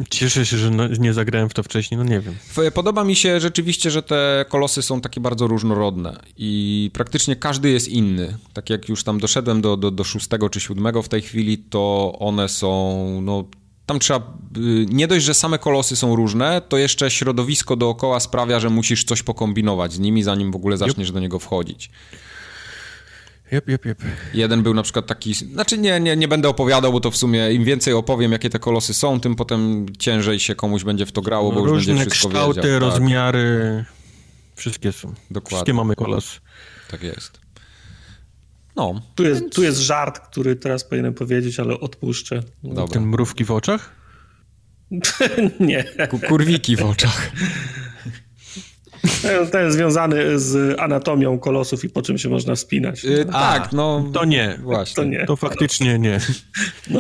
Cieszę 0.10 0.46
się, 0.46 0.58
że 0.58 0.70
no, 0.70 0.88
nie 0.88 1.14
zagrałem 1.14 1.50
w 1.50 1.54
to 1.54 1.64
wcześniej, 1.64 1.98
no 1.98 2.04
nie 2.04 2.20
wiem. 2.20 2.36
Podoba 2.74 3.04
mi 3.04 3.16
się 3.16 3.40
rzeczywiście, 3.40 3.92
że 3.92 4.04
te 4.04 4.46
kolosy 4.50 4.82
są 4.82 5.02
takie 5.02 5.22
bardzo 5.22 5.48
różnorodne 5.48 6.20
i 6.38 6.92
praktycznie 6.94 7.36
każdy 7.36 7.70
jest 7.70 7.88
inny. 7.88 8.38
Tak 8.54 8.70
jak 8.70 8.90
już 8.90 9.04
tam 9.04 9.20
doszedłem 9.20 9.62
do, 9.62 9.78
do, 9.78 9.92
do 9.92 10.04
szóstego 10.04 10.50
czy 10.50 10.60
siódmego 10.60 11.02
w 11.02 11.10
tej 11.10 11.22
chwili, 11.22 11.58
to 11.58 12.14
one 12.20 12.50
są, 12.50 13.22
no 13.22 13.46
tam 13.90 14.00
trzeba, 14.00 14.20
y, 14.58 14.86
nie 14.90 15.08
dość, 15.08 15.26
że 15.26 15.34
same 15.34 15.60
kolosy 15.60 15.96
są 15.96 16.16
różne, 16.16 16.62
to 16.62 16.78
jeszcze 16.78 17.12
środowisko 17.12 17.76
dookoła 17.76 18.20
sprawia, 18.20 18.60
że 18.60 18.70
musisz 18.70 19.04
coś 19.04 19.24
pokombinować 19.24 19.94
z 19.94 20.00
nimi, 20.00 20.24
zanim 20.24 20.52
w 20.52 20.56
ogóle 20.56 20.78
zaczniesz 20.78 21.12
do 21.12 21.20
niego 21.20 21.40
wchodzić. 21.40 21.90
Jep, 23.52 23.70
jep, 23.70 23.86
jep. 23.86 24.02
Jeden 24.34 24.64
był 24.64 24.74
na 24.74 24.84
przykład 24.84 25.08
taki, 25.08 25.34
znaczy 25.34 25.78
nie, 25.78 26.00
nie, 26.00 26.18
nie 26.18 26.28
będę 26.28 26.50
opowiadał, 26.50 26.92
bo 26.92 27.00
to 27.00 27.12
w 27.12 27.18
sumie 27.18 27.52
im 27.52 27.64
więcej 27.64 27.94
opowiem, 27.94 28.32
jakie 28.32 28.50
te 28.50 28.60
kolosy 28.60 28.94
są, 28.94 29.20
tym 29.20 29.36
potem 29.36 29.86
ciężej 30.00 30.40
się 30.40 30.56
komuś 30.56 30.84
będzie 30.84 31.06
w 31.06 31.12
to 31.12 31.22
grało, 31.22 31.52
bo 31.52 31.60
już 31.60 31.70
Różne 31.70 31.94
będzie 31.94 32.10
wszystko 32.10 32.30
kształty, 32.30 32.62
wiedział. 32.62 32.80
Tak. 32.80 32.90
rozmiary, 32.90 33.86
wszystkie 34.56 34.92
są. 34.92 35.14
Dokładnie. 35.32 35.58
Wszystkie 35.58 35.74
mamy 35.74 35.96
kolos. 35.96 36.42
Tak 36.92 37.04
jest. 37.04 37.40
No, 38.80 39.02
Tu 39.16 39.24
jest, 39.24 39.44
tu 39.56 39.64
jest 39.64 39.80
żart, 39.80 40.20
który 40.20 40.56
teraz 40.56 40.84
powinienem 40.84 41.14
powiedzieć, 41.14 41.60
ale 41.60 41.80
odpuszczę. 41.80 42.44
dobra. 42.64 42.88
Ten 42.94 43.06
mrówki 43.06 43.44
w 43.46 43.52
oczach? 43.52 43.96
nie. 45.60 45.84
Ku- 46.10 46.20
Kurwiki 46.20 46.76
w 46.76 46.84
oczach. 46.86 47.32
Ten, 49.22 49.48
ten 49.48 49.72
związany 49.72 50.40
z 50.40 50.80
anatomią 50.80 51.40
kolosów 51.40 51.84
i 51.84 51.90
po 51.90 52.02
czym 52.02 52.18
się 52.18 52.30
można 52.30 52.56
wspinać. 52.56 53.06
Y, 53.06 53.26
tak, 53.32 53.72
no. 53.74 54.10
To 54.14 54.26
nie. 54.26 54.60
Właśnie. 54.64 54.96
To 54.96 55.04
nie. 55.04 55.26
To 55.26 55.36
faktycznie 55.36 56.00
nie. 56.00 56.20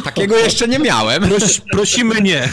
Takiego 0.03 0.37
jeszcze 0.37 0.67
nie 0.67 0.79
miałem. 0.79 1.23
Proś, 1.23 1.61
prosimy 1.71 2.21
nie. 2.21 2.49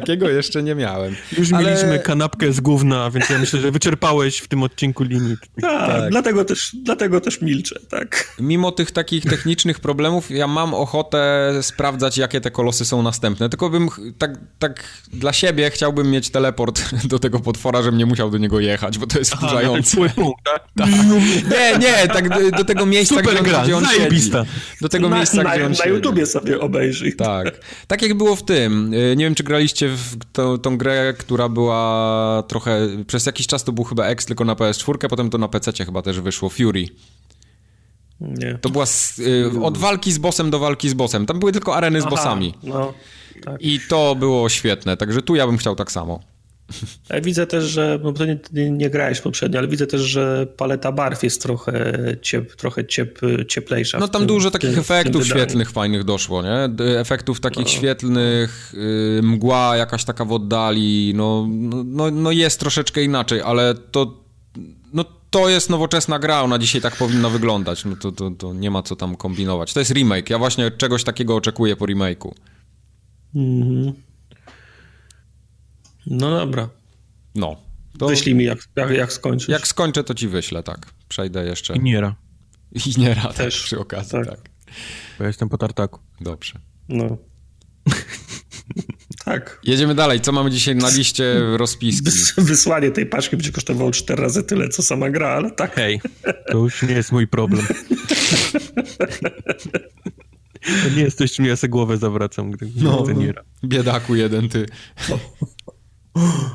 Takiego 0.00 0.28
jeszcze 0.28 0.62
nie 0.62 0.74
miałem. 0.74 1.16
Już 1.38 1.52
Ale- 1.52 1.64
mieliśmy 1.70 1.98
kanapkę 1.98 2.52
z 2.52 2.60
gówna, 2.60 3.10
więc 3.10 3.30
ja 3.30 3.38
myślę, 3.38 3.60
że 3.60 3.70
wyczerpałeś 3.70 4.38
w 4.38 4.48
tym 4.48 4.62
odcinku 4.62 5.04
limit. 5.04 5.40
Tak, 5.60 5.86
tak. 5.90 6.10
Dlatego, 6.10 6.44
też, 6.44 6.76
dlatego 6.84 7.20
też 7.20 7.40
milczę, 7.42 7.80
tak. 7.90 8.34
Mimo 8.40 8.72
tych 8.72 8.90
takich 8.90 9.24
technicznych 9.24 9.80
problemów, 9.80 10.30
ja 10.30 10.46
mam 10.46 10.74
ochotę 10.74 11.52
sprawdzać, 11.62 12.18
jakie 12.18 12.40
te 12.40 12.50
kolosy 12.50 12.84
są 12.84 13.02
następne. 13.02 13.48
Tylko 13.48 13.70
bym 13.70 13.88
tak, 14.18 14.38
tak 14.58 14.84
dla 15.12 15.32
siebie 15.32 15.70
chciałbym 15.70 16.10
mieć 16.10 16.30
teleport 16.30 16.82
do 17.12 17.18
tego 17.18 17.40
potwora, 17.40 17.82
żebym 17.82 17.98
nie 17.98 18.06
musiał 18.06 18.30
do 18.30 18.38
niego 18.38 18.60
jechać, 18.60 18.98
bo 18.98 19.06
to 19.06 19.18
jest 19.18 19.30
ten 19.30 19.38
wkurzające. 19.40 19.96
punkt, 20.14 20.40
tak? 20.78 20.88
Nie, 21.50 21.78
nie, 21.78 22.08
tak 22.08 22.28
do, 22.28 22.50
do 22.50 22.64
tego 22.64 22.86
miejsca, 22.86 23.14
Super 23.14 23.30
gdzie 23.30 23.38
on, 23.40 23.44
gra, 23.48 23.62
gdzie 23.64 23.76
on 23.76 23.86
siedzi. 23.86 24.30
Do 24.80 24.88
tego 24.88 25.08
na, 25.08 25.16
miejsca, 25.16 25.42
na, 25.42 25.50
gdzie 25.54 25.64
on 25.66 25.72
na 25.72 25.76
siedzi. 25.78 25.88
YouTubie 25.90 26.26
sobie 26.26 26.60
obejrzyj. 26.60 27.16
Tak. 27.16 27.60
Tak 27.86 28.02
jak 28.02 28.14
było 28.14 28.36
w 28.36 28.44
tym. 28.44 28.94
Y, 28.94 29.14
Nie 29.16 29.24
wiem, 29.24 29.34
czy 29.34 29.42
graliście 29.44 29.83
w 29.88 30.16
tą, 30.32 30.58
tą 30.58 30.78
grę, 30.78 31.14
która 31.18 31.48
była 31.48 32.42
trochę. 32.48 32.88
Przez 33.06 33.26
jakiś 33.26 33.46
czas 33.46 33.64
to 33.64 33.72
był 33.72 33.84
chyba 33.84 34.06
X 34.06 34.26
tylko 34.26 34.44
na 34.44 34.54
PS4, 34.54 35.08
potem 35.08 35.30
to 35.30 35.38
na 35.38 35.48
PC 35.48 35.84
chyba 35.84 36.02
też 36.02 36.20
wyszło. 36.20 36.48
Fury. 36.48 36.86
Nie. 38.20 38.58
To 38.60 38.70
była 38.70 38.86
z, 38.86 39.18
y, 39.18 39.50
od 39.62 39.78
walki 39.78 40.12
z 40.12 40.18
bossem 40.18 40.50
do 40.50 40.58
walki 40.58 40.88
z 40.88 40.94
bossem. 40.94 41.26
Tam 41.26 41.38
były 41.38 41.52
tylko 41.52 41.76
areny 41.76 42.00
z 42.00 42.04
Aha, 42.04 42.10
bossami. 42.10 42.54
No, 42.62 42.94
tak. 43.44 43.62
I 43.62 43.80
to 43.88 44.14
było 44.14 44.48
świetne, 44.48 44.96
także 44.96 45.22
tu 45.22 45.34
ja 45.34 45.46
bym 45.46 45.58
chciał 45.58 45.76
tak 45.76 45.92
samo. 45.92 46.20
Ja 47.10 47.20
widzę 47.20 47.46
też, 47.46 47.64
że, 47.64 47.98
no 48.02 48.12
to 48.12 48.26
nie, 48.26 48.38
nie, 48.52 48.70
nie 48.70 48.90
grałeś 48.90 49.20
poprzednio, 49.20 49.58
ale 49.58 49.68
widzę 49.68 49.86
też, 49.86 50.00
że 50.00 50.46
paleta 50.56 50.92
barw 50.92 51.22
jest 51.22 51.42
trochę, 51.42 51.92
ciep, 52.22 52.56
trochę 52.56 52.86
ciep, 52.86 53.20
cieplejsza. 53.48 53.98
No 53.98 54.08
tam 54.08 54.20
tym- 54.20 54.28
dużo 54.28 54.50
takich 54.50 54.70
tym- 54.70 54.80
efektów 54.80 55.26
świetlnych, 55.26 55.70
fajnych 55.70 56.04
doszło, 56.04 56.42
nie? 56.42 56.68
Efektów 56.98 57.40
takich 57.40 57.68
świetlnych, 57.68 58.72
y, 59.18 59.22
mgła 59.22 59.76
jakaś 59.76 60.04
taka 60.04 60.24
w 60.24 60.32
oddali, 60.32 61.12
no, 61.16 61.46
no, 61.50 61.84
no, 61.86 62.10
no 62.10 62.30
jest 62.32 62.60
troszeczkę 62.60 63.02
inaczej, 63.02 63.40
ale 63.40 63.74
to, 63.74 64.22
no 64.92 65.04
to 65.30 65.48
jest 65.48 65.70
nowoczesna 65.70 66.18
gra, 66.18 66.42
ona 66.42 66.58
dzisiaj 66.58 66.80
tak 66.80 66.96
powinna 66.96 67.28
wyglądać, 67.28 67.84
no 67.84 67.96
to, 67.96 68.12
to, 68.12 68.30
to 68.30 68.54
nie 68.54 68.70
ma 68.70 68.82
co 68.82 68.96
tam 68.96 69.16
kombinować. 69.16 69.72
To 69.74 69.80
jest 69.80 69.90
remake, 69.92 70.30
ja 70.30 70.38
właśnie 70.38 70.70
czegoś 70.70 71.04
takiego 71.04 71.36
oczekuję 71.36 71.76
po 71.76 71.84
remake'u. 71.84 72.30
Mhm. 73.34 73.92
No 76.06 76.30
dobra. 76.30 76.68
No. 77.34 77.56
To 77.98 78.06
Wyślij 78.08 78.34
mi, 78.34 78.44
jak, 78.44 78.58
jak, 78.76 78.90
jak 78.90 79.12
skończysz. 79.12 79.48
jak 79.48 79.66
skończę, 79.66 80.04
to 80.04 80.14
ci 80.14 80.28
wyślę, 80.28 80.62
tak. 80.62 80.92
Przejdę 81.08 81.44
jeszcze. 81.44 81.76
I 81.76 81.80
Niera, 81.80 82.14
I 82.86 83.00
nie 83.00 83.14
rad 83.14 83.36
Też, 83.36 83.62
przy 83.62 83.78
okazji, 83.78 84.10
tak. 84.12 84.26
tak. 84.26 84.50
bo 85.18 85.24
ja 85.24 85.26
jestem 85.28 85.48
po 85.48 85.58
tartaku. 85.58 86.00
Dobrze. 86.20 86.52
No. 86.88 87.16
tak. 89.24 89.60
Jedziemy 89.64 89.94
dalej. 89.94 90.20
Co 90.20 90.32
mamy 90.32 90.50
dzisiaj 90.50 90.76
na 90.76 90.90
liście 90.90 91.40
rozpiski? 91.56 92.04
Wys, 92.04 92.34
wysłanie 92.50 92.90
tej 92.90 93.06
paczki 93.06 93.36
będzie 93.36 93.52
kosztowało 93.52 93.90
cztery 93.90 94.22
razy 94.22 94.42
tyle, 94.42 94.68
co 94.68 94.82
sama 94.82 95.10
gra, 95.10 95.28
ale 95.28 95.50
tak. 95.50 95.74
Hej, 95.74 96.00
to 96.50 96.58
już 96.58 96.82
nie 96.82 96.94
jest 96.94 97.12
mój 97.12 97.26
problem. 97.26 97.66
To 100.84 100.90
nie 100.96 101.02
jest 101.02 101.18
coś, 101.18 101.32
czym 101.32 101.44
ja 101.44 101.56
sobie 101.56 101.70
głowę 101.70 101.96
zawracam, 101.96 102.50
gdy 102.50 102.70
No. 102.76 103.06
Niera. 103.16 103.42
Biedaku 103.64 104.14
jeden, 104.14 104.48
ty. 104.48 104.66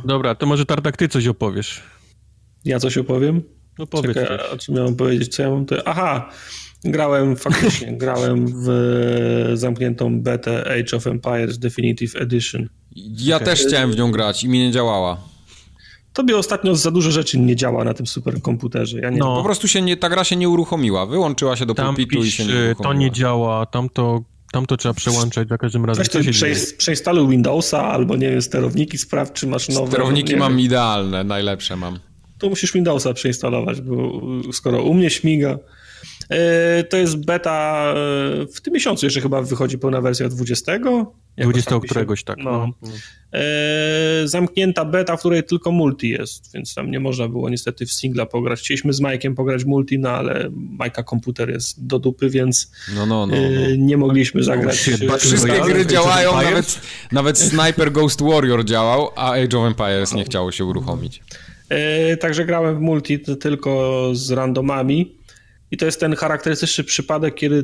Dobra, 0.05 0.35
to 0.35 0.45
może 0.45 0.65
Tartak, 0.65 0.97
ty 0.97 1.07
coś 1.07 1.27
opowiesz. 1.27 1.81
Ja 2.65 2.79
coś 2.79 2.97
opowiem? 2.97 3.41
No 3.79 3.87
powiedz 3.87 4.15
Czekaj, 4.15 4.37
coś. 4.37 4.47
o 4.51 4.57
czym 4.57 4.75
miałem 4.75 4.95
powiedzieć? 4.95 5.35
Co 5.35 5.43
ja 5.43 5.49
mam 5.49 5.65
tutaj? 5.65 5.83
Aha, 5.85 6.29
grałem 6.83 7.35
faktycznie, 7.35 7.93
grałem 7.97 8.45
w 8.65 9.51
zamkniętą 9.53 10.21
betę 10.21 10.71
Age 10.79 10.97
of 10.97 11.07
Empires 11.07 11.57
Definitive 11.59 12.15
Edition. 12.15 12.69
Ja 12.95 13.35
Okej. 13.35 13.47
też 13.47 13.59
chciałem 13.67 13.91
w 13.91 13.95
nią 13.97 14.11
grać 14.11 14.43
i 14.43 14.49
mi 14.49 14.59
nie 14.59 14.71
działała. 14.71 15.17
Tobie 16.13 16.37
ostatnio 16.37 16.75
za 16.75 16.91
dużo 16.91 17.11
rzeczy 17.11 17.39
nie 17.39 17.55
działa 17.55 17.83
na 17.83 17.93
tym 17.93 18.07
superkomputerze. 18.07 18.99
Ja 18.99 19.09
nie 19.09 19.17
No. 19.17 19.35
Po 19.37 19.43
prostu 19.43 19.67
się 19.67 19.81
nie, 19.81 19.97
ta 19.97 20.09
gra 20.09 20.23
się 20.23 20.35
nie 20.35 20.49
uruchomiła. 20.49 21.05
Wyłączyła 21.05 21.55
się 21.55 21.65
do 21.65 21.73
Tam 21.73 21.95
pulpitu 21.95 22.17
i 22.19 22.21
pisz, 22.23 22.33
się 22.33 22.45
nie 22.45 22.53
y, 22.53 22.55
uruchomiła. 22.65 22.83
to 22.83 22.93
nie 22.93 23.11
działa, 23.11 23.65
tam 23.65 23.89
to, 23.89 24.21
tam 24.51 24.65
to 24.65 24.77
trzeba 24.77 24.93
przełączać 24.93 25.49
za 25.49 25.57
każdym 25.57 25.85
razem. 25.85 26.03
Weź 26.03 26.07
Co 26.11 26.17
to 26.17 26.23
się 26.23 26.31
dzieje? 26.31 26.55
prze, 26.55 26.65
przeinstaluj 26.77 27.27
Windowsa 27.29 27.83
albo 27.83 28.15
nie 28.15 28.29
wiem, 28.29 28.41
sterowniki, 28.41 28.97
sprawdź 28.97 29.33
czy 29.33 29.47
masz 29.47 29.69
nowe. 29.69 29.87
Sterowniki 29.91 30.35
mam 30.35 30.51
wiem. 30.51 30.59
idealne, 30.59 31.23
najlepsze 31.23 31.75
mam. 31.75 31.99
To 32.37 32.49
musisz 32.49 32.73
Windowsa 32.73 33.13
przeinstalować, 33.13 33.81
bo 33.81 34.21
skoro 34.53 34.83
u 34.83 34.93
mnie 34.93 35.09
śmiga. 35.09 35.57
E, 36.29 36.83
To 36.83 36.97
jest 36.97 37.25
beta 37.25 37.85
e, 37.95 38.45
w 38.53 38.61
tym 38.61 38.73
miesiącu 38.73 39.05
jeszcze 39.05 39.21
chyba 39.21 39.41
wychodzi 39.41 39.77
pełna 39.77 40.01
wersja 40.01 40.29
20. 40.29 40.71
Jakoś 40.71 41.53
20 41.53 41.71
tak 41.71 41.81
któregoś, 41.89 42.23
tak. 42.23 42.37
No. 42.37 42.69
No. 42.81 42.89
E, 43.33 44.27
zamknięta 44.27 44.85
beta, 44.85 45.17
w 45.17 45.19
której 45.19 45.43
tylko 45.43 45.71
multi 45.71 46.09
jest, 46.09 46.53
więc 46.53 46.75
tam 46.75 46.91
nie 46.91 46.99
można 46.99 47.27
było 47.27 47.49
niestety 47.49 47.85
w 47.85 47.91
singla 47.91 48.25
pograć. 48.25 48.59
Chcieliśmy 48.59 48.93
z 48.93 49.01
Majkiem 49.01 49.35
pograć 49.35 49.65
multi, 49.65 49.99
no 49.99 50.09
ale 50.09 50.49
Majka 50.53 51.03
komputer 51.03 51.49
jest 51.49 51.87
do 51.87 51.99
dupy, 51.99 52.29
więc 52.29 52.71
No, 52.95 53.05
no, 53.05 53.27
no. 53.27 53.35
e, 53.35 53.39
no. 53.49 53.75
nie 53.77 53.97
mogliśmy 53.97 54.43
zagrać. 54.43 54.75
shit, 54.75 54.93
e, 55.01 55.05
Battle 55.05 55.17
Wszystkie 55.29 55.61
gry 55.61 55.85
działają, 55.85 56.35
nawet, 56.41 56.81
nawet 57.11 57.37
Sniper 57.39 57.91
Ghost 57.91 58.21
Warrior 58.21 58.65
działał, 58.65 59.09
a 59.15 59.31
Age 59.31 59.57
of 59.59 59.67
Empires 59.67 60.13
nie 60.13 60.23
chciało 60.23 60.51
się 60.51 60.65
uruchomić. 60.65 61.21
E, 61.69 62.17
Także 62.17 62.45
grałem 62.45 62.75
w 62.77 62.79
multi 62.79 63.19
tylko 63.19 64.09
z 64.13 64.31
randomami 64.31 65.18
i 65.71 65.77
to 65.77 65.85
jest 65.85 65.99
ten 65.99 66.15
charakterystyczny 66.15 66.83
przypadek, 66.83 67.35
kiedy 67.35 67.63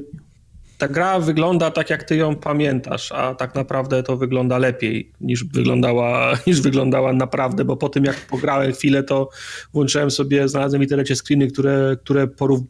ta 0.78 0.88
gra 0.88 1.20
wygląda 1.20 1.72
tak, 1.72 1.90
jak 1.90 2.04
ty 2.04 2.16
ją 2.16 2.36
pamiętasz, 2.36 3.12
a 3.12 3.36
tak 3.36 3.56
naprawdę 3.56 4.04
to 4.04 4.18
wygląda 4.18 4.58
lepiej 4.58 5.12
niż 5.22 5.44
wyglądała, 5.44 6.34
niż 6.48 6.62
wyglądała 6.62 7.14
naprawdę, 7.14 7.66
bo 7.66 7.78
po 7.78 7.90
tym 7.90 8.06
jak 8.06 8.16
pograłem 8.16 8.74
chwilę, 8.74 9.04
to 9.04 9.30
włączyłem 9.74 10.12
sobie, 10.12 10.48
znalazłem 10.50 10.80
w 10.80 10.84
internecie 10.84 11.16
screeny, 11.16 11.48
które, 11.48 11.98
które 12.04 12.28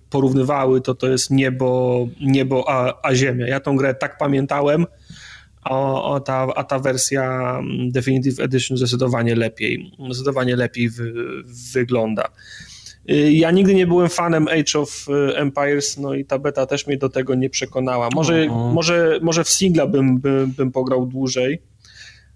porównywały, 0.10 0.82
to 0.82 0.95
to 0.95 1.07
jest 1.07 1.32
niebo, 1.32 2.07
niebo 2.22 2.70
a, 2.70 2.94
a 3.03 3.16
ziemia. 3.16 3.48
Ja 3.48 3.60
tą 3.60 3.76
grę 3.76 3.95
tak 3.95 4.18
pamiętałem, 4.18 4.86
a, 5.64 6.16
a, 6.16 6.20
ta, 6.20 6.48
a 6.56 6.64
ta 6.64 6.80
wersja 6.80 7.60
Definitive 7.90 8.40
Edition 8.40 8.78
zdecydowanie 8.78 9.36
lepiej, 9.36 9.91
zdecydowanie 10.06 10.56
lepiej 10.56 10.90
wy, 10.90 11.14
wygląda. 11.74 12.30
Y, 13.10 13.32
ja 13.34 13.52
nigdy 13.52 13.76
nie 13.76 13.88
byłem 13.88 14.10
fanem 14.10 14.48
Age 14.48 14.80
of 14.80 15.06
y, 15.10 15.38
Empires, 15.38 15.98
no 15.98 16.14
i 16.14 16.26
ta 16.26 16.40
beta 16.40 16.65
też 16.65 16.88
mnie 16.88 16.98
do 16.98 17.10
tego 17.10 17.36
nie 17.36 17.49
przekonała. 17.49 18.10
Może, 18.15 18.48
może, 18.73 19.19
może 19.22 19.44
w 19.44 19.49
singla 19.49 19.88
bym, 19.88 20.19
bym, 20.19 20.52
bym 20.52 20.72
pograł 20.72 21.06
dłużej, 21.06 21.61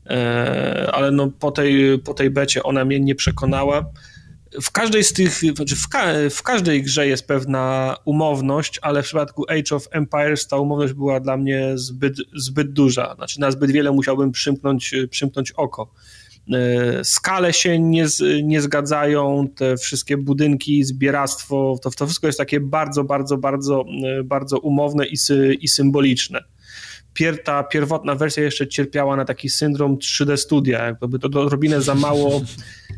e, 0.06 0.90
ale 0.94 1.12
no 1.12 1.32
po 1.40 1.52
tej, 1.52 2.00
po 2.00 2.14
tej 2.14 2.30
becie 2.30 2.64
ona 2.64 2.86
mnie 2.86 3.00
nie 3.00 3.16
przekonała. 3.16 3.86
W 4.62 4.72
każdej 4.72 5.04
z 5.04 5.14
tych, 5.14 5.40
znaczy 5.56 5.76
w, 5.76 5.88
ka 5.88 6.06
w 6.30 6.44
każdej 6.44 6.84
grze 6.84 7.08
jest 7.08 7.28
pewna 7.28 7.96
umowność, 8.06 8.80
ale 8.82 9.02
w 9.04 9.06
przypadku 9.06 9.46
Age 9.50 9.76
of 9.76 9.88
Empires 9.92 10.48
ta 10.48 10.58
umowność 10.58 10.94
była 10.94 11.20
dla 11.20 11.38
mnie 11.38 11.72
zbyt, 11.76 12.18
zbyt 12.36 12.74
duża. 12.74 13.16
Znaczy 13.16 13.40
na 13.40 13.52
zbyt 13.52 13.72
wiele 13.72 13.92
musiałbym 13.92 14.32
przymknąć, 14.32 14.96
przymknąć 15.10 15.52
oko. 15.52 15.92
E, 16.54 17.04
skale 17.04 17.54
się 17.54 17.80
nie, 17.80 18.06
nie 18.44 18.62
zgadzają, 18.62 19.48
te 19.56 19.78
wszystkie 19.78 20.18
budynki, 20.18 20.84
zbieractwo, 20.84 21.76
to, 21.82 21.90
to 21.90 22.06
wszystko 22.06 22.28
jest 22.28 22.40
takie 22.40 22.60
bardzo, 22.60 23.04
bardzo, 23.04 23.38
bardzo, 23.38 23.86
e, 24.20 24.24
bardzo 24.24 24.60
umowne 24.60 25.06
i, 25.06 25.18
sy, 25.18 25.54
i 25.62 25.68
symboliczne. 25.68 26.44
Pier, 27.14 27.44
ta 27.44 27.64
pierwotna 27.64 28.16
wersja 28.16 28.44
jeszcze 28.44 28.68
cierpiała 28.68 29.16
na 29.16 29.26
taki 29.26 29.50
syndrom 29.50 29.98
3D 29.98 30.38
studia, 30.38 30.86
jakby 30.86 31.20
to 31.20 31.42
odrobinę 31.42 31.82
za 31.82 31.96
mało, 31.96 32.42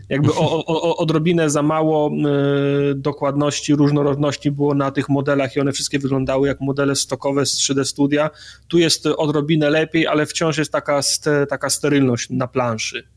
jakby 0.09 0.33
o, 0.33 0.65
o, 0.65 0.97
odrobinę 0.97 1.49
za 1.49 1.61
mało 1.61 2.11
y, 2.91 2.95
dokładności, 2.95 3.75
różnorodności 3.75 4.51
było 4.51 4.73
na 4.75 4.91
tych 4.91 5.09
modelach 5.09 5.55
i 5.55 5.59
one 5.59 5.71
wszystkie 5.71 5.99
wyglądały 5.99 6.47
jak 6.47 6.61
modele 6.61 6.95
stokowe 6.95 7.45
z 7.45 7.57
3D 7.57 7.83
studia. 7.83 8.29
Tu 8.67 8.77
jest 8.77 9.05
odrobinę 9.05 9.69
lepiej, 9.69 10.07
ale 10.07 10.25
wciąż 10.25 10.57
jest 10.57 10.71
taka, 10.71 11.01
ste, 11.01 11.47
taka 11.47 11.69
sterylność 11.69 12.29
na 12.29 12.47
planszy. 12.47 13.07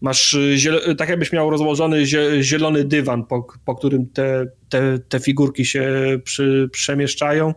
Masz, 0.00 0.34
y, 0.34 0.94
tak 0.98 1.08
jakbyś 1.08 1.32
miał 1.32 1.50
rozłożony 1.50 2.06
zielony 2.40 2.84
dywan, 2.84 3.24
po, 3.24 3.46
po 3.64 3.74
którym 3.74 4.06
te, 4.06 4.46
te, 4.68 4.98
te 4.98 5.20
figurki 5.20 5.64
się 5.64 5.92
przy, 6.24 6.68
przemieszczają. 6.72 7.54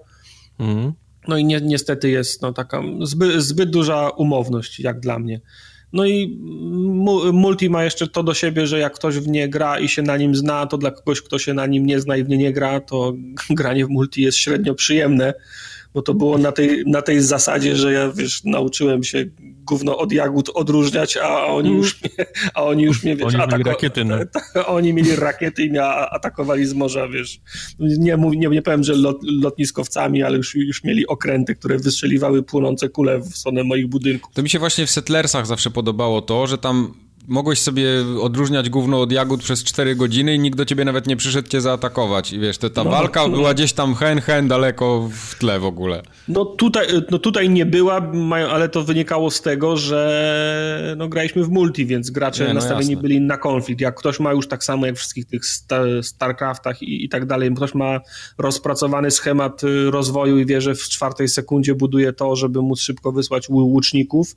Mhm. 0.59 0.93
No 1.27 1.37
i 1.37 1.45
ni 1.45 1.55
niestety 1.61 2.09
jest 2.09 2.41
no, 2.41 2.53
taka 2.53 2.81
zbyt, 3.01 3.41
zbyt 3.41 3.69
duża 3.69 4.09
umowność, 4.09 4.79
jak 4.79 4.99
dla 4.99 5.19
mnie. 5.19 5.41
No 5.93 6.05
i 6.05 6.39
multi 7.33 7.69
ma 7.69 7.83
jeszcze 7.83 8.07
to 8.07 8.23
do 8.23 8.33
siebie, 8.33 8.67
że 8.67 8.79
jak 8.79 8.93
ktoś 8.93 9.15
w 9.15 9.27
nie 9.27 9.49
gra 9.49 9.79
i 9.79 9.87
się 9.87 10.01
na 10.01 10.17
nim 10.17 10.35
zna, 10.35 10.65
to 10.67 10.77
dla 10.77 10.91
kogoś, 10.91 11.21
kto 11.21 11.39
się 11.39 11.53
na 11.53 11.65
nim 11.65 11.85
nie 11.85 11.99
zna 11.99 12.17
i 12.17 12.23
w 12.23 12.29
nie 12.29 12.37
nie 12.37 12.53
gra, 12.53 12.79
to 12.79 13.13
granie 13.49 13.85
w 13.85 13.89
multi 13.89 14.21
jest 14.21 14.37
średnio 14.37 14.75
przyjemne, 14.75 15.33
bo 15.93 16.01
to 16.01 16.13
było 16.13 16.37
na 16.37 16.51
tej, 16.51 16.83
na 16.87 17.01
tej 17.01 17.21
zasadzie, 17.21 17.75
że 17.75 17.93
ja 17.93 18.11
wiesz, 18.11 18.43
nauczyłem 18.43 19.03
się 19.03 19.25
gówno 19.63 19.97
od 19.97 20.11
jagód 20.11 20.49
odróżniać, 20.53 21.17
a 21.17 21.45
oni 21.45 21.67
mm. 21.67 21.81
już 21.81 22.01
mnie, 22.01 22.25
a 22.53 22.63
oni 22.63 22.83
już 22.83 23.03
mnie, 23.03 23.15
wiesz, 23.15 23.25
oni 23.25 23.37
atako- 23.37 23.51
mieli 23.51 23.63
rakiety, 23.63 24.05
no. 24.05 24.15
oni 24.67 24.93
mieli 24.93 25.15
rakiety 25.15 25.63
i 25.63 25.69
mnie 25.69 25.83
atakowali 25.83 26.65
z 26.65 26.73
morza, 26.73 27.07
wiesz. 27.07 27.39
Nie, 27.79 28.17
nie, 28.17 28.47
nie 28.47 28.61
powiem, 28.61 28.83
że 28.83 28.93
lot, 28.93 29.17
lotniskowcami, 29.23 30.23
ale 30.23 30.37
już, 30.37 30.55
już 30.55 30.83
mieli 30.83 31.07
okręty, 31.07 31.55
które 31.55 31.77
wystrzeliwały 31.77 32.43
płonące 32.43 32.89
kule 32.89 33.19
w 33.19 33.37
stronę 33.37 33.63
moich 33.63 33.87
budynków. 33.87 34.33
To 34.33 34.43
mi 34.43 34.49
się 34.49 34.59
właśnie 34.59 34.85
w 34.85 34.91
Settlersach 34.91 35.47
zawsze 35.47 35.71
podobało 35.71 36.21
to, 36.21 36.47
że 36.47 36.57
tam 36.57 36.93
mogłeś 37.31 37.59
sobie 37.59 37.87
odróżniać 38.21 38.69
gówno 38.69 39.01
od 39.01 39.11
jagód 39.11 39.43
przez 39.43 39.63
4 39.63 39.95
godziny 39.95 40.35
i 40.35 40.39
nikt 40.39 40.57
do 40.57 40.65
ciebie 40.65 40.85
nawet 40.85 41.07
nie 41.07 41.17
przyszedł 41.17 41.49
cię 41.49 41.61
zaatakować. 41.61 42.33
I 42.33 42.39
wiesz, 42.39 42.57
to, 42.57 42.69
ta 42.69 42.83
no, 42.83 42.91
walka 42.91 43.27
no. 43.27 43.29
była 43.29 43.53
gdzieś 43.53 43.73
tam 43.73 43.95
hen, 43.95 44.21
hen, 44.21 44.47
daleko 44.47 45.09
w 45.13 45.35
tle 45.39 45.59
w 45.59 45.65
ogóle. 45.65 46.01
No 46.27 46.45
tutaj, 46.45 46.87
no 47.11 47.19
tutaj 47.19 47.49
nie 47.49 47.65
była, 47.65 48.11
ale 48.49 48.69
to 48.69 48.83
wynikało 48.83 49.31
z 49.31 49.41
tego, 49.41 49.77
że 49.77 50.95
no 50.97 51.07
graliśmy 51.07 51.43
w 51.43 51.49
multi, 51.49 51.85
więc 51.85 52.09
gracze 52.09 52.43
nie, 52.43 52.47
no 52.47 52.53
nastawieni 52.53 52.91
jasne. 52.91 53.01
byli 53.01 53.21
na 53.21 53.37
konflikt. 53.37 53.81
Jak 53.81 53.95
ktoś 53.95 54.19
ma 54.19 54.31
już 54.31 54.47
tak 54.47 54.63
samo 54.63 54.85
jak 54.85 54.95
w 54.95 54.99
wszystkich 54.99 55.25
tych 55.25 55.41
StarCraftach 56.01 56.81
i, 56.81 57.05
i 57.05 57.09
tak 57.09 57.25
dalej, 57.25 57.53
ktoś 57.55 57.73
ma 57.73 57.99
rozpracowany 58.37 59.11
schemat 59.11 59.63
y, 59.63 59.91
rozwoju 59.91 60.37
i 60.37 60.45
wie, 60.45 60.61
że 60.61 60.75
w 60.75 60.89
czwartej 60.89 61.27
sekundzie 61.27 61.75
buduje 61.75 62.13
to, 62.13 62.35
żeby 62.35 62.61
móc 62.61 62.81
szybko 62.81 63.11
wysłać 63.11 63.49
łuczników, 63.49 64.35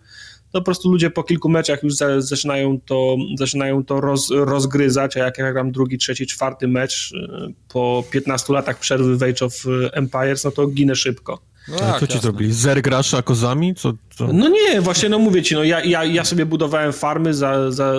to 0.55 0.61
po 0.61 0.65
prostu 0.65 0.91
ludzie 0.91 1.11
po 1.11 1.23
kilku 1.23 1.49
meczach 1.49 1.83
już 1.83 1.95
zaczynają 2.19 2.81
to, 2.81 3.17
zaczynają 3.39 3.85
to 3.85 4.01
roz, 4.01 4.31
rozgryzać, 4.31 5.17
a 5.17 5.21
jak 5.21 5.39
ja 5.39 5.53
gram 5.53 5.73
drugi, 5.73 5.99
trzeci, 5.99 6.27
czwarty 6.27 6.69
mecz 6.69 7.13
y, 7.13 7.55
po 7.69 8.05
15 8.11 8.53
latach 8.53 8.79
przerwy 8.79 9.17
w 9.17 9.23
Age 9.23 9.47
of 9.47 9.65
Empires, 9.93 10.45
no 10.45 10.51
to 10.51 10.67
ginę 10.67 10.95
szybko. 10.95 11.54
No 11.69 11.79
tak, 11.79 12.01
co 12.01 12.07
ci 12.07 12.19
zrobili? 12.19 12.53
Zer 12.53 12.83
grasz 12.83 13.17
kozami? 13.25 13.75
Co, 13.75 13.93
co? 14.17 14.33
No 14.33 14.49
nie, 14.49 14.81
właśnie 14.81 15.09
no 15.09 15.19
mówię 15.19 15.43
ci, 15.43 15.55
no 15.55 15.65
ja, 15.65 15.85
ja, 15.85 16.05
ja 16.05 16.25
sobie 16.25 16.47
budowałem 16.47 16.93
farmy, 16.93 17.35
za, 17.35 17.71
za, 17.71 17.95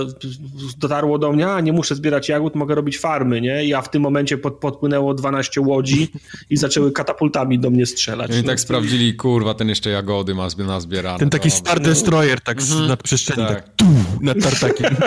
dotarło 0.78 1.20
do 1.20 1.32
mnie, 1.32 1.48
a 1.48 1.62
nie 1.62 1.74
muszę 1.74 1.96
zbierać 1.96 2.30
jagód, 2.30 2.56
mogę 2.56 2.76
robić 2.76 3.00
farmy, 3.00 3.42
nie? 3.42 3.66
Ja 3.66 3.82
w 3.82 3.90
tym 3.90 4.02
momencie 4.02 4.38
pod, 4.38 4.54
podpłynęło 4.54 5.14
12 5.14 5.62
łodzi 5.62 6.12
i 6.50 6.58
zaczęły 6.58 6.92
katapultami 6.92 7.60
do 7.60 7.70
mnie 7.70 7.86
strzelać. 7.86 8.32
I 8.32 8.38
no. 8.38 8.44
tak 8.44 8.60
sprawdzili, 8.60 9.16
kurwa, 9.16 9.54
ten 9.54 9.70
jeszcze 9.70 9.90
jagody 9.90 10.36
ma 10.36 10.48
nazbierane. 10.58 11.20
Ten 11.20 11.30
taki 11.30 11.52
Star 11.52 11.80
Destroyer 11.80 12.42
tak 12.42 12.62
mhm. 12.62 12.88
nad 12.88 13.04
przestrzeni, 13.04 13.48
tak, 13.48 13.56
tak 13.56 13.76
tu, 13.76 13.86
nad 14.22 14.38
tartakiem. 14.44 14.96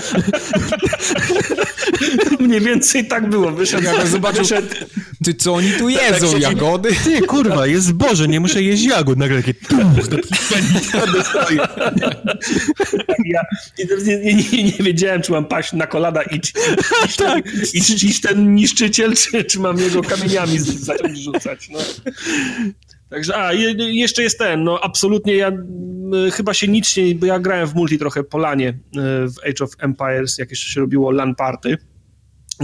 Mniej 2.41 2.61
więcej 2.61 3.09
tak 3.09 3.29
było. 3.31 3.53
Wyszedł, 3.53 3.85
ja 3.85 4.07
zobaczył, 4.07 4.43
wyszedł... 4.43 4.69
ty 5.25 5.35
co 5.35 5.55
oni 5.55 5.73
tu 5.73 5.89
jedzą, 5.89 6.33
tak, 6.33 6.41
jagody? 6.41 6.89
Ty, 7.05 7.23
kurwa, 7.23 7.67
jest 7.67 7.93
Boże, 7.93 8.29
nie 8.29 8.41
muszę 8.41 8.63
jeść 8.63 8.85
jagód. 8.85 9.19
Nagle 9.19 9.43
takie... 9.43 9.55
ja 13.25 13.43
nie, 13.79 14.17
nie, 14.19 14.35
nie, 14.35 14.65
nie, 14.65 14.73
wiedziałem, 14.81 15.23
czy 15.23 15.33
mam 15.33 15.45
paść 15.45 15.73
na 15.73 15.87
kolana 15.87 16.23
i 16.23 16.37
iść, 16.37 17.17
tak. 17.17 17.45
iść, 17.75 18.05
iść 18.05 18.21
ten 18.21 18.55
niszczyciel, 18.55 19.15
czy, 19.15 19.45
czy 19.45 19.61
mam 19.61 19.79
jego 19.79 20.03
kamieniami 20.03 20.59
zacząć 20.59 21.19
rzucać. 21.19 21.69
No. 21.69 21.79
Także, 23.11 23.37
a, 23.37 23.53
jeszcze 23.79 24.23
jest 24.23 24.39
ten, 24.39 24.65
no 24.65 24.81
absolutnie 24.83 25.37
ja 25.37 25.53
chyba 26.33 26.55
się 26.55 26.69
nic 26.69 26.97
nie, 26.97 27.15
bo 27.15 27.27
ja 27.27 27.39
grałem 27.39 27.67
w 27.67 27.75
multi 27.75 27.99
trochę 27.99 28.25
polanie 28.25 28.69
e, 28.69 28.75
w 29.29 29.39
Age 29.49 29.65
of 29.65 29.71
Empires, 29.79 30.39
jak 30.39 30.51
jeszcze 30.51 30.71
się 30.71 30.81
robiło 30.81 31.11
LAN 31.11 31.35
party, 31.35 31.79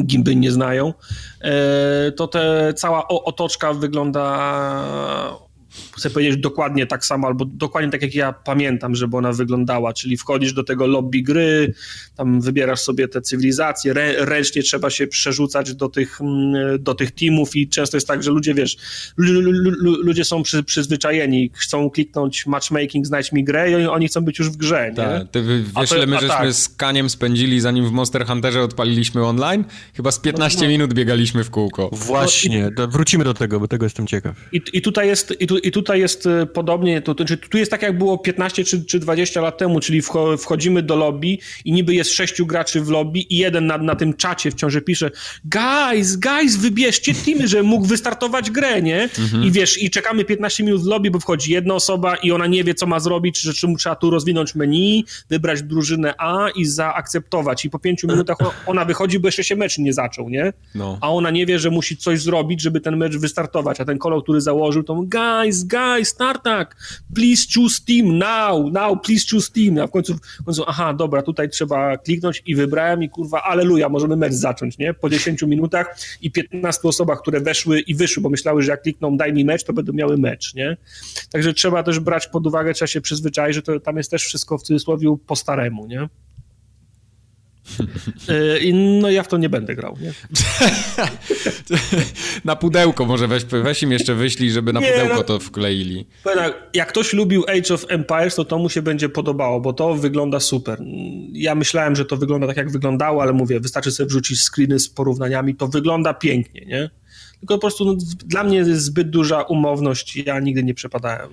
gimby 0.03 0.37
nie 0.37 0.53
znają, 0.53 0.95
e, 1.41 2.12
to 2.12 2.29
te 2.29 2.75
cała 2.77 3.09
otoczka 3.09 3.73
wygląda 3.75 4.25
chcę 5.97 6.11
powiedzieć 6.11 6.37
dokładnie 6.37 6.87
tak 6.87 7.05
samo, 7.05 7.27
albo 7.27 7.45
dokładnie 7.45 7.91
tak 7.91 8.03
jak 8.03 8.15
ja 8.15 8.33
pamiętam, 8.33 8.95
żeby 8.95 9.16
ona 9.16 9.33
wyglądała, 9.33 9.93
czyli 9.93 10.16
wchodzisz 10.16 10.53
do 10.53 10.65
tego 10.65 10.87
lobby 10.87 11.23
gry, 11.23 11.75
tam 12.16 12.41
wybierasz 12.41 12.81
sobie 12.81 13.09
te 13.09 13.21
cywilizacje, 13.21 13.93
rę, 13.93 14.15
ręcznie 14.19 14.62
trzeba 14.62 14.91
się 14.91 15.07
przerzucać 15.07 15.75
do 15.75 15.89
tych, 15.89 16.21
mm, 16.21 16.83
do 16.83 16.95
tych 16.95 17.11
teamów 17.11 17.57
i 17.57 17.69
często 17.69 17.97
jest 17.97 18.09
tak, 18.09 18.23
że 18.23 18.31
ludzie, 18.31 18.55
wiesz, 18.55 18.77
ludzie 20.03 20.25
są 20.25 20.43
przy, 20.43 20.62
przyzwyczajeni, 20.62 21.51
chcą 21.55 21.91
kliknąć 21.91 22.47
matchmaking, 22.47 23.07
znajdź 23.07 23.33
mi 23.33 23.45
grę 23.45 23.83
i 23.83 23.87
oni 23.87 24.09
chcą 24.09 24.21
być 24.21 24.39
już 24.39 24.51
w 24.51 24.57
grze, 24.57 24.89
nie? 24.91 24.97
Tak, 24.97 25.31
ty 25.31 25.43
wiesz, 25.43 25.89
to, 25.89 25.97
ile 25.97 26.07
my 26.07 26.15
żeśmy 26.15 26.29
tak. 26.29 26.53
z 26.53 26.69
Kaniem 26.69 27.11
spędzili, 27.11 27.61
zanim 27.61 27.89
w 27.89 27.93
Monster 27.93 28.27
Hunterze 28.27 28.62
odpaliliśmy 28.62 29.27
online? 29.27 29.65
Chyba 29.95 30.11
z 30.11 30.19
15 30.19 30.59
no, 30.59 30.65
no. 30.65 30.71
minut 30.71 30.95
biegaliśmy 30.95 31.45
w 31.45 31.51
kółko. 31.51 31.91
Właśnie, 31.93 32.71
no, 32.77 32.85
i, 32.85 32.89
wrócimy 32.89 33.25
do 33.25 33.35
tego, 33.35 33.61
bo 33.61 33.69
tego 33.69 33.87
jestem 33.87 34.07
ciekaw. 34.07 34.37
I, 34.53 34.61
i 34.73 34.83
tutaj 34.83 35.09
jest, 35.09 35.35
i 35.41 35.47
tu, 35.47 35.59
i 35.59 35.71
tutaj 35.85 36.01
jest 36.01 36.27
y, 36.27 36.47
podobnie, 36.47 37.02
to, 37.02 37.15
to, 37.15 37.24
tu 37.51 37.59
jest 37.59 37.70
tak 37.70 37.82
jak 37.82 37.98
było 37.98 38.19
15 38.19 38.65
czy, 38.65 38.85
czy 38.85 38.98
20 38.98 39.40
lat 39.40 39.59
temu, 39.59 39.81
czyli 39.81 40.02
wchodzimy 40.39 40.82
do 40.82 40.97
lobby 40.97 41.39
i 41.65 41.73
niby 41.73 41.94
jest 41.94 42.11
sześciu 42.11 42.47
graczy 42.47 42.81
w 42.81 42.89
lobby 42.89 43.19
i 43.19 43.36
jeden 43.36 43.66
na, 43.66 43.78
na 43.78 43.94
tym 43.94 44.15
czacie 44.15 44.51
wciąż 44.51 44.74
pisze 44.86 45.11
guys, 45.44 46.16
guys, 46.16 46.56
wybierzcie 46.56 47.15
teamy, 47.15 47.48
że 47.48 47.62
mógł 47.62 47.86
wystartować 47.86 48.51
grę, 48.51 48.82
nie? 48.82 49.02
Mhm. 49.02 49.44
I 49.44 49.51
wiesz, 49.51 49.82
i 49.82 49.90
czekamy 49.90 50.24
15 50.24 50.65
minut 50.65 50.82
w 50.82 50.86
lobby, 50.86 51.11
bo 51.11 51.20
wchodzi 51.20 51.52
jedna 51.52 51.74
osoba 51.74 52.16
i 52.16 52.32
ona 52.32 52.47
nie 52.47 52.65
wie, 52.65 52.74
co 52.74 52.86
ma 52.86 53.01
zrobić, 53.01 53.40
że 53.40 53.55
czy 53.55 53.66
trzeba 53.78 53.97
tu 53.97 54.11
rozwinąć 54.11 54.55
menu, 54.55 55.05
wybrać 55.31 55.62
drużynę 55.62 56.15
A 56.19 56.48
i 56.56 56.65
zaakceptować. 56.65 57.65
I 57.65 57.70
po 57.70 57.78
pięciu 57.78 58.09
minutach 58.09 58.36
ona 58.66 58.85
wychodzi, 58.85 59.19
bo 59.19 59.28
jeszcze 59.28 59.44
się 59.44 59.56
mecz 59.56 59.78
nie 59.78 59.93
zaczął, 59.93 60.28
nie? 60.28 60.52
No. 60.74 60.98
A 61.01 61.12
ona 61.12 61.31
nie 61.31 61.47
wie, 61.47 61.59
że 61.59 61.70
musi 61.70 61.97
coś 61.97 62.23
zrobić, 62.23 62.62
żeby 62.62 62.81
ten 62.81 62.97
mecz 62.97 63.16
wystartować, 63.16 63.81
a 63.81 63.85
ten 63.85 63.98
kolor, 63.98 64.23
który 64.23 64.40
założył, 64.40 64.82
to 64.82 64.94
guys, 64.94 65.65
guys, 65.74 66.14
Tartak, 66.14 66.76
please 67.14 67.46
choose 67.55 67.84
team 67.84 68.18
now, 68.18 68.72
now, 68.72 69.02
please 69.02 69.24
choose 69.30 69.52
team. 69.52 69.78
A 69.78 69.86
w 69.86 69.90
końcu, 69.90 70.14
w 70.14 70.44
końcu, 70.44 70.64
aha, 70.66 70.94
dobra, 70.94 71.22
tutaj 71.22 71.48
trzeba 71.48 71.96
kliknąć 71.96 72.42
i 72.46 72.55
wybrałem 72.55 73.02
i 73.02 73.09
kurwa, 73.09 73.42
aleluja, 73.42 73.88
możemy 73.88 74.16
mecz 74.16 74.32
zacząć, 74.32 74.78
nie? 74.78 74.94
Po 74.94 75.10
10 75.10 75.42
minutach 75.42 75.98
i 76.22 76.30
15 76.30 76.88
osobach, 76.88 77.20
które 77.20 77.40
weszły 77.40 77.80
i 77.80 77.94
wyszły, 77.94 78.22
bo 78.22 78.28
myślały, 78.30 78.62
że 78.62 78.70
jak 78.70 78.82
klikną 78.82 79.16
daj 79.16 79.32
mi 79.32 79.44
mecz, 79.44 79.64
to 79.64 79.72
będą 79.72 79.92
miały 79.92 80.16
mecz, 80.16 80.55
nie? 80.55 80.76
Także 81.32 81.55
trzeba 81.55 81.82
też 81.82 82.01
brać 82.01 82.26
pod 82.26 82.46
uwagę, 82.46 82.74
trzeba 82.74 82.86
się 82.86 83.01
przyzwyczaić, 83.01 83.55
że 83.55 83.62
to, 83.62 83.80
tam 83.80 83.96
jest 83.96 84.10
też 84.10 84.24
wszystko 84.24 84.59
w 84.59 84.62
cudzysłowie 84.62 85.16
po 85.26 85.36
staremu, 85.36 85.86
nie? 85.86 86.09
E, 88.28 88.73
no 88.74 89.11
ja 89.11 89.23
w 89.23 89.28
to 89.28 89.36
nie 89.36 89.49
będę 89.49 89.74
grał, 89.74 89.97
nie? 90.01 90.12
na 92.45 92.57
pudełko 92.57 93.07
może 93.07 93.28
weź, 93.28 93.45
weź 93.45 93.82
im 93.82 93.93
jeszcze 93.93 94.15
wyślij, 94.15 94.51
żeby 94.51 94.73
na 94.73 94.81
nie, 94.81 94.89
pudełko 94.89 95.15
no, 95.15 95.23
to 95.23 95.39
wkleili. 95.39 96.07
Jak 96.74 96.89
ktoś 96.89 97.12
lubił 97.12 97.45
Age 97.49 97.74
of 97.74 97.86
Empires, 97.89 98.35
to 98.35 98.45
to 98.45 98.59
mu 98.59 98.69
się 98.69 98.82
będzie 98.82 99.09
podobało, 99.09 99.61
bo 99.61 99.73
to 99.73 99.95
wygląda 99.95 100.41
super. 100.41 100.82
Ja 101.32 101.55
myślałem, 101.55 101.97
że 101.97 102.05
to 102.05 102.16
wygląda 102.16 102.47
tak, 102.47 102.57
jak 102.57 102.70
wyglądało, 102.70 103.23
ale 103.23 103.32
mówię, 103.32 103.61
wystarczy 103.61 103.91
sobie 103.91 104.09
wrzucić 104.09 104.41
screeny 104.41 104.78
z 104.78 104.89
porównaniami, 104.89 105.55
to 105.55 105.69
wygląda 105.69 106.15
pięknie, 106.15 106.66
nie? 106.66 106.91
Tylko 107.41 107.55
po 107.55 107.61
prostu 107.61 107.85
no, 107.85 107.95
dla 108.27 108.45
mnie 108.45 108.57
jest 108.57 108.82
zbyt 108.82 109.11
duża 109.11 109.43
umowność, 109.43 110.16
ja 110.16 110.41
nigdy 110.41 110.65
nie 110.65 110.74
przepadałem 110.74 111.31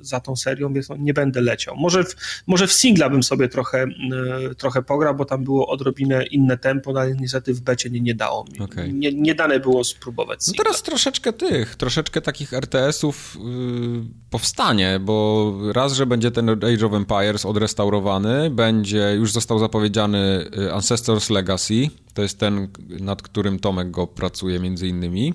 za 0.00 0.20
tą 0.20 0.36
serią, 0.36 0.72
więc 0.72 0.88
nie 0.98 1.14
będę 1.14 1.40
leciał. 1.40 1.76
Może 1.76 2.04
w, 2.04 2.16
może 2.46 2.66
w 2.66 2.72
singla 2.72 3.10
bym 3.10 3.22
sobie 3.22 3.48
trochę, 3.48 3.82
e, 4.50 4.54
trochę 4.54 4.82
pograł, 4.82 5.14
bo 5.14 5.24
tam 5.24 5.44
było 5.44 5.68
odrobinę 5.68 6.26
inne 6.26 6.58
tempo, 6.58 6.92
no 6.92 7.00
ale 7.00 7.14
niestety 7.14 7.54
w 7.54 7.60
becie 7.60 7.90
nie, 7.90 8.00
nie 8.00 8.14
dało 8.14 8.44
mi. 8.52 8.60
Okay. 8.60 8.92
Nie, 8.92 9.12
nie 9.12 9.34
dane 9.34 9.60
było 9.60 9.84
spróbować 9.84 10.44
singla. 10.44 10.58
No 10.58 10.64
teraz 10.64 10.82
troszeczkę 10.82 11.32
tych, 11.32 11.76
troszeczkę 11.76 12.20
takich 12.20 12.52
RTS-ów 12.52 13.36
yy, 13.36 14.00
powstanie, 14.30 15.00
bo 15.00 15.54
raz, 15.72 15.92
że 15.92 16.06
będzie 16.06 16.30
ten 16.30 16.48
Age 16.48 16.86
of 16.86 16.92
Empires 16.92 17.46
odrestaurowany, 17.46 18.50
będzie, 18.50 19.14
już 19.14 19.32
został 19.32 19.58
zapowiedziany 19.58 20.50
y, 20.58 20.72
Ancestors 20.72 21.30
Legacy, 21.30 21.88
to 22.14 22.22
jest 22.22 22.38
ten, 22.38 22.68
nad 23.00 23.22
którym 23.22 23.58
Tomek 23.58 23.90
go 23.90 24.06
pracuje 24.06 24.60
między 24.60 24.88
innymi, 24.88 25.34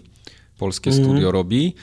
polskie 0.57 0.91
mm. 0.91 1.03
studio 1.03 1.31
robi. 1.31 1.75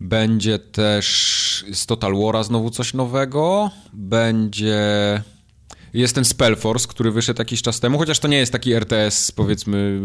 Będzie 0.00 0.58
też 0.58 1.64
z 1.72 1.86
Total 1.86 2.12
War'a 2.12 2.44
znowu 2.44 2.70
coś 2.70 2.94
nowego. 2.94 3.70
Będzie... 3.92 4.82
Jest 5.94 6.14
ten 6.14 6.24
Spellforce, 6.24 6.88
który 6.88 7.10
wyszedł 7.10 7.40
jakiś 7.40 7.62
czas 7.62 7.80
temu, 7.80 7.98
chociaż 7.98 8.18
to 8.18 8.28
nie 8.28 8.36
jest 8.36 8.52
taki 8.52 8.72
RTS, 8.72 9.32
powiedzmy, 9.32 10.00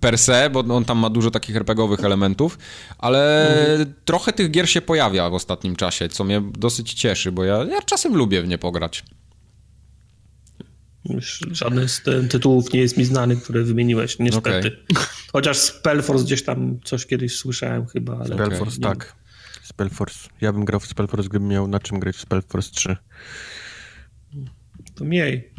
per 0.00 0.18
se, 0.18 0.50
bo 0.50 0.60
on 0.60 0.84
tam 0.84 0.98
ma 0.98 1.10
dużo 1.10 1.30
takich 1.30 1.56
RPGowych 1.56 2.04
elementów, 2.04 2.58
ale 2.98 3.48
mhm. 3.48 3.94
trochę 4.04 4.32
tych 4.32 4.50
gier 4.50 4.68
się 4.70 4.80
pojawia 4.80 5.30
w 5.30 5.34
ostatnim 5.34 5.76
czasie, 5.76 6.08
co 6.08 6.24
mnie 6.24 6.42
dosyć 6.58 6.94
cieszy, 6.94 7.32
bo 7.32 7.44
ja, 7.44 7.64
ja 7.64 7.82
czasem 7.82 8.16
lubię 8.16 8.42
w 8.42 8.48
nie 8.48 8.58
pograć. 8.58 9.04
Żadny 11.52 11.88
z 11.88 12.02
tytułów 12.30 12.72
nie 12.72 12.80
jest 12.80 12.96
mi 12.96 13.04
znany, 13.04 13.36
które 13.36 13.62
wymieniłeś, 13.62 14.18
niestety. 14.18 14.78
Okay. 14.90 15.04
Chociaż 15.32 15.56
Spellforce 15.56 16.24
gdzieś 16.24 16.44
tam 16.44 16.80
coś 16.84 17.06
kiedyś 17.06 17.36
słyszałem 17.36 17.86
chyba. 17.86 18.16
Ale 18.16 18.34
Spellforce, 18.34 18.80
tak. 18.80 19.16
Spellforce. 19.62 20.28
Ja 20.40 20.52
bym 20.52 20.64
grał 20.64 20.80
w 20.80 20.86
Spellforce, 20.86 21.28
gdybym 21.28 21.48
miał 21.48 21.68
na 21.68 21.80
czym 21.80 22.00
grać 22.00 22.16
w 22.16 22.20
Spellforce 22.20 22.70
3. 22.70 22.96
To 24.94 25.04
mniej. 25.04 25.52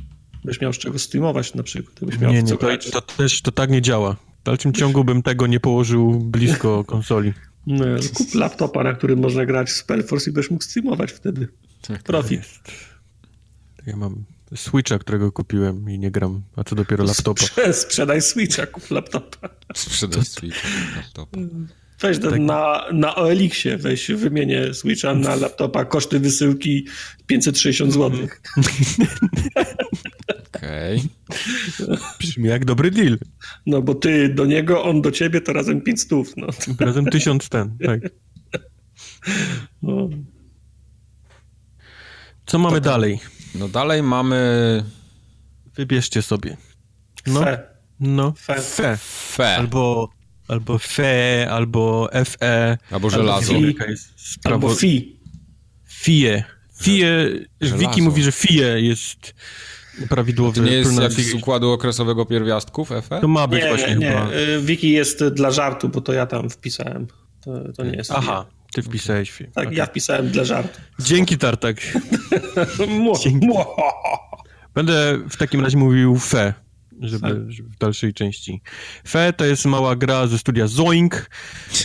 Byś 0.45 0.61
miał 0.61 0.73
z 0.73 0.77
czego 0.77 0.99
streamować 0.99 1.53
na 1.53 1.63
przykład. 1.63 1.99
Byś 2.01 2.19
miał 2.19 2.31
nie, 2.31 2.43
nie, 2.43 2.57
to, 2.57 2.77
to, 2.91 3.01
też 3.01 3.41
to 3.41 3.51
tak 3.51 3.69
nie 3.69 3.81
działa. 3.81 4.15
W 4.41 4.43
dalszym 4.43 4.73
ciągu 4.73 5.03
bym 5.03 5.23
tego 5.23 5.47
nie 5.47 5.59
położył 5.59 6.19
blisko 6.19 6.83
konsoli. 6.87 7.33
No, 7.67 7.85
kup 8.13 8.35
laptopa, 8.35 8.83
na 8.83 8.93
którym 8.93 9.19
można 9.19 9.45
grać 9.45 9.69
w 9.69 9.73
Spellforce 9.73 10.29
i 10.29 10.33
byś 10.33 10.51
mógł 10.51 10.63
streamować 10.63 11.11
wtedy. 11.11 11.47
Tak, 11.81 12.03
Profit. 12.03 12.41
Ja 13.87 13.95
mam 13.95 14.25
Switcha, 14.55 14.99
którego 14.99 15.31
kupiłem 15.31 15.89
i 15.89 15.99
nie 15.99 16.11
gram, 16.11 16.43
a 16.55 16.63
co 16.63 16.75
dopiero 16.75 17.03
laptopa. 17.03 17.43
Sprze 17.45 17.73
sprzedaj 17.73 18.21
Switcha, 18.21 18.65
kup 18.65 18.91
laptopa. 18.91 19.49
Sprzedaj 19.75 20.25
Switcha, 20.25 20.67
laptopa. 20.95 21.39
Weź 22.01 22.19
tak. 22.19 22.39
na, 22.39 22.85
na 22.93 23.15
OLX-ie, 23.15 23.77
weź 23.77 24.11
wymienię 24.11 24.73
Switcha 24.73 25.13
na 25.13 25.35
laptopa, 25.35 25.85
koszty 25.85 26.19
wysyłki 26.19 26.87
560 27.27 27.93
zł. 27.93 28.11
Okej. 30.55 31.01
Okay. 31.79 31.97
Brzmi 32.19 32.49
jak 32.49 32.65
dobry 32.65 32.91
deal. 32.91 33.17
No 33.65 33.81
bo 33.81 33.95
ty 33.95 34.29
do 34.29 34.45
niego, 34.45 34.83
on 34.83 35.01
do 35.01 35.11
ciebie, 35.11 35.41
to 35.41 35.53
razem 35.53 35.81
500. 35.81 36.37
No. 36.37 36.47
Razem 36.85 37.05
1000 37.05 37.49
ten, 37.49 37.77
tak. 37.85 38.01
No. 39.81 40.09
Co 42.45 42.59
mamy 42.59 42.81
dalej? 42.81 43.19
No 43.59 43.67
dalej 43.67 44.03
mamy... 44.03 44.83
Wybierzcie 45.75 46.21
sobie. 46.21 46.57
No. 47.27 47.39
Fe. 47.39 47.59
No. 47.99 48.33
Fe. 48.37 48.61
Fe. 48.61 48.97
Fe. 49.31 49.55
Albo, 49.55 50.09
albo 50.47 50.77
fe, 50.77 51.47
albo 51.51 52.09
fe. 52.25 52.77
Albo 52.91 53.09
żelazo. 53.09 53.53
Albo, 53.53 53.67
albo 54.43 54.75
fi. 54.75 55.19
Fie. 55.85 56.43
Fie. 56.81 57.29
Wiki 57.61 58.01
mówi, 58.01 58.23
że 58.23 58.31
fie 58.31 58.81
jest 58.81 59.33
prawidłowy. 60.09 60.61
To 60.61 60.67
nie 60.67 60.75
jest 60.75 60.99
jak 61.01 61.11
z 61.11 61.33
układu 61.33 61.71
okresowego 61.71 62.25
pierwiastków 62.25 62.89
FE? 62.89 63.21
To 63.21 63.27
ma 63.27 63.47
być 63.47 63.63
nie, 63.63 63.69
właśnie 63.69 63.95
nie, 63.95 64.07
chyba. 64.07 64.31
Y, 64.31 64.61
Wiki 64.61 64.91
jest 64.91 65.23
dla 65.23 65.51
żartu, 65.51 65.89
bo 65.89 66.01
to 66.01 66.13
ja 66.13 66.25
tam 66.25 66.49
wpisałem. 66.49 67.07
To, 67.41 67.73
to 67.73 67.83
nie 67.83 67.97
jest. 67.97 68.11
Aha. 68.11 68.45
Ty 68.73 68.81
wpisałeś 68.81 69.31
film. 69.31 69.51
Tak, 69.53 69.65
okay. 69.65 69.77
ja 69.77 69.85
wpisałem 69.85 70.29
dla 70.29 70.43
żartu. 70.43 70.81
Dzięki, 70.99 71.37
Tartak. 71.37 71.77
Dzięki. 73.23 73.47
Będę 74.73 75.19
w 75.29 75.37
takim 75.37 75.61
razie 75.61 75.77
mówił 75.77 76.19
fe, 76.19 76.53
żeby, 77.01 77.45
żeby, 77.47 77.69
w 77.69 77.77
dalszej 77.77 78.13
części. 78.13 78.61
Fe 79.07 79.33
to 79.33 79.45
jest 79.45 79.65
mała 79.65 79.95
gra 79.95 80.27
ze 80.27 80.37
studia 80.37 80.67
Zoink, 80.67 81.29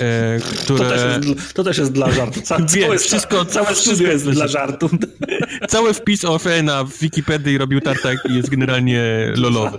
e, 0.01 0.39
które... 0.63 0.79
To 0.79 0.91
też, 0.91 1.27
jest, 1.27 1.55
to 1.55 1.65
też 1.65 1.79
jest 1.79 1.93
dla 1.93 2.13
żartu. 2.13 2.41
Ca 2.43 2.65
całe, 2.65 2.99
wszystko, 2.99 3.45
całe 3.45 3.75
studio 3.75 4.09
jest 4.09 4.31
dla 4.31 4.49
żartu. 4.49 4.91
Cały 5.69 5.95
wpis 5.95 6.25
o 6.25 6.39
Fe 6.39 6.63
na 6.63 6.85
Wikipedii 7.01 7.59
robił 7.59 7.81
Tartak 7.81 8.19
i 8.31 8.35
jest 8.35 8.51
generalnie 8.51 9.03
lolowy. 9.37 9.79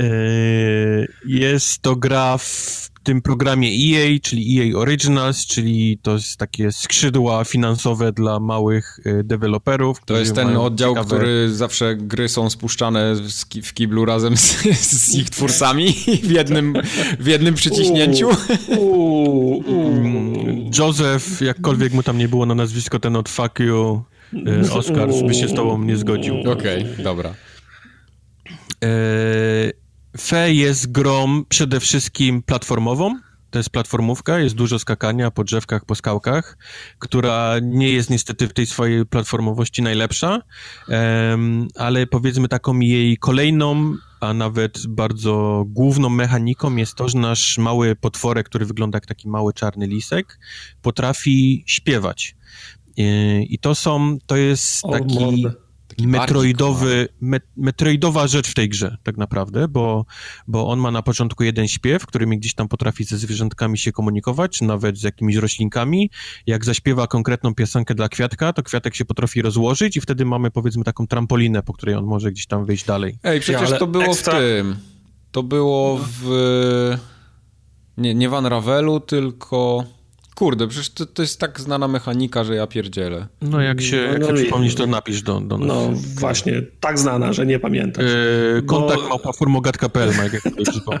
E, 0.00 0.06
jest 1.26 1.82
to 1.82 1.96
gra 1.96 2.38
w 2.38 2.87
tym 3.02 3.22
programie 3.22 3.68
EA, 3.68 4.18
czyli 4.22 4.60
EA 4.60 4.78
Originals, 4.78 5.46
czyli 5.46 5.98
to 6.02 6.12
jest 6.12 6.36
takie 6.36 6.72
skrzydła 6.72 7.44
finansowe 7.44 8.12
dla 8.12 8.40
małych 8.40 9.00
y, 9.06 9.24
deweloperów. 9.24 10.00
To 10.04 10.18
jest 10.18 10.34
ten 10.34 10.56
oddział, 10.56 10.94
ciekawe... 10.94 11.06
który 11.06 11.54
zawsze 11.54 11.96
gry 11.96 12.28
są 12.28 12.50
spuszczane 12.50 13.14
w 13.62 13.74
kiblu 13.74 14.04
razem 14.04 14.36
z, 14.36 14.62
z 14.80 15.14
ich 15.14 15.30
twórcami 15.30 15.92
w 16.28 16.30
jednym, 16.30 16.74
w 17.18 17.26
jednym 17.26 17.54
przyciśnięciu. 17.54 18.28
Joseph, 20.78 21.40
jakkolwiek 21.40 21.92
mu 21.92 22.02
tam 22.02 22.18
nie 22.18 22.28
było 22.28 22.46
na 22.46 22.54
nazwisko, 22.54 22.98
ten 22.98 23.16
od 23.16 23.28
Fuck 23.28 23.58
You, 23.60 24.02
y, 24.66 24.72
Oscar 24.72 25.08
by 25.26 25.34
się 25.34 25.48
z 25.48 25.54
tobą 25.54 25.82
nie 25.82 25.96
zgodził. 25.96 26.40
Okej, 26.40 26.82
okay, 26.92 27.04
dobra. 27.04 27.34
E 28.84 29.87
Fe 30.16 30.54
jest 30.54 30.92
grą 30.92 31.44
przede 31.44 31.80
wszystkim 31.80 32.42
platformową. 32.42 33.20
To 33.50 33.58
jest 33.58 33.70
platformówka, 33.70 34.38
jest 34.38 34.54
dużo 34.54 34.78
skakania 34.78 35.30
po 35.30 35.44
drzewkach, 35.44 35.84
po 35.84 35.94
skałkach, 35.94 36.58
która 36.98 37.54
nie 37.62 37.92
jest 37.92 38.10
niestety 38.10 38.48
w 38.48 38.52
tej 38.52 38.66
swojej 38.66 39.06
platformowości 39.06 39.82
najlepsza, 39.82 40.42
um, 40.88 41.68
ale 41.76 42.06
powiedzmy 42.06 42.48
taką 42.48 42.80
jej 42.80 43.18
kolejną, 43.18 43.94
a 44.20 44.34
nawet 44.34 44.86
bardzo 44.86 45.64
główną 45.66 46.08
mechaniką 46.08 46.76
jest 46.76 46.94
to, 46.94 47.08
że 47.08 47.18
nasz 47.18 47.58
mały 47.58 47.96
potworek, 47.96 48.46
który 48.46 48.66
wygląda 48.66 48.96
jak 48.96 49.06
taki 49.06 49.28
mały 49.28 49.52
czarny 49.52 49.86
lisek, 49.86 50.38
potrafi 50.82 51.64
śpiewać. 51.66 52.36
I, 52.96 53.46
i 53.50 53.58
to 53.58 53.74
są, 53.74 54.18
to 54.26 54.36
jest 54.36 54.82
taki 54.92 55.46
metroidowy, 56.06 57.08
me, 57.20 57.40
metroidowa 57.56 58.26
rzecz 58.26 58.48
w 58.48 58.54
tej 58.54 58.68
grze, 58.68 58.96
tak 59.02 59.16
naprawdę, 59.16 59.68
bo, 59.68 60.04
bo 60.46 60.68
on 60.68 60.78
ma 60.78 60.90
na 60.90 61.02
początku 61.02 61.44
jeden 61.44 61.68
śpiew, 61.68 62.06
którymi 62.06 62.38
gdzieś 62.38 62.54
tam 62.54 62.68
potrafi 62.68 63.04
ze 63.04 63.18
zwierzętkami 63.18 63.78
się 63.78 63.92
komunikować, 63.92 64.60
nawet 64.60 64.98
z 64.98 65.02
jakimiś 65.02 65.36
roślinkami. 65.36 66.10
Jak 66.46 66.64
zaśpiewa 66.64 67.06
konkretną 67.06 67.54
piosenkę 67.54 67.94
dla 67.94 68.08
kwiatka, 68.08 68.52
to 68.52 68.62
kwiatek 68.62 68.94
się 68.94 69.04
potrafi 69.04 69.42
rozłożyć 69.42 69.96
i 69.96 70.00
wtedy 70.00 70.24
mamy 70.24 70.50
powiedzmy 70.50 70.84
taką 70.84 71.06
trampolinę, 71.06 71.62
po 71.62 71.72
której 71.72 71.94
on 71.94 72.04
może 72.04 72.32
gdzieś 72.32 72.46
tam 72.46 72.64
wyjść 72.64 72.84
dalej. 72.84 73.18
Ej, 73.22 73.40
przecież 73.40 73.70
ja, 73.70 73.78
to 73.78 73.86
było 73.86 74.04
ekstra... 74.04 74.34
w 74.34 74.36
tym. 74.36 74.76
To 75.32 75.42
było 75.42 76.00
w. 76.20 76.96
Nie, 77.96 78.14
nie 78.14 78.28
w 78.28 78.32
Unravelu, 78.32 79.00
tylko 79.00 79.84
kurde, 80.38 80.68
przecież 80.68 80.90
to, 80.90 81.06
to 81.06 81.22
jest 81.22 81.40
tak 81.40 81.60
znana 81.60 81.88
mechanika, 81.88 82.44
że 82.44 82.54
ja 82.54 82.66
pierdzielę. 82.66 83.26
No 83.42 83.60
jak 83.60 83.80
się, 83.80 83.96
jak 83.96 84.20
No, 84.20 84.26
no, 84.26 84.32
no 84.32 84.38
przypomnisz, 84.38 84.74
to 84.74 84.86
napisz 84.86 85.22
do, 85.22 85.40
do 85.40 85.58
nas. 85.58 85.68
No 85.68 85.90
właśnie, 86.20 86.62
tak 86.80 86.98
znana, 86.98 87.32
że 87.32 87.46
nie 87.46 87.58
pamiętam. 87.58 88.04
E, 88.58 88.62
kontakt 88.62 89.00
Bo- 89.02 89.08
małpa 89.08 89.32
formogat.pl, 89.32 90.12
jak 90.32 90.42
ktoś 90.42 90.68
przypomni. 90.68 91.00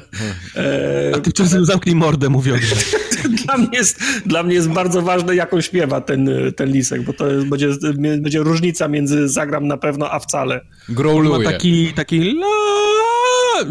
E, 0.56 1.12
A 1.16 1.20
tymczasem 1.20 1.64
zamknij 1.64 1.94
mordę, 1.94 2.28
mówiąc. 2.28 2.62
dla, 3.44 3.56
mnie 3.58 3.68
jest, 3.78 4.00
dla 4.26 4.42
mnie 4.42 4.54
jest 4.54 4.68
bardzo 4.68 5.02
ważne, 5.02 5.34
jaką 5.34 5.60
śpiewa 5.60 6.00
ten, 6.00 6.30
ten 6.56 6.72
lisek, 6.72 7.02
bo 7.02 7.12
to 7.12 7.26
jest, 7.28 7.46
będzie, 7.46 7.68
będzie 8.18 8.38
różnica 8.38 8.88
między 8.88 9.28
zagram 9.28 9.66
na 9.66 9.76
pewno, 9.76 10.10
a 10.10 10.18
wcale. 10.18 10.54
Ma 10.88 10.94
Growluje. 10.94 11.44
taki, 11.44 11.92
taki 11.94 12.20
la... 12.20 12.46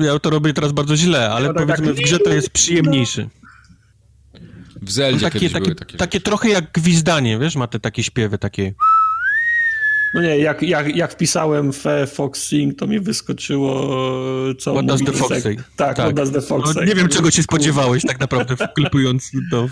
Ja 0.06 0.20
to 0.20 0.30
robię 0.30 0.54
teraz 0.54 0.72
bardzo 0.72 0.96
źle, 0.96 1.30
ale 1.30 1.48
No 1.48 1.54
tak, 1.54 1.64
powiedzmy 1.66 1.88
tak. 1.88 1.96
w 1.96 2.02
grze 2.02 2.20
to 2.20 2.34
jest 2.34 2.50
przyjemniejszy. 2.50 3.30
W 4.82 4.92
Zeldzie 4.92 5.26
Takie, 5.26 5.40
kiedyś 5.40 5.54
takie, 5.54 5.64
były 5.64 5.76
takie 5.76 5.98
takie 5.98 6.20
trochę 6.20 6.50
jak 6.50 6.72
gwizdanie, 6.72 7.40
wiesz, 7.40 7.56
ma 7.56 7.68
te 7.68 7.80
takie 7.80 8.04
śpiewy, 8.04 8.38
takie... 8.38 8.74
No 10.14 10.22
nie, 10.22 10.38
jak, 10.38 10.62
jak, 10.62 10.96
jak 10.96 11.12
wpisałem 11.12 11.72
w 11.74 11.84
Fox 12.14 12.44
Sing, 12.48 12.80
to 12.80 12.88
mi 12.88 13.00
wyskoczyło 13.00 13.98
co 14.60 14.74
What 14.74 14.86
does 14.86 15.02
mówi 15.02 15.12
the 15.14 15.18
fox 15.18 15.32
lisek. 15.36 15.44
say? 15.44 15.64
Tak, 15.76 15.98
Tak. 15.98 16.06
what 16.06 16.16
does 16.16 16.32
the 16.32 16.42
fox 16.42 16.76
No, 16.76 16.84
nie 16.84 16.96
wiem, 16.96 17.08
czego 17.10 17.32
się 17.32 17.44
spodziewałeś 17.44 18.04
tak 18.04 18.20
naprawdę, 18.20 18.56
wklepując 18.56 19.32
to. 19.52 19.68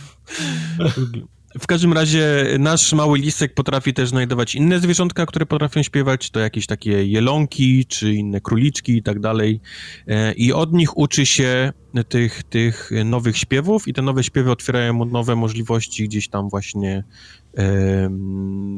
w- 1.60 1.68
każdym 1.68 1.94
razie 1.94 2.46
nasz 2.60 2.94
mały 2.94 3.20
lisek 3.20 3.54
potrafi 3.54 3.94
też 3.94 4.10
znajdować 4.10 4.56
inne 4.56 4.80
zwierzątka, 4.80 5.26
które 5.26 5.46
potrafią 5.46 5.84
śpiewać, 5.84 6.30
to 6.30 6.40
jakieś 6.40 6.66
takie 6.68 7.06
jelonki, 7.06 7.86
czy 7.86 8.14
inne 8.14 8.42
króliczki 8.42 8.98
i 8.98 9.04
tak 9.04 9.20
dalej. 9.20 9.62
E, 10.08 10.34
I 10.34 10.54
od 10.54 10.74
nich 10.74 10.98
uczy 10.98 11.26
się 11.26 11.74
tych, 12.10 12.44
tych 12.44 12.92
nowych 13.06 13.38
śpiewów 13.38 13.88
i 13.88 13.94
te 13.94 14.02
nowe 14.02 14.24
śpiewy 14.24 14.52
otwierają 14.52 14.94
mu 14.94 15.06
nowe 15.06 15.36
możliwości 15.36 16.04
gdzieś 16.08 16.28
tam 16.30 16.50
właśnie 16.50 17.04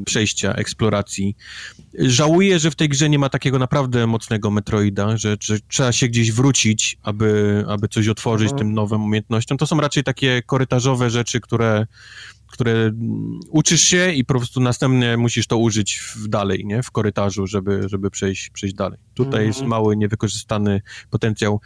przejścia, 0.06 0.54
eksploracji. 0.54 1.36
Żałuję, 2.00 2.60
że 2.60 2.72
w 2.72 2.76
tej 2.76 2.90
grze 2.90 3.10
nie 3.10 3.20
ma 3.20 3.30
takiego 3.30 3.60
naprawdę 3.60 4.08
mocnego 4.08 4.52
Metroida, 4.52 5.18
że, 5.18 5.38
że 5.42 5.60
trzeba 5.68 5.92
się 5.92 6.08
gdzieś 6.08 6.32
wrócić, 6.32 6.98
aby, 7.04 7.64
aby 7.68 7.88
coś 7.88 8.08
otworzyć 8.08 8.52
Mhm. 8.52 8.60
tym 8.60 8.74
nowym 8.74 9.04
umiejętnościom. 9.04 9.58
To 9.58 9.68
są 9.68 9.82
raczej 9.82 10.04
takie 10.04 10.42
korytarzowe 10.46 11.10
rzeczy, 11.10 11.40
które, 11.42 11.88
które 12.48 12.72
mm, 12.72 13.40
uczysz 13.50 13.82
się 13.82 14.12
i 14.12 14.26
po 14.26 14.34
prostu 14.34 14.60
następnie 14.60 15.18
musisz 15.18 15.48
to 15.48 15.58
użyć 15.58 15.98
w, 15.98 16.28
dalej, 16.28 16.66
nie? 16.66 16.84
W 16.84 16.92
korytarzu, 16.92 17.48
żeby, 17.48 17.90
żeby 17.90 18.12
przejść, 18.12 18.50
przejść 18.50 18.76
dalej. 18.76 19.00
Tutaj 19.14 19.40
Mhm. 19.40 19.48
jest 19.48 19.62
mały, 19.62 19.98
niewykorzystany 19.98 20.82
potencjał. 21.10 21.62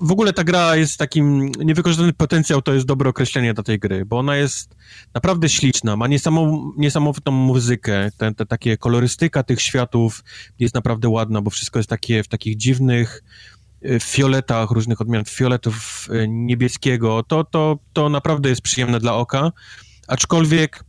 W 0.00 0.10
ogóle 0.10 0.32
ta 0.32 0.44
gra 0.44 0.76
jest 0.76 0.98
takim, 0.98 1.50
niewykorzystany 1.58 2.12
potencjał 2.12 2.62
to 2.62 2.74
jest 2.74 2.86
dobre 2.86 3.10
określenie 3.10 3.54
dla 3.54 3.64
tej 3.64 3.78
gry, 3.78 4.04
bo 4.04 4.18
ona 4.18 4.36
jest 4.36 4.76
naprawdę 5.14 5.48
śliczna, 5.48 5.96
ma 5.96 6.06
niesamowitą, 6.06 6.72
niesamowitą 6.76 7.30
muzykę, 7.32 8.10
te, 8.16 8.34
te 8.34 8.46
takie 8.46 8.76
kolorystyka 8.76 9.42
tych 9.42 9.60
światów 9.60 10.24
jest 10.58 10.74
naprawdę 10.74 11.08
ładna, 11.08 11.42
bo 11.42 11.50
wszystko 11.50 11.78
jest 11.78 11.90
takie 11.90 12.22
w 12.22 12.28
takich 12.28 12.56
dziwnych 12.56 13.24
e, 13.84 14.00
fioletach, 14.00 14.70
różnych 14.70 15.00
odmian 15.00 15.24
fioletów 15.24 16.08
e, 16.10 16.28
niebieskiego, 16.28 17.22
to, 17.22 17.44
to, 17.44 17.78
to 17.92 18.08
naprawdę 18.08 18.48
jest 18.48 18.62
przyjemne 18.62 19.00
dla 19.00 19.14
oka, 19.14 19.52
aczkolwiek 20.08 20.84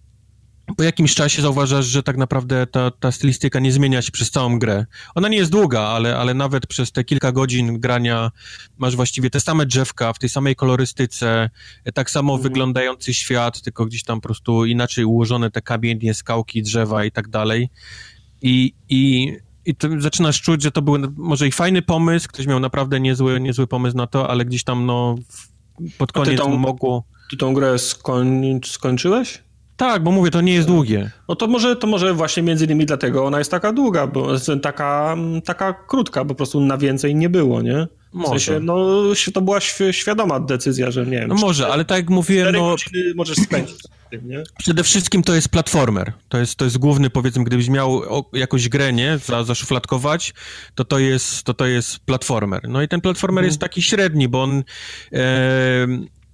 po 0.77 0.84
jakimś 0.84 1.15
czasie 1.15 1.41
zauważasz, 1.41 1.85
że 1.85 2.03
tak 2.03 2.18
naprawdę 2.18 2.68
ta, 2.68 2.91
ta 2.91 3.11
stylistyka 3.11 3.60
nie 3.60 3.72
zmienia 3.72 4.02
się 4.02 4.11
przez 4.11 4.31
całą 4.31 4.60
grę. 4.60 4.85
Ona 5.15 5.27
nie 5.27 5.38
jest 5.38 5.52
długa, 5.52 5.81
ale, 5.81 6.18
ale 6.18 6.34
nawet 6.34 6.68
przez 6.68 6.91
te 6.91 7.03
kilka 7.03 7.31
godzin 7.31 7.80
grania 7.80 8.31
masz 8.77 8.95
właściwie 8.95 9.30
te 9.30 9.39
same 9.39 9.65
drzewka 9.65 10.14
w 10.14 10.19
tej 10.19 10.30
samej 10.30 10.56
kolorystyce, 10.56 11.49
tak 11.94 12.11
samo 12.11 12.34
Mhm. 12.34 12.44
wyglądający 12.44 13.14
świat, 13.14 13.61
tylko 13.61 13.85
gdzieś 13.85 14.03
tam 14.03 14.18
po 14.22 14.27
prostu 14.27 14.65
inaczej 14.65 15.06
ułożone 15.06 15.52
te 15.52 15.61
kamienie, 15.61 16.14
skałki, 16.14 16.64
drzewa 16.64 17.06
i 17.06 17.11
tak 17.11 17.27
dalej. 17.27 17.69
I, 18.41 18.73
i, 18.89 19.31
i 19.65 19.73
zaczynasz 19.99 20.41
czuć, 20.41 20.64
że 20.64 20.72
to 20.72 20.81
był 20.81 20.95
może 21.18 21.48
i 21.48 21.52
fajny 21.52 21.81
pomysł, 21.81 22.27
ktoś 22.27 22.48
miał 22.48 22.60
naprawdę 22.60 22.99
niezły, 22.99 23.39
niezły 23.39 23.68
pomysł 23.68 23.98
na 23.98 24.07
to, 24.07 24.30
ale 24.30 24.45
gdzieś 24.45 24.64
tam 24.64 24.85
no 24.85 25.15
pod 25.98 26.11
koniec 26.11 26.39
tą- 26.41 26.57
mogło... 26.57 27.03
Ty 27.30 27.38
tą 27.38 27.54
grę 27.54 27.80
skoń, 27.80 28.60
skończyłeś? 28.66 29.44
Tak, 29.78 30.04
bo 30.04 30.12
mówię, 30.12 30.32
to 30.32 30.41
nie 30.41 30.54
jest 30.54 30.68
długie. 30.68 31.12
No 31.30 31.36
to 31.36 31.48
może, 31.48 31.76
to 31.76 31.88
może 31.88 32.14
właśnie 32.14 32.44
między 32.44 32.66
innymi 32.66 32.86
dlatego 32.86 33.26
ona 33.26 33.38
jest 33.40 33.52
taka 33.52 33.74
długa, 33.74 34.08
bo 34.08 34.28
taka, 34.62 35.18
taka 35.45 35.74
krótka, 35.74 36.24
bo 36.24 36.30
po 36.30 36.36
prostu 36.36 36.62
na 36.62 36.78
więcej 36.78 37.16
nie 37.16 37.30
było, 37.30 37.62
nie? 37.62 37.88
W 38.14 38.14
Może. 38.14 38.30
sensie, 38.30 38.60
no 38.60 38.86
to 39.34 39.41
była 39.41 39.60
świ- 39.60 39.91
świadoma 39.91 40.40
decyzja, 40.40 40.91
że 40.91 41.06
nie 41.06 41.12
wiem, 41.20 41.28
No 41.28 41.36
może, 41.36 41.68
ale 41.68 41.86
tak 41.86 41.98
jak 41.98 42.10
mówiłem, 42.10 42.56
no 42.56 42.76
możesz 43.16 43.38
spędzić 43.38 43.76
w 44.08 44.10
tym, 44.10 44.28
nie? 44.30 44.44
przede 44.58 44.84
wszystkim 44.84 45.24
to 45.24 45.34
jest 45.34 45.49
platformer. 45.49 46.14
To 46.30 46.38
jest, 46.38 46.56
to 46.56 46.66
jest 46.66 46.78
główny, 46.78 47.10
powiedzmy, 47.10 47.44
gdybyś 47.44 47.70
miał 47.70 48.02
jakąś 48.34 48.70
grę, 48.70 48.94
nie, 48.94 49.18
za, 49.26 49.44
zaszufladkować, 49.44 50.34
to 50.76 50.86
to 50.86 50.99
jest, 50.99 51.44
to 51.44 51.54
to 51.54 51.66
jest 51.66 51.99
platformer. 51.99 52.62
No 52.70 52.82
i 52.82 52.88
ten 52.88 53.02
platformer 53.02 53.45
jest 53.45 53.60
taki 53.60 53.82
średni, 53.82 54.28
bo 54.28 54.44
on 54.44 54.64
e, 55.14 55.88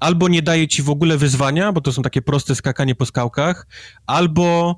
albo 0.03 0.27
nie 0.27 0.41
daje 0.41 0.67
ci 0.67 0.83
w 0.83 0.89
ogóle 0.89 1.17
wyzwania, 1.17 1.71
bo 1.71 1.81
to 1.81 1.93
są 1.93 2.01
takie 2.01 2.21
proste 2.21 2.55
skakanie 2.55 2.95
po 2.95 3.05
skałkach, 3.05 3.67
albo 4.07 4.75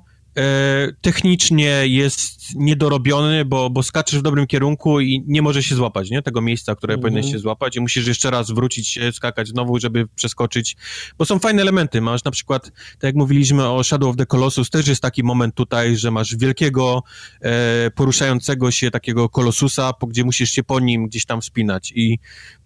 technicznie 1.00 1.82
jest 1.86 2.54
niedorobiony, 2.54 3.44
bo, 3.44 3.70
bo 3.70 3.82
skaczesz 3.82 4.18
w 4.18 4.22
dobrym 4.22 4.46
kierunku 4.46 5.00
i 5.00 5.24
nie 5.26 5.42
może 5.42 5.62
się 5.62 5.74
złapać, 5.74 6.10
nie? 6.10 6.22
Tego 6.22 6.40
miejsca, 6.40 6.74
które 6.74 6.94
Mhm. 6.94 7.02
powinieneś 7.02 7.32
się 7.32 7.38
złapać 7.38 7.76
i 7.76 7.80
musisz 7.80 8.06
jeszcze 8.06 8.30
raz 8.30 8.50
wrócić 8.50 8.88
się, 8.88 9.12
skakać 9.12 9.48
znowu, 9.48 9.78
żeby 9.78 10.08
przeskoczyć, 10.14 10.76
bo 11.18 11.24
są 11.24 11.38
fajne 11.38 11.62
elementy. 11.62 12.00
Masz 12.00 12.24
na 12.24 12.30
przykład, 12.30 12.64
tak 12.64 13.02
jak 13.02 13.14
mówiliśmy 13.14 13.68
o 13.68 13.84
Shadow 13.84 14.10
of 14.10 14.16
the 14.16 14.26
Colossus, 14.26 14.70
też 14.70 14.88
jest 14.88 15.02
taki 15.02 15.22
moment 15.22 15.54
tutaj, 15.54 15.96
że 15.96 16.10
masz 16.10 16.36
wielkiego, 16.36 17.02
e, 17.40 17.90
poruszającego 17.90 18.70
się 18.70 18.90
takiego 18.90 19.28
kolosusa, 19.28 19.92
po, 19.92 20.06
gdzie 20.06 20.24
musisz 20.24 20.50
się 20.50 20.62
po 20.62 20.80
nim 20.80 21.06
gdzieś 21.06 21.26
tam 21.26 21.40
wspinać 21.40 21.92
i, 21.96 22.18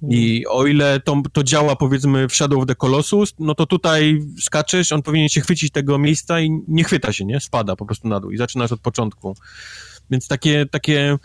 i 0.08 0.44
o 0.46 0.66
ile 0.66 1.00
to, 1.00 1.22
to 1.32 1.44
działa 1.44 1.76
powiedzmy 1.76 2.28
w 2.28 2.34
Shadow 2.34 2.58
of 2.58 2.66
the 2.66 2.74
Colossus, 2.74 3.34
no 3.38 3.54
to 3.54 3.66
tutaj 3.66 4.20
skaczesz, 4.40 4.92
on 4.92 5.02
powinien 5.02 5.28
się 5.28 5.40
chwycić 5.40 5.72
tego 5.72 5.98
miejsca 5.98 6.40
i 6.40 6.50
nie 6.68 6.84
chwyta 6.84 7.12
się, 7.12 7.24
nie? 7.24 7.40
Spada 7.40 7.59
po 7.64 7.86
prostu 7.86 8.08
na 8.08 8.20
dół 8.20 8.30
i 8.30 8.36
zaczynasz 8.36 8.72
od 8.72 8.80
początku. 8.80 9.36
Więc 10.10 10.28
takie, 10.28 10.66
takie, 10.66 11.16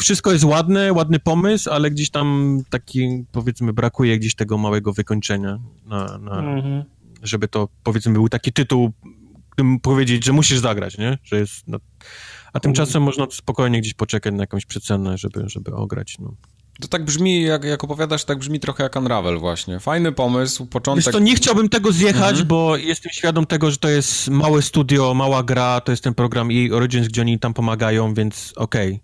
wszystko 0.00 0.32
jest 0.32 0.44
ładne, 0.44 0.92
ładny 0.92 1.18
pomysł, 1.18 1.70
ale 1.70 1.90
gdzieś 1.90 2.10
tam 2.10 2.58
taki, 2.70 3.24
powiedzmy, 3.32 3.72
brakuje 3.72 4.18
gdzieś 4.18 4.34
tego 4.34 4.58
małego 4.58 4.92
wykończenia, 4.92 5.58
na, 5.86 6.18
na, 6.18 6.38
Mhm. 6.38 6.84
żeby 7.22 7.48
to, 7.48 7.68
powiedzmy, 7.82 8.12
był 8.12 8.28
taki 8.28 8.52
tytuł, 8.52 8.92
którym 9.50 9.80
powiedzieć, 9.80 10.24
że 10.24 10.32
musisz 10.32 10.58
zagrać, 10.58 10.98
nie? 10.98 11.18
Że 11.24 11.38
jest, 11.38 11.68
no. 11.68 11.78
A 12.52 12.60
tymczasem 12.60 13.02
można 13.02 13.26
spokojnie 13.30 13.80
gdzieś 13.80 13.94
poczekać 13.94 14.34
na 14.34 14.42
jakąś 14.42 14.66
przecenę, 14.66 15.18
żeby, 15.18 15.44
żeby 15.46 15.74
ograć, 15.74 16.16
no. 16.18 16.34
To 16.80 16.88
tak 16.88 17.04
brzmi, 17.04 17.42
jak, 17.42 17.64
jak 17.64 17.84
opowiadasz, 17.84 18.24
tak 18.24 18.38
brzmi 18.38 18.60
trochę 18.60 18.82
jak 18.82 18.96
Unravel 18.96 19.38
właśnie. 19.38 19.80
Fajny 19.80 20.12
pomysł, 20.12 20.66
początek... 20.66 21.04
Wiesz 21.04 21.12
to 21.12 21.18
nie 21.18 21.34
chciałbym 21.36 21.68
tego 21.68 21.92
zjechać, 21.92 22.30
Mhm. 22.30 22.46
bo 22.48 22.76
jestem 22.76 23.12
świadom 23.12 23.46
tego, 23.46 23.70
że 23.70 23.76
to 23.76 23.88
jest 23.88 24.28
małe 24.28 24.62
studio, 24.62 25.14
mała 25.14 25.42
gra, 25.42 25.80
to 25.80 25.92
jest 25.92 26.04
ten 26.04 26.14
program 26.14 26.48
EA 26.50 26.74
Origins, 26.76 27.08
gdzie 27.08 27.20
oni 27.20 27.38
tam 27.38 27.54
pomagają, 27.54 28.14
więc 28.14 28.52
okej. 28.56 29.00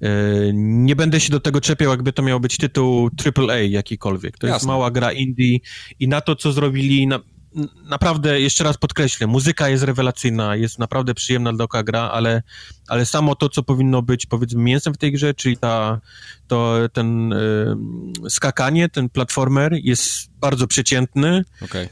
Yy, 0.00 0.08
Nie 0.54 0.96
będę 0.96 1.20
się 1.20 1.30
do 1.32 1.40
tego 1.40 1.60
czepiał, 1.60 1.90
jakby 1.90 2.12
to 2.12 2.22
miał 2.22 2.40
być 2.40 2.56
tytuł 2.56 3.10
AAA 3.36 3.56
jakikolwiek. 3.58 4.38
To 4.38 4.46
jest 4.46 4.54
Jasne. 4.54 4.66
mała 4.68 4.90
gra 4.90 5.12
indie 5.12 5.58
i 6.00 6.08
na 6.08 6.20
to, 6.20 6.36
co 6.36 6.52
zrobili, 6.52 7.06
na, 7.06 7.20
naprawdę, 7.84 8.40
jeszcze 8.40 8.64
raz 8.64 8.76
podkreślę, 8.76 9.26
muzyka 9.26 9.68
jest 9.68 9.84
rewelacyjna, 9.84 10.56
jest 10.56 10.78
naprawdę 10.78 11.14
przyjemna 11.14 11.52
dla 11.52 11.64
oka 11.64 11.82
gra, 11.82 12.00
ale, 12.00 12.42
ale 12.90 13.06
samo 13.06 13.34
to, 13.34 13.48
co 13.48 13.62
powinno 13.62 14.02
być, 14.02 14.26
powiedzmy, 14.26 14.62
mięsem 14.62 14.94
w 14.94 14.98
tej 14.98 15.12
grze, 15.12 15.34
czyli 15.34 15.56
ta, 15.56 16.00
to, 16.46 16.76
ten 16.92 17.30
yy, 18.22 18.30
skakanie, 18.30 18.88
ten 18.88 19.08
platformer 19.08 19.72
jest 19.72 20.30
bardzo 20.40 20.66
przeciętny, 20.66 21.44
Okej. 21.62 21.84
E, 21.84 21.88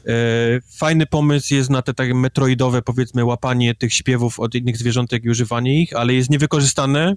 Fajny 0.77 1.05
pomysł 1.05 1.53
jest 1.53 1.69
na 1.69 1.81
te 1.81 1.93
takie 1.93 2.13
metroidowe, 2.13 2.81
powiedzmy, 2.81 3.25
łapanie 3.25 3.75
tych 3.75 3.93
śpiewów 3.93 4.39
od 4.39 4.55
innych 4.55 4.77
zwierzątek 4.77 5.23
i 5.23 5.29
używanie 5.29 5.81
ich, 5.81 5.93
ale 5.93 6.13
jest 6.13 6.29
niewykorzystane 6.29 7.13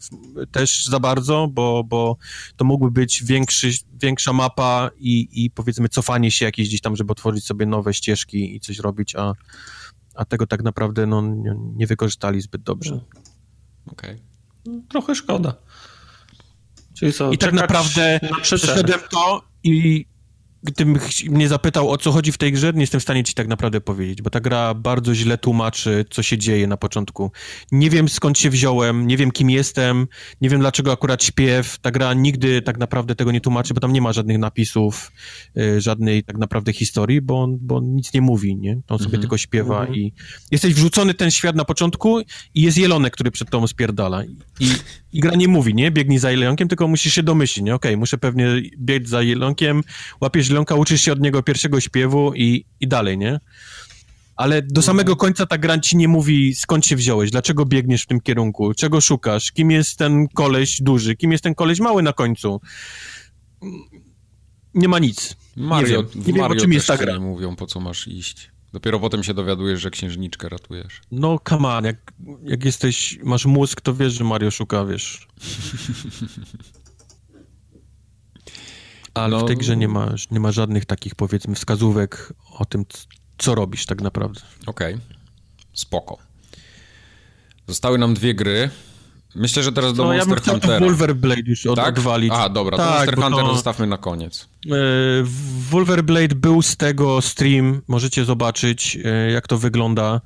też 0.52 0.84
za 0.84 1.00
bardzo, 1.00 1.48
bo, 1.52 1.84
bo 1.84 2.16
to 2.56 2.64
mógłby 2.64 2.90
być 2.90 3.24
większy, 3.24 3.70
większa 4.02 4.32
mapa 4.32 4.90
i, 4.98 5.28
i 5.32 5.50
powiedzmy 5.50 5.88
cofanie 5.88 6.30
się 6.30 6.44
jakieś 6.44 6.68
gdzieś 6.68 6.80
tam, 6.80 6.96
żeby 6.96 7.12
otworzyć 7.12 7.44
sobie 7.44 7.66
nowe 7.66 7.94
ścieżki 7.94 8.56
i 8.56 8.60
coś 8.60 8.78
robić, 8.78 9.16
a, 9.16 9.32
a 10.14 10.24
tego 10.24 10.46
tak 10.46 10.62
naprawdę 10.62 11.06
no, 11.06 11.22
nie, 11.22 11.54
nie 11.76 11.86
wykorzystali 11.86 12.40
zbyt 12.40 12.62
dobrze. 12.62 13.00
Okej. 13.86 14.22
Trochę 14.88 15.14
szkoda. 15.14 15.54
Czyli 16.94 17.12
co, 17.12 17.32
I 17.32 17.38
tak 17.38 17.52
naprawdę 17.52 18.20
na. 18.30 18.40
Przeszedłem 18.40 19.00
to 19.10 19.42
i 19.64 20.06
gdybym 20.62 20.98
mnie 21.28 21.48
zapytał, 21.48 21.90
o 21.90 21.98
co 21.98 22.12
chodzi 22.12 22.32
w 22.32 22.38
tej 22.38 22.52
grze, 22.52 22.72
nie 22.72 22.80
jestem 22.80 23.00
w 23.00 23.02
stanie 23.02 23.24
ci 23.24 23.34
tak 23.34 23.48
naprawdę 23.48 23.80
powiedzieć, 23.80 24.22
bo 24.22 24.30
ta 24.30 24.40
gra 24.40 24.74
bardzo 24.74 25.14
źle 25.14 25.38
tłumaczy, 25.38 26.04
co 26.10 26.22
się 26.22 26.38
dzieje 26.38 26.66
na 26.66 26.76
początku. 26.76 27.30
Nie 27.72 27.90
wiem, 27.90 28.08
skąd 28.08 28.38
się 28.38 28.50
wziąłem, 28.50 29.06
nie 29.06 29.16
wiem, 29.16 29.30
kim 29.30 29.50
jestem, 29.50 30.06
nie 30.40 30.48
wiem, 30.48 30.60
dlaczego 30.60 30.92
akurat 30.92 31.24
śpiew. 31.24 31.78
Ta 31.78 31.90
gra 31.90 32.14
nigdy 32.14 32.62
tak 32.62 32.78
naprawdę 32.78 33.14
tego 33.14 33.32
nie 33.32 33.40
tłumaczy, 33.40 33.74
bo 33.74 33.80
tam 33.80 33.92
nie 33.92 34.00
ma 34.00 34.12
żadnych 34.12 34.38
napisów, 34.38 35.12
y, 35.56 35.80
żadnej 35.80 36.24
tak 36.24 36.38
naprawdę 36.38 36.72
historii, 36.72 37.20
bo 37.20 37.42
on, 37.42 37.58
bo 37.60 37.76
on 37.76 37.94
nic 37.94 38.14
nie 38.14 38.20
mówi, 38.20 38.56
nie? 38.56 38.80
On 38.88 38.98
sobie 38.98 39.04
mhm. 39.04 39.20
tylko 39.20 39.38
śpiewa 39.38 39.80
mhm. 39.80 39.98
i 39.98 40.12
jesteś 40.50 40.74
wrzucony 40.74 41.14
ten 41.14 41.30
świat 41.30 41.56
na 41.56 41.64
początku 41.64 42.20
i 42.54 42.62
jest 42.62 42.78
jelonek, 42.78 43.12
który 43.12 43.30
przed 43.30 43.50
tobą 43.50 43.66
spierdala. 43.66 44.24
I, 44.60 44.68
i 45.12 45.20
gra 45.20 45.34
nie 45.34 45.48
mówi, 45.48 45.74
nie? 45.74 45.90
Biegnij 45.90 46.18
za 46.18 46.30
jelonkiem, 46.30 46.68
tylko 46.68 46.88
musisz 46.88 47.14
się 47.14 47.22
domyślić, 47.22 47.64
nie? 47.64 47.74
Okej, 47.74 47.90
okay, 47.90 47.96
muszę 47.96 48.18
pewnie 48.18 48.46
biec 48.78 49.08
za 49.08 49.22
jelonkiem, 49.22 49.82
łapiesz 50.20 50.51
jelonka, 50.52 50.74
uczysz 50.74 51.00
się 51.00 51.12
od 51.12 51.20
niego 51.20 51.42
pierwszego 51.42 51.80
śpiewu 51.80 52.32
i, 52.34 52.64
i 52.80 52.88
dalej, 52.88 53.18
nie? 53.18 53.40
Ale 54.36 54.62
do 54.62 54.80
mhm. 54.80 54.82
samego 54.82 55.16
końca 55.16 55.46
ta 55.46 55.58
gra 55.58 55.78
ci 55.78 55.96
nie 55.96 56.08
mówi, 56.08 56.54
skąd 56.54 56.86
się 56.86 56.96
wziąłeś, 56.96 57.30
dlaczego 57.30 57.66
biegniesz 57.66 58.02
w 58.02 58.06
tym 58.06 58.20
kierunku, 58.20 58.74
czego 58.74 59.00
szukasz, 59.00 59.52
kim 59.52 59.70
jest 59.70 59.98
ten 59.98 60.28
koleś 60.28 60.80
duży, 60.80 61.16
kim 61.16 61.32
jest 61.32 61.44
ten 61.44 61.54
koleś 61.54 61.80
mały 61.80 62.02
na 62.02 62.12
końcu. 62.12 62.60
Nie 64.74 64.88
ma 64.88 64.98
nic. 64.98 65.36
Mario, 65.56 66.02
nie 66.02 66.08
wiem, 66.08 66.24
nie 66.26 66.32
wiem 66.32 66.42
Mario 66.42 66.56
o 66.56 66.60
czym 66.60 66.72
jest 66.72 66.86
ta 66.86 66.96
gra. 66.96 67.20
mówią, 67.20 67.56
po 67.56 67.66
co 67.66 67.80
masz 67.80 68.08
iść. 68.08 68.50
Dopiero 68.72 69.00
potem 69.00 69.24
się 69.24 69.34
dowiadujesz, 69.34 69.80
że 69.80 69.90
księżniczkę 69.90 70.48
ratujesz. 70.48 71.00
No, 71.10 71.38
come 71.48 71.68
on, 71.68 71.84
jak, 71.84 72.12
jak 72.44 72.64
jesteś, 72.64 73.18
masz 73.22 73.46
mózg, 73.46 73.80
to 73.80 73.94
wiesz, 73.94 74.12
że 74.12 74.24
Mario 74.24 74.50
szuka, 74.50 74.84
wiesz. 74.84 75.26
Ale 79.14 79.36
no... 79.36 79.44
w 79.44 79.46
tej 79.46 79.56
grze 79.56 79.76
nie 79.76 79.88
ma, 79.88 80.14
nie 80.30 80.40
ma 80.40 80.52
żadnych 80.52 80.84
takich, 80.84 81.14
powiedzmy, 81.14 81.54
wskazówek 81.54 82.32
o 82.58 82.64
tym, 82.64 82.84
co 83.38 83.54
robisz 83.54 83.86
tak 83.86 84.00
naprawdę. 84.00 84.40
Okej, 84.66 84.94
okay. 84.94 85.06
spoko. 85.72 86.18
Zostały 87.68 87.98
nam 87.98 88.14
dwie 88.14 88.34
gry. 88.34 88.70
Myślę, 89.34 89.62
że 89.62 89.72
teraz 89.72 89.94
do 89.94 90.04
no, 90.04 90.12
Monster 90.12 90.28
ja 90.28 90.36
bym 90.36 90.52
Huntera. 90.52 90.86
Wolver 90.86 91.16
Blade 91.16 91.42
już 91.46 91.66
tak? 91.76 91.98
odwalić. 91.98 92.32
A, 92.36 92.48
dobra, 92.48 92.76
tak, 92.76 92.86
to 92.86 92.96
Monster 92.96 93.24
Hunter 93.24 93.44
to... 93.44 93.54
zostawmy 93.54 93.86
na 93.86 93.98
koniec. 93.98 94.48
E, 94.70 94.74
Wolver 95.70 96.04
Blade 96.04 96.34
był 96.34 96.62
z 96.62 96.76
tego 96.76 97.22
stream, 97.22 97.82
możecie 97.88 98.24
zobaczyć, 98.24 98.98
e, 99.04 99.30
jak 99.30 99.48
to 99.48 99.58
wygląda. 99.58 100.20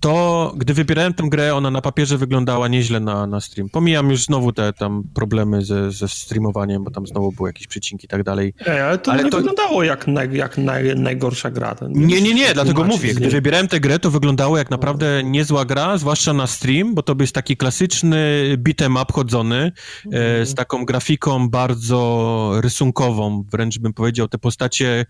To, 0.00 0.52
gdy 0.56 0.74
wybierałem 0.74 1.14
tę 1.14 1.22
grę, 1.28 1.54
ona 1.54 1.70
na 1.70 1.80
papierze 1.80 2.18
wyglądała 2.18 2.68
nieźle 2.68 3.00
na, 3.00 3.26
na 3.26 3.40
stream. 3.40 3.68
Pomijam 3.68 4.10
już 4.10 4.24
znowu 4.24 4.52
te 4.52 4.72
tam 4.72 5.02
problemy 5.14 5.64
ze, 5.64 5.92
ze 5.92 6.08
streamowaniem, 6.08 6.84
bo 6.84 6.90
tam 6.90 7.06
znowu 7.06 7.32
były 7.32 7.48
jakieś 7.48 7.66
przycinki 7.66 8.04
i 8.06 8.08
tak 8.08 8.22
dalej. 8.22 8.54
Ej, 8.66 8.80
ale 8.80 8.98
to 8.98 9.12
ale 9.12 9.24
nie 9.24 9.30
to... 9.30 9.36
wyglądało 9.36 9.82
jak, 9.82 10.06
naj, 10.06 10.36
jak 10.36 10.58
naj, 10.58 10.96
najgorsza 10.96 11.50
gra. 11.50 11.76
Nie, 11.88 12.20
nie, 12.20 12.34
nie, 12.34 12.54
dlatego 12.54 12.84
mówię. 12.84 13.14
Gdy 13.14 13.28
wybierałem 13.28 13.68
tę 13.68 13.80
grę, 13.80 13.98
to 13.98 14.10
wyglądało 14.10 14.58
jak 14.58 14.70
naprawdę 14.70 15.24
niezła 15.24 15.64
gra, 15.64 15.98
zwłaszcza 15.98 16.32
na 16.32 16.46
stream, 16.46 16.94
bo 16.94 17.02
to 17.02 17.16
jest 17.20 17.34
taki 17.34 17.56
klasyczny 17.56 18.18
beat'em 18.56 19.02
up 19.02 19.12
chodzony, 19.12 19.72
mhm. 20.06 20.46
z 20.46 20.54
taką 20.54 20.84
grafiką 20.84 21.48
bardzo 21.48 22.50
rysunkową, 22.60 23.44
wręcz 23.50 23.79
bym 23.80 23.92
powiedział, 23.92 24.28
te 24.28 24.38
postacie 24.38 25.06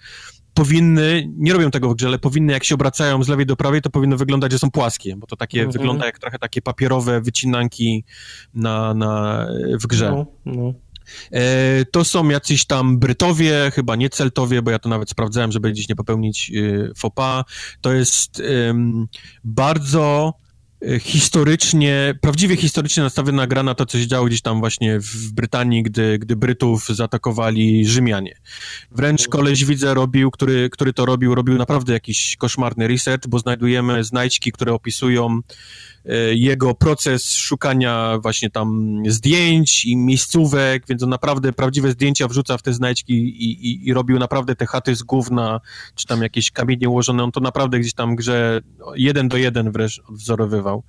powinny, 0.55 1.29
nie 1.37 1.53
robią 1.53 1.71
tego 1.71 1.91
w 1.91 1.95
grze, 1.95 2.07
ale 2.07 2.19
powinny, 2.19 2.53
jak 2.53 2.65
się 2.65 2.75
obracają 2.75 3.23
z 3.23 3.29
lewej 3.29 3.47
do 3.47 3.57
prawej, 3.57 3.83
to 3.83 3.91
powinno 3.91 4.17
wyglądać, 4.17 4.53
że 4.53 4.59
są 4.59 4.71
płaskie, 4.71 5.17
bo 5.17 5.27
to 5.27 5.37
takie 5.37 5.59
mhm. 5.59 5.73
wygląda 5.73 6.07
jak 6.07 6.19
trochę 6.19 6.39
takie 6.39 6.63
papierowe 6.63 7.21
wycinanki 7.21 8.05
na, 8.55 8.95
na, 8.95 9.47
w 9.83 9.87
grze. 9.87 10.11
No, 10.11 10.27
no. 10.47 10.75
E, 11.33 11.85
to 11.85 12.05
są 12.05 12.29
jacyś 12.29 12.67
tam 12.67 12.99
Brytowie, 12.99 13.71
chyba 13.75 13.97
nie 13.97 14.11
Celtowie, 14.11 14.63
bo 14.63 14.71
ja 14.71 14.79
to 14.79 14.89
nawet 14.89 15.11
sprawdzałem, 15.11 15.53
żeby 15.53 15.71
gdzieś 15.73 15.89
nie 15.89 15.97
popełnić 15.97 16.51
y, 16.55 16.93
pas. 17.15 17.45
To 17.81 17.93
jest 17.93 18.43
bardzo 19.45 20.35
Y, 20.39 20.50
historycznie, 21.01 22.15
prawdziwie 22.21 22.57
historycznie 22.57 23.03
nastawiona 23.03 23.47
gra 23.47 23.63
na 23.63 23.75
to, 23.75 23.87
co 23.87 23.99
się 23.99 24.07
działo 24.07 24.27
gdzieś 24.27 24.43
tam 24.43 24.61
właśnie 24.61 25.01
w 25.01 25.33
Brytanii, 25.33 25.83
gdy, 25.83 26.19
gdy 26.19 26.37
Brytów 26.37 26.89
zaatakowali 26.89 27.87
Rzymianie. 27.87 28.37
Wręcz 28.91 29.29
koleś 29.29 29.65
widzę 29.65 29.95
robił, 29.95 30.31
który, 30.31 30.71
który 30.71 30.93
to 30.93 31.07
robił, 31.07 31.35
robił 31.35 31.59
naprawdę 31.59 31.93
jakiś 31.93 32.37
koszmarny 32.37 32.89
research, 32.89 33.29
bo 33.29 33.39
znajdujemy 33.39 34.05
znajdźki, 34.05 34.53
które 34.53 34.73
opisują 34.73 35.41
E, 35.41 35.43
jego 36.33 36.75
proces 36.75 37.35
szukania 37.35 38.19
właśnie 38.23 38.51
tam 38.51 38.97
zdjęć 39.07 39.85
i 39.85 39.97
miejscówek, 39.97 40.87
więc 40.89 41.03
on 41.03 41.09
naprawdę 41.09 41.53
prawdziwe 41.53 41.91
zdjęcia 41.91 42.29
wrzuca 42.29 42.59
w 42.59 42.63
te 42.63 42.73
znajdźki 42.73 43.13
i, 43.13 43.71
i, 43.71 43.89
i 43.89 43.95
robił 43.95 44.19
naprawdę 44.19 44.57
te 44.57 44.67
chaty 44.67 44.95
z 44.95 45.03
gówna, 45.03 45.61
czy 45.95 46.07
tam 46.07 46.23
jakieś 46.23 46.51
kamienie 46.51 46.89
ułożone, 46.89 47.23
on 47.23 47.33
to 47.33 47.41
naprawdę 47.41 47.81
gdzieś 47.81 47.95
tam 47.95 48.17
grze 48.17 48.61
jeden 48.95 49.29
do 49.29 49.37
jeden 49.37 49.73
wręcz 49.73 50.01
odwzorowywał. 50.09 50.83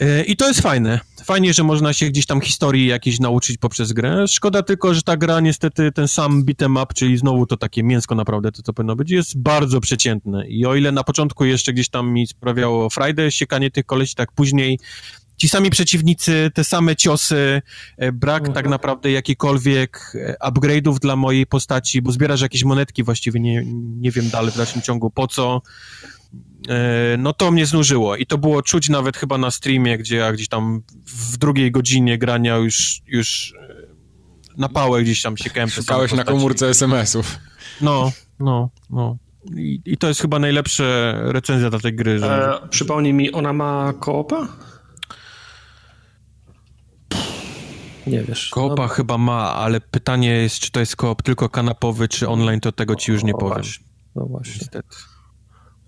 E, 0.00 0.24
I 0.24 0.36
to 0.36 0.48
jest 0.48 0.60
fajne. 0.60 1.00
Fajnie, 1.24 1.54
że 1.54 1.64
można 1.64 1.92
się 1.92 2.06
gdzieś 2.06 2.26
tam 2.26 2.40
historii 2.40 2.86
jakiejś 2.86 3.20
nauczyć 3.20 3.58
poprzez 3.58 3.92
grę. 3.92 4.28
Szkoda 4.28 4.62
tylko, 4.62 4.94
że 4.94 5.02
ta 5.02 5.16
gra 5.16 5.40
niestety 5.40 5.92
ten 5.92 6.08
sam 6.08 6.44
beat'em 6.44 6.82
up, 6.82 6.94
czyli 6.94 7.18
znowu 7.18 7.46
to 7.46 7.56
takie 7.56 7.82
mięsko 7.82 8.14
naprawdę, 8.14 8.52
to 8.52 8.62
co 8.62 8.72
powinno 8.72 8.96
być, 8.96 9.10
jest 9.10 9.38
bardzo 9.38 9.80
przeciętne. 9.80 10.48
I 10.48 10.66
o 10.66 10.74
ile 10.74 10.92
na 10.92 11.04
początku 11.04 11.44
jeszcze 11.44 11.72
gdzieś 11.72 11.88
tam 11.88 12.12
mi 12.12 12.26
sprawiało 12.26 12.90
frajdę 12.90 13.30
siekanie 13.30 13.70
tych 13.70 13.86
kolesi, 13.86 14.14
tak 14.14 14.32
później 14.32 14.78
ci 15.36 15.48
sami 15.48 15.70
przeciwnicy, 15.70 16.50
te 16.54 16.64
same 16.64 16.96
ciosy, 16.96 17.62
e, 17.96 18.12
brak 18.12 18.42
tak 18.42 18.48
mhm. 18.48 18.70
naprawdę 18.70 19.10
jakichkolwiek 19.10 20.12
e, 20.14 20.48
upgrade'ów 20.48 20.98
dla 20.98 21.16
mojej 21.16 21.46
postaci, 21.46 22.02
bo 22.02 22.12
zbierasz 22.12 22.40
jakieś 22.40 22.64
monetki 22.64 23.02
właściwie, 23.02 23.40
nie, 23.40 23.64
nie 24.00 24.10
wiem 24.10 24.30
dalej 24.30 24.52
w 24.52 24.56
dalszym 24.56 24.82
ciągu 24.82 25.10
po 25.10 25.26
co. 25.26 25.62
E, 26.68 27.16
no 27.18 27.32
to 27.32 27.50
mnie 27.50 27.66
znużyło 27.66 28.16
i 28.16 28.26
to 28.26 28.38
było 28.38 28.62
czuć 28.62 28.88
nawet 28.88 29.16
chyba 29.16 29.38
na 29.38 29.50
streamie, 29.50 29.98
gdzie 29.98 30.16
ja 30.16 30.32
gdzieś 30.32 30.48
tam 30.48 30.82
w 31.06 31.36
drugiej 31.36 31.70
godzinie 31.70 32.18
grania 32.18 32.56
już, 32.56 33.02
już 33.06 33.54
e, 33.60 33.90
na 34.58 34.68
pałę 34.68 35.02
gdzieś 35.02 35.22
tam 35.22 35.36
siekałem. 35.36 35.70
Szukałeś 35.70 36.12
na 36.12 36.24
komórce 36.24 36.68
SMS-ów. 36.68 37.38
No, 37.80 38.12
no, 38.38 38.70
no. 38.90 39.16
I, 39.56 39.80
I, 39.84 39.96
to 39.96 40.08
jest 40.08 40.20
chyba 40.20 40.38
najlepsza 40.38 40.84
recenzja 41.12 41.70
dla 41.70 41.78
tej 41.78 41.94
gry. 41.94 42.18
Że... 42.18 42.60
E, 42.62 42.68
przypomnij 42.68 43.12
mi, 43.12 43.32
ona 43.32 43.52
ma 43.52 43.92
koopa? 44.00 44.48
Nie 48.06 48.22
wiesz. 48.22 48.48
Koopa 48.48 48.82
no. 48.82 48.88
chyba 48.88 49.18
ma, 49.18 49.54
ale 49.54 49.80
pytanie 49.80 50.28
jest, 50.28 50.58
czy 50.58 50.70
to 50.70 50.80
jest 50.80 50.96
koop 50.96 51.22
tylko 51.22 51.48
kanapowy, 51.48 52.08
czy 52.08 52.28
online, 52.28 52.60
to 52.60 52.72
tego 52.72 52.96
ci 52.96 53.12
już 53.12 53.24
nie 53.24 53.34
powiem. 53.34 53.62
No 54.14 54.26
właśnie. 54.26 54.54
Niestety. 54.60 54.96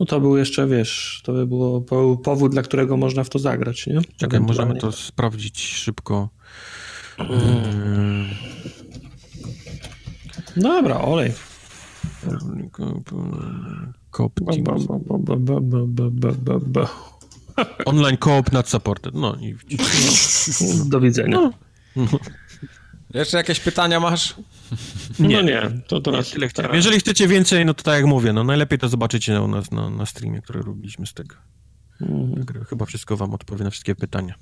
No 0.02 0.06
to 0.06 0.20
był 0.20 0.36
jeszcze, 0.36 0.66
wiesz, 0.66 1.20
to 1.24 1.32
by 1.32 1.46
było 1.46 1.80
powód, 2.16 2.52
dla 2.52 2.62
którego 2.62 2.96
można 2.96 3.24
w 3.24 3.28
to 3.28 3.38
zagrać, 3.38 3.86
nie? 3.86 4.00
Czekaj, 4.16 4.40
możemy 4.40 4.76
to 4.76 4.92
sprawdzić 4.92 5.60
szybko. 5.60 6.28
Hmm. 7.16 8.26
Dobra, 10.56 11.00
olej. 11.00 11.32
Coop 14.10 14.40
Online 17.84 18.16
coop 18.16 18.52
not 18.52 18.68
supported. 18.68 19.14
No 19.14 19.36
i... 19.40 19.56
Do 20.90 21.00
widzenia. 21.00 21.36
No. 21.36 21.52
Jeszcze 23.14 23.36
jakieś 23.36 23.60
pytania 23.60 24.00
masz? 24.00 24.34
Nie, 25.18 25.36
no 25.36 25.42
nie, 25.42 25.70
to 25.86 26.00
teraz 26.00 26.30
tyle 26.30 26.48
chciałem. 26.48 26.74
Jeżeli 26.74 26.98
chcecie 26.98 27.28
więcej, 27.28 27.64
no 27.64 27.74
to 27.74 27.82
tak 27.82 27.94
jak 27.94 28.06
mówię, 28.06 28.32
no 28.32 28.44
najlepiej 28.44 28.78
to 28.78 28.88
zobaczycie 28.88 29.42
u 29.42 29.48
nas 29.48 29.70
na, 29.70 29.90
na 29.90 30.06
streamie, 30.06 30.42
który 30.42 30.62
robiliśmy 30.62 31.06
z 31.06 31.14
tego. 31.14 31.36
Mhm. 32.00 32.64
Chyba 32.64 32.86
wszystko 32.86 33.16
wam 33.16 33.34
odpowie 33.34 33.64
na 33.64 33.70
wszystkie 33.70 33.94
pytania. 33.94 34.34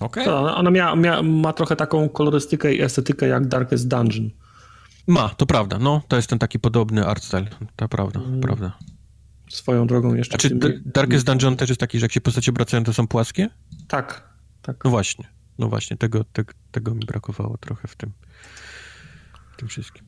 Okej. 0.00 0.28
Okay. 0.28 0.54
Ona 0.54 0.70
mia, 0.70 0.96
mia, 0.96 1.22
ma 1.22 1.52
trochę 1.52 1.76
taką 1.76 2.08
kolorystykę 2.08 2.74
i 2.74 2.82
estetykę 2.82 3.28
jak 3.28 3.48
Darkest 3.48 3.88
Dungeon. 3.88 4.30
Ma, 5.06 5.28
to 5.28 5.46
prawda, 5.46 5.78
no, 5.78 6.02
to 6.08 6.16
jest 6.16 6.28
ten 6.28 6.38
taki 6.38 6.58
podobny 6.58 7.06
art 7.06 7.24
style, 7.24 7.46
to 7.76 7.88
prawda, 7.88 8.20
hmm. 8.20 8.40
prawda. 8.40 8.78
Swoją 9.50 9.86
drogą 9.86 10.14
jeszcze. 10.14 10.34
A 10.34 10.38
czy 10.38 10.50
tym... 10.50 10.82
Darkest 10.86 11.26
Dungeon 11.26 11.56
też 11.56 11.68
jest 11.68 11.80
taki, 11.80 11.98
że 11.98 12.04
jak 12.04 12.12
się 12.12 12.20
postacie 12.20 12.50
obracają, 12.50 12.84
to 12.84 12.92
są 12.92 13.06
płaskie? 13.06 13.48
Tak, 13.88 14.28
tak. 14.62 14.84
No 14.84 14.90
właśnie. 14.90 15.35
No 15.58 15.68
właśnie, 15.68 15.96
tego, 15.96 16.24
te, 16.24 16.44
tego 16.70 16.94
mi 16.94 17.06
brakowało 17.06 17.58
trochę 17.58 17.88
w 17.88 17.96
tym, 17.96 18.12
w 19.52 19.56
tym 19.56 19.68
wszystkim. 19.68 20.04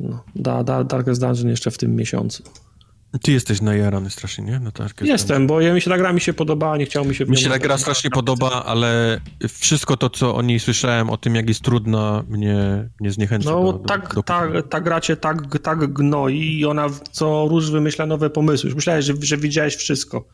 No, 0.00 0.24
da, 0.34 0.64
da, 0.64 0.84
Darkest 0.84 1.20
Dungeon 1.20 1.48
jeszcze 1.48 1.70
w 1.70 1.78
tym 1.78 1.96
miesiącu. 1.96 2.42
Ty 3.22 3.32
jesteś 3.32 3.60
najarany 3.60 4.10
strasznie, 4.10 4.44
nie? 4.44 4.60
Darkest 4.60 5.10
Jestem, 5.10 5.46
bo 5.46 5.60
ja, 5.60 5.74
mi 5.74 5.80
się 5.80 5.90
ta 5.90 5.98
gra 5.98 6.12
mi 6.12 6.20
się 6.20 6.32
podoba, 6.32 6.76
nie 6.76 6.86
chciało 6.86 7.06
mi 7.06 7.14
się... 7.14 7.24
Mi 7.24 7.36
się 7.36 7.50
ta 7.50 7.58
gra 7.58 7.78
strasznie 7.78 8.10
podoba, 8.10 8.64
ale 8.64 9.20
wszystko 9.48 9.96
to, 9.96 10.10
co 10.10 10.34
o 10.34 10.42
niej 10.42 10.60
słyszałem, 10.60 11.10
o 11.10 11.16
tym, 11.16 11.34
jak 11.34 11.48
jest 11.48 11.60
trudna, 11.60 12.24
mnie, 12.28 12.88
mnie 13.00 13.10
zniechęca 13.10 13.50
No, 13.50 13.72
do, 13.72 13.78
tak, 13.78 14.08
do, 14.08 14.14
do 14.14 14.22
ta, 14.22 14.62
ta 14.62 14.80
gra 14.80 15.00
cię 15.00 15.16
tak, 15.16 15.58
tak 15.62 15.92
gnoi 15.92 16.58
i 16.58 16.66
ona 16.66 16.86
co 17.10 17.46
róż 17.50 17.70
wymyśla 17.70 18.06
nowe 18.06 18.30
pomysły. 18.30 18.68
Już 18.68 18.74
myślałeś, 18.74 19.04
że, 19.04 19.14
że 19.20 19.36
widziałeś 19.36 19.76
wszystko. 19.76 20.24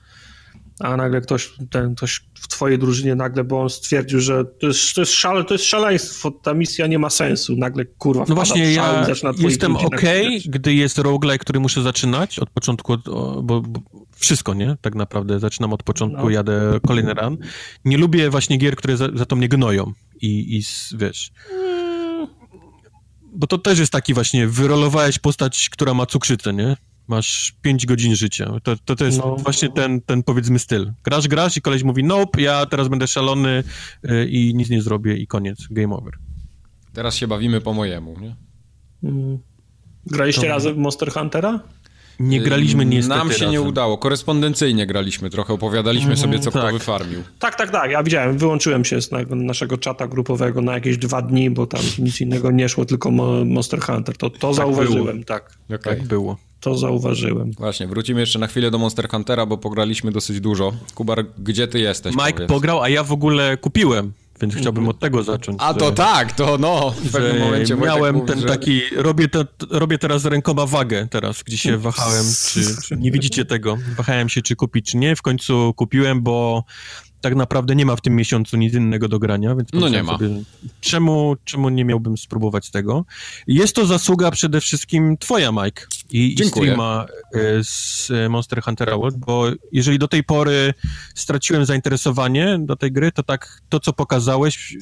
A 0.81 0.97
nagle 0.97 1.21
ktoś, 1.21 1.53
ten, 1.71 1.95
ktoś 1.95 2.21
w 2.35 2.49
twojej 2.49 2.79
drużynie 2.79 3.15
nagle, 3.15 3.45
bo 3.45 3.63
on 3.63 3.71
stwierdził, 3.71 4.21
że 4.21 4.45
to 4.45 4.67
jest, 4.67 4.95
to 4.95 5.01
jest, 5.01 5.13
szale, 5.13 5.45
to 5.45 5.55
jest 5.55 5.65
szaleństwo, 5.65 6.31
ta 6.31 6.55
misja 6.55 6.87
nie 6.87 6.99
ma 6.99 7.11
sensu, 7.11 7.57
nagle 7.57 7.85
kurwa 7.85 8.25
No 8.29 8.35
właśnie, 8.35 8.73
ja 8.73 9.07
jestem 9.39 9.77
ok, 9.77 10.03
gdy 10.45 10.75
jest 10.75 10.99
roguelike, 10.99 11.39
który 11.39 11.61
muszę 11.61 11.83
zaczynać 11.83 12.39
od 12.39 12.51
początku, 12.51 12.97
bo, 13.43 13.43
bo, 13.43 13.81
wszystko, 14.17 14.55
nie? 14.55 14.77
Tak 14.81 14.95
naprawdę 14.95 15.41
zaczynam 15.41 15.73
od 15.73 15.83
początku, 15.83 16.23
no. 16.23 16.31
jadę 16.31 16.81
kolejny 16.87 17.15
run. 17.15 17.39
Nie 17.85 17.99
lubię 17.99 18.31
właśnie 18.31 18.57
gier, 18.57 18.77
które 18.77 18.97
za, 18.97 19.09
za 19.15 19.27
to 19.27 19.37
mnie 19.37 19.49
gnoją 19.49 19.93
i, 20.21 20.59
i 20.59 20.63
wiesz... 20.99 21.31
Bo 23.33 23.47
to 23.47 23.59
też 23.59 23.79
jest 23.79 23.93
taki 23.93 24.15
właśnie, 24.15 24.47
wyrolowałeś 24.47 25.19
postać, 25.19 25.69
która 25.71 25.95
ma 25.95 26.07
cukrzycę, 26.07 26.53
nie? 26.53 26.77
Masz 27.09 27.55
5 27.63 27.87
godzin 27.87 28.17
życia. 28.17 28.53
To, 28.63 28.77
to, 28.85 28.97
to 28.97 29.05
jest 29.05 29.19
no. 29.19 29.37
właśnie 29.37 29.69
ten, 29.69 30.01
ten, 30.01 30.23
powiedzmy, 30.23 30.59
styl. 30.59 30.93
Grasz, 31.05 31.29
grasz 31.29 31.57
i 31.57 31.61
koleś 31.61 31.83
mówi, 31.83 32.05
nope, 32.05 32.43
ja 32.43 32.67
teraz 32.67 32.89
będę 32.89 33.07
szalony 33.07 33.65
y, 34.05 34.29
i 34.29 34.55
nic 34.55 34.71
nie 34.71 34.83
zrobię 34.83 35.17
i 35.17 35.27
koniec, 35.27 35.67
game 35.71 35.97
over. 35.97 36.15
Teraz 36.93 37.17
się 37.17 37.29
bawimy 37.29 37.61
po 37.61 37.75
mojemu, 37.75 38.21
nie? 38.21 38.37
Mm. 39.05 39.39
Graliście 40.07 40.43
to... 40.43 40.49
razem 40.49 40.75
w 40.75 40.79
Monster 40.79 41.13
Huntera? 41.13 41.61
Nie 42.21 42.41
graliśmy 42.41 42.85
niestety 42.85 43.19
Nam 43.19 43.29
się 43.29 43.33
razem. 43.33 43.51
nie 43.51 43.61
udało. 43.61 43.99
Korespondencyjnie 43.99 44.87
graliśmy 44.87 45.31
trochę, 45.31 45.55
opowiadaliśmy 45.55 46.07
mm, 46.07 46.17
sobie, 46.17 46.39
co 46.39 46.51
tak. 46.51 46.63
kto 46.63 46.73
wyfarmił. 46.73 47.23
Tak, 47.39 47.55
tak, 47.55 47.71
tak. 47.71 47.91
Ja 47.91 48.03
widziałem, 48.03 48.39
wyłączyłem 48.39 48.85
się 48.85 49.01
z 49.01 49.11
naszego 49.31 49.79
czata 49.79 50.09
grupowego 50.09 50.63
na 50.63 50.75
jakieś 50.75 50.99
dwa 50.99 51.23
dni, 51.23 51.51
bo 51.51 51.67
tam 51.67 51.81
nic 51.99 52.21
innego 52.21 52.51
nie 52.51 52.69
szło, 52.69 52.85
tylko 52.85 53.11
Monster 53.45 53.81
Hunter. 53.81 54.17
To, 54.17 54.31
to 54.31 54.47
tak 54.47 54.55
zauważyłem, 54.55 55.15
było. 55.15 55.25
tak. 55.25 55.53
Okay. 55.67 55.79
Tak 55.79 56.05
było. 56.05 56.37
To 56.61 56.79
zauważyłem. 56.79 57.53
Właśnie, 57.53 57.87
wrócimy 57.87 58.21
jeszcze 58.21 58.39
na 58.39 58.47
chwilę 58.47 58.71
do 58.71 58.79
Monster 58.79 59.09
Huntera, 59.09 59.47
bo 59.47 59.59
pograliśmy 59.59 60.13
dosyć 60.13 60.41
dużo. 60.41 60.73
Kubar, 60.95 61.25
gdzie 61.39 61.69
ty 61.69 61.81
jesteś? 61.81 62.15
Mike 62.15 62.33
powiedz? 62.33 62.49
pograł, 62.49 62.83
a 62.83 62.89
ja 62.89 63.05
w 63.05 63.13
ogóle 63.13 63.57
kupiłem 63.57 64.13
więc 64.41 64.55
chciałbym 64.55 64.89
od 64.89 64.99
tego 64.99 65.23
zacząć. 65.23 65.59
A 65.61 65.75
to 65.75 65.93
tak, 65.93 66.33
to 66.33 66.59
no, 66.59 66.91
w 66.91 67.13
pewnym 67.13 67.39
momencie 67.39 67.77
Miałem 67.77 68.15
mówi, 68.15 68.27
ten 68.27 68.41
że... 68.41 68.47
taki, 68.47 68.81
robię, 68.97 69.29
te, 69.29 69.45
robię 69.71 69.99
teraz 69.99 70.25
rękoma 70.25 70.67
wagę 70.67 71.09
teraz, 71.11 71.43
gdzie 71.43 71.59
się 71.59 71.79
wahałem, 71.79 72.25
czy, 72.49 72.61
czy 72.85 72.97
nie 72.97 73.11
widzicie 73.11 73.45
tego, 73.45 73.79
wahałem 73.97 74.29
się, 74.29 74.43
czy 74.43 74.57
kupić, 74.57 74.91
czy 74.91 74.97
nie, 74.97 75.17
w 75.17 75.23
końcu 75.23 75.75
kupiłem, 75.77 76.23
bo 76.23 76.65
tak 77.21 77.35
naprawdę 77.35 77.77
nie 77.77 77.87
ma 77.87 77.97
w 77.97 78.01
tym 78.01 78.17
miesiącu 78.17 78.57
nic 78.57 78.75
innego 78.75 79.09
do 79.09 79.19
grania, 79.19 79.55
więc 79.55 79.69
no 79.73 79.89
nie 79.89 80.03
ma. 80.03 80.13
Sobie, 80.13 80.29
czemu, 80.81 81.37
czemu 81.45 81.69
nie 81.69 81.85
miałbym 81.85 82.19
spróbować 82.19 82.71
tego? 82.71 83.05
Jest 83.47 83.77
to 83.77 83.87
zasługa 83.87 84.31
przede 84.31 84.61
wszystkim 84.61 85.17
twoja, 85.19 85.53
Mike, 85.53 85.83
i, 86.11 86.41
i 86.41 86.45
streama 86.45 87.07
e, 87.35 87.39
z 87.65 88.13
Monster 88.31 88.63
Hunter 88.63 88.91
World, 88.91 89.17
bo 89.17 89.47
jeżeli 89.73 89.99
do 89.99 90.09
tej 90.09 90.25
pory 90.25 90.75
straciłem 91.15 91.65
zainteresowanie 91.65 92.59
do 92.61 92.77
tej 92.77 92.93
gry, 92.93 93.13
to 93.13 93.23
tak 93.23 93.63
to, 93.69 93.81
co 93.81 93.93
pokazałeś, 93.93 94.77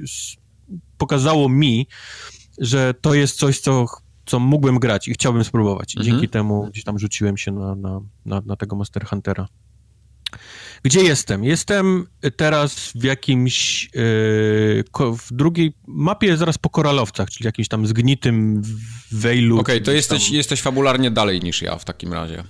pokazało 0.98 1.48
mi, 1.48 1.86
że 2.58 2.94
to 3.00 3.14
jest 3.14 3.38
coś, 3.38 3.60
co 3.60 3.86
co 4.26 4.40
mógłbym 4.40 4.78
grać 4.78 5.08
i 5.08 5.12
chciałbym 5.12 5.44
spróbować. 5.44 5.94
I 5.94 5.98
mhm. 5.98 6.12
dzięki 6.12 6.28
temu 6.28 6.66
gdzieś 6.70 6.84
tam 6.84 6.98
rzuciłem 6.98 7.36
się 7.36 7.52
na, 7.52 7.74
na, 7.74 8.00
na, 8.24 8.42
na 8.46 8.56
tego 8.56 8.76
Monster 8.76 9.06
Huntera. 9.06 9.48
Gdzie 10.82 11.00
jestem? 11.00 11.44
Jestem 11.44 12.06
teraz 12.36 12.92
w 12.94 13.04
jakimś, 13.04 13.84
yy, 13.84 14.84
w 15.18 15.28
drugiej 15.30 15.72
mapie 15.86 16.36
zaraz 16.36 16.58
po 16.58 16.70
Koralowcach, 16.70 17.30
czyli 17.30 17.46
jakimś 17.46 17.68
tam 17.68 17.86
zgnitym 17.86 18.62
Wejlu. 19.12 19.60
Okej, 19.60 19.76
okay, 19.76 19.84
to 19.84 19.92
jesteś, 19.92 20.24
tam... 20.24 20.34
jesteś 20.34 20.62
fabularnie 20.62 21.10
dalej 21.10 21.40
niż 21.40 21.62
ja 21.62 21.78
w 21.78 21.84
takim 21.84 22.12
razie. 22.12 22.44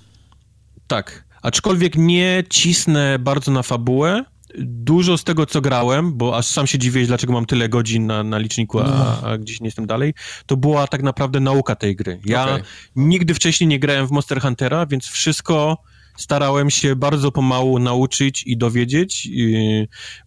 Tak, 0.87 1.25
aczkolwiek 1.43 1.97
nie 1.97 2.45
cisnę 2.51 3.19
bardzo 3.19 3.53
na 3.53 3.63
fabułę. 3.63 4.25
Dużo 4.59 5.19
z 5.19 5.25
tego, 5.25 5.47
co 5.47 5.61
grałem, 5.61 6.17
bo 6.17 6.37
aż 6.37 6.47
sam 6.47 6.67
się 6.67 6.79
dziwię, 6.79 7.07
dlaczego 7.07 7.33
mam 7.33 7.47
tyle 7.47 7.69
godzin 7.69 8.07
na, 8.07 8.23
na 8.23 8.39
liczniku, 8.39 8.81
a, 8.81 8.85
no. 8.85 9.29
a, 9.29 9.39
gdzieś 9.39 9.61
nie 9.61 9.67
jestem 9.67 9.87
dalej, 9.87 10.15
to 10.47 10.57
była 10.57 10.87
tak 10.87 11.03
naprawdę 11.03 11.41
nauka 11.41 11.75
tej 11.75 11.97
gry. 11.97 12.21
Ja 12.25 12.45
okay. 12.45 12.63
nigdy 12.97 13.35
wcześniej 13.35 13.69
nie 13.69 13.79
grałem 13.79 14.07
w 14.07 14.11
Monster 14.11 14.41
Huntera, 14.41 14.87
więc 14.87 15.07
wszystko 15.07 15.83
starałem 16.17 16.71
się 16.71 16.97
bardzo 16.97 17.33
pomału 17.33 17.79
nauczyć 17.79 18.43
i 18.47 18.57
dowiedzieć. 18.57 19.29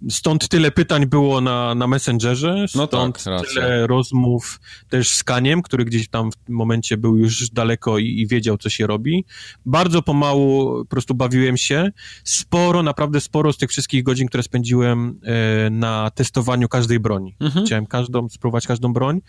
Stąd 0.10 0.48
tyle 0.48 0.72
pytań 0.72 1.06
było 1.06 1.42
na, 1.42 1.76
na 1.76 1.88
Messengerze, 1.88 2.66
no 2.76 2.88
stąd 2.88 3.26
no 3.26 3.40
tak, 3.40 3.50
tyle 3.50 3.88
rozmów 3.88 4.60
też 4.90 5.10
z 5.10 5.24
Kaniem, 5.24 5.62
który 5.62 5.86
gdzieś 5.86 6.10
tam 6.10 6.32
w 6.32 6.36
tym 6.36 6.56
momencie 6.56 6.98
był 6.98 7.18
już 7.18 7.50
daleko 7.50 7.98
i, 7.98 8.06
i, 8.06 8.28
wiedział, 8.28 8.58
co 8.58 8.70
się 8.70 8.88
robi. 8.88 9.26
Bardzo 9.66 10.02
pomału 10.02 10.80
po 10.80 10.86
prostu 10.86 11.16
bawiłem 11.16 11.58
się. 11.58 11.92
Sporo, 12.24 12.84
naprawdę 12.84 13.22
sporo 13.22 13.54
z 13.54 13.58
tych 13.58 13.70
wszystkich 13.70 14.04
godzin, 14.04 14.28
które 14.28 14.44
spędziłem 14.44 15.20
e, 15.24 15.70
na 15.70 16.12
testowaniu 16.12 16.68
każdej 16.68 17.00
broni. 17.00 17.36
Mhm. 17.40 17.66
Chciałem 17.66 17.86
każdą, 17.86 18.30
spróbować 18.30 18.68
każdą 18.68 18.94
broń. 18.94 19.22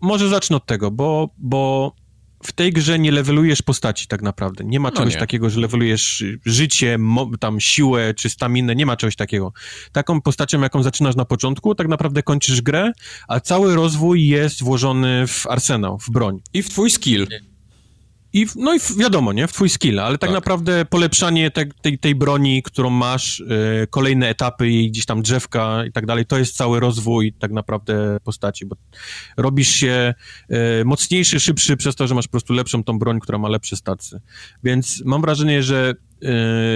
Może 0.00 0.28
zacznę 0.28 0.56
od 0.56 0.66
tego, 0.66 0.90
bo, 0.90 1.30
bo 1.38 1.92
w 2.42 2.52
tej 2.52 2.72
grze 2.72 2.98
nie 2.98 3.12
levelujesz 3.12 3.62
postaci 3.62 4.06
tak 4.06 4.22
naprawdę. 4.22 4.64
Nie 4.64 4.80
ma 4.80 4.88
no 4.88 4.96
czegoś 4.96 5.14
nie. 5.14 5.20
takiego, 5.20 5.50
że 5.50 5.60
levelujesz 5.60 6.24
życie, 6.44 6.98
tam 7.40 7.60
siłę 7.60 8.14
czy 8.14 8.30
staminę, 8.30 8.74
nie 8.74 8.86
ma 8.86 8.96
czegoś 8.96 9.16
takiego. 9.16 9.52
Taką 9.92 10.20
postacią, 10.20 10.60
jaką 10.60 10.82
zaczynasz 10.82 11.16
na 11.16 11.24
początku, 11.24 11.74
tak 11.74 11.88
naprawdę 11.88 12.22
kończysz 12.22 12.62
grę, 12.62 12.92
a 13.28 13.40
cały 13.40 13.74
rozwój 13.74 14.26
jest 14.26 14.62
włożony 14.62 15.26
w 15.26 15.46
arsenał, 15.46 15.98
w 15.98 16.10
broń. 16.10 16.40
I 16.54 16.62
w 16.62 16.70
twój 16.70 16.90
skill. 16.90 17.26
I, 18.32 18.46
no 18.56 18.74
i 18.74 18.78
wiadomo, 18.98 19.32
nie? 19.32 19.46
W 19.46 19.52
twój 19.52 19.68
skill, 19.68 20.00
ale 20.00 20.18
tak, 20.18 20.20
tak. 20.20 20.30
naprawdę 20.30 20.84
polepszanie 20.84 21.50
te, 21.50 21.66
tej, 21.66 21.98
tej 21.98 22.14
broni, 22.14 22.62
którą 22.62 22.90
masz, 22.90 23.38
yy, 23.38 23.86
kolejne 23.90 24.28
etapy 24.28 24.68
i 24.68 24.90
gdzieś 24.90 25.06
tam 25.06 25.22
drzewka 25.22 25.84
i 25.84 25.92
tak 25.92 26.06
dalej, 26.06 26.26
to 26.26 26.38
jest 26.38 26.56
cały 26.56 26.80
rozwój 26.80 27.32
tak 27.32 27.52
naprawdę 27.52 28.18
postaci, 28.24 28.66
bo 28.66 28.76
robisz 29.36 29.68
się 29.68 30.14
yy, 30.48 30.58
mocniejszy, 30.84 31.40
szybszy 31.40 31.76
przez 31.76 31.96
to, 31.96 32.06
że 32.06 32.14
masz 32.14 32.26
po 32.26 32.30
prostu 32.30 32.52
lepszą 32.52 32.84
tą 32.84 32.98
broń, 32.98 33.20
która 33.20 33.38
ma 33.38 33.48
lepsze 33.48 33.76
stacje. 33.76 34.20
Więc 34.64 35.02
mam 35.04 35.20
wrażenie, 35.20 35.62
że 35.62 35.94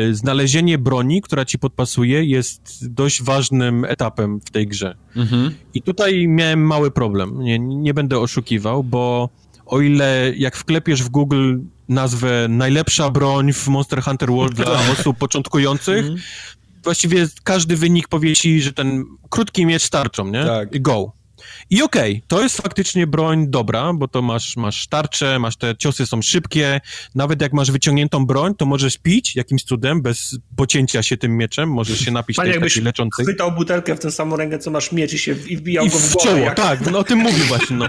Yy, 0.09 0.15
znalezienie 0.15 0.79
broni, 0.79 1.23
która 1.23 1.45
ci 1.45 1.59
podpasuje, 1.59 2.25
jest 2.25 2.89
dość 2.95 3.23
ważnym 3.23 3.85
etapem 3.85 4.41
w 4.41 4.51
tej 4.51 4.67
grze. 4.67 4.95
Mhm. 5.17 5.55
I 5.75 5.83
tutaj 5.83 6.29
miałem 6.29 6.67
mały 6.67 6.91
problem. 6.91 7.41
Nie, 7.41 7.59
nie 7.59 7.95
będę 7.95 8.19
oszukiwał, 8.19 8.85
bo 8.85 9.29
o 9.67 9.81
ile 9.81 10.33
jak 10.37 10.57
wklepiesz 10.57 11.03
w 11.03 11.09
Google 11.09 11.59
nazwę 11.89 12.47
najlepsza 12.49 13.11
broń 13.11 13.53
w 13.53 13.69
Monster 13.69 14.03
Hunter 14.03 14.31
World 14.31 14.55
dla 14.55 14.91
osób 14.93 15.19
początkujących, 15.19 16.07
mm. 16.07 16.17
właściwie 16.85 17.27
każdy 17.45 17.77
wynik 17.77 18.09
powie 18.09 18.37
ci, 18.37 18.63
że 18.63 18.73
ten 18.73 19.05
krótki 19.31 19.67
miecz 19.67 19.83
starczą, 19.83 20.27
nie? 20.27 20.45
Tak. 20.45 20.83
Go. 20.83 21.13
I 21.71 21.83
okej, 21.83 22.13
okay, 22.13 22.23
to 22.29 22.43
jest 22.43 22.57
faktycznie 22.57 23.07
broń 23.07 23.49
dobra, 23.49 23.93
bo 23.93 24.09
to 24.09 24.23
masz, 24.23 24.57
masz 24.57 24.87
tarczę, 24.87 25.39
masz 25.39 25.57
te 25.57 25.77
ciosy 25.77 26.07
są 26.07 26.23
szybkie, 26.23 26.81
nawet 27.15 27.43
jak 27.43 27.53
masz 27.53 27.71
wyciągniętą 27.71 28.27
broń, 28.27 28.55
to 28.55 28.67
możesz 28.67 28.99
pić 28.99 29.37
jakimś 29.37 29.65
cudem, 29.65 30.03
bez 30.03 30.39
pocięcia 30.57 31.03
się 31.03 31.17
tym 31.17 31.37
mieczem, 31.37 31.69
możesz 31.69 32.01
się 32.01 32.11
napić 32.11 32.37
Panie, 32.37 32.53
tej 32.53 32.61
takiej 32.63 32.83
leczącej. 32.83 33.25
chwytał 33.25 33.53
butelkę 33.53 33.95
w 33.95 33.99
tę 33.99 34.11
samą 34.11 34.37
rękę, 34.37 34.59
co 34.59 34.71
masz 34.71 34.93
miecz 34.93 35.13
i 35.13 35.19
się 35.19 35.35
i 35.49 35.57
wbijał 35.57 35.87
I 35.87 35.91
go 35.91 35.99
w, 35.99 36.03
w 36.03 36.17
czoło, 36.17 36.37
jak... 36.37 36.57
tak, 36.57 36.91
no 36.91 36.99
o 36.99 37.05
tym 37.05 37.19
mówię 37.19 37.45
właśnie, 37.45 37.77
no. 37.77 37.89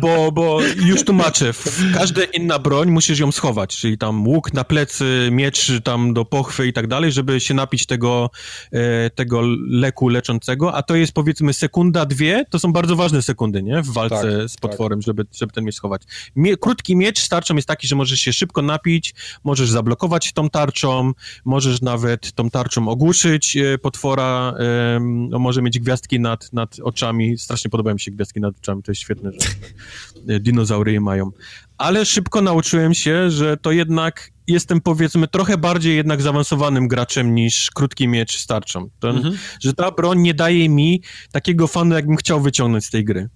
Bo, 0.00 0.32
bo 0.32 0.60
już 0.62 1.04
tłumaczę, 1.04 1.52
każda 1.94 2.24
inna 2.24 2.58
broń 2.58 2.90
musisz 2.90 3.18
ją 3.18 3.32
schować, 3.32 3.76
czyli 3.76 3.98
tam 3.98 4.26
łuk 4.28 4.52
na 4.52 4.64
plecy, 4.64 5.28
miecz 5.32 5.70
tam 5.84 6.14
do 6.14 6.24
pochwy 6.24 6.66
i 6.66 6.72
tak 6.72 6.86
dalej, 6.86 7.12
żeby 7.12 7.40
się 7.40 7.54
napić 7.54 7.86
tego, 7.86 8.30
e, 8.72 9.10
tego 9.10 9.42
leku 9.68 10.08
leczącego, 10.08 10.74
a 10.74 10.82
to 10.82 10.96
jest 10.96 11.12
powiedzmy 11.12 11.52
sekunda, 11.52 12.06
dwie, 12.06 12.44
to 12.50 12.58
są 12.58 12.72
bardzo 12.72 12.91
ważne 12.96 13.22
sekundy, 13.22 13.62
nie? 13.62 13.82
W 13.82 13.90
walce 13.90 14.38
tak, 14.38 14.48
z 14.50 14.56
potworem, 14.56 14.98
tak. 14.98 15.06
żeby, 15.06 15.24
żeby 15.32 15.52
ten 15.52 15.64
miecz 15.64 15.74
schować. 15.74 16.02
Mie 16.36 16.56
krótki 16.56 16.96
miecz 16.96 17.18
z 17.18 17.28
tarczą 17.28 17.56
jest 17.56 17.68
taki, 17.68 17.86
że 17.86 17.96
możesz 17.96 18.20
się 18.20 18.32
szybko 18.32 18.62
napić, 18.62 19.14
możesz 19.44 19.70
zablokować 19.70 20.32
tą 20.32 20.50
tarczą, 20.50 21.12
możesz 21.44 21.82
nawet 21.82 22.32
tą 22.32 22.50
tarczą 22.50 22.88
ogłuszyć 22.88 23.56
e, 23.56 23.78
potwora, 23.78 24.54
e, 24.58 25.00
może 25.38 25.62
mieć 25.62 25.78
gwiazdki 25.78 26.20
nad, 26.20 26.52
nad 26.52 26.76
oczami. 26.82 27.38
Strasznie 27.38 27.70
podobają 27.70 27.94
mi 27.94 28.00
się 28.00 28.10
gwiazdki 28.10 28.40
nad 28.40 28.58
oczami, 28.58 28.82
to 28.82 28.90
jest 28.90 29.00
świetne, 29.00 29.30
że 29.32 30.34
e, 30.34 30.40
dinozaury 30.40 30.92
je 30.92 31.00
mają. 31.00 31.30
Ale 31.78 32.06
szybko 32.06 32.42
nauczyłem 32.42 32.94
się, 32.94 33.30
że 33.30 33.56
to 33.56 33.72
jednak 33.72 34.31
jestem 34.46 34.80
powiedzmy 34.80 35.28
trochę 35.28 35.58
bardziej 35.58 35.96
jednak 35.96 36.22
zaawansowanym 36.22 36.88
graczem 36.88 37.34
niż 37.34 37.70
krótki 37.70 38.08
miecz 38.08 38.38
z 38.38 38.46
tarczą. 38.46 38.90
Ten, 39.00 39.16
mhm. 39.16 39.38
Że 39.60 39.74
ta 39.74 39.90
broń 39.90 40.20
nie 40.20 40.34
daje 40.34 40.68
mi 40.68 41.02
takiego 41.32 41.66
fanu, 41.66 41.94
jakbym 41.94 42.16
chciał 42.16 42.40
wyciągnąć 42.40 42.84
z 42.84 42.90
tej 42.90 43.04
gry. 43.04 43.28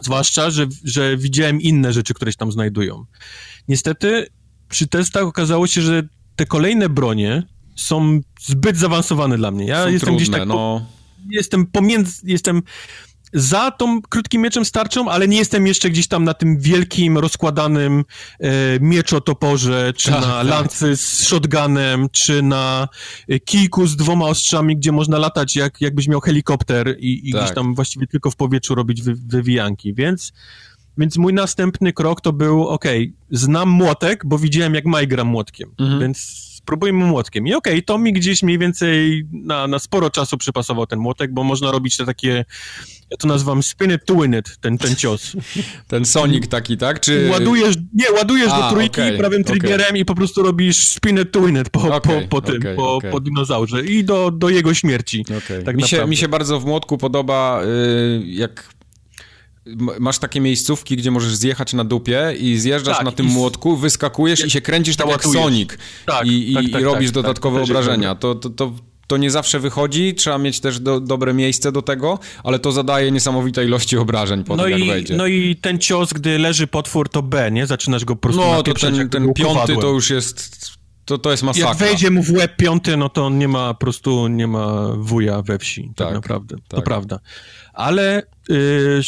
Zwłaszcza, 0.00 0.50
że, 0.50 0.66
że 0.84 1.16
widziałem 1.16 1.60
inne 1.60 1.92
rzeczy, 1.92 2.14
które 2.14 2.32
się 2.32 2.38
tam 2.38 2.52
znajdują. 2.52 3.04
Niestety 3.68 4.26
przy 4.68 4.86
testach 4.86 5.22
okazało 5.22 5.66
się, 5.66 5.82
że 5.82 6.02
te 6.36 6.46
kolejne 6.46 6.88
bronie 6.88 7.42
są 7.76 8.20
zbyt 8.40 8.76
zaawansowane 8.76 9.36
dla 9.36 9.50
mnie. 9.50 9.66
Ja 9.66 9.84
są 9.84 9.90
jestem 9.90 10.06
trudne, 10.06 10.16
gdzieś 10.16 10.30
tak. 10.38 10.48
No. 10.48 10.86
Jestem 11.30 11.66
pomiędzy. 11.66 12.12
Jestem 12.24 12.62
za 13.32 13.70
tą 13.70 14.02
krótkim 14.02 14.42
mieczem 14.42 14.64
starczą, 14.64 15.10
ale 15.10 15.28
nie 15.28 15.38
jestem 15.38 15.66
jeszcze 15.66 15.90
gdzieś 15.90 16.08
tam 16.08 16.24
na 16.24 16.34
tym 16.34 16.58
wielkim, 16.58 17.18
rozkładanym 17.18 18.04
e, 18.40 18.50
mieczotoporze, 18.80 19.92
czy 19.96 20.10
tak, 20.10 20.20
na 20.20 20.26
tak. 20.26 20.46
lancy 20.46 20.96
z 20.96 21.22
shotgunem, 21.28 22.08
czy 22.12 22.42
na 22.42 22.88
e, 23.28 23.40
kijku 23.40 23.86
z 23.86 23.96
dwoma 23.96 24.26
ostrzami, 24.26 24.76
gdzie 24.76 24.92
można 24.92 25.18
latać 25.18 25.56
jak, 25.56 25.80
jakbyś 25.80 26.08
miał 26.08 26.20
helikopter 26.20 26.96
i, 26.98 27.28
i 27.28 27.32
tak. 27.32 27.42
gdzieś 27.42 27.54
tam 27.54 27.74
właściwie 27.74 28.06
tylko 28.06 28.30
w 28.30 28.36
powietrzu 28.36 28.74
robić 28.74 29.02
wy, 29.02 29.14
wywijanki, 29.14 29.94
więc 29.94 30.32
więc 30.98 31.16
mój 31.16 31.34
następny 31.34 31.92
krok 31.92 32.20
to 32.20 32.32
był, 32.32 32.68
ok, 32.68 32.84
znam 33.30 33.68
młotek, 33.68 34.26
bo 34.26 34.38
widziałem 34.38 34.74
jak 34.74 34.84
Maj 34.84 35.08
gra 35.08 35.24
młotkiem, 35.24 35.70
mhm. 35.78 36.00
więc 36.00 36.48
spróbujmy 36.54 37.04
młotkiem. 37.06 37.46
I 37.46 37.54
okej, 37.54 37.72
okay, 37.72 37.82
to 37.82 37.98
mi 37.98 38.12
gdzieś 38.12 38.42
mniej 38.42 38.58
więcej 38.58 39.24
na, 39.32 39.66
na 39.66 39.78
sporo 39.78 40.10
czasu 40.10 40.38
przypasował 40.38 40.86
ten 40.86 40.98
młotek, 40.98 41.32
bo 41.32 41.44
można 41.44 41.70
robić 41.70 41.96
te 41.96 42.06
takie, 42.06 42.44
ja 43.10 43.16
to 43.16 43.28
nazywam 43.28 43.62
spin 43.62 43.92
it 43.92 44.04
to 44.04 44.14
win 44.14 44.34
it, 44.34 44.58
ten, 44.60 44.78
ten 44.78 44.96
cios. 44.96 45.36
ten 45.88 46.04
Sonic 46.04 46.48
taki, 46.48 46.76
tak? 46.76 47.00
Czy... 47.00 47.28
Ładujesz, 47.32 47.76
nie, 47.94 48.12
ładujesz 48.12 48.50
A, 48.52 48.60
do 48.60 48.70
trójki 48.70 49.00
okay, 49.00 49.18
prawym 49.18 49.44
triggerem 49.44 49.88
okay. 49.88 49.98
i 49.98 50.04
po 50.04 50.14
prostu 50.14 50.42
robisz 50.42 50.88
spin 50.88 51.18
it 51.18 51.32
to 51.32 51.40
win 51.40 51.60
it 51.60 51.70
po, 51.70 51.96
okay, 51.96 52.00
po, 52.00 52.28
po 52.28 52.40
tym, 52.40 52.62
po, 52.76 52.98
po 53.10 53.20
dinozaurze 53.20 53.84
i 53.84 54.04
do, 54.04 54.30
do 54.30 54.48
jego 54.48 54.74
śmierci. 54.74 55.24
Tak 55.64 55.76
mi, 55.76 55.82
się, 55.82 56.06
mi 56.06 56.16
się 56.16 56.28
bardzo 56.28 56.60
w 56.60 56.64
młotku 56.64 56.98
podoba, 56.98 57.60
yy, 57.64 58.26
jak 58.26 58.78
masz 60.00 60.18
takie 60.18 60.40
miejscówki, 60.40 60.96
gdzie 60.96 61.10
możesz 61.10 61.34
zjechać 61.34 61.72
na 61.72 61.84
dupie 61.84 62.34
i 62.40 62.58
zjeżdżasz 62.58 62.96
tak, 62.96 63.04
na 63.04 63.12
tym 63.12 63.26
młotku, 63.26 63.76
wyskakujesz 63.76 64.44
i 64.44 64.50
się 64.50 64.60
kręcisz 64.60 64.96
tak 64.96 65.08
jak 65.08 65.24
Sonic 65.24 65.70
tak, 66.06 66.26
i, 66.26 66.50
i, 66.50 66.54
tak, 66.54 66.64
tak, 66.72 66.80
i 66.80 66.84
robisz 66.84 67.08
tak, 67.08 67.14
dodatkowe 67.14 67.62
obrażenia. 67.62 68.14
To, 68.14 68.34
to, 68.34 68.50
to, 68.50 68.72
to 69.08 69.16
nie 69.16 69.30
zawsze 69.30 69.60
wychodzi, 69.60 70.14
trzeba 70.14 70.38
mieć 70.38 70.60
też 70.60 70.80
do, 70.80 71.00
dobre 71.00 71.34
miejsce 71.34 71.72
do 71.72 71.82
tego, 71.82 72.18
ale 72.44 72.58
to 72.58 72.72
zadaje 72.72 73.10
niesamowite 73.10 73.64
ilości 73.64 73.96
obrażeń 73.96 74.44
potem, 74.44 74.56
no 74.56 74.68
jak 74.68 74.80
i, 74.80 74.88
wejdzie. 74.88 75.16
No 75.16 75.26
i 75.26 75.56
ten 75.56 75.78
cios, 75.78 76.12
gdy 76.12 76.38
leży 76.38 76.66
potwór, 76.66 77.08
to 77.08 77.22
B, 77.22 77.50
nie? 77.50 77.66
Zaczynasz 77.66 78.04
go 78.04 78.16
po 78.16 78.20
prostu 78.20 78.40
No, 78.40 78.62
to 78.62 78.74
ten, 78.74 79.08
ten 79.08 79.34
piąty 79.34 79.76
to 79.76 79.88
już 79.88 80.10
jest... 80.10 80.68
To, 81.04 81.18
to 81.18 81.30
jest 81.30 81.42
masakra. 81.42 81.68
Jak 81.68 81.78
wejdzie 81.78 82.10
mu 82.10 82.22
w 82.22 82.30
łeb 82.30 82.56
piąty, 82.56 82.96
no 82.96 83.08
to 83.08 83.26
on 83.26 83.38
nie 83.38 83.48
ma 83.48 83.74
po 83.74 83.80
prostu, 83.80 84.28
nie 84.28 84.46
ma 84.46 84.88
wuja 84.96 85.42
we 85.42 85.58
wsi, 85.58 85.90
tak, 85.96 86.06
tak 86.06 86.14
naprawdę. 86.14 86.56
To 86.68 86.82
prawda. 86.82 87.20
Ale... 87.72 88.22
Yy, 88.48 89.02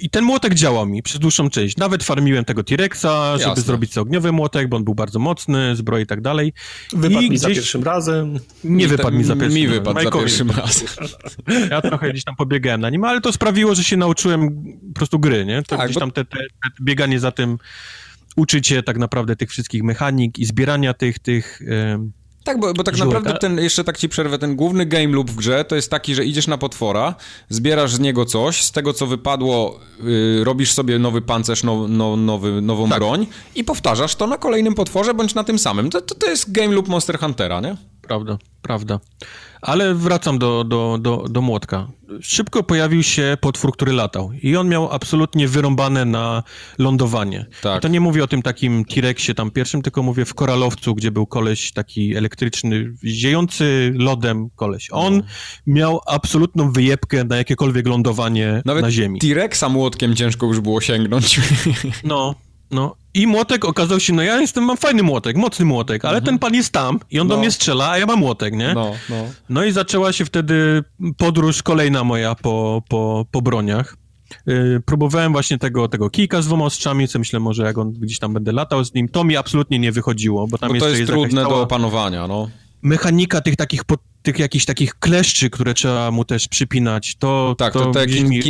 i 0.00 0.10
ten 0.10 0.24
młotek 0.24 0.54
działał 0.54 0.86
mi 0.86 1.02
przez 1.02 1.18
dłuższą 1.18 1.50
część. 1.50 1.76
Nawet 1.76 2.04
farmiłem 2.04 2.44
tego 2.44 2.64
T-Rexa, 2.64 3.32
żeby 3.32 3.48
Jasne. 3.48 3.62
zrobić 3.62 3.92
sobie 3.92 4.02
ogniowy 4.02 4.32
młotek, 4.32 4.68
bo 4.68 4.76
on 4.76 4.84
był 4.84 4.94
bardzo 4.94 5.18
mocny, 5.18 5.76
zbroi 5.76 6.02
i 6.02 6.06
tak 6.06 6.20
dalej. 6.20 6.52
Wypadł 6.92 7.14
I 7.14 7.16
mi 7.16 7.28
gdzieś... 7.28 7.40
za 7.40 7.48
pierwszym 7.48 7.82
razem. 7.82 8.38
Nie 8.64 8.88
wypadł 8.88 9.16
mi 9.16 9.24
za 9.24 9.34
pierwszym 9.36 9.54
Mi 9.54 9.68
wypadł 9.68 10.02
za 10.02 10.10
pierwszym 10.10 10.50
razem. 10.50 10.88
Ja 11.70 11.80
trochę 11.80 12.10
gdzieś 12.10 12.24
tam 12.24 12.36
pobiegałem 12.36 12.80
na 12.80 12.90
nim, 12.90 13.04
ale 13.04 13.20
to 13.20 13.32
sprawiło, 13.32 13.74
że 13.74 13.84
się 13.84 13.96
nauczyłem 13.96 14.64
po 14.88 14.94
prostu 14.94 15.18
gry, 15.18 15.44
nie? 15.44 15.62
To 15.62 15.76
tak, 15.76 15.86
gdzieś 15.86 15.98
tam 15.98 16.10
te, 16.10 16.24
te, 16.24 16.36
te 16.38 16.84
bieganie 16.84 17.20
za 17.20 17.32
tym 17.32 17.58
uczycie 18.36 18.82
tak 18.82 18.98
naprawdę 18.98 19.36
tych 19.36 19.50
wszystkich 19.50 19.82
mechanik 19.82 20.38
i 20.38 20.44
zbierania 20.44 20.94
tych, 20.94 21.18
tych... 21.18 21.60
Yy 21.60 22.21
tak, 22.44 22.60
bo, 22.60 22.74
bo 22.74 22.84
tak 22.84 22.98
naprawdę 22.98 23.34
ten, 23.34 23.58
jeszcze 23.58 23.84
tak 23.84 23.98
ci 23.98 24.08
przerwę, 24.08 24.38
ten 24.38 24.56
główny 24.56 24.86
game 24.86 25.08
loop 25.08 25.30
w 25.30 25.36
grze 25.36 25.64
to 25.64 25.76
jest 25.76 25.90
taki, 25.90 26.14
że 26.14 26.24
idziesz 26.24 26.46
na 26.46 26.58
potwora, 26.58 27.14
zbierasz 27.48 27.94
z 27.94 28.00
niego 28.00 28.24
coś, 28.24 28.62
z 28.62 28.72
tego 28.72 28.92
co 28.92 29.06
wypadło 29.06 29.80
yy, 30.02 30.44
robisz 30.44 30.72
sobie 30.72 30.98
nowy 30.98 31.22
pancerz, 31.22 31.64
now, 31.64 31.88
now, 31.88 32.18
nowy, 32.18 32.60
nową 32.60 32.88
tak. 32.88 32.98
broń 32.98 33.26
i 33.54 33.64
powtarzasz 33.64 34.14
to 34.14 34.26
na 34.26 34.38
kolejnym 34.38 34.74
potworze 34.74 35.14
bądź 35.14 35.34
na 35.34 35.44
tym 35.44 35.58
samym. 35.58 35.90
To, 35.90 36.00
to, 36.00 36.14
to 36.14 36.30
jest 36.30 36.52
game 36.52 36.74
loop 36.74 36.88
Monster 36.88 37.18
Huntera, 37.18 37.60
nie? 37.60 37.76
Prawda, 38.02 38.38
prawda. 38.62 39.00
Ale 39.62 39.94
wracam 39.94 40.38
do, 40.38 40.64
do, 40.64 40.98
do, 41.00 41.24
do 41.30 41.42
młotka. 41.42 41.88
Szybko 42.20 42.62
pojawił 42.62 43.02
się 43.02 43.36
potwór, 43.40 43.72
który 43.72 43.92
latał 43.92 44.32
i 44.42 44.56
on 44.56 44.68
miał 44.68 44.92
absolutnie 44.92 45.48
wyrąbane 45.48 46.04
na 46.04 46.42
lądowanie. 46.78 47.46
Tak. 47.62 47.78
I 47.78 47.80
to 47.80 47.88
nie 47.88 48.00
mówię 48.00 48.24
o 48.24 48.26
tym 48.26 48.42
takim 48.42 48.84
T-Rexie 48.84 49.34
tam 49.34 49.50
pierwszym, 49.50 49.82
tylko 49.82 50.02
mówię 50.02 50.24
w 50.24 50.34
Koralowcu, 50.34 50.94
gdzie 50.94 51.10
był 51.10 51.26
koleś 51.26 51.72
taki 51.72 52.16
elektryczny, 52.16 52.94
ziejący 53.04 53.92
lodem 53.96 54.50
koleś. 54.56 54.88
On 54.92 55.16
no. 55.16 55.22
miał 55.66 56.00
absolutną 56.06 56.72
wyjebkę 56.72 57.24
na 57.24 57.36
jakiekolwiek 57.36 57.86
lądowanie 57.86 58.62
Nawet 58.64 58.82
na 58.82 58.90
ziemi. 58.90 59.18
T-Rexa 59.20 59.64
młotkiem 59.70 60.16
ciężko 60.16 60.46
już 60.46 60.60
było 60.60 60.80
sięgnąć. 60.80 61.40
No, 62.04 62.34
no 62.72 62.96
i 63.14 63.26
młotek 63.26 63.64
okazał 63.64 64.00
się, 64.00 64.12
no 64.12 64.22
ja 64.22 64.40
jestem, 64.40 64.64
mam 64.64 64.76
fajny 64.76 65.02
młotek, 65.02 65.36
mocny 65.36 65.64
młotek, 65.64 66.04
ale 66.04 66.18
mhm. 66.18 66.24
ten 66.24 66.38
pan 66.38 66.54
jest 66.54 66.72
tam 66.72 67.00
i 67.10 67.20
on 67.20 67.28
no. 67.28 67.34
do 67.34 67.40
mnie 67.40 67.50
strzela, 67.50 67.90
a 67.90 67.98
ja 67.98 68.06
mam 68.06 68.18
młotek, 68.18 68.54
nie? 68.54 68.74
No, 68.74 68.92
no. 69.10 69.16
no 69.48 69.64
i 69.64 69.72
zaczęła 69.72 70.12
się 70.12 70.24
wtedy 70.24 70.84
podróż 71.16 71.62
kolejna 71.62 72.04
moja 72.04 72.34
po, 72.34 72.82
po, 72.88 73.26
po 73.30 73.42
broniach. 73.42 73.96
Yy, 74.46 74.82
próbowałem 74.86 75.32
właśnie 75.32 75.58
tego, 75.58 75.88
tego 75.88 76.10
kijka 76.10 76.42
z 76.42 76.46
dwoma 76.46 76.64
ostrzami, 76.64 77.08
co 77.08 77.18
myślę, 77.18 77.40
może 77.40 77.62
jak 77.62 77.78
on 77.78 77.92
gdzieś 77.92 78.18
tam 78.18 78.32
będę 78.32 78.52
latał 78.52 78.84
z 78.84 78.94
nim, 78.94 79.08
to 79.08 79.24
mi 79.24 79.36
absolutnie 79.36 79.78
nie 79.78 79.92
wychodziło, 79.92 80.46
bo 80.46 80.58
tam 80.58 80.72
bo 80.72 80.78
to 80.78 80.88
jest, 80.88 81.00
jest 81.00 81.12
trudne 81.12 81.42
do 81.42 81.62
opanowania, 81.62 82.26
no 82.26 82.48
mechanika 82.82 83.40
tych 83.40 83.56
takich, 83.56 83.84
po, 83.84 83.96
tych 84.22 84.38
jakichś 84.38 84.64
takich 84.64 84.94
kleszczy, 84.94 85.50
które 85.50 85.74
trzeba 85.74 86.10
mu 86.10 86.24
też 86.24 86.48
przypinać, 86.48 87.16
to... 87.16 87.54
Tak, 87.58 87.72
to, 87.72 87.80
to 87.80 87.90
te 87.90 88.06
kin, 88.06 88.28
mi... 88.28 88.42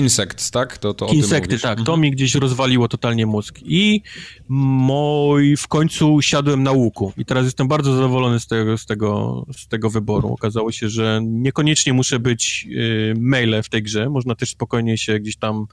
Tak? 0.50 0.78
To, 0.78 0.94
to 0.94 1.06
Kinsekty, 1.06 1.59
tak. 1.59 1.76
To 1.76 1.80
mhm. 1.80 2.00
mi 2.00 2.10
gdzieś 2.10 2.34
rozwaliło 2.34 2.88
totalnie 2.88 3.26
mózg. 3.26 3.59
I 3.62 4.02
mój 4.48 5.56
w 5.56 5.68
końcu 5.68 6.22
siadłem 6.22 6.62
na 6.62 6.72
łuku. 6.72 7.12
I 7.16 7.24
teraz 7.24 7.44
jestem 7.44 7.68
bardzo 7.68 7.94
zadowolony 7.94 8.40
z 8.40 8.46
tego, 8.46 8.78
z 8.78 8.86
tego, 8.86 9.44
z 9.56 9.68
tego 9.68 9.90
wyboru. 9.90 10.32
Okazało 10.32 10.72
się, 10.72 10.88
że 10.88 11.20
niekoniecznie 11.24 11.92
muszę 11.92 12.18
być 12.18 12.66
y, 12.70 13.14
maile 13.18 13.62
w 13.62 13.68
tej 13.68 13.82
grze. 13.82 14.09
Można 14.09 14.34
też 14.34 14.50
spokojnie 14.50 14.98
się 14.98 15.20
gdzieś 15.20 15.36
tam 15.36 15.66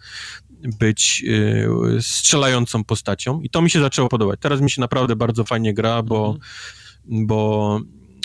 być 0.80 1.23
y, 1.27 2.02
strzelającą 2.02 2.84
postacią. 2.84 3.41
I 3.41 3.49
to 3.49 3.61
mi 3.61 3.69
się 3.69 3.80
zaczęło 3.80 4.10
podobać. 4.10 4.40
Teraz 4.41 4.61
mi 4.61 4.72
się 4.72 4.81
naprawdę 4.81 5.15
bardzo 5.15 5.44
fajnie 5.44 5.73
gra, 5.73 6.03
bo, 6.03 6.27
mhm. 6.27 7.27
bo 7.27 7.80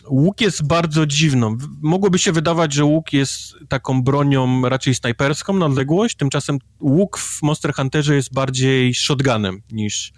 Łuk 0.08 0.40
jest 0.40 0.66
bardzo 0.66 1.06
dziwną. 1.06 1.56
Mogłoby 1.82 2.18
się 2.18 2.32
wydawać, 2.32 2.72
że 2.72 2.84
łuk 2.84 3.12
jest 3.12 3.54
taką 3.68 4.02
bronią 4.02 4.68
raczej 4.68 4.94
snajperską 4.94 5.52
na 5.52 5.66
odległość, 5.66 6.16
tymczasem 6.16 6.58
łuk 6.80 7.18
w 7.18 7.42
Monster 7.42 7.74
Hunterze 7.74 8.14
jest 8.14 8.34
bardziej 8.34 8.94
shotgunem 8.94 9.62
niż, 9.72 10.12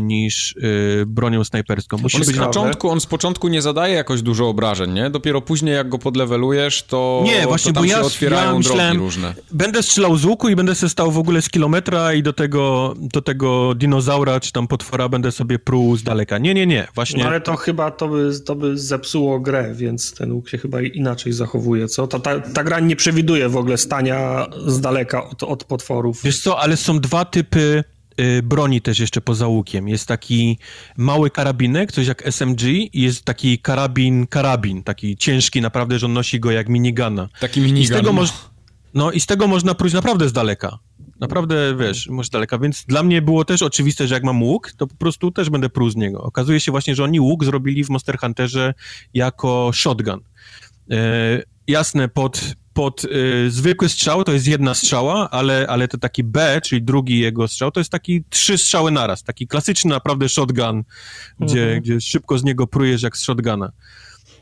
niż 0.00 0.56
y, 0.56 1.04
bronią 1.06 1.44
snajperską. 1.44 1.98
Musi 1.98 2.16
on 2.16 2.22
być 2.26 2.36
na 2.36 2.46
początku, 2.46 2.90
on 2.90 3.00
z 3.00 3.06
początku 3.06 3.48
nie 3.48 3.62
zadaje 3.62 3.94
jakoś 3.94 4.22
dużo 4.22 4.48
obrażeń, 4.48 4.92
nie? 4.92 5.10
Dopiero 5.10 5.40
później 5.40 5.74
jak 5.74 5.88
go 5.88 5.98
podlewelujesz, 5.98 6.82
to, 6.82 7.22
nie, 7.24 7.46
właśnie, 7.46 7.72
to 7.72 7.80
tam 7.80 7.88
bo 7.88 7.90
ja, 7.90 8.00
otwierają 8.00 8.52
ja 8.52 8.58
myślałem, 8.58 8.84
drogi 8.84 8.98
różne. 8.98 9.34
Będę 9.52 9.82
strzelał 9.82 10.16
z 10.16 10.24
łuku 10.24 10.48
i 10.48 10.56
będę 10.56 10.74
się 10.74 10.88
stał 10.88 11.10
w 11.10 11.18
ogóle 11.18 11.42
z 11.42 11.48
kilometra 11.50 12.14
i 12.14 12.22
do 12.22 12.32
tego, 12.32 12.94
do 12.98 13.22
tego 13.22 13.74
dinozaura 13.74 14.40
czy 14.40 14.52
tam 14.52 14.68
potwora 14.68 15.08
będę 15.08 15.32
sobie 15.32 15.58
pruł 15.58 15.96
z 15.96 16.02
daleka. 16.02 16.38
Nie, 16.38 16.54
nie, 16.54 16.66
nie, 16.66 16.88
właśnie. 16.94 17.22
No 17.22 17.28
ale 17.28 17.40
to 17.40 17.56
chyba 17.56 17.90
to 17.90 18.08
by, 18.08 18.40
to 18.44 18.54
by 18.54 18.78
zepsuło 18.78 19.40
grę, 19.40 19.74
więc 19.74 20.14
ten 20.14 20.32
łuk 20.32 20.48
się 20.48 20.58
chyba 20.58 20.82
inaczej 20.82 21.32
zachowuje, 21.32 21.88
co? 21.88 22.06
Ta, 22.06 22.18
ta, 22.18 22.40
ta 22.40 22.64
gra 22.64 22.80
nie 22.80 22.96
przewiduje 22.96 23.48
w 23.48 23.56
ogóle 23.56 23.78
stania 23.78 24.46
z 24.66 24.80
daleka 24.80 25.30
od, 25.30 25.42
od 25.42 25.64
potworów. 25.64 26.22
Wiesz 26.22 26.40
co, 26.40 26.60
ale 26.60 26.76
są 26.76 27.00
dwa 27.00 27.24
typy 27.24 27.84
broni 28.42 28.80
też 28.80 28.98
jeszcze 28.98 29.20
poza 29.20 29.46
łukiem. 29.46 29.88
Jest 29.88 30.08
taki 30.08 30.58
mały 30.96 31.30
karabinek, 31.30 31.92
coś 31.92 32.06
jak 32.06 32.26
SMG 32.26 32.62
i 32.62 33.02
jest 33.02 33.24
taki 33.24 33.58
karabin, 33.58 34.26
karabin, 34.26 34.82
taki 34.82 35.16
ciężki 35.16 35.60
naprawdę, 35.60 35.98
że 35.98 36.06
on 36.06 36.12
nosi 36.12 36.40
go 36.40 36.50
jak 36.50 36.68
minigana. 36.68 37.28
Taki 37.40 37.60
minigun. 37.60 37.82
I 37.82 37.86
z 37.86 37.90
tego 37.90 38.12
moż... 38.12 38.32
No 38.94 39.12
i 39.12 39.20
z 39.20 39.26
tego 39.26 39.46
można 39.46 39.74
próć 39.74 39.92
naprawdę 39.92 40.28
z 40.28 40.32
daleka. 40.32 40.78
Naprawdę, 41.20 41.76
wiesz, 41.76 42.08
może 42.08 42.30
daleka, 42.32 42.58
więc 42.58 42.84
dla 42.84 43.02
mnie 43.02 43.22
było 43.22 43.44
też 43.44 43.62
oczywiste, 43.62 44.08
że 44.08 44.14
jak 44.14 44.24
mam 44.24 44.42
łuk, 44.42 44.72
to 44.76 44.86
po 44.86 44.96
prostu 44.96 45.30
też 45.30 45.50
będę 45.50 45.68
pruł 45.68 45.90
z 45.90 45.96
niego. 45.96 46.22
Okazuje 46.22 46.60
się 46.60 46.72
właśnie, 46.72 46.94
że 46.94 47.04
oni 47.04 47.20
łuk 47.20 47.44
zrobili 47.44 47.84
w 47.84 47.90
Monster 47.90 48.18
Hunterze 48.18 48.74
jako 49.14 49.70
shotgun. 49.74 50.20
E, 50.90 51.42
jasne, 51.66 52.08
pod 52.08 52.54
pod 52.76 53.04
y, 53.04 53.50
zwykły 53.50 53.88
strzał 53.88 54.24
to 54.24 54.32
jest 54.32 54.46
jedna 54.46 54.74
strzała, 54.74 55.30
ale, 55.30 55.66
ale 55.68 55.88
to 55.88 55.98
taki 55.98 56.24
B, 56.24 56.60
czyli 56.64 56.82
drugi 56.82 57.18
jego 57.18 57.48
strzał, 57.48 57.70
to 57.70 57.80
jest 57.80 57.90
taki 57.90 58.24
trzy 58.30 58.58
strzały 58.58 58.90
naraz, 58.90 59.22
taki 59.22 59.46
klasyczny 59.46 59.90
naprawdę 59.90 60.28
shotgun, 60.28 60.84
gdzie, 61.40 61.62
mhm. 61.62 61.80
gdzie 61.80 62.00
szybko 62.00 62.38
z 62.38 62.44
niego 62.44 62.66
prujesz 62.66 63.02
jak 63.02 63.16
z 63.16 63.22
shotguna. 63.22 63.72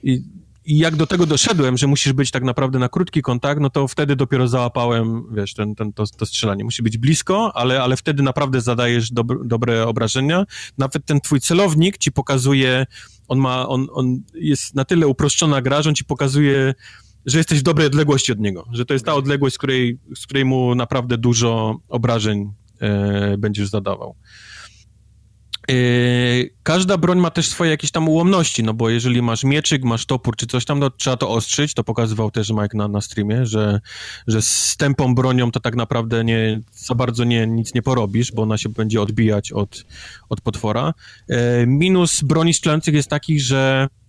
I, 0.03 0.23
I 0.65 0.79
jak 0.79 0.97
do 0.97 1.07
tego 1.07 1.27
doszedłem, 1.27 1.77
że 1.77 1.87
musisz 1.87 2.13
być 2.13 2.31
tak 2.31 2.43
naprawdę 2.43 2.79
na 2.79 2.89
krótki 2.89 3.23
kontakt, 3.23 3.61
no 3.61 3.71
to 3.71 3.89
wtedy 3.89 4.17
dopiero 4.17 4.49
załapałem, 4.49 5.25
wiesz, 5.35 5.55
ten, 5.55 5.75
ten, 5.75 5.93
to, 5.93 6.05
to 6.17 6.27
strzelanie. 6.27 6.65
Musi 6.65 6.83
być 6.83 6.99
blisko, 6.99 7.57
ale, 7.57 7.83
ale 7.83 7.97
wtedy 7.97 8.23
naprawdę 8.23 8.61
zadajesz 8.61 9.11
dobre 9.45 9.87
obrażenia. 9.87 10.45
Nawet 10.79 11.07
ten 11.07 11.21
twój 11.21 11.41
celownik 11.41 11.99
ci 11.99 12.13
pokazuje, 12.13 12.87
on 13.29 13.39
ma, 13.39 13.69
on, 13.69 13.87
on 13.93 14.21
jest 14.35 14.75
na 14.75 14.85
tyle 14.85 15.07
uproszczona 15.07 15.63
gra, 15.63 15.83
że 15.83 15.89
on 15.89 15.95
ci 15.95 16.05
pokazuje 16.05 16.75
że 17.27 17.39
jesteś 17.39 17.61
w 17.61 17.63
dobrej 17.63 17.87
odległości 17.87 18.33
od 18.33 18.41
niego, 18.41 18.67
że 18.73 18.85
to 18.85 18.95
jest 18.95 19.07
ta 19.07 19.15
odległość, 19.15 19.55
z 19.55 19.59
której, 19.59 19.99
z 20.17 20.27
której 20.27 20.45
mu 20.45 20.75
naprawdę 20.75 21.19
dużo 21.19 21.77
obrażeń 21.89 22.53
e, 22.81 23.39
będziesz 23.39 23.69
zadawał. 23.69 24.17
Yy, 25.69 26.51
każda 26.63 26.99
broń 26.99 27.19
ma 27.19 27.31
też 27.31 27.49
swoje 27.49 27.71
jakieś 27.71 27.91
tam 27.91 28.09
ułomności, 28.09 28.63
no 28.63 28.75
bo 28.75 28.91
jeżeli 28.91 29.23
masz 29.23 29.45
mieczyk, 29.45 29.85
masz 29.85 30.07
topór 30.07 30.37
czy 30.37 30.47
coś 30.47 30.65
tam, 30.65 30.79
no 30.79 30.91
trzeba 30.91 31.17
to 31.17 31.31
ostrzyć, 31.31 31.75
to 31.75 31.85
pokazywał 31.85 32.31
też 32.31 32.51
Mike 32.51 32.77
na, 32.77 32.89
na 32.89 33.01
streamie, 33.01 33.47
że, 33.47 33.81
że 34.27 34.43
z 34.43 34.77
tempą 34.77 35.15
bronią 35.15 35.51
to 35.51 35.61
tak 35.61 35.77
naprawdę 35.77 36.25
nie, 36.25 36.61
za 36.73 36.95
bardzo 36.95 37.25
nie, 37.25 37.47
nic 37.47 37.75
nie 37.75 37.83
porobisz, 37.83 38.33
bo 38.33 38.43
ona 38.43 38.59
się 38.59 38.69
będzie 38.69 39.03
odbijać 39.03 39.53
od, 39.53 39.85
od 40.29 40.41
potwora. 40.41 40.95
Yy, 41.29 41.37
minus 41.67 42.23
broni 42.23 42.55
strzelających 42.55 42.95
jest 42.95 43.11
taki, 43.11 43.41
że 43.41 43.89
E, 43.89 44.04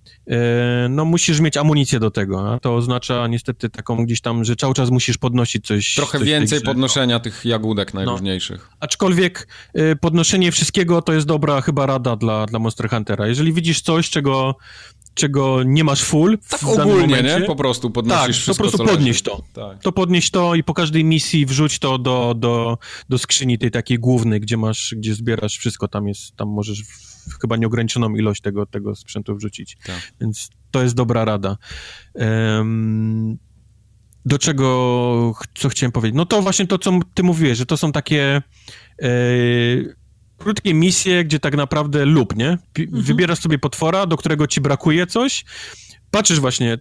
no 0.89 1.06
musisz 1.06 1.39
mieć 1.39 1.57
amunicję 1.57 1.99
do 1.99 2.11
tego, 2.11 2.53
a 2.53 2.60
to 2.60 2.76
oznacza 2.76 3.27
niestety 3.27 3.69
taką 3.69 4.06
gdzieś 4.06 4.22
tam, 4.22 4.43
że 4.43 4.56
cały 4.56 4.73
czas 4.73 4.89
musisz 4.89 5.18
podnosić 5.18 5.68
coś. 5.68 5.95
Trochę 5.95 6.19
coś 6.19 6.27
więcej 6.27 6.61
podnoszenia 6.61 7.19
tych 7.19 7.45
jagódek 7.45 7.93
no. 7.93 7.99
najróżniejszych. 7.99 8.68
No. 8.72 8.77
Aczkolwiek 8.80 9.47
y, 9.77 9.95
podnoszenie 9.95 10.52
wszystkiego 10.52 11.02
to 11.02 11.14
jest 11.14 11.27
dobra 11.27 11.61
chyba 11.61 11.85
rada 11.85 12.15
dla, 12.15 12.45
dla 12.45 12.60
Monster 12.60 12.89
Huntera. 12.89 13.27
Jeżeli 13.27 13.53
widzisz 13.53 13.81
coś, 13.81 14.10
czego 14.10 14.56
czego 15.15 15.64
nie 15.64 15.84
masz 15.84 16.03
full 16.03 16.38
tak 16.49 16.60
w 16.60 16.68
ogólnie, 16.68 17.02
momencie, 17.02 17.39
nie? 17.39 17.45
Po 17.45 17.56
prostu 17.56 17.91
podnosisz 17.91 18.26
tak, 18.26 18.31
wszystko, 18.31 18.64
po 18.64 18.69
prostu 18.69 18.85
podnieś 18.85 19.22
to. 19.22 19.41
Tak. 19.53 19.80
To 19.81 19.91
podnieś 19.91 20.31
to 20.31 20.56
i 20.56 20.64
po 20.64 20.73
każdej 20.73 21.03
misji 21.03 21.45
wrzuć 21.45 21.80
to 21.80 21.97
do, 21.97 22.34
do, 22.38 22.77
do 23.10 23.18
skrzyni 23.18 23.57
tej 23.57 23.72
takiej 23.72 23.99
głównej, 23.99 24.41
gdzie 24.41 24.57
masz, 24.57 24.95
gdzie 24.97 25.14
zbierasz 25.14 25.57
wszystko, 25.57 25.88
tam 25.88 26.07
jest, 26.07 26.35
tam 26.35 26.47
możesz 26.47 26.81
chyba 27.41 27.57
nieograniczoną 27.57 28.15
ilość 28.15 28.41
tego, 28.41 28.65
tego 28.65 28.95
sprzętu 28.95 29.35
wrzucić. 29.35 29.77
Tak. 29.85 30.11
Więc 30.22 30.49
to 30.72 30.84
jest 30.84 30.95
dobra 30.95 31.26
rada. 31.26 31.57
Um, 32.14 33.38
do 34.26 34.39
czego, 34.39 35.34
co 35.56 35.69
chciałem 35.69 35.91
powiedzieć? 35.91 36.18
No 36.18 36.26
to 36.26 36.41
właśnie 36.41 36.68
to, 36.68 36.77
co 36.77 36.99
ty 37.14 37.23
mówiłeś, 37.23 37.57
że 37.57 37.65
to 37.65 37.77
są 37.77 37.91
takie 37.91 38.41
e, 39.02 39.10
krótkie 40.38 40.73
misje, 40.73 41.23
gdzie 41.23 41.39
tak 41.39 41.56
naprawdę 41.56 42.06
lub, 42.06 42.35
nie? 42.35 42.49
Mhm. 42.49 43.03
Wybierasz 43.03 43.39
sobie 43.39 43.60
potwora, 43.60 44.06
do 44.06 44.18
którego 44.18 44.47
ci 44.47 44.61
brakuje 44.61 45.07
coś 45.07 45.45
patrzysz 46.11 46.40
właśnie, 46.40 46.77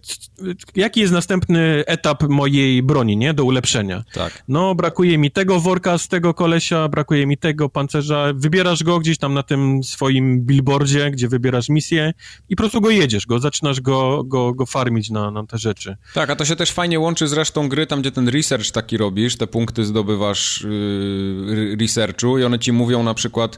jaki 0.75 0.99
jest 0.99 1.13
następny 1.13 1.83
etap 1.87 2.23
mojej 2.23 2.83
broni, 2.83 3.17
nie? 3.17 3.33
Do 3.33 3.43
ulepszenia. 3.43 4.03
Tak. 4.13 4.43
No, 4.47 4.75
brakuje 4.75 5.17
mi 5.17 5.31
tego 5.31 5.59
worka 5.59 5.97
z 5.97 6.07
tego 6.07 6.33
kolesia, 6.33 6.87
brakuje 6.87 7.27
mi 7.27 7.37
tego 7.37 7.69
pancerza. 7.69 8.33
Wybierasz 8.35 8.83
go 8.83 8.99
gdzieś 8.99 9.17
tam 9.17 9.33
na 9.33 9.43
tym 9.43 9.83
swoim 9.83 10.41
billboardzie, 10.41 11.11
gdzie 11.11 11.27
wybierasz 11.27 11.69
misję 11.69 12.13
i 12.49 12.55
po 12.55 12.63
prostu 12.63 12.81
go 12.81 12.89
jedziesz, 12.89 13.25
go 13.25 13.39
zaczynasz 13.39 13.81
go, 13.81 14.23
go, 14.23 14.53
go 14.53 14.65
farmić 14.65 15.09
na, 15.09 15.31
na 15.31 15.45
te 15.45 15.57
rzeczy. 15.57 15.97
Tak, 16.13 16.29
a 16.29 16.35
to 16.35 16.45
się 16.45 16.55
też 16.55 16.71
fajnie 16.71 16.99
łączy 16.99 17.27
z 17.27 17.33
resztą 17.33 17.69
gry, 17.69 17.87
tam 17.87 18.01
gdzie 18.01 18.11
ten 18.11 18.29
research 18.29 18.71
taki 18.71 18.97
robisz, 18.97 19.37
te 19.37 19.47
punkty 19.47 19.85
zdobywasz 19.85 20.61
yy, 20.61 21.77
researchu 21.79 22.39
i 22.39 22.43
one 22.43 22.59
ci 22.59 22.71
mówią 22.71 23.03
na 23.03 23.13
przykład 23.13 23.57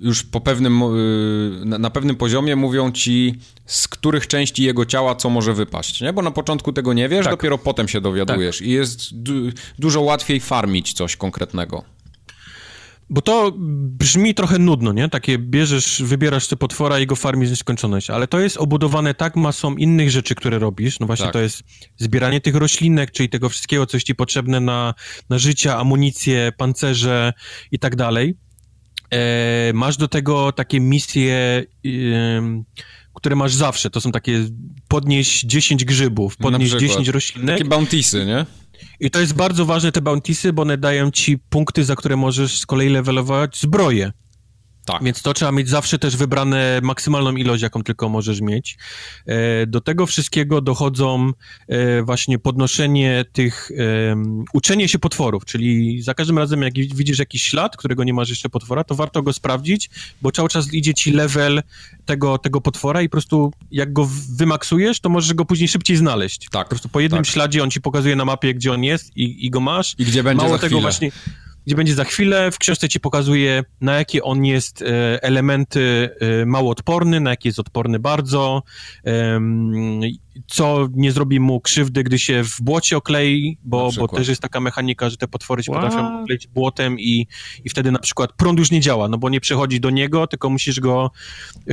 już 0.00 0.22
po 0.22 0.40
pewnym, 0.40 0.82
y, 0.82 1.78
na 1.78 1.90
pewnym 1.90 2.16
poziomie 2.16 2.56
mówią 2.56 2.92
ci, 2.92 3.34
z 3.66 3.88
których 3.88 4.26
części 4.26 4.62
jego 4.62 4.86
ciała 4.86 5.14
co 5.14 5.30
może 5.30 5.54
wypaść, 5.54 6.00
nie? 6.00 6.12
Bo 6.12 6.22
na 6.22 6.30
początku 6.30 6.72
tego 6.72 6.92
nie 6.92 7.08
wiesz, 7.08 7.24
tak. 7.24 7.32
dopiero 7.32 7.58
potem 7.58 7.88
się 7.88 8.00
dowiadujesz 8.00 8.58
tak. 8.58 8.66
i 8.66 8.70
jest 8.70 9.22
du 9.22 9.32
dużo 9.78 10.00
łatwiej 10.00 10.40
farmić 10.40 10.92
coś 10.92 11.16
konkretnego. 11.16 11.84
Bo 13.10 13.22
to 13.22 13.52
brzmi 13.56 14.34
trochę 14.34 14.58
nudno, 14.58 14.92
nie? 14.92 15.08
Takie 15.08 15.38
bierzesz, 15.38 16.02
wybierasz 16.02 16.46
sobie 16.46 16.58
potwora 16.58 16.98
i 16.98 17.06
go 17.06 17.16
farmisz 17.16 17.50
nieskończoność, 17.50 18.10
ale 18.10 18.26
to 18.28 18.40
jest 18.40 18.56
obudowane 18.56 19.14
tak 19.14 19.36
masą 19.36 19.76
innych 19.76 20.10
rzeczy, 20.10 20.34
które 20.34 20.58
robisz. 20.58 21.00
No 21.00 21.06
właśnie 21.06 21.26
tak. 21.26 21.32
to 21.32 21.40
jest 21.40 21.62
zbieranie 21.96 22.40
tych 22.40 22.54
roślinek, 22.54 23.10
czyli 23.10 23.28
tego 23.28 23.48
wszystkiego, 23.48 23.86
coś 23.86 24.04
ci 24.04 24.14
potrzebne 24.14 24.60
na, 24.60 24.94
na 25.30 25.38
życie, 25.38 25.76
amunicję, 25.76 26.52
pancerze 26.56 27.32
i 27.70 27.78
tak 27.78 27.96
dalej. 27.96 28.34
E, 29.12 29.72
masz 29.74 29.96
do 29.96 30.08
tego 30.08 30.52
takie 30.52 30.80
misje, 30.80 31.64
które 33.14 33.36
masz 33.36 33.54
zawsze. 33.54 33.90
To 33.90 34.00
są 34.00 34.12
takie 34.12 34.44
podnieś 34.88 35.40
10 35.40 35.84
grzybów, 35.84 36.36
podnieś 36.36 36.70
10 36.70 37.08
roślinek. 37.08 37.58
Takie 37.58 37.68
bountiesy, 37.68 38.26
nie? 38.26 38.46
I 39.00 39.10
to 39.10 39.20
jest 39.20 39.34
bardzo 39.34 39.64
ważne, 39.66 39.92
te 39.92 40.00
bountiesy, 40.00 40.52
bo 40.52 40.62
one 40.62 40.78
dają 40.78 41.10
ci 41.10 41.38
punkty, 41.38 41.84
za 41.84 41.96
które 41.96 42.16
możesz 42.16 42.58
z 42.58 42.66
kolei 42.66 42.88
levelować 42.88 43.60
zbroję. 43.60 44.12
Tak. 44.84 45.04
Więc 45.04 45.22
to 45.22 45.34
trzeba 45.34 45.52
mieć 45.52 45.68
zawsze 45.68 45.98
też 45.98 46.16
wybrane 46.16 46.80
maksymalną 46.82 47.36
ilość, 47.36 47.62
jaką 47.62 47.82
tylko 47.82 48.08
możesz 48.08 48.40
mieć. 48.40 48.78
E, 49.26 49.66
do 49.66 49.80
tego 49.80 50.06
wszystkiego 50.06 50.60
dochodzą 50.60 51.32
e, 51.68 52.02
właśnie 52.02 52.38
podnoszenie 52.38 53.24
tych, 53.32 53.70
uczenie 54.52 54.88
się 54.88 54.98
potworów, 54.98 55.44
czyli 55.44 56.02
za 56.02 56.14
każdym 56.14 56.38
razem, 56.38 56.62
jak 56.62 56.74
widzisz 56.74 57.18
jakiś 57.18 57.42
ślad, 57.42 57.76
którego 57.76 58.04
nie 58.04 58.14
masz 58.14 58.28
jeszcze 58.28 58.48
potwora, 58.48 58.84
to 58.84 58.94
warto 58.94 59.22
go 59.22 59.32
sprawdzić, 59.32 59.90
bo 60.22 60.32
cały 60.32 60.48
czas 60.48 60.74
idzie 60.74 60.94
ci 60.94 61.12
level 61.12 61.62
tego, 62.06 62.38
tego 62.38 62.60
potwora 62.60 63.02
i 63.02 63.08
po 63.08 63.12
prostu 63.12 63.52
jak 63.70 63.92
go 63.92 64.08
wymaksujesz, 64.36 65.00
to 65.00 65.08
możesz 65.08 65.34
go 65.34 65.44
później 65.44 65.68
szybciej 65.68 65.96
znaleźć. 65.96 66.48
Tak. 66.50 66.64
Po 66.64 66.70
prostu 66.70 66.88
po 66.88 67.00
jednym 67.00 67.24
tak. 67.24 67.32
śladzie 67.32 67.62
on 67.62 67.70
ci 67.70 67.80
pokazuje 67.80 68.16
na 68.16 68.24
mapie, 68.24 68.54
gdzie 68.54 68.72
on 68.72 68.84
jest 68.84 69.16
i, 69.16 69.46
i 69.46 69.50
go 69.50 69.60
masz. 69.60 69.94
I 69.98 70.04
gdzie 70.04 70.22
będzie 70.22 70.44
Mało 70.44 70.54
za 70.54 70.58
tego 70.58 70.66
chwilę. 70.66 70.80
właśnie 70.80 71.10
gdzie 71.66 71.76
będzie 71.76 71.94
za 71.94 72.04
chwilę. 72.04 72.50
W 72.50 72.58
książce 72.58 72.88
ci 72.88 73.00
pokazuje, 73.00 73.64
na 73.80 73.94
jakie 73.94 74.22
on 74.22 74.44
jest 74.44 74.82
e, 74.82 75.22
elementy 75.22 76.10
e, 76.20 76.46
mało 76.46 76.70
odporny, 76.70 77.20
na 77.20 77.30
jakie 77.30 77.48
jest 77.48 77.58
odporny 77.58 77.98
bardzo, 77.98 78.62
co 80.46 80.88
nie 80.92 81.12
zrobi 81.12 81.40
mu 81.40 81.60
krzywdy, 81.60 82.02
gdy 82.02 82.18
się 82.18 82.44
w 82.44 82.60
błocie 82.60 82.96
oklei, 82.96 83.58
bo, 83.64 83.90
bo 83.98 84.08
też 84.08 84.28
jest 84.28 84.42
taka 84.42 84.60
mechanika, 84.60 85.10
że 85.10 85.16
te 85.16 85.28
potwory 85.28 85.62
się 85.62 85.72
What? 85.72 85.84
potrafią 85.84 86.22
okleić 86.22 86.46
błotem 86.46 87.00
i, 87.00 87.26
i 87.64 87.70
wtedy 87.70 87.92
na 87.92 87.98
przykład 87.98 88.32
prąd 88.32 88.58
już 88.58 88.70
nie 88.70 88.80
działa, 88.80 89.08
no 89.08 89.18
bo 89.18 89.28
nie 89.30 89.40
przechodzi 89.40 89.80
do 89.80 89.90
niego, 89.90 90.26
tylko 90.26 90.50
musisz 90.50 90.80
go 90.80 91.10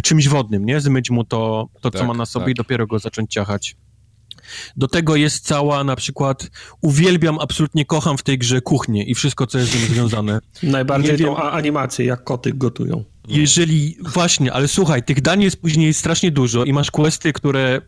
czymś 0.03 0.27
wodnym, 0.27 0.65
nie? 0.65 0.79
Zmyć 0.79 1.09
mu 1.09 1.23
to, 1.23 1.69
to 1.81 1.91
tak, 1.91 2.01
co 2.01 2.07
ma 2.07 2.13
na 2.13 2.25
sobie 2.25 2.45
tak. 2.45 2.51
i 2.51 2.55
dopiero 2.55 2.87
go 2.87 2.99
zacząć 2.99 3.31
ciachać. 3.31 3.75
Do 4.77 4.87
tego 4.87 5.15
jest 5.15 5.45
cała 5.45 5.83
na 5.83 5.95
przykład, 5.95 6.49
uwielbiam, 6.81 7.39
absolutnie 7.39 7.85
kocham 7.85 8.17
w 8.17 8.23
tej 8.23 8.37
grze 8.37 8.61
kuchnię 8.61 9.03
i 9.03 9.15
wszystko, 9.15 9.47
co 9.47 9.57
jest 9.57 9.71
z 9.71 9.73
tym 9.73 9.95
związane. 9.95 10.39
Najbardziej 10.63 11.17
tą 11.17 11.37
animację, 11.37 12.05
jak 12.05 12.23
koty 12.23 12.53
gotują. 12.53 13.03
Jeżeli, 13.29 13.97
właśnie, 13.99 14.53
ale 14.53 14.67
słuchaj, 14.67 15.03
tych 15.03 15.21
dań 15.21 15.43
jest 15.43 15.61
później 15.61 15.93
strasznie 15.93 16.31
dużo 16.31 16.63
i 16.63 16.73
masz 16.73 16.91
questy, 16.91 17.33
które 17.33 17.81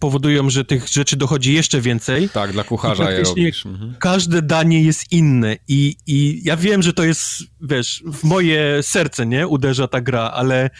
powodują, 0.00 0.50
że 0.50 0.64
tych 0.64 0.88
rzeczy 0.88 1.16
dochodzi 1.16 1.52
jeszcze 1.52 1.80
więcej. 1.80 2.28
Tak, 2.28 2.52
dla 2.52 2.64
kucharza 2.64 3.10
je 3.10 3.22
robisz. 3.22 3.66
Mhm. 3.66 3.94
Każde 3.98 4.42
danie 4.42 4.82
jest 4.82 5.12
inne 5.12 5.56
i, 5.68 5.96
i 6.06 6.40
ja 6.44 6.56
wiem, 6.56 6.82
że 6.82 6.92
to 6.92 7.04
jest, 7.04 7.42
wiesz, 7.60 8.02
w 8.06 8.24
moje 8.24 8.82
serce, 8.82 9.26
nie, 9.26 9.46
uderza 9.48 9.88
ta 9.88 10.00
gra, 10.00 10.30
ale 10.34 10.70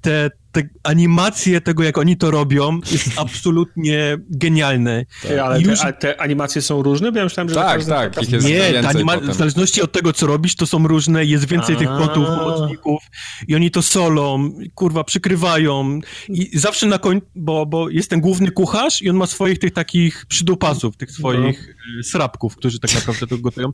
te, 0.00 0.30
te 0.52 0.62
animacje 0.82 1.60
tego, 1.60 1.82
jak 1.82 1.98
oni 1.98 2.16
to 2.16 2.30
robią, 2.30 2.80
jest 2.92 3.10
absolutnie 3.24 4.16
genialne. 4.30 5.04
Tak. 5.22 5.38
Ale 5.38 5.60
Już... 5.60 5.80
te, 5.80 5.92
te, 5.92 6.20
animacje 6.20 6.62
są 6.62 6.82
różne? 6.82 7.12
Bo 7.12 7.18
ja 7.18 7.24
myślałem, 7.24 7.48
że 7.48 7.54
tak, 7.54 7.84
tak. 7.84 8.14
tak. 8.14 8.32
jest 8.32 8.46
Nie, 8.46 8.88
anima... 8.88 9.16
w 9.16 9.34
zależności 9.34 9.82
od 9.82 9.92
tego, 9.92 10.12
co 10.12 10.26
robisz, 10.26 10.56
to 10.56 10.66
są 10.66 10.88
różne, 10.88 11.24
jest 11.24 11.48
więcej 11.48 11.74
A. 11.74 11.78
tych 11.78 11.88
kotów, 11.88 12.26
pomocników 12.26 13.02
i 13.48 13.54
oni 13.54 13.70
to 13.70 13.82
solą, 13.82 14.52
kurwa, 14.74 15.04
przykrywają 15.04 16.00
i 16.28 16.58
zawsze 16.58 16.86
na 16.86 16.98
końcu, 16.98 17.26
bo, 17.34 17.66
bo 17.66 17.88
jest 17.88 18.10
ten 18.10 18.20
główny 18.20 18.50
kucharz 18.50 19.02
i 19.02 19.10
on 19.10 19.16
ma 19.16 19.26
swoich 19.26 19.58
tych 19.58 19.72
takich 19.72 20.26
przydupasów, 20.26 20.96
tych 20.96 21.10
swoich 21.10 21.76
no. 21.96 22.02
srabków, 22.02 22.56
którzy 22.56 22.80
tak 22.80 22.94
naprawdę 22.94 23.26
to 23.26 23.38
gotują. 23.38 23.70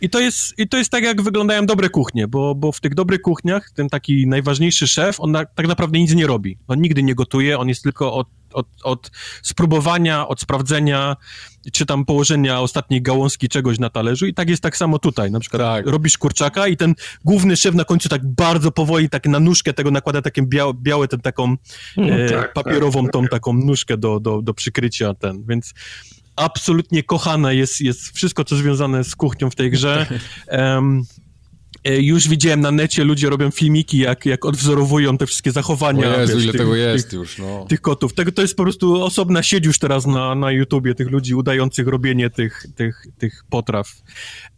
I 0.00 0.10
to 0.10 0.20
jest, 0.20 0.58
i 0.58 0.68
to 0.68 0.76
jest 0.76 0.90
tak, 0.90 1.04
jak 1.04 1.22
wyglądają 1.22 1.66
dobre 1.66 1.88
kuchnie, 1.88 2.28
bo, 2.28 2.54
bo 2.54 2.72
w 2.72 2.80
tych 2.80 2.94
dobrych 2.94 3.20
kuchniach 3.22 3.70
ten 3.70 3.88
taki 3.88 4.26
najważniejszy 4.26 4.88
szef, 4.88 5.20
on 5.20 5.30
na, 5.30 5.44
tak 5.44 5.68
naprawdę 5.68 5.98
nic 5.98 6.14
nie 6.14 6.17
robi. 6.26 6.58
On 6.68 6.80
nigdy 6.80 7.02
nie 7.02 7.14
gotuje, 7.14 7.58
on 7.58 7.68
jest 7.68 7.82
tylko 7.82 8.14
od, 8.14 8.28
od, 8.52 8.66
od 8.82 9.10
spróbowania, 9.42 10.28
od 10.28 10.40
sprawdzenia, 10.40 11.16
czy 11.72 11.86
tam 11.86 12.04
położenia 12.04 12.60
ostatniej 12.60 13.02
gałązki 13.02 13.48
czegoś 13.48 13.78
na 13.78 13.90
talerzu 13.90 14.26
i 14.26 14.34
tak 14.34 14.48
jest 14.48 14.62
tak 14.62 14.76
samo 14.76 14.98
tutaj. 14.98 15.30
Na 15.30 15.40
przykład 15.40 15.62
tak. 15.62 15.86
robisz 15.86 16.18
kurczaka 16.18 16.68
i 16.68 16.76
ten 16.76 16.94
główny 17.24 17.56
szef 17.56 17.74
na 17.74 17.84
końcu 17.84 18.08
tak 18.08 18.26
bardzo 18.26 18.70
powoli 18.70 19.08
tak 19.08 19.26
na 19.26 19.40
nóżkę 19.40 19.72
tego 19.72 19.90
nakłada 19.90 20.22
taką 20.22 20.42
białe, 20.46 20.72
białe 20.74 21.08
ten 21.08 21.20
taką 21.20 21.56
no, 21.96 22.08
e, 22.08 22.30
tak, 22.30 22.52
papierową 22.52 23.02
tak. 23.02 23.12
tą 23.12 23.26
taką 23.26 23.52
nóżkę 23.52 23.96
do, 23.96 24.20
do, 24.20 24.42
do 24.42 24.54
przykrycia 24.54 25.14
ten, 25.14 25.44
więc 25.48 25.74
absolutnie 26.36 27.02
kochane 27.02 27.54
jest, 27.56 27.80
jest 27.80 28.16
wszystko, 28.16 28.44
co 28.44 28.56
związane 28.56 29.04
z 29.04 29.16
kuchnią 29.16 29.50
w 29.50 29.54
tej 29.54 29.70
grze. 29.70 30.06
Um, 30.48 31.02
już 31.96 32.28
widziałem 32.28 32.60
na 32.60 32.70
necie, 32.70 33.04
ludzie 33.04 33.30
robią 33.30 33.50
filmiki, 33.50 33.98
jak, 33.98 34.26
jak 34.26 34.44
odwzorowują 34.44 35.18
te 35.18 35.26
wszystkie 35.26 35.52
zachowania. 35.52 36.14
O 36.14 36.20
Jezu, 36.20 36.34
wiesz, 36.34 36.42
ile 36.42 36.52
tych, 36.52 36.60
tego 36.60 36.76
jest 36.76 37.10
tych, 37.10 37.18
już, 37.18 37.38
no. 37.38 37.66
Tych 37.68 37.80
kotów. 37.80 38.14
Tego 38.14 38.32
to 38.32 38.42
jest 38.42 38.56
po 38.56 38.62
prostu 38.62 39.02
osobna 39.02 39.42
sieć 39.42 39.66
już 39.66 39.78
teraz 39.78 40.06
na, 40.06 40.34
na 40.34 40.52
YouTubie, 40.52 40.94
tych 40.94 41.10
ludzi 41.10 41.34
udających 41.34 41.88
robienie 41.88 42.30
tych, 42.30 42.66
tych, 42.76 43.06
tych 43.18 43.44
potraw. 43.50 43.92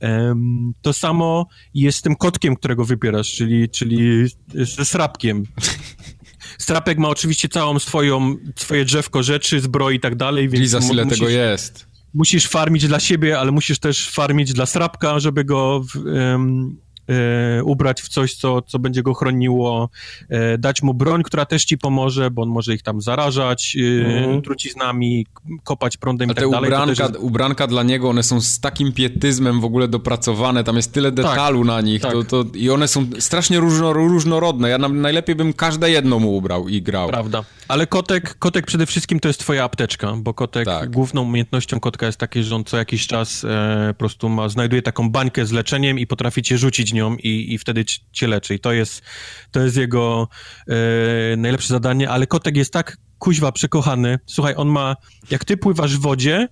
Um, 0.01 0.74
to 0.82 0.93
samo 0.93 1.47
jest 1.74 1.98
z 1.98 2.02
tym 2.02 2.16
kotkiem, 2.16 2.57
którego 2.57 2.85
wybierasz, 2.85 3.32
czyli, 3.32 3.69
czyli 3.69 4.27
ze 4.55 4.85
srapkiem. 4.85 5.44
Strapek 6.59 6.98
ma 6.98 7.09
oczywiście 7.09 7.48
całą 7.48 7.78
swoją, 7.78 8.36
swoje 8.57 8.85
drzewko 8.85 9.23
rzeczy, 9.23 9.61
zbroi 9.61 9.97
i 9.97 10.01
tak 10.01 10.16
dalej, 10.16 10.48
więc... 10.48 10.73
Jesus, 10.73 10.93
ile 10.93 11.05
musisz... 11.05 11.19
tego 11.19 11.31
jest 11.31 11.90
musisz 12.15 12.47
farmić 12.47 12.86
dla 12.86 13.01
siebie, 13.01 13.39
ale 13.39 13.52
musisz 13.52 13.78
też 13.78 14.11
farmić 14.11 14.52
dla 14.52 14.66
srapka, 14.66 15.20
żeby 15.20 15.44
go 15.44 15.85
um, 16.05 16.77
e, 17.10 17.64
ubrać 17.64 18.02
w 18.02 18.08
coś, 18.08 18.34
co, 18.34 18.62
co 18.62 18.78
będzie 18.78 19.02
go 19.02 19.14
chroniło, 19.14 19.90
e, 20.28 20.58
dać 20.58 20.82
mu 20.82 20.94
broń, 20.94 21.22
która 21.22 21.46
też 21.46 21.64
ci 21.64 21.78
pomoże, 21.78 22.30
bo 22.30 22.42
on 22.42 22.48
może 22.48 22.74
ich 22.74 22.82
tam 22.82 23.00
zarażać 23.00 23.76
e, 23.76 24.06
mhm. 24.06 24.42
truciznami, 24.42 25.26
kopać 25.64 25.96
prądem 25.96 26.30
i 26.30 26.34
tak 26.34 26.50
dalej. 26.50 26.70
Ubranka, 26.70 27.02
jest... 27.02 27.16
ubranka 27.18 27.66
dla 27.66 27.82
niego, 27.82 28.08
one 28.08 28.22
są 28.22 28.40
z 28.40 28.60
takim 28.60 28.92
pietyzmem 28.92 29.60
w 29.60 29.64
ogóle 29.64 29.88
dopracowane, 29.88 30.64
tam 30.64 30.76
jest 30.76 30.92
tyle 30.92 31.12
tak. 31.12 31.24
detalu 31.24 31.58
tak, 31.58 31.66
na 31.66 31.80
nich 31.80 32.02
tak. 32.02 32.12
to, 32.12 32.24
to, 32.24 32.44
i 32.54 32.70
one 32.70 32.88
są 32.88 33.06
strasznie 33.18 33.60
różno, 33.60 33.92
różnorodne. 33.92 34.70
Ja 34.70 34.78
najlepiej 34.78 35.36
bym 35.36 35.52
każde 35.52 35.90
jedno 35.90 36.18
mu 36.18 36.36
ubrał 36.36 36.68
i 36.68 36.82
grał. 36.82 37.08
Prawda. 37.08 37.44
Ale 37.68 37.86
kotek, 37.86 38.38
kotek 38.38 38.66
przede 38.66 38.86
wszystkim 38.86 39.20
to 39.20 39.28
jest 39.28 39.40
twoja 39.40 39.64
apteczka, 39.64 40.14
bo 40.16 40.34
kotek, 40.34 40.64
tak. 40.64 40.90
główną 40.90 41.22
umiejętnością 41.22 41.80
kotka 41.80 42.06
jest 42.06 42.18
takie, 42.18 42.42
że 42.42 42.56
on 42.56 42.64
co 42.64 42.76
jakiś 42.76 43.06
czas 43.06 43.44
e, 43.44 43.88
po 43.88 43.98
prostu 43.98 44.28
ma, 44.28 44.48
znajduje 44.48 44.82
taką 44.82 45.10
bańkę 45.10 45.46
z 45.46 45.52
leczeniem 45.52 45.98
i 45.98 46.06
potrafi 46.06 46.42
cię 46.42 46.58
rzucić 46.58 46.92
nią 46.92 46.99
i, 47.22 47.55
i 47.55 47.59
wtedy 47.59 47.85
cię 48.12 48.27
leczy. 48.27 48.55
I 48.55 48.60
to 48.60 48.72
jest, 48.72 49.02
to 49.51 49.60
jest 49.60 49.77
jego 49.77 50.28
e, 50.68 51.36
najlepsze 51.36 51.68
zadanie, 51.68 52.10
ale 52.10 52.27
kotek 52.27 52.56
jest 52.56 52.72
tak 52.72 52.97
kuźwa 53.18 53.52
przekochany. 53.52 54.18
Słuchaj, 54.27 54.55
on 54.56 54.68
ma, 54.68 54.97
jak 55.31 55.44
ty 55.44 55.56
pływasz 55.56 55.97
w 55.97 56.01
wodzie, 56.01 56.48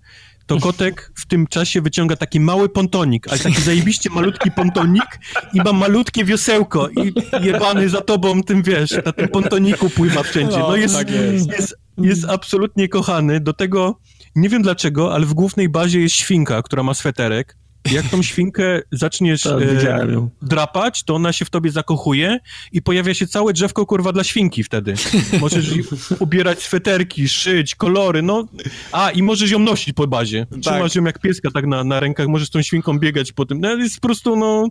to 0.48 0.60
kotek 0.60 1.12
w 1.14 1.26
tym 1.26 1.46
czasie 1.46 1.80
wyciąga 1.80 2.16
taki 2.16 2.40
mały 2.40 2.68
pontonik, 2.68 3.28
ale 3.28 3.38
taki 3.38 3.62
zajebiście 3.62 4.10
malutki 4.10 4.50
pontonik 4.50 5.20
i 5.52 5.60
ma 5.60 5.72
malutkie 5.72 6.24
wiosełko 6.24 6.88
i 6.88 7.12
jebany 7.40 7.88
za 7.88 8.00
tobą 8.00 8.42
tym, 8.42 8.62
wiesz, 8.62 8.90
na 9.04 9.12
tym 9.12 9.28
pontoniku 9.28 9.90
pływa 9.90 10.22
wszędzie. 10.22 10.58
No, 10.58 10.68
no 10.68 10.76
jest, 10.76 10.94
tak 10.94 11.10
jest. 11.10 11.50
jest, 11.50 11.76
jest 11.98 12.24
absolutnie 12.24 12.88
kochany. 12.88 13.40
Do 13.40 13.52
tego, 13.52 14.00
nie 14.36 14.48
wiem 14.48 14.62
dlaczego, 14.62 15.14
ale 15.14 15.26
w 15.26 15.34
głównej 15.34 15.68
bazie 15.68 16.00
jest 16.00 16.14
świnka, 16.14 16.62
która 16.62 16.82
ma 16.82 16.94
sweterek 16.94 17.56
jak 17.92 18.08
tą 18.08 18.22
świnkę 18.22 18.80
zaczniesz 18.92 19.42
tak, 19.42 19.62
e, 19.62 20.28
drapać, 20.42 21.04
to 21.04 21.14
ona 21.14 21.32
się 21.32 21.44
w 21.44 21.50
tobie 21.50 21.70
zakochuje 21.70 22.38
i 22.72 22.82
pojawia 22.82 23.14
się 23.14 23.26
całe 23.26 23.52
drzewko, 23.52 23.86
kurwa, 23.86 24.12
dla 24.12 24.24
świnki 24.24 24.64
wtedy. 24.64 24.94
Możesz 25.40 25.70
ubierać 26.18 26.62
sweterki, 26.62 27.28
szyć, 27.28 27.74
kolory, 27.74 28.22
no. 28.22 28.48
A, 28.92 29.10
i 29.10 29.22
możesz 29.22 29.50
ją 29.50 29.58
nosić 29.58 29.94
po 29.94 30.06
bazie. 30.06 30.46
Tak. 30.50 30.60
Trzymasz 30.60 30.94
ją 30.94 31.04
jak 31.04 31.18
pieska 31.18 31.50
tak 31.50 31.66
na, 31.66 31.84
na 31.84 32.00
rękach, 32.00 32.26
możesz 32.26 32.50
tą 32.50 32.62
świnką 32.62 32.98
biegać 32.98 33.32
po 33.32 33.46
tym. 33.46 33.60
No, 33.60 33.74
jest 33.74 34.00
po 34.00 34.08
prostu, 34.08 34.36
no 34.36 34.68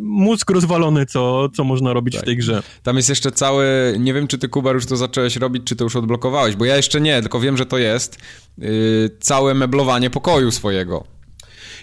mózg 0.00 0.50
rozwalony, 0.50 1.06
co, 1.06 1.48
co 1.48 1.64
można 1.64 1.92
robić 1.92 2.14
tak. 2.14 2.22
w 2.22 2.26
tej 2.26 2.36
grze. 2.36 2.62
Tam 2.82 2.96
jest 2.96 3.08
jeszcze 3.08 3.32
cały, 3.32 3.96
nie 3.98 4.14
wiem 4.14 4.26
czy 4.26 4.38
ty 4.38 4.48
Kubar 4.48 4.74
już 4.74 4.86
to 4.86 4.96
zacząłeś 4.96 5.36
robić, 5.36 5.62
czy 5.64 5.76
to 5.76 5.84
już 5.84 5.96
odblokowałeś, 5.96 6.56
bo 6.56 6.64
ja 6.64 6.76
jeszcze 6.76 7.00
nie, 7.00 7.20
tylko 7.20 7.40
wiem, 7.40 7.56
że 7.56 7.66
to 7.66 7.78
jest 7.78 8.18
yy, 8.58 9.10
całe 9.20 9.54
meblowanie 9.54 10.10
pokoju 10.10 10.50
swojego. 10.50 11.04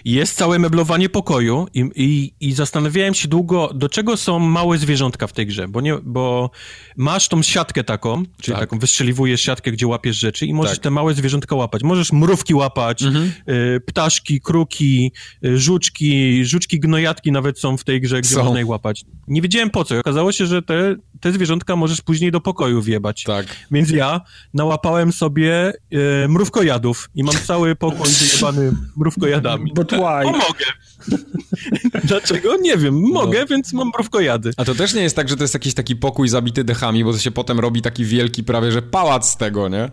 Jest 0.04 0.36
całe 0.36 0.58
meblowanie 0.58 1.08
pokoju 1.08 1.66
i, 1.74 1.84
i, 1.94 2.32
i, 2.40 2.52
zastanawiałem 2.52 3.14
się 3.14 3.28
długo, 3.28 3.70
do 3.74 3.88
czego 3.88 4.16
są 4.16 4.38
małe 4.38 4.78
zwierzątka 4.78 5.26
w 5.26 5.32
tej 5.32 5.46
grze, 5.46 5.68
bo, 5.68 5.80
nie, 5.80 5.94
bo 6.02 6.50
masz 6.96 7.28
tą 7.28 7.42
siatkę 7.42 7.84
taką, 7.84 8.22
czyli 8.40 8.54
tak. 8.54 8.60
taką 8.60 8.78
wystrzeliwujesz 8.78 9.40
siatkę, 9.40 9.72
gdzie 9.72 9.86
łapiesz 9.86 10.16
rzeczy 10.16 10.46
i 10.46 10.54
możesz 10.54 10.72
tak. 10.72 10.82
te 10.82 10.90
małe 10.90 11.14
zwierzątka 11.14 11.56
łapać. 11.56 11.82
Możesz 11.82 12.12
mrówki 12.12 12.54
łapać, 12.54 13.02
mhm. 13.02 13.32
y, 13.48 13.80
ptaszki, 13.86 14.40
kruki, 14.40 15.12
y, 15.44 15.58
żuczki, 15.58 16.44
żuczki 16.44 16.80
gnojatki 16.80 17.32
nawet 17.32 17.58
są 17.60 17.76
w 17.76 17.84
tej 17.84 18.00
grze, 18.00 18.20
gdzie 18.20 18.34
są. 18.34 18.44
można 18.44 18.58
je 18.58 18.66
łapać. 18.66 19.04
Nie 19.28 19.42
wiedziałem 19.42 19.70
po 19.70 19.84
co. 19.84 19.98
Okazało 19.98 20.32
się, 20.32 20.46
że 20.46 20.62
te, 20.62 20.96
te 21.20 21.32
zwierzątka 21.32 21.76
możesz 21.76 22.00
później 22.00 22.32
do 22.32 22.40
pokoju 22.40 22.82
wjebać. 22.82 23.22
Tak. 23.22 23.46
Więc 23.70 23.90
ja 23.90 24.20
nałapałem 24.54 25.12
sobie 25.12 25.72
y, 26.24 26.28
mrówkojadów 26.28 27.10
i 27.14 27.24
mam 27.24 27.34
cały 27.34 27.76
pokój 27.76 28.10
wyjebany 28.10 28.72
mrówkojadami. 28.96 29.72
But 29.74 29.89
why? 29.90 30.24
Pomogę. 30.24 30.64
Dlaczego? 32.04 32.56
Nie 32.56 32.76
wiem. 32.76 33.00
Mogę, 33.00 33.40
no. 33.40 33.46
więc 33.46 33.72
mam 33.72 33.88
mrówkojady. 33.88 34.50
A 34.56 34.64
to 34.64 34.74
też 34.74 34.94
nie 34.94 35.02
jest 35.02 35.16
tak, 35.16 35.28
że 35.28 35.36
to 35.36 35.44
jest 35.44 35.54
jakiś 35.54 35.74
taki 35.74 35.96
pokój 35.96 36.28
zabity 36.28 36.64
dechami, 36.64 37.04
bo 37.04 37.12
to 37.12 37.18
się 37.18 37.30
potem 37.30 37.60
robi 37.60 37.82
taki 37.82 38.04
wielki 38.04 38.44
prawie, 38.44 38.72
że 38.72 38.82
pałac 38.82 39.30
z 39.30 39.36
tego, 39.36 39.68
nie? 39.68 39.90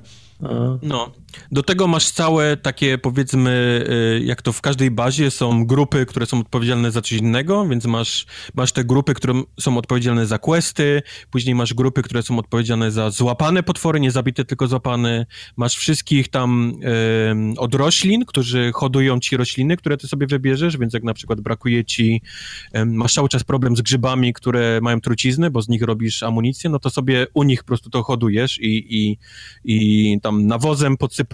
No. 0.81 1.11
Do 1.51 1.63
tego 1.63 1.87
masz 1.87 2.11
całe 2.11 2.57
takie, 2.57 2.97
powiedzmy, 2.97 3.85
y, 4.19 4.23
jak 4.25 4.41
to 4.41 4.53
w 4.53 4.61
każdej 4.61 4.91
bazie 4.91 5.31
są 5.31 5.65
grupy, 5.65 6.05
które 6.05 6.25
są 6.25 6.39
odpowiedzialne 6.39 6.91
za 6.91 7.01
coś 7.01 7.11
innego, 7.11 7.67
więc 7.67 7.85
masz, 7.85 8.25
masz 8.55 8.71
te 8.71 8.83
grupy, 8.83 9.13
które 9.13 9.33
są 9.59 9.77
odpowiedzialne 9.77 10.25
za 10.25 10.37
questy, 10.37 11.01
później 11.31 11.55
masz 11.55 11.73
grupy, 11.73 12.01
które 12.01 12.23
są 12.23 12.39
odpowiedzialne 12.39 12.91
za 12.91 13.09
złapane 13.09 13.63
potwory, 13.63 13.99
nie 13.99 14.11
zabite, 14.11 14.45
tylko 14.45 14.67
złapane. 14.67 15.25
Masz 15.57 15.75
wszystkich 15.75 16.27
tam 16.27 16.73
y, 17.55 17.59
od 17.59 17.75
roślin, 17.75 18.25
którzy 18.25 18.71
hodują 18.73 19.19
ci 19.19 19.37
rośliny, 19.37 19.77
które 19.77 19.97
ty 19.97 20.07
sobie 20.07 20.27
wybierzesz, 20.27 20.77
więc 20.77 20.93
jak 20.93 21.03
na 21.03 21.13
przykład 21.13 21.41
brakuje 21.41 21.85
ci, 21.85 22.21
y, 22.77 22.85
masz 22.85 23.13
cały 23.13 23.29
czas 23.29 23.43
problem 23.43 23.77
z 23.77 23.81
grzybami, 23.81 24.33
które 24.33 24.79
mają 24.81 25.01
trucizny, 25.01 25.49
bo 25.49 25.61
z 25.61 25.69
nich 25.69 25.81
robisz 25.81 26.23
amunicję, 26.23 26.69
no 26.69 26.79
to 26.79 26.89
sobie 26.89 27.27
u 27.33 27.43
nich 27.43 27.63
po 27.63 27.67
prostu 27.67 27.89
to 27.89 28.03
hodujesz 28.03 28.59
i, 28.61 28.87
i, 28.89 29.17
i 29.63 30.19
tam 30.21 30.47
nawozem 30.47 30.97
podsypujesz. 30.97 31.26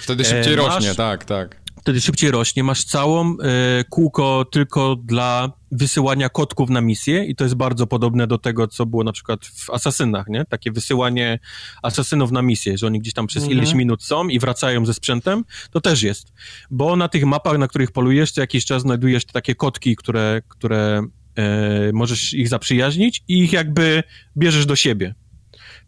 Wtedy 0.00 0.24
szybciej 0.24 0.54
e, 0.54 0.56
masz, 0.56 0.74
rośnie, 0.74 0.94
tak, 0.94 1.24
tak. 1.24 1.62
Wtedy 1.82 2.00
szybciej 2.00 2.30
rośnie. 2.30 2.64
Masz 2.64 2.84
całą 2.84 3.30
e, 3.30 3.84
kółko 3.90 4.44
tylko 4.44 4.96
dla 4.96 5.52
wysyłania 5.72 6.28
kotków 6.28 6.70
na 6.70 6.80
misję 6.80 7.24
i 7.24 7.36
to 7.36 7.44
jest 7.44 7.56
bardzo 7.56 7.86
podobne 7.86 8.26
do 8.26 8.38
tego, 8.38 8.68
co 8.68 8.86
było 8.86 9.04
na 9.04 9.12
przykład 9.12 9.46
w 9.46 9.70
Asasynach, 9.70 10.26
nie? 10.28 10.44
Takie 10.44 10.72
wysyłanie 10.72 11.38
asasynów 11.82 12.30
na 12.30 12.42
misję, 12.42 12.78
że 12.78 12.86
oni 12.86 13.00
gdzieś 13.00 13.14
tam 13.14 13.26
przez 13.26 13.42
mhm. 13.42 13.58
ileś 13.58 13.74
minut 13.74 14.02
są 14.02 14.28
i 14.28 14.38
wracają 14.38 14.86
ze 14.86 14.94
sprzętem, 14.94 15.44
to 15.70 15.80
też 15.80 16.02
jest. 16.02 16.32
Bo 16.70 16.96
na 16.96 17.08
tych 17.08 17.24
mapach, 17.24 17.58
na 17.58 17.68
których 17.68 17.92
polujesz, 17.92 18.32
co 18.32 18.40
jakiś 18.40 18.64
czas 18.64 18.82
znajdujesz 18.82 19.24
takie 19.24 19.54
kotki, 19.54 19.96
które, 19.96 20.42
które 20.48 21.02
e, 21.36 21.92
możesz 21.92 22.32
ich 22.32 22.48
zaprzyjaźnić 22.48 23.22
i 23.28 23.38
ich 23.38 23.52
jakby 23.52 24.02
bierzesz 24.36 24.66
do 24.66 24.76
siebie 24.76 25.14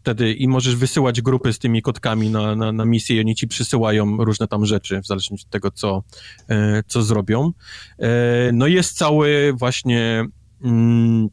wtedy 0.05 0.33
i 0.33 0.47
możesz 0.47 0.75
wysyłać 0.75 1.21
grupy 1.21 1.53
z 1.53 1.59
tymi 1.59 1.81
kotkami 1.81 2.29
na, 2.29 2.55
na, 2.55 2.71
na 2.71 2.85
misję 2.85 3.15
i 3.15 3.19
oni 3.19 3.35
ci 3.35 3.47
przysyłają 3.47 4.17
różne 4.17 4.47
tam 4.47 4.65
rzeczy, 4.65 5.01
w 5.01 5.07
zależności 5.07 5.45
od 5.45 5.51
tego, 5.51 5.71
co, 5.71 6.03
e, 6.49 6.83
co 6.87 7.03
zrobią. 7.03 7.51
E, 7.99 8.09
no 8.53 8.67
jest 8.67 8.97
cały 8.97 9.53
właśnie 9.53 10.25
mm, 10.63 11.29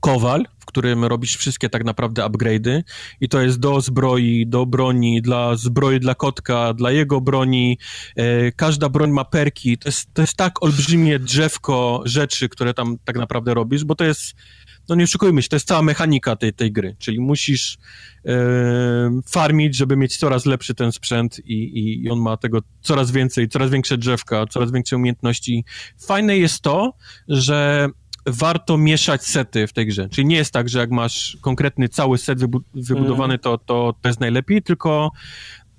kowal, 0.00 0.44
w 0.58 0.64
którym 0.64 1.04
robisz 1.04 1.36
wszystkie 1.36 1.68
tak 1.68 1.84
naprawdę 1.84 2.22
upgrade'y 2.22 2.82
i 3.20 3.28
to 3.28 3.40
jest 3.40 3.58
do 3.58 3.80
zbroi, 3.80 4.46
do 4.46 4.66
broni, 4.66 5.22
dla 5.22 5.56
zbroi 5.56 6.00
dla 6.00 6.14
kotka, 6.14 6.74
dla 6.74 6.90
jego 6.90 7.20
broni. 7.20 7.78
E, 8.16 8.52
każda 8.52 8.88
broń 8.88 9.10
ma 9.10 9.24
perki. 9.24 9.78
To 9.78 9.88
jest, 9.88 10.14
to 10.14 10.22
jest 10.22 10.36
tak 10.36 10.62
olbrzymie 10.62 11.18
drzewko 11.18 12.02
rzeczy, 12.04 12.48
które 12.48 12.74
tam 12.74 12.96
tak 13.04 13.16
naprawdę 13.16 13.54
robisz, 13.54 13.84
bo 13.84 13.94
to 13.94 14.04
jest 14.04 14.34
no 14.88 14.94
nie 14.94 15.04
oszukujmy 15.04 15.42
się, 15.42 15.48
to 15.48 15.56
jest 15.56 15.68
cała 15.68 15.82
mechanika 15.82 16.36
tej, 16.36 16.52
tej 16.52 16.72
gry, 16.72 16.96
czyli 16.98 17.20
musisz 17.20 17.78
e, 18.26 19.20
farmić, 19.28 19.76
żeby 19.76 19.96
mieć 19.96 20.16
coraz 20.16 20.46
lepszy 20.46 20.74
ten 20.74 20.92
sprzęt 20.92 21.38
i, 21.44 22.02
i 22.04 22.10
on 22.10 22.20
ma 22.20 22.36
tego 22.36 22.58
coraz 22.80 23.10
więcej, 23.10 23.48
coraz 23.48 23.70
większe 23.70 23.98
drzewka, 23.98 24.46
coraz 24.50 24.72
większe 24.72 24.96
umiejętności. 24.96 25.64
Fajne 26.06 26.38
jest 26.38 26.60
to, 26.60 26.92
że 27.28 27.88
warto 28.26 28.78
mieszać 28.78 29.24
sety 29.24 29.66
w 29.66 29.72
tej 29.72 29.86
grze. 29.86 30.08
Czyli 30.08 30.26
nie 30.26 30.36
jest 30.36 30.52
tak, 30.52 30.68
że 30.68 30.78
jak 30.78 30.90
masz 30.90 31.36
konkretny 31.40 31.88
cały 31.88 32.18
set 32.18 32.40
wybu 32.40 32.60
wybudowany, 32.74 33.34
mm. 33.34 33.38
to, 33.38 33.58
to, 33.58 33.94
to 34.02 34.08
jest 34.08 34.20
najlepiej, 34.20 34.62
tylko 34.62 35.10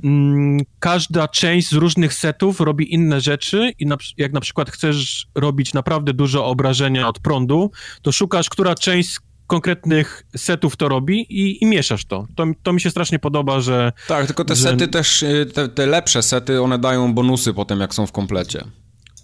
mm, 0.04 0.60
każda 0.80 1.28
część 1.28 1.70
z 1.70 1.74
różnych 1.74 2.14
setów 2.14 2.60
robi 2.60 2.94
inne 2.94 3.22
rzeczy 3.22 3.72
i 3.80 3.86
na, 3.86 3.98
jak 4.18 4.34
na 4.34 4.40
przykład 4.40 4.72
chcesz 4.72 5.28
robić 5.36 5.74
naprawdę 5.74 6.14
dużo 6.14 6.46
obrażenia 6.46 7.08
od 7.08 7.20
prądu, 7.20 7.72
to 8.02 8.12
szukasz, 8.12 8.50
która 8.50 8.76
część 8.76 9.14
z 9.14 9.20
konkretnych 9.48 10.24
setów 10.36 10.76
to 10.76 10.90
robi 10.90 11.26
i, 11.30 11.64
i 11.64 11.66
mieszasz 11.66 12.06
to. 12.06 12.28
to. 12.36 12.46
To 12.64 12.74
mi 12.74 12.82
się 12.82 12.90
strasznie 12.90 13.20
podoba, 13.20 13.60
że... 13.60 13.92
Tak, 14.08 14.26
tylko 14.26 14.46
te 14.46 14.56
że... 14.56 14.62
sety 14.64 14.88
też, 14.88 15.24
y, 15.24 15.46
te, 15.54 15.70
te 15.70 15.86
lepsze 15.86 16.22
sety, 16.22 16.62
one 16.62 16.80
dają 16.80 17.14
bonusy 17.14 17.54
potem, 17.54 17.80
jak 17.80 17.94
są 17.94 18.08
w 18.08 18.12
komplecie. 18.12 18.64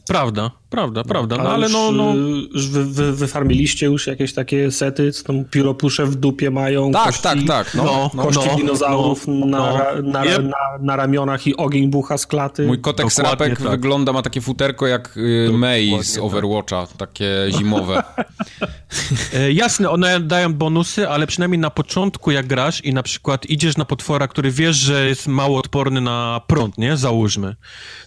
Prawda, 0.08 0.52
prawda, 0.74 1.04
prawda, 1.04 1.38
no, 1.38 1.50
ale 1.50 1.70
no... 1.70 1.92
no... 1.92 2.16
Już 2.54 2.70
wy, 2.70 2.86
wy, 2.86 3.14
wyfarmiliście 3.14 3.86
już 3.86 4.08
jakieś 4.08 4.34
takie 4.34 4.72
sety, 4.72 5.12
co 5.12 5.24
tam 5.24 5.46
pióropusze 5.46 6.06
w 6.06 6.16
dupie 6.16 6.52
mają, 6.52 6.92
Tak, 6.92 7.06
kości, 7.06 7.24
tak, 7.24 7.38
tak. 7.48 7.76
No, 7.76 7.84
no, 7.84 8.12
no 8.14 8.24
kości 8.24 8.50
no, 8.50 8.56
dinozaurów 8.56 9.24
no, 9.28 9.46
na, 9.46 10.02
na, 10.04 10.26
yep. 10.26 10.44
na, 10.44 10.58
na, 10.82 10.96
ramionach 10.96 11.48
i 11.48 11.58
ogień 11.58 11.88
bucha 11.88 12.18
z 12.18 12.28
klaty. 12.28 12.68
Mój 12.68 12.80
kotek 12.80 13.14
Srapek 13.14 13.60
tak. 13.60 13.70
wygląda, 13.70 14.14
ma 14.14 14.22
takie 14.22 14.42
futerko 14.42 14.88
jak 14.88 15.18
y, 15.18 15.52
May 15.54 16.04
z 16.04 16.14
tak. 16.14 16.24
Overwatcha, 16.24 16.88
tak. 16.88 16.98
takie 16.98 17.30
zimowe. 17.58 18.04
e, 19.34 19.52
jasne, 19.52 19.90
one 19.90 20.20
dają 20.20 20.54
bonusy, 20.54 21.10
ale 21.10 21.28
przynajmniej 21.28 21.60
na 21.60 21.70
początku 21.70 22.32
jak 22.32 22.48
grasz 22.48 22.82
i 22.82 22.94
na 22.94 23.04
przykład 23.04 23.46
idziesz 23.46 23.78
na 23.78 23.86
potwora, 23.86 24.28
który 24.28 24.52
wiesz, 24.52 24.76
że 24.76 25.08
jest 25.08 25.28
mało 25.28 25.60
odporny 25.60 26.02
na 26.02 26.42
prąd, 26.48 26.78
nie? 26.78 26.98
Załóżmy. 26.98 27.56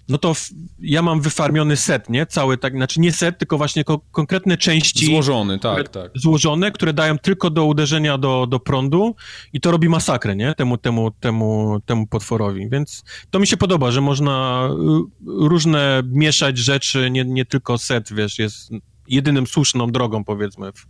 No 0.09 0.19
to 0.19 0.35
w, 0.35 0.51
ja 0.79 1.03
mam 1.03 1.21
wyfarmiony 1.21 1.77
set, 1.77 2.09
nie? 2.09 2.27
Cały 2.27 2.56
tak, 2.57 2.77
znaczy 2.77 3.01
nie 3.01 3.13
set, 3.13 3.39
tylko 3.39 3.59
właśnie 3.59 3.85
ko 3.85 4.01
konkretne 4.13 4.57
części. 4.57 5.07
Złożony, 5.07 5.59
tak, 5.59 5.89
które, 5.89 6.05
tak. 6.05 6.13
Złożone, 6.15 6.71
które 6.71 6.93
dają 6.93 7.19
tylko 7.19 7.51
do 7.51 7.65
uderzenia 7.65 8.19
do, 8.19 8.47
do 8.47 8.61
prądu 8.61 9.15
i 9.53 9.61
to 9.61 9.71
robi 9.71 9.89
masakrę, 9.89 10.37
nie? 10.37 10.55
Temu, 10.55 10.79
temu, 10.79 11.11
temu, 11.11 11.81
temu 11.87 12.07
potworowi. 12.07 12.69
Więc 12.71 13.05
to 13.31 13.39
mi 13.39 13.47
się 13.47 13.57
podoba, 13.57 13.91
że 13.91 14.01
można 14.01 14.69
y, 14.71 15.49
różne 15.49 16.03
mieszać 16.07 16.59
rzeczy, 16.59 17.11
nie, 17.11 17.25
nie 17.25 17.45
tylko 17.45 17.79
set, 17.79 18.13
wiesz, 18.13 18.39
jest 18.39 18.71
jedynym 19.09 19.47
słuszną 19.47 19.87
drogą, 19.87 20.25
powiedzmy, 20.25 20.73
w, 20.73 20.87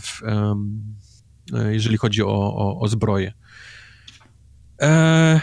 w, 0.00 0.22
um, 0.22 0.82
jeżeli 1.70 1.96
chodzi 1.96 2.22
o, 2.22 2.54
o, 2.56 2.80
o 2.80 2.88
zbroję. 2.88 3.32
E, 4.82 5.40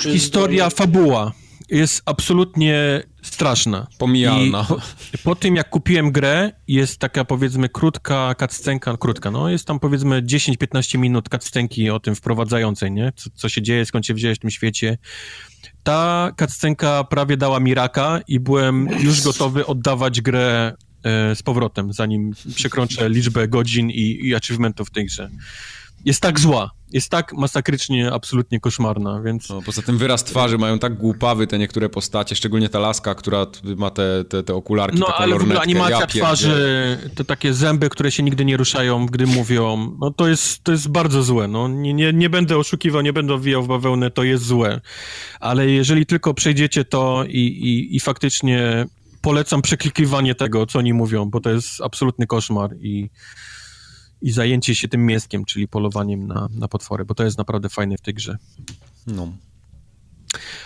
historia, 0.00 0.70
fabuła 0.70 1.32
jest 1.68 2.02
absolutnie 2.06 3.02
straszna. 3.34 3.86
Pomijalna. 3.98 4.64
Po, 4.64 4.78
po, 5.24 5.34
tym, 5.36 5.56
jak 5.56 5.70
kupiłem 5.70 6.12
grę, 6.12 6.52
jest 6.68 6.98
taka, 6.98 7.24
powiedzmy, 7.24 7.68
krótka 7.68 8.34
cutscenka, 8.40 8.96
krótka, 8.96 9.30
no, 9.30 9.48
jest 9.48 9.66
tam, 9.66 9.80
powiedzmy, 9.80 10.22
10-15 10.22 10.98
minut 10.98 11.28
cutscenki 11.28 11.90
o 11.90 12.00
tym 12.00 12.14
wprowadzającej, 12.14 12.92
nie? 12.92 13.12
Co, 13.16 13.30
co 13.34 13.48
się 13.48 13.62
dzieje, 13.62 13.86
skąd 13.86 14.06
się 14.06 14.14
wziąłeś 14.14 14.38
w 14.38 14.40
tym 14.40 14.50
świecie. 14.50 14.98
Ta 15.82 16.32
cutscenka 16.38 17.04
prawie 17.04 17.36
dała 17.36 17.60
mi 17.60 17.74
raka 17.74 18.20
i 18.28 18.40
byłem 18.40 18.88
już 19.00 19.22
gotowy 19.22 19.66
oddawać 19.66 20.20
grę 20.20 20.72
e, 21.04 21.36
z 21.36 21.42
powrotem, 21.42 21.92
zanim 21.92 22.32
przekroczę 22.54 23.08
liczbę 23.08 23.48
godzin 23.48 23.90
i, 23.90 24.18
i 24.22 24.34
achievementów 24.34 24.88
w 24.88 24.90
tej 24.90 25.06
grze 25.06 25.30
jest 26.04 26.20
tak 26.20 26.40
zła, 26.40 26.70
jest 26.92 27.10
tak 27.10 27.32
masakrycznie, 27.32 28.12
absolutnie 28.12 28.60
koszmarna, 28.60 29.22
więc... 29.22 29.48
No, 29.48 29.62
poza 29.62 29.82
tym 29.82 29.98
wyraz 29.98 30.24
twarzy 30.24 30.58
mają 30.58 30.78
tak 30.78 30.94
głupawy 30.94 31.46
te 31.46 31.58
niektóre 31.58 31.88
postacie, 31.88 32.36
szczególnie 32.36 32.68
ta 32.68 32.78
laska, 32.78 33.14
która 33.14 33.46
ma 33.76 33.90
te, 33.90 34.24
te, 34.24 34.42
te 34.42 34.54
okularki, 34.54 34.98
No, 34.98 35.06
ale 35.06 35.38
w 35.38 35.42
ogóle 35.42 35.60
animacja 35.60 35.98
ja 36.00 36.06
twarzy, 36.06 36.98
te 37.14 37.24
takie 37.24 37.54
zęby, 37.54 37.88
które 37.88 38.10
się 38.10 38.22
nigdy 38.22 38.44
nie 38.44 38.56
ruszają, 38.56 39.06
gdy 39.06 39.26
mówią, 39.26 39.96
no 40.00 40.10
to 40.10 40.28
jest, 40.28 40.64
to 40.64 40.72
jest 40.72 40.88
bardzo 40.88 41.22
złe, 41.22 41.48
no. 41.48 41.68
Nie, 41.68 41.94
nie, 41.94 42.12
nie 42.12 42.30
będę 42.30 42.58
oszukiwał, 42.58 43.02
nie 43.02 43.12
będę 43.12 43.40
wijał 43.40 43.62
w 43.62 43.68
bawełnę, 43.68 44.10
to 44.10 44.22
jest 44.22 44.44
złe. 44.44 44.80
Ale 45.40 45.70
jeżeli 45.70 46.06
tylko 46.06 46.34
przejdziecie 46.34 46.84
to 46.84 47.24
i, 47.28 47.38
i, 47.38 47.96
i 47.96 48.00
faktycznie 48.00 48.86
polecam 49.22 49.62
przeklikiwanie 49.62 50.34
tego, 50.34 50.66
co 50.66 50.78
oni 50.78 50.92
mówią, 50.92 51.30
bo 51.30 51.40
to 51.40 51.50
jest 51.50 51.80
absolutny 51.80 52.26
koszmar 52.26 52.70
i 52.80 53.10
i 54.24 54.30
zajęcie 54.30 54.74
się 54.74 54.88
tym 54.88 55.06
mięskiem, 55.06 55.44
czyli 55.44 55.68
polowaniem 55.68 56.26
na, 56.26 56.48
na 56.54 56.68
potwory, 56.68 57.04
bo 57.04 57.14
to 57.14 57.24
jest 57.24 57.38
naprawdę 57.38 57.68
fajne 57.68 57.96
w 57.96 58.00
tej 58.00 58.14
grze. 58.14 58.38
No. 59.06 59.32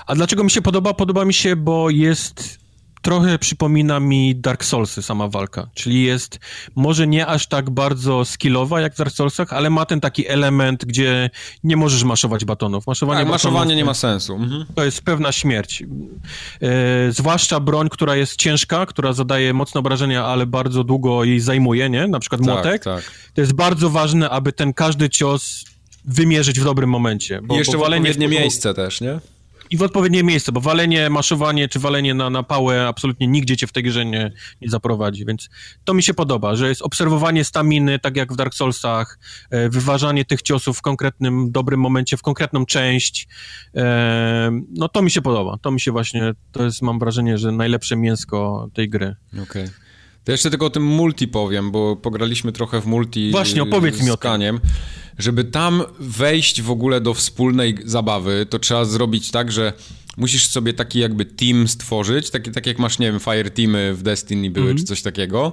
A 0.07 0.15
dlaczego 0.15 0.45
mi 0.45 0.51
się 0.51 0.63
podoba? 0.63 0.95
Podoba 0.95 1.25
mi 1.25 1.35
się, 1.35 1.57
bo 1.57 1.91
jest 1.91 2.59
trochę 3.03 3.39
przypomina 3.39 4.01
mi 4.01 4.37
Dark 4.37 4.65
Soulsy 4.65 5.03
sama 5.03 5.29
walka, 5.29 5.69
czyli 5.75 6.03
jest 6.03 6.39
może 6.77 7.07
nie 7.07 7.27
aż 7.27 7.47
tak 7.47 7.71
bardzo 7.71 8.25
skillowa 8.25 8.81
jak 8.81 8.95
w 8.95 8.99
Dark 8.99 9.13
Soulsach, 9.13 9.53
ale 9.53 9.71
ma 9.71 9.87
ten 9.87 10.01
taki 10.01 10.29
element, 10.29 10.85
gdzie 10.85 11.31
nie 11.65 11.77
możesz 11.77 12.05
maszować 12.05 12.45
batonów. 12.45 12.87
Maszowanie, 12.87 13.21
tak, 13.21 13.29
maszowanie 13.29 13.59
batonów, 13.59 13.77
nie 13.77 13.85
ma 13.85 13.95
sensu. 13.95 14.35
Mhm. 14.35 14.67
To 14.75 14.85
jest 14.85 15.03
pewna 15.03 15.33
śmierć. 15.33 15.83
E, 16.63 17.13
zwłaszcza 17.13 17.61
broń, 17.61 17.89
która 17.89 18.17
jest 18.17 18.37
ciężka, 18.37 18.87
która 18.87 19.13
zadaje 19.13 19.55
mocne 19.55 19.79
obrażenia, 19.79 20.25
ale 20.25 20.47
bardzo 20.47 20.85
długo 20.85 21.25
jej 21.25 21.41
zajmuje, 21.41 21.91
nie? 21.91 22.09
Na 22.09 22.21
przykład 22.21 22.41
tak, 22.41 22.51
młotek. 22.51 22.85
Tak. 22.85 23.05
To 23.35 23.41
jest 23.41 23.53
bardzo 23.53 23.91
ważne, 23.91 24.31
aby 24.31 24.53
ten 24.53 24.73
każdy 24.73 25.11
cios 25.11 25.65
wymierzyć 26.05 26.61
w 26.61 26.65
dobrym 26.65 26.91
momencie. 26.91 27.41
Bo, 27.43 27.55
I 27.55 27.59
jeszcze 27.59 27.79
bo 27.79 27.85
w 27.85 27.87
odpowiednie 27.87 28.29
miejsce 28.29 28.75
też, 28.75 29.01
nie? 29.01 29.21
I 29.71 29.77
w 29.77 29.83
odpowiednie 29.83 30.23
miejsce, 30.23 30.53
bo 30.53 30.61
walenie, 30.61 31.11
maszowanie 31.11 31.69
czy 31.69 31.79
walenie 31.79 32.15
na, 32.15 32.31
na 32.31 32.43
pałę 32.43 32.89
absolutnie 32.89 33.27
nigdzie 33.27 33.57
cię 33.57 33.67
w 33.67 33.73
tej 33.73 33.83
grze 33.83 34.07
nie, 34.07 34.33
nie 34.61 34.69
zaprowadzi, 34.69 35.25
więc 35.25 35.49
to 35.85 35.95
mi 35.95 36.03
się 36.03 36.15
podoba, 36.15 36.57
że 36.57 36.69
jest 36.69 36.83
obserwowanie 36.83 37.45
staminy, 37.45 37.99
tak 37.99 38.17
jak 38.17 38.33
w 38.33 38.37
Dark 38.37 38.55
Soulsach, 38.55 39.19
e, 39.51 39.69
wyważanie 39.69 40.25
tych 40.25 40.43
ciosów 40.43 40.79
w 40.79 40.83
konkretnym, 40.83 41.53
dobrym 41.53 41.81
momencie, 41.81 42.17
w 42.17 42.23
konkretną 42.23 42.67
część, 42.67 43.29
e, 43.75 44.51
no 44.71 44.89
to 44.89 45.03
mi 45.03 45.11
się 45.11 45.23
podoba, 45.23 45.59
to 45.63 45.71
mi 45.71 45.81
się 45.81 45.93
właśnie, 45.93 46.33
to 46.53 46.65
jest, 46.65 46.83
mam 46.83 46.99
wrażenie, 46.99 47.39
że 47.39 47.53
najlepsze 47.53 47.97
mięsko 47.97 48.69
tej 48.75 48.89
gry. 48.89 49.17
Okej. 49.33 49.43
Okay. 49.43 49.88
To 50.29 50.33
jeszcze 50.33 50.51
tylko 50.51 50.67
o 50.67 50.71
tym 50.71 50.83
multi 50.83 51.29
powiem, 51.29 51.71
bo 51.71 51.97
pograliśmy 51.97 52.53
trochę 52.53 52.81
w 52.81 52.87
multi 52.87 53.31
Właśnie, 53.31 53.63
opowiedz 53.63 54.03
mi 54.03 54.11
o 54.11 54.17
tym. 54.17 54.61
Żeby 55.19 55.45
tam 55.45 55.83
wejść 56.01 56.63
w 56.63 56.71
ogóle 56.71 57.01
do 57.01 57.15
wspólnej 57.15 57.77
zabawy, 57.85 58.47
to 58.51 58.59
trzeba 58.59 58.85
zrobić 58.85 59.31
tak, 59.31 59.53
że 59.53 59.73
musisz 60.17 60.47
sobie 60.47 60.75
taki 60.75 60.99
jakby 60.99 61.25
team 61.25 61.69
stworzyć, 61.69 62.31
taki, 62.31 62.51
tak 62.51 62.67
jak 62.67 62.79
masz, 62.79 62.99
nie 62.99 63.11
wiem, 63.13 63.21
fire 63.21 63.51
teamy 63.51 63.95
w 63.95 64.03
Destiny 64.03 64.51
były, 64.51 64.75
-hmm. 64.75 64.79
czy 64.79 64.85
coś 64.85 65.03
takiego. 65.03 65.53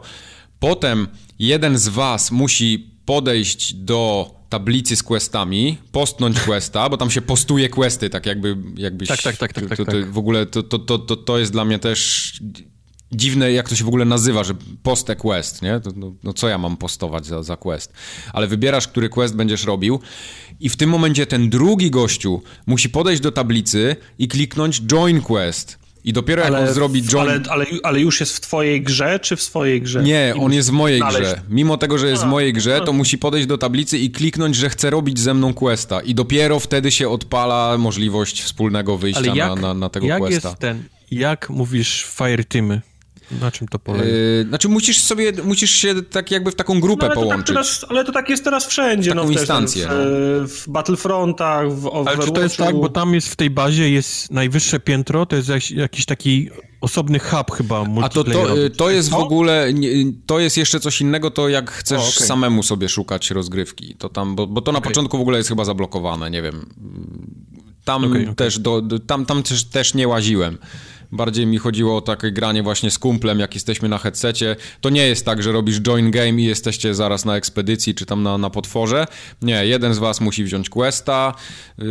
Potem 0.59 1.07
jeden 1.39 1.77
z 1.77 1.87
was 1.87 2.31
musi 2.31 2.89
podejść 3.05 3.73
do 3.73 4.31
tablicy 4.49 4.95
z 4.95 5.03
questami, 5.03 5.77
postnąć 5.91 6.39
questa, 6.39 6.89
bo 6.89 6.97
tam 6.97 7.11
się 7.11 7.21
postuje 7.21 7.69
questy, 7.69 8.09
tak 8.09 8.25
jakby 8.25 8.57
jakbyś... 8.77 9.07
Tak, 9.07 9.21
tak, 9.21 9.37
tak, 9.37 9.53
tak, 9.53 9.69
tak, 9.69 9.77
to, 9.77 9.85
to, 9.85 9.91
tak. 9.91 10.11
W 10.11 10.17
ogóle 10.17 10.45
to, 10.45 10.63
to, 10.63 10.79
to, 10.79 11.15
to 11.15 11.37
jest 11.39 11.51
dla 11.51 11.65
mnie 11.65 11.79
też 11.79 12.31
dziwne, 13.15 13.51
jak 13.51 13.69
to 13.69 13.75
się 13.75 13.85
w 13.85 13.87
ogóle 13.87 14.05
nazywa, 14.05 14.43
że 14.43 14.53
postę 14.83 15.15
quest, 15.15 15.61
nie? 15.61 15.79
To, 15.79 15.91
no, 15.95 16.13
no, 16.23 16.33
co 16.33 16.47
ja 16.47 16.57
mam 16.57 16.77
postować 16.77 17.25
za, 17.25 17.43
za 17.43 17.57
quest? 17.57 17.93
Ale 18.33 18.47
wybierasz, 18.47 18.87
który 18.87 19.09
quest 19.09 19.35
będziesz 19.35 19.63
robił 19.63 19.99
i 20.59 20.69
w 20.69 20.75
tym 20.75 20.89
momencie 20.89 21.25
ten 21.25 21.49
drugi 21.49 21.91
gościu 21.91 22.41
musi 22.65 22.89
podejść 22.89 23.21
do 23.21 23.31
tablicy 23.31 23.95
i 24.19 24.27
kliknąć 24.27 24.81
join 24.81 25.21
quest. 25.21 25.85
I 26.05 26.13
dopiero 26.13 26.45
ale, 26.45 26.59
jak 26.59 26.67
on 26.67 26.73
zrobi 26.73 27.03
join... 27.03 27.29
Ale, 27.29 27.41
ale, 27.49 27.65
ale, 27.83 27.99
już 27.99 28.19
jest 28.19 28.35
w 28.35 28.39
twojej 28.39 28.81
grze, 28.81 29.19
czy 29.19 29.35
w 29.35 29.41
swojej 29.41 29.81
grze? 29.81 30.03
Nie, 30.03 30.33
I 30.37 30.39
on 30.39 30.53
jest 30.53 30.69
w 30.69 30.71
mojej 30.71 30.97
znaleźć... 30.97 31.21
grze. 31.21 31.41
Mimo 31.49 31.77
tego, 31.77 31.97
że 31.97 32.09
jest 32.09 32.23
w 32.23 32.25
mojej 32.25 32.53
grze, 32.53 32.81
to 32.85 32.93
musi 32.93 33.17
podejść 33.17 33.47
do 33.47 33.57
tablicy 33.57 33.97
i 33.97 34.11
kliknąć, 34.11 34.55
że 34.55 34.69
chce 34.69 34.89
robić 34.89 35.19
ze 35.19 35.33
mną 35.33 35.53
questa. 35.53 36.01
I 36.01 36.15
dopiero 36.15 36.59
wtedy 36.59 36.91
się 36.91 37.09
odpala 37.09 37.77
możliwość 37.77 38.41
wspólnego 38.41 38.97
wyjścia 38.97 39.35
jak, 39.35 39.49
na, 39.49 39.55
na, 39.55 39.73
na, 39.73 39.89
tego 39.89 40.07
jak 40.07 40.19
questa. 40.19 40.49
Jest 40.49 40.61
ten, 40.61 40.83
jak 41.11 41.49
mówisz 41.49 42.05
fire 42.17 42.43
teamy? 42.43 42.81
Na 43.41 43.51
czym 43.51 43.67
to 43.67 43.79
polega? 43.79 44.05
Yy, 44.05 44.45
znaczy 44.49 44.69
musisz 44.69 44.99
sobie, 44.99 45.31
musisz 45.43 45.71
się 45.71 46.03
tak 46.03 46.31
jakby 46.31 46.51
w 46.51 46.55
taką 46.55 46.79
grupę 46.79 47.05
no, 47.05 47.11
ale 47.11 47.15
połączyć. 47.15 47.55
Tak 47.55 47.55
teraz, 47.55 47.85
ale 47.89 48.05
to 48.05 48.11
tak 48.11 48.29
jest 48.29 48.43
teraz 48.43 48.67
wszędzie. 48.67 49.11
W 49.11 49.13
taką 49.13 49.25
no, 49.25 49.31
instancję. 49.31 49.87
W, 49.87 49.89
no. 49.89 50.47
w 50.47 50.69
Battlefrontach, 50.69 51.71
w 51.71 51.87
Overwatchu. 51.87 52.21
Ale 52.21 52.27
czy 52.27 52.31
to 52.31 52.41
jest 52.41 52.57
tak, 52.57 52.75
bo 52.75 52.89
tam 52.89 53.13
jest 53.13 53.27
w 53.27 53.35
tej 53.35 53.49
bazie 53.49 53.89
jest 53.89 54.31
najwyższe 54.31 54.79
piętro, 54.79 55.25
to 55.25 55.35
jest 55.35 55.49
jakiś, 55.49 55.71
jakiś 55.71 56.05
taki 56.05 56.49
osobny 56.81 57.19
hub 57.19 57.51
chyba 57.51 57.85
A 58.01 58.09
to, 58.09 58.23
to, 58.23 58.57
y, 58.57 58.69
to 58.69 58.89
jest 58.89 59.09
w 59.09 59.13
ogóle, 59.13 59.67
to 60.25 60.39
jest 60.39 60.57
jeszcze 60.57 60.79
coś 60.79 61.01
innego, 61.01 61.31
to 61.31 61.49
jak 61.49 61.71
chcesz 61.71 62.01
o, 62.01 62.15
okay. 62.15 62.27
samemu 62.27 62.63
sobie 62.63 62.89
szukać 62.89 63.31
rozgrywki. 63.31 63.95
To 63.95 64.09
tam, 64.09 64.35
bo, 64.35 64.47
bo 64.47 64.61
to 64.61 64.71
na 64.71 64.79
okay. 64.79 64.91
początku 64.91 65.17
w 65.17 65.21
ogóle 65.21 65.37
jest 65.37 65.49
chyba 65.49 65.65
zablokowane, 65.65 66.31
nie 66.31 66.41
wiem. 66.41 66.65
Tam 67.83 68.03
okay, 68.03 68.35
też, 68.35 68.59
do, 68.59 68.81
tam, 69.07 69.25
tam 69.25 69.43
też, 69.43 69.63
też 69.63 69.93
nie 69.93 70.07
łaziłem. 70.07 70.57
Bardziej 71.11 71.45
mi 71.45 71.57
chodziło 71.57 71.97
o 71.97 72.01
takie 72.01 72.31
granie 72.31 72.63
właśnie 72.63 72.91
z 72.91 72.99
kumplem, 72.99 73.39
jak 73.39 73.53
jesteśmy 73.53 73.89
na 73.89 73.97
headsetie. 73.97 74.55
To 74.81 74.89
nie 74.89 75.07
jest 75.07 75.25
tak, 75.25 75.43
że 75.43 75.51
robisz 75.51 75.81
join 75.81 76.11
game 76.11 76.41
i 76.41 76.43
jesteście 76.43 76.93
zaraz 76.93 77.25
na 77.25 77.35
ekspedycji 77.35 77.95
czy 77.95 78.05
tam 78.05 78.23
na, 78.23 78.37
na 78.37 78.49
potworze. 78.49 79.07
Nie, 79.41 79.65
jeden 79.65 79.93
z 79.93 79.97
was 79.97 80.21
musi 80.21 80.43
wziąć 80.43 80.69
questa, 80.69 81.33
yy, 81.77 81.85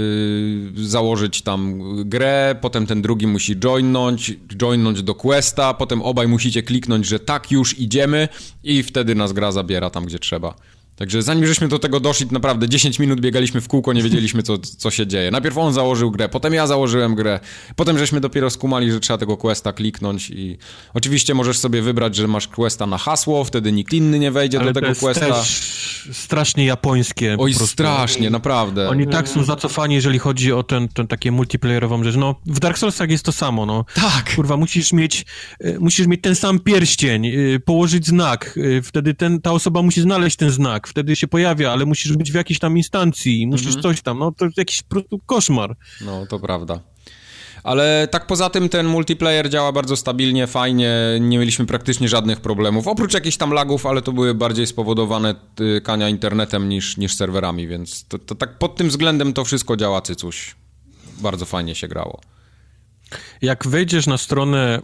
założyć 0.74 1.42
tam 1.42 1.82
grę, 2.08 2.56
potem 2.60 2.86
ten 2.86 3.02
drugi 3.02 3.26
musi 3.26 3.56
joinąć, 3.56 4.32
joinąć 4.62 5.02
do 5.02 5.14
questa, 5.14 5.74
potem 5.74 6.02
obaj 6.02 6.28
musicie 6.28 6.62
kliknąć, 6.62 7.06
że 7.06 7.18
tak 7.18 7.50
już 7.50 7.78
idziemy 7.78 8.28
i 8.64 8.82
wtedy 8.82 9.14
nas 9.14 9.32
gra 9.32 9.52
zabiera 9.52 9.90
tam, 9.90 10.04
gdzie 10.04 10.18
trzeba. 10.18 10.54
Także 10.96 11.22
zanim 11.22 11.46
żeśmy 11.46 11.68
do 11.68 11.78
tego 11.78 12.00
doszli, 12.00 12.26
naprawdę 12.30 12.68
10 12.68 12.98
minut 12.98 13.20
biegaliśmy 13.20 13.60
w 13.60 13.68
kółko, 13.68 13.92
nie 13.92 14.02
wiedzieliśmy, 14.02 14.42
co, 14.42 14.58
co 14.58 14.90
się 14.90 15.06
dzieje. 15.06 15.30
Najpierw 15.30 15.58
on 15.58 15.72
założył 15.72 16.10
grę, 16.10 16.28
potem 16.28 16.54
ja 16.54 16.66
założyłem 16.66 17.14
grę, 17.14 17.40
potem 17.76 17.98
żeśmy 17.98 18.20
dopiero 18.20 18.50
skumali, 18.50 18.92
że 18.92 19.00
trzeba 19.00 19.18
tego 19.18 19.36
questa 19.36 19.72
kliknąć 19.72 20.30
i 20.30 20.58
oczywiście 20.94 21.34
możesz 21.34 21.58
sobie 21.58 21.82
wybrać, 21.82 22.16
że 22.16 22.28
masz 22.28 22.48
questa 22.48 22.86
na 22.86 22.98
hasło, 22.98 23.44
wtedy 23.44 23.72
nikt 23.72 23.92
inny 23.92 24.18
nie 24.18 24.30
wejdzie 24.30 24.60
Ale 24.60 24.72
do 24.72 24.80
tego 24.80 24.86
to 24.86 24.90
jest 24.90 25.00
questa. 25.00 25.26
Też 25.26 25.74
strasznie 26.12 26.64
japońskie. 26.64 27.36
Oj, 27.38 27.54
strasznie, 27.54 28.30
naprawdę. 28.30 28.88
Oni 28.88 29.06
tak 29.06 29.28
są 29.28 29.44
zacofani, 29.44 29.94
jeżeli 29.94 30.18
chodzi 30.18 30.52
o 30.52 30.62
ten, 30.62 30.88
ten 30.88 31.06
takie 31.06 31.32
multiplayerową 31.32 32.04
rzecz. 32.04 32.16
No, 32.16 32.34
w 32.46 32.60
Dark 32.60 32.78
Soulsach 32.78 33.10
jest 33.10 33.24
to 33.24 33.32
samo, 33.32 33.66
no. 33.66 33.84
Tak. 33.94 34.36
Kurwa, 34.36 34.56
musisz 34.56 34.92
mieć, 34.92 35.24
e, 35.60 35.78
musisz 35.78 36.06
mieć 36.06 36.20
ten 36.22 36.34
sam 36.34 36.60
pierścień, 36.60 37.26
e, 37.26 37.60
położyć 37.60 38.06
znak, 38.06 38.58
e, 38.78 38.82
wtedy 38.82 39.14
ten, 39.14 39.40
ta 39.40 39.52
osoba 39.52 39.82
musi 39.82 40.00
znaleźć 40.00 40.36
ten 40.36 40.50
znak, 40.50 40.83
tak, 40.84 40.90
wtedy 40.90 41.16
się 41.16 41.28
pojawia, 41.28 41.72
ale 41.72 41.86
musisz 41.86 42.16
być 42.16 42.32
w 42.32 42.34
jakiejś 42.34 42.58
tam 42.58 42.76
instancji, 42.76 43.46
musisz 43.46 43.76
mhm. 43.76 43.82
coś 43.82 44.02
tam, 44.02 44.18
no 44.18 44.32
to 44.32 44.46
jakiś 44.56 44.82
po 44.82 44.88
prostu 44.88 45.18
koszmar. 45.26 45.76
No, 46.00 46.26
to 46.26 46.38
prawda. 46.38 46.80
Ale 47.62 48.08
tak 48.10 48.26
poza 48.26 48.50
tym 48.50 48.68
ten 48.68 48.86
multiplayer 48.86 49.50
działa 49.50 49.72
bardzo 49.72 49.96
stabilnie, 49.96 50.46
fajnie, 50.46 50.94
nie 51.20 51.38
mieliśmy 51.38 51.66
praktycznie 51.66 52.08
żadnych 52.08 52.40
problemów, 52.40 52.88
oprócz 52.88 53.14
jakichś 53.14 53.36
tam 53.36 53.52
lagów, 53.52 53.86
ale 53.86 54.02
to 54.02 54.12
były 54.12 54.34
bardziej 54.34 54.66
spowodowane 54.66 55.34
kania 55.82 56.08
internetem 56.08 56.68
niż, 56.68 56.96
niż 56.96 57.14
serwerami, 57.14 57.66
więc 57.66 58.04
to, 58.08 58.18
to 58.18 58.34
tak 58.34 58.58
pod 58.58 58.76
tym 58.76 58.88
względem 58.88 59.32
to 59.32 59.44
wszystko 59.44 59.76
działa 59.76 60.00
cycuś. 60.00 60.54
Bardzo 61.18 61.44
fajnie 61.44 61.74
się 61.74 61.88
grało. 61.88 62.20
Jak 63.42 63.66
wejdziesz 63.66 64.06
na 64.06 64.18
stronę 64.18 64.82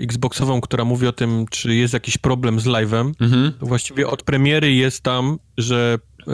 Xboxową, 0.00 0.60
która 0.60 0.84
mówi 0.84 1.06
o 1.06 1.12
tym, 1.12 1.46
czy 1.50 1.74
jest 1.74 1.94
jakiś 1.94 2.18
problem 2.18 2.60
z 2.60 2.64
live'em, 2.64 3.12
mhm. 3.20 3.52
właściwie 3.60 4.08
od 4.08 4.22
premiery 4.22 4.72
jest 4.72 5.02
tam, 5.02 5.38
że 5.58 5.98
e, 6.28 6.32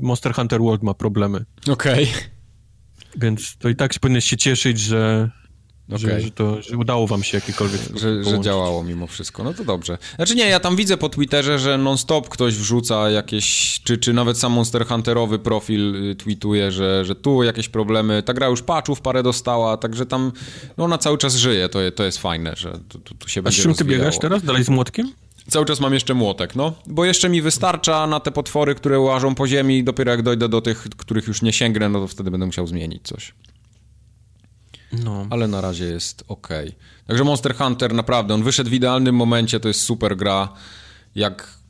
Monster 0.00 0.34
Hunter 0.34 0.60
World 0.60 0.82
ma 0.82 0.94
problemy. 0.94 1.44
Okej. 1.68 2.04
Okay. 2.04 2.22
Więc 3.16 3.56
to 3.56 3.68
i 3.68 3.76
tak 3.76 3.92
powinieneś 4.00 4.24
się 4.24 4.36
cieszyć, 4.36 4.80
że, 4.80 5.30
Okay. 5.96 5.98
Że, 5.98 6.20
że, 6.20 6.30
to, 6.30 6.62
że 6.62 6.76
udało 6.76 7.06
wam 7.06 7.22
się 7.22 7.36
jakiekolwiek 7.36 7.80
że, 7.96 8.24
że 8.24 8.40
działało 8.40 8.84
mimo 8.84 9.06
wszystko, 9.06 9.44
no 9.44 9.54
to 9.54 9.64
dobrze. 9.64 9.98
Znaczy 10.16 10.34
nie, 10.34 10.48
ja 10.48 10.60
tam 10.60 10.76
widzę 10.76 10.96
po 10.96 11.08
Twitterze, 11.08 11.58
że 11.58 11.78
non-stop 11.78 12.28
ktoś 12.28 12.54
wrzuca 12.54 13.10
jakieś, 13.10 13.80
czy, 13.84 13.98
czy 13.98 14.12
nawet 14.12 14.38
sam 14.38 14.52
Monster 14.52 14.86
Hunterowy 14.86 15.38
profil 15.38 16.10
y, 16.10 16.14
tweetuje, 16.14 16.72
że, 16.72 17.04
że 17.04 17.14
tu 17.14 17.42
jakieś 17.42 17.68
problemy, 17.68 18.22
ta 18.22 18.34
gra 18.34 18.46
już 18.46 18.62
patchów 18.62 19.00
parę 19.00 19.22
dostała, 19.22 19.76
także 19.76 20.06
tam, 20.06 20.32
no 20.76 20.84
ona 20.84 20.98
cały 20.98 21.18
czas 21.18 21.36
żyje, 21.36 21.68
to, 21.68 21.78
to 21.94 22.04
jest 22.04 22.18
fajne, 22.18 22.52
że 22.56 22.72
tu, 22.88 22.98
tu, 22.98 23.14
tu 23.14 23.28
się 23.28 23.40
A 23.40 23.42
będzie 23.42 23.58
A 23.58 23.60
z 23.60 23.62
czym 23.62 23.74
ty 23.74 23.84
biegasz 23.84 24.18
teraz? 24.18 24.42
Dalej 24.42 24.64
z 24.64 24.68
młotkiem? 24.68 25.12
Cały 25.48 25.66
czas 25.66 25.80
mam 25.80 25.94
jeszcze 25.94 26.14
młotek, 26.14 26.56
no. 26.56 26.72
Bo 26.86 27.04
jeszcze 27.04 27.28
mi 27.28 27.42
wystarcza 27.42 28.06
na 28.06 28.20
te 28.20 28.30
potwory, 28.30 28.74
które 28.74 29.00
łażą 29.00 29.34
po 29.34 29.46
ziemi. 29.46 29.84
Dopiero 29.84 30.10
jak 30.10 30.22
dojdę 30.22 30.48
do 30.48 30.60
tych, 30.60 30.86
których 30.96 31.26
już 31.26 31.42
nie 31.42 31.52
sięgnę, 31.52 31.88
no 31.88 32.00
to 32.00 32.08
wtedy 32.08 32.30
będę 32.30 32.46
musiał 32.46 32.66
zmienić 32.66 33.02
coś. 33.02 33.32
No. 34.92 35.26
Ale 35.30 35.48
na 35.48 35.60
razie 35.60 35.84
jest 35.84 36.24
ok. 36.28 36.48
Także 37.06 37.24
Monster 37.24 37.54
Hunter 37.56 37.94
naprawdę, 37.94 38.34
on 38.34 38.42
wyszedł 38.42 38.70
w 38.70 38.72
idealnym 38.72 39.14
momencie, 39.14 39.60
to 39.60 39.68
jest 39.68 39.80
super 39.80 40.16
gra. 40.16 40.48
Jak 41.14 41.60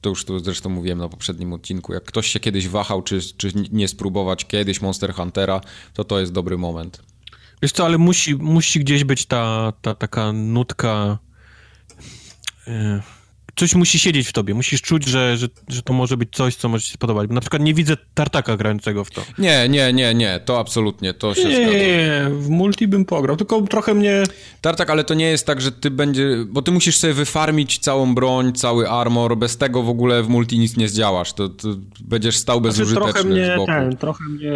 to 0.00 0.08
już 0.08 0.24
tu 0.24 0.38
zresztą 0.38 0.70
mówiłem 0.70 0.98
na 0.98 1.08
poprzednim 1.08 1.52
odcinku, 1.52 1.94
jak 1.94 2.04
ktoś 2.04 2.26
się 2.26 2.40
kiedyś 2.40 2.68
wahał, 2.68 3.02
czy, 3.02 3.20
czy 3.36 3.52
nie 3.72 3.88
spróbować 3.88 4.44
kiedyś 4.44 4.80
Monster 4.80 5.14
Huntera, 5.14 5.60
to 5.94 6.04
to 6.04 6.20
jest 6.20 6.32
dobry 6.32 6.58
moment. 6.58 7.02
Wiesz 7.62 7.72
co, 7.72 7.84
ale 7.84 7.98
musi, 7.98 8.34
musi 8.34 8.80
gdzieś 8.80 9.04
być 9.04 9.26
ta, 9.26 9.72
ta 9.82 9.94
taka 9.94 10.32
nutka 10.32 11.18
E, 12.66 13.02
coś 13.56 13.74
musi 13.74 13.98
siedzieć 13.98 14.28
w 14.28 14.32
tobie. 14.32 14.54
Musisz 14.54 14.82
czuć, 14.82 15.04
że, 15.04 15.36
że, 15.36 15.48
że 15.68 15.82
to 15.82 15.92
może 15.92 16.16
być 16.16 16.28
coś, 16.32 16.56
co 16.56 16.68
może 16.68 16.84
ci 16.84 16.92
się 16.92 16.98
podobać. 16.98 17.28
Bo 17.28 17.34
na 17.34 17.40
przykład 17.40 17.62
nie 17.62 17.74
widzę 17.74 17.96
tartaka 18.14 18.56
grającego 18.56 19.04
w 19.04 19.10
to. 19.10 19.22
Nie, 19.38 19.68
nie, 19.68 19.92
nie, 19.92 20.14
nie. 20.14 20.40
To 20.44 20.58
absolutnie, 20.58 21.14
to 21.14 21.34
się 21.34 21.48
nie, 21.48 21.56
zgadza. 21.56 21.72
Nie, 21.72 22.26
w 22.30 22.48
multi 22.48 22.88
bym 22.88 23.04
pograł, 23.04 23.36
tylko 23.36 23.62
trochę 23.62 23.94
mnie... 23.94 24.22
Tartak, 24.60 24.90
ale 24.90 25.04
to 25.04 25.14
nie 25.14 25.26
jest 25.26 25.46
tak, 25.46 25.60
że 25.60 25.72
ty 25.72 25.90
będzie... 25.90 26.28
Bo 26.46 26.62
ty 26.62 26.70
musisz 26.70 26.96
sobie 26.96 27.12
wyfarmić 27.12 27.78
całą 27.78 28.14
broń, 28.14 28.52
cały 28.52 28.90
armor. 28.90 29.36
Bez 29.36 29.56
tego 29.56 29.82
w 29.82 29.88
ogóle 29.88 30.22
w 30.22 30.28
multi 30.28 30.58
nic 30.58 30.76
nie 30.76 30.88
zdziałasz. 30.88 31.32
To, 31.32 31.48
to 31.48 31.68
będziesz 32.00 32.36
stał 32.36 32.60
bezużyteczny 32.60 33.12
znaczy, 33.12 33.12
trochę 33.12 33.28
mnie, 33.28 33.46
z 33.46 33.56
boku. 33.56 33.66
Ten, 33.66 33.96
trochę 33.96 34.24
mnie 34.24 34.52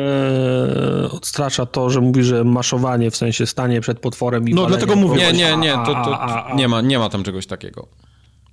odstrasza 1.10 1.66
to, 1.66 1.90
że 1.90 2.00
mówi, 2.00 2.22
że 2.22 2.44
maszowanie, 2.44 3.10
w 3.10 3.16
sensie 3.16 3.46
stanie 3.46 3.80
przed 3.80 4.00
potworem 4.00 4.48
i 4.48 4.54
No 4.54 4.66
dlatego 4.66 4.96
mówię. 4.96 5.16
Nie, 5.16 5.32
nie, 5.32 5.56
nie, 5.56 5.72
to, 5.72 5.86
to, 5.86 6.46
nie, 6.54 6.68
ma, 6.68 6.80
nie 6.80 6.98
ma 6.98 7.08
tam 7.08 7.24
czegoś 7.24 7.46
takiego. 7.46 7.88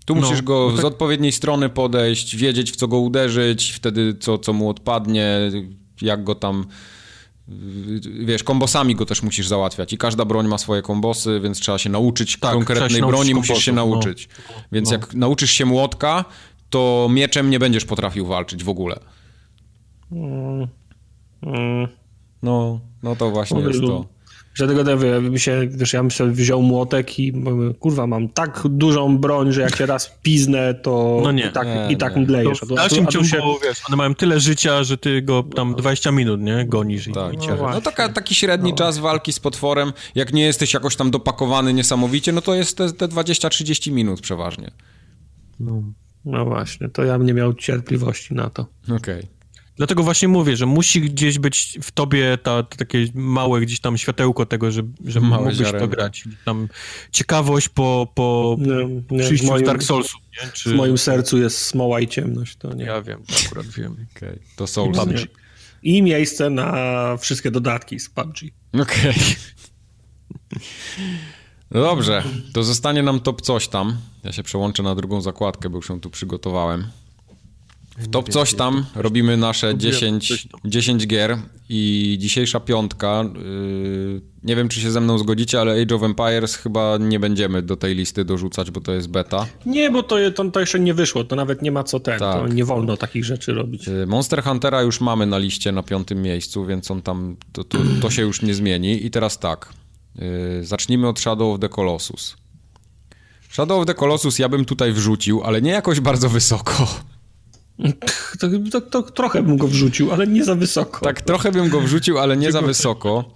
Tu 0.06 0.16
musisz 0.16 0.38
no, 0.38 0.44
go 0.44 0.68
no 0.70 0.72
tak... 0.72 0.82
z 0.82 0.86
odpowiedniej 0.86 1.32
strony 1.32 1.70
podejść, 1.70 2.36
wiedzieć 2.36 2.72
w 2.72 2.76
co 2.76 2.88
go 2.88 3.00
uderzyć, 3.00 3.72
wtedy 3.72 4.16
co, 4.20 4.38
co 4.38 4.54
mu 4.54 4.70
odpadnie, 4.70 5.52
jak 6.02 6.24
go 6.24 6.36
tam 6.36 6.66
wiesz, 8.26 8.44
kombosami 8.44 8.96
go 8.96 9.06
też 9.06 9.24
musisz 9.24 9.48
załatwiać 9.48 9.94
i 9.94 9.98
każda 9.98 10.26
broń 10.26 10.48
ma 10.48 10.58
swoje 10.58 10.82
kombosy, 10.82 11.40
więc 11.44 11.60
trzeba 11.60 11.78
się 11.78 11.90
nauczyć 11.90 12.40
tak, 12.40 12.54
konkretnej 12.54 13.02
się 13.02 13.08
broni, 13.08 13.36
musisz 13.36 13.58
się 13.58 13.72
nauczyć. 13.72 14.30
No, 14.50 14.56
więc 14.72 14.90
no. 14.90 14.96
jak 14.96 15.14
nauczysz 15.14 15.52
się 15.52 15.66
młotka, 15.66 16.26
to 16.70 17.08
mieczem 17.12 17.50
nie 17.50 17.60
będziesz 17.60 17.86
potrafił 17.86 18.26
walczyć 18.26 18.64
w 18.64 18.70
ogóle. 18.70 19.00
Mm. 20.12 20.68
Mm. 21.42 21.88
No, 22.44 22.80
no 23.04 23.16
to 23.16 23.32
właśnie 23.32 23.62
jest 23.62 23.82
to. 23.82 24.06
Dlatego 24.56 24.84
by 25.32 25.40
się, 25.40 25.68
wiesz, 25.70 25.94
ja 25.94 26.02
bym 26.02 26.12
sobie 26.12 26.32
wziął 26.32 26.62
młotek 26.62 27.20
i 27.20 27.34
kurwa, 27.80 28.08
mam 28.08 28.30
tak 28.30 28.62
dużą 28.66 29.18
broń, 29.18 29.52
że 29.52 29.62
jak 29.62 29.76
się 29.76 29.86
raz 29.86 30.18
piznę, 30.24 30.74
to 30.74 31.20
no 31.24 31.32
nie, 31.32 31.48
i 31.48 31.52
tak, 31.52 31.68
nie, 31.68 31.88
i 31.90 31.98
tak 31.98 32.16
mdlejesz. 32.16 32.60
w 32.60 32.76
dalszym 32.76 33.08
ciągu, 33.08 33.28
się... 33.28 33.42
wiesz, 33.64 33.82
one 33.88 33.98
mają 33.98 34.16
tyle 34.16 34.40
życia, 34.40 34.84
że 34.84 34.98
ty 34.98 35.22
go 35.22 35.44
tam 35.44 35.76
20 35.76 36.12
minut, 36.12 36.42
nie, 36.42 36.66
gonisz. 36.66 37.10
Tak. 37.14 37.34
I, 37.34 37.48
no, 37.48 37.56
no 37.74 37.82
taka, 37.82 38.10
taki 38.10 38.36
średni 38.36 38.70
no. 38.70 38.78
czas 38.78 38.98
walki 38.98 39.34
z 39.34 39.40
potworem, 39.40 39.94
jak 40.16 40.34
nie 40.34 40.44
jesteś 40.44 40.74
jakoś 40.74 40.96
tam 40.96 41.12
dopakowany 41.12 41.74
niesamowicie, 41.74 42.32
no 42.32 42.42
to 42.42 42.56
jest 42.56 42.78
te, 42.78 42.94
te 42.94 43.08
20-30 43.08 43.92
minut 43.92 44.22
przeważnie. 44.22 44.72
No. 45.60 45.84
no 46.26 46.46
właśnie, 46.46 46.90
to 46.90 47.04
ja 47.04 47.18
bym 47.18 47.28
nie 47.28 47.34
miał 47.34 47.54
cierpliwości 47.54 48.34
na 48.34 48.50
to. 48.50 48.66
Okej. 48.84 48.96
Okay. 48.96 49.28
Dlatego 49.76 50.04
właśnie 50.04 50.28
mówię, 50.28 50.58
że 50.58 50.66
musi 50.66 51.02
gdzieś 51.02 51.40
być 51.40 51.80
w 51.82 51.91
tobie 51.91 52.38
ta, 52.38 52.64
ta 52.64 52.78
takie 52.78 53.08
małe 53.14 53.62
gdzieś 53.62 53.80
tam 53.80 53.98
światełko 53.98 54.45
tego, 54.45 54.72
że, 54.72 54.82
że 55.06 55.22
Małe 55.22 55.38
mógłbyś 55.38 55.58
ziarenko. 55.58 55.80
to 55.80 55.88
grać. 55.88 56.24
Tam 56.45 56.68
ciekawość 57.12 57.70
po, 57.70 58.08
po 58.16 58.58
nie, 58.60 59.02
nie, 59.12 59.24
przyjściu 59.24 59.48
moim, 59.48 59.64
z 59.64 59.68
Dark 59.68 59.84
Soulsów. 59.84 60.22
Nie? 60.44 60.50
Czy... 60.52 60.70
W 60.70 60.74
moim 60.74 60.98
sercu 60.98 61.38
jest 61.38 61.58
smoła 61.58 62.00
i 62.00 62.08
ciemność. 62.08 62.56
To 62.56 62.74
nie. 62.74 62.86
Ja 62.86 63.02
wiem, 63.02 63.24
to 63.28 63.34
akurat 63.45 63.68
wiem. 63.68 63.95
Okay. 64.18 64.40
To 64.56 64.68
Souls. 64.68 65.00
I 65.84 66.02
miejsce 66.02 66.50
na 66.50 67.18
wszystkie 67.18 67.52
dodatki 67.52 68.00
z 68.00 68.10
PUBG. 68.10 68.38
Okej. 68.74 68.82
Okay. 68.82 69.24
No 71.72 71.82
dobrze, 71.82 72.24
to 72.54 72.64
zostanie 72.64 73.04
nam 73.04 73.20
top 73.20 73.41
coś 73.41 73.68
tam. 73.68 73.98
Ja 74.24 74.32
się 74.32 74.44
przełączę 74.44 74.84
na 74.84 74.95
drugą 74.95 75.22
zakładkę, 75.22 75.70
bo 75.70 75.78
już 75.78 75.90
ją 75.90 76.00
tu 76.00 76.10
przygotowałem. 76.10 76.88
W 77.98 78.07
top 78.07 78.30
coś 78.30 78.53
tam 78.53 78.86
robimy 78.95 79.38
nasze 79.38 79.78
10, 79.78 80.48
10 80.65 81.07
gier 81.07 81.38
i 81.70 82.15
dzisiejsza 82.20 82.60
piątka, 82.60 83.24
yy, 83.24 84.22
nie 84.44 84.56
wiem 84.56 84.70
czy 84.70 84.82
się 84.82 84.91
ze 84.91 85.02
mną 85.02 85.18
zgodzicie, 85.18 85.61
ale 85.61 85.82
Age 85.82 85.95
of 85.95 86.03
Empires 86.03 86.56
chyba 86.56 86.98
nie 86.98 87.20
będziemy 87.20 87.61
do 87.61 87.76
tej 87.76 87.95
listy 87.95 88.26
dorzucać, 88.26 88.72
bo 88.72 88.82
to 88.82 88.94
jest 88.94 89.10
beta. 89.10 89.45
Nie, 89.65 89.91
bo 89.91 90.03
to, 90.03 90.15
to, 90.36 90.52
to 90.52 90.60
jeszcze 90.60 90.80
nie 90.80 90.94
wyszło, 90.94 91.24
to 91.24 91.36
nawet 91.36 91.61
nie 91.61 91.72
ma 91.72 91.84
co 91.84 91.99
ten, 91.99 92.20
tak. 92.20 92.36
to 92.36 92.48
nie 92.48 92.65
wolno 92.65 92.98
takich 92.98 93.26
rzeczy 93.26 93.53
robić. 93.53 93.88
Yy, 93.88 94.07
Monster 94.07 94.44
Huntera 94.44 94.82
już 94.82 95.02
mamy 95.02 95.26
na 95.26 95.38
liście 95.38 95.72
na 95.72 95.84
piątym 95.84 96.22
miejscu, 96.22 96.65
więc 96.65 96.91
on 96.91 97.02
tam, 97.02 97.36
to, 97.52 97.64
to, 97.64 97.78
to 98.02 98.10
się 98.10 98.22
już 98.22 98.41
nie 98.41 98.53
zmieni. 98.53 99.06
I 99.06 99.11
teraz 99.11 99.40
tak, 99.40 99.74
yy, 100.15 100.65
zacznijmy 100.65 101.07
od 101.07 101.20
Shadow 101.20 101.56
of 101.56 101.60
the 101.60 101.70
Colossus. 101.70 102.36
Shadow 103.49 103.82
of 103.82 103.86
the 103.86 103.94
Colossus 103.94 104.40
ja 104.40 104.49
bym 104.49 104.65
tutaj 104.65 104.94
wrzucił, 104.94 105.44
ale 105.44 105.61
nie 105.61 105.72
jakoś 105.72 105.99
bardzo 105.99 106.30
wysoko. 106.30 106.88
To, 108.40 108.48
to, 108.72 108.82
to, 108.82 109.02
trochę 109.02 109.44
bym 109.44 109.58
go 109.58 109.68
wrzucił, 109.68 110.12
ale 110.12 110.28
nie 110.28 110.44
za 110.44 110.56
wysoko. 110.56 111.06
Tak, 111.06 111.22
trochę 111.22 111.52
bym 111.52 111.70
go 111.70 111.82
wrzucił, 111.82 112.20
ale 112.20 112.38
nie 112.38 112.52
za 112.52 112.62
wysoko. 112.62 113.34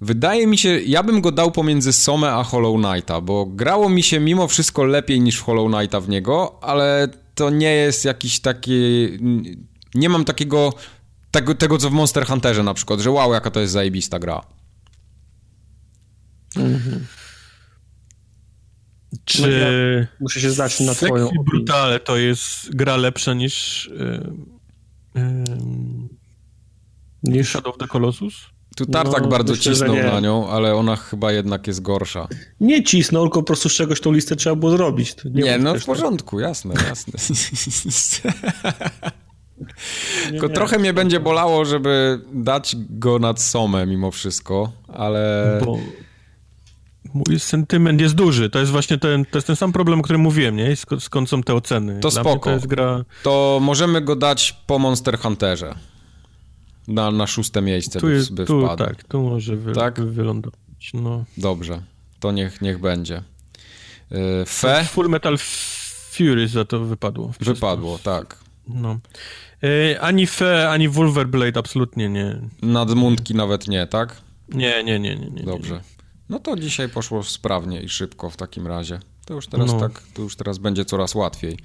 Wydaje 0.00 0.46
mi 0.46 0.58
się, 0.58 0.80
ja 0.80 1.02
bym 1.02 1.20
go 1.20 1.32
dał 1.32 1.52
pomiędzy 1.52 1.92
Somę 1.92 2.32
a 2.32 2.44
Hollow 2.44 2.76
Knighta, 2.82 3.20
bo 3.20 3.46
grało 3.46 3.88
mi 3.88 4.02
się 4.02 4.20
mimo 4.20 4.48
wszystko 4.48 4.84
lepiej 4.84 5.20
niż 5.20 5.40
Hollow 5.40 5.72
Knighta 5.72 6.00
w 6.00 6.08
niego, 6.08 6.58
ale 6.62 7.08
to 7.34 7.50
nie 7.50 7.72
jest 7.72 8.04
jakiś 8.04 8.40
taki... 8.40 9.08
Nie 9.94 10.08
mam 10.08 10.24
takiego... 10.24 10.72
Tego, 11.30 11.54
tego 11.54 11.78
co 11.78 11.90
w 11.90 11.92
Monster 11.92 12.26
Hunterze 12.26 12.62
na 12.62 12.74
przykład, 12.74 13.00
że 13.00 13.10
wow, 13.10 13.32
jaka 13.32 13.50
to 13.50 13.60
jest 13.60 13.72
zajebista 13.72 14.18
gra. 14.18 14.42
Mhm. 16.56 17.06
Czy 19.24 19.42
no 19.42 19.48
ja 19.48 19.66
muszę 20.20 20.40
się 20.40 20.50
zdać 20.50 20.80
na 20.80 20.94
twoją 20.94 21.26
opinię. 21.26 21.44
Brutale 21.44 22.00
to 22.00 22.16
jest 22.16 22.74
gra 22.76 22.96
lepsza 22.96 23.34
niż 23.34 23.86
yy, 25.14 25.22
yy, 25.22 25.44
niż 27.22 27.48
Shadow 27.48 27.74
of 27.74 27.78
the 27.78 27.86
Colossus? 27.86 28.34
Tu 28.76 28.86
Tartak 28.86 29.22
no, 29.22 29.28
bardzo 29.28 29.52
myślę, 29.52 29.72
cisnął 29.72 29.96
na 29.96 30.20
nią, 30.20 30.48
ale 30.48 30.74
ona 30.74 30.96
chyba 30.96 31.32
jednak 31.32 31.66
jest 31.66 31.82
gorsza. 31.82 32.28
Nie 32.60 32.84
cisnął, 32.84 33.24
tylko 33.24 33.40
po 33.40 33.46
prostu 33.46 33.68
z 33.68 33.72
czegoś 33.72 34.00
tą 34.00 34.12
listę 34.12 34.36
trzeba 34.36 34.56
było 34.56 34.72
zrobić. 34.72 35.14
nie, 35.24 35.42
nie 35.42 35.58
no 35.58 35.74
w 35.74 35.84
porządku, 35.84 36.36
tak. 36.36 36.48
jasne, 36.48 36.74
jasne. 37.12 38.32
Tylko 40.30 40.48
trochę 40.48 40.78
mnie 40.78 40.92
będzie 40.92 41.20
bolało, 41.20 41.64
żeby 41.64 42.20
dać 42.32 42.76
go 42.90 43.18
nad 43.18 43.42
Somę 43.42 43.86
mimo 43.86 44.10
wszystko, 44.10 44.72
ale... 44.88 45.60
Bo 45.64 45.78
Mój 47.16 47.40
sentyment 47.40 48.00
jest 48.00 48.14
duży. 48.14 48.50
To 48.50 48.58
jest 48.58 48.72
właśnie 48.72 48.98
ten, 48.98 49.24
to 49.24 49.38
jest 49.38 49.46
ten 49.46 49.56
sam 49.56 49.72
problem, 49.72 50.00
o 50.00 50.02
którym 50.02 50.20
mówiłem, 50.20 50.56
nie? 50.56 50.76
Sk 50.76 50.90
skąd 50.98 51.28
są 51.28 51.42
te 51.42 51.54
oceny? 51.54 52.00
To 52.00 52.10
Dla 52.10 52.20
spoko. 52.20 52.60
To, 52.60 52.68
gra... 52.68 53.04
to, 53.22 53.58
możemy 53.62 54.00
go 54.00 54.16
dać 54.16 54.56
po 54.66 54.78
Monster 54.78 55.18
Hunterze. 55.18 55.74
Na, 56.88 57.10
na 57.10 57.26
szóste 57.26 57.62
miejsce 57.62 58.00
tu 58.00 58.10
jest, 58.10 58.30
by, 58.30 58.42
by 58.42 58.46
tu, 58.46 58.60
wpadł. 58.60 58.84
Tak, 58.84 59.04
tu 59.04 59.22
może 59.22 59.56
wy, 59.56 59.72
tak? 59.72 60.00
wylądować. 60.00 60.60
No. 60.94 61.24
Dobrze, 61.36 61.82
to 62.20 62.32
niech, 62.32 62.60
niech 62.62 62.80
będzie. 62.80 63.22
Y, 64.12 64.44
Fe? 64.46 64.84
Full 64.84 65.08
Metal 65.08 65.38
Fury 66.10 66.48
za 66.48 66.64
to 66.64 66.80
wypadło. 66.80 67.32
Wypadło, 67.40 67.98
tak. 68.02 68.38
No. 68.68 68.98
Y, 69.64 70.00
ani 70.00 70.26
Fe, 70.26 70.70
ani 70.70 70.88
Wolverblade 70.88 71.60
absolutnie 71.60 72.08
nie. 72.08 72.40
Nadmundki 72.62 73.34
nawet 73.34 73.68
nie, 73.68 73.86
tak? 73.86 74.16
Nie, 74.48 74.84
nie, 74.84 74.98
nie, 75.00 75.16
nie. 75.16 75.30
nie 75.30 75.42
Dobrze. 75.42 75.74
Nie. 75.74 75.95
No 76.28 76.38
to 76.38 76.56
dzisiaj 76.56 76.88
poszło 76.88 77.22
sprawnie 77.22 77.80
i 77.80 77.88
szybko 77.88 78.30
w 78.30 78.36
takim 78.36 78.66
razie. 78.66 79.00
To 79.24 79.34
już 79.34 79.46
teraz 79.46 79.72
no. 79.72 79.80
tak, 79.80 80.02
to 80.14 80.22
już 80.22 80.36
teraz 80.36 80.58
będzie 80.58 80.84
coraz 80.84 81.14
łatwiej. 81.14 81.58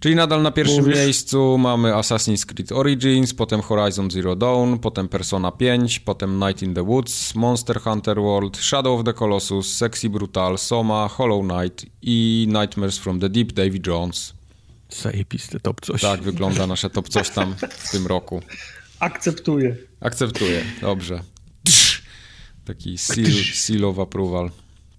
Czyli 0.00 0.14
nadal 0.14 0.42
na 0.42 0.50
pierwszym 0.50 0.84
Mówisz? 0.84 0.96
miejscu 0.96 1.58
mamy 1.58 1.92
Assassin's 1.92 2.46
Creed 2.46 2.72
Origins, 2.72 3.34
potem 3.34 3.62
Horizon 3.62 4.10
Zero 4.10 4.36
Dawn, 4.36 4.78
potem 4.78 5.08
Persona 5.08 5.52
5, 5.52 6.00
potem 6.00 6.38
Night 6.38 6.62
in 6.62 6.74
the 6.74 6.82
Woods, 6.82 7.34
Monster 7.34 7.80
Hunter 7.80 8.20
World, 8.20 8.56
Shadow 8.56 9.00
of 9.00 9.04
the 9.04 9.12
Colossus, 9.12 9.76
Sexy 9.76 10.10
Brutal, 10.10 10.58
Soma, 10.58 11.08
Hollow 11.08 11.42
Knight 11.42 11.86
i 12.02 12.46
Nightmares 12.50 12.98
from 12.98 13.20
the 13.20 13.28
Deep 13.28 13.52
Davy 13.52 13.80
Jones. 13.86 14.34
Zajebiste 14.90 15.60
top 15.60 15.80
coś. 15.80 16.00
Tak 16.00 16.22
wygląda 16.22 16.66
nasze 16.66 16.90
top 16.90 17.08
coś 17.08 17.30
tam 17.30 17.54
w 17.70 17.90
tym 17.90 18.06
roku. 18.06 18.42
Akceptuję. 19.00 19.76
Akceptuję, 20.00 20.64
dobrze. 20.80 21.20
Taki 22.66 22.98
seal, 22.98 23.26
seal 23.54 23.84
of 23.84 23.98
approval 23.98 24.50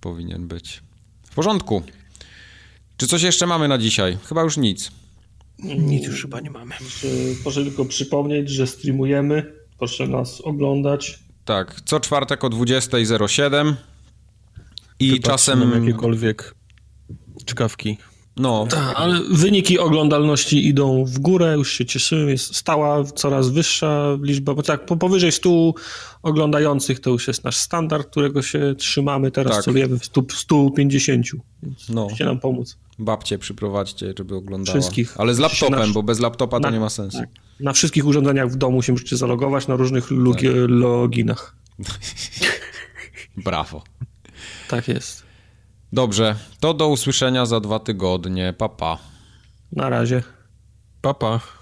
powinien 0.02 0.48
być. 0.48 0.84
W 1.24 1.36
porządku. 1.36 1.84
Czy 2.98 3.08
coś 3.08 3.22
jeszcze 3.22 3.48
mamy 3.48 3.68
na 3.68 3.78
dzisiaj? 3.78 4.18
Chyba 4.30 4.42
już 4.44 4.58
nic. 4.58 4.92
Nic 5.64 6.06
już 6.08 6.22
chyba 6.22 6.40
nie 6.40 6.52
mamy. 6.52 6.76
Proszę 7.44 7.64
tylko 7.64 7.86
przypomnieć, 7.86 8.50
że 8.50 8.68
streamujemy. 8.68 9.54
Proszę 9.78 10.08
nas 10.08 10.42
oglądać. 10.42 11.20
Tak, 11.46 11.82
co 11.86 12.00
czwartek 12.00 12.44
o 12.44 12.50
20.07 12.50 13.74
i 15.00 15.12
Wypatrzmy 15.12 15.32
czasem... 15.32 15.84
jakiekolwiek 15.86 16.56
czkawki. 17.46 17.98
No, 18.40 18.68
Tak, 18.70 18.94
ale 18.96 19.22
wyniki 19.32 19.80
oglądalności 19.80 20.68
idą 20.68 21.06
w 21.06 21.20
górę, 21.20 21.54
już 21.58 21.72
się 21.72 21.86
cieszymy, 21.86 22.32
jest 22.32 22.56
stała, 22.56 23.04
coraz 23.04 23.50
wyższa 23.50 24.18
liczba, 24.22 24.54
bo 24.54 24.64
tak 24.64 24.86
po- 24.86 24.98
powyżej 24.98 25.32
100 25.32 25.74
oglądających 26.24 27.00
to 27.00 27.10
już 27.10 27.28
jest 27.28 27.44
nasz 27.44 27.58
standard, 27.58 28.08
którego 28.10 28.42
się 28.42 28.76
trzymamy, 28.78 29.32
teraz 29.32 29.54
Tak. 29.56 29.64
celujemy 29.66 30.00
w 30.00 30.06
100, 30.06 30.22
150, 30.34 31.26
więc 31.64 31.90
No. 31.90 32.04
musicie 32.04 32.26
nam 32.26 32.40
pomóc. 32.40 32.78
babcie 33.00 33.38
przyprowadźcie, 33.38 34.14
żeby 34.18 34.36
oglądała. 34.36 34.80
Wszystkich. 34.80 35.14
Ale 35.18 35.34
z 35.34 35.40
laptopem, 35.40 35.80
Nasz- 35.80 35.94
bo 35.94 36.04
bez 36.04 36.20
laptopa 36.20 36.58
to 36.58 36.62
na- 36.62 36.70
nie 36.70 36.80
ma 36.80 36.90
sensu. 36.90 37.18
Tak. 37.18 37.30
Na 37.60 37.74
wszystkich 37.74 38.06
urządzeniach 38.06 38.50
w 38.52 38.56
domu 38.56 38.82
się 38.82 38.92
możecie 38.94 39.18
zalogować, 39.18 39.68
na 39.68 39.76
różnych 39.76 40.12
logi- 40.12 40.68
loginach. 40.68 41.56
Brawo. 43.38 43.84
Tak 44.70 44.88
jest. 44.88 45.27
Dobrze, 45.94 46.36
to 46.60 46.74
do 46.74 46.88
usłyszenia 46.88 47.46
za 47.46 47.60
dwa 47.60 47.80
tygodnie. 47.80 48.54
Papa. 48.54 48.98
Pa. 48.98 49.04
Na 49.72 49.90
razie. 49.90 50.24
Papa. 51.02 51.32
No 51.32 51.57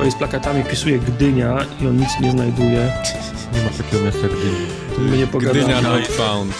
twojej 0.00 0.12
z 0.12 0.16
plakatami 0.16 0.62
wpisuję 0.62 0.98
Gdynia 0.98 1.58
i 1.80 1.86
on 1.86 1.96
nic 1.96 2.20
nie 2.20 2.30
znajduje, 2.30 2.92
Nie 3.52 3.62
ma 3.62 3.70
takiego 3.70 4.04
miasta 4.04 4.26
Gdyni. 4.28 4.66
to 4.94 5.00
my 5.00 5.16
nie 5.18 5.26
pogadamy. 5.26 5.60
Gdynia 5.60 5.82
not 5.82 6.06
found. 6.06 6.54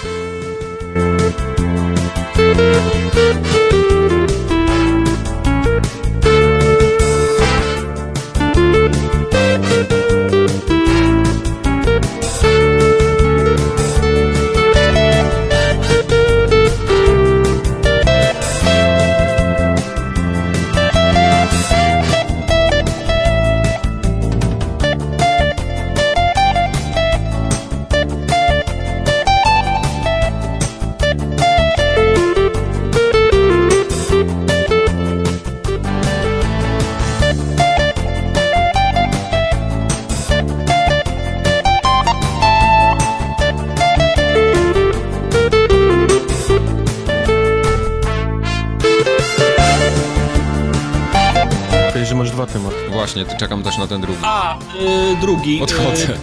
Ten 53.91 54.01
drugi. 54.01 54.21
A, 54.23 54.59
y, 54.59 55.17
drugi. 55.21 55.63
Odchodzę. 55.63 56.13
Y, 56.13 56.17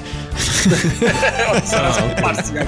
zaraz, 1.72 1.98
patrz, 2.22 2.52
jak... 2.53 2.68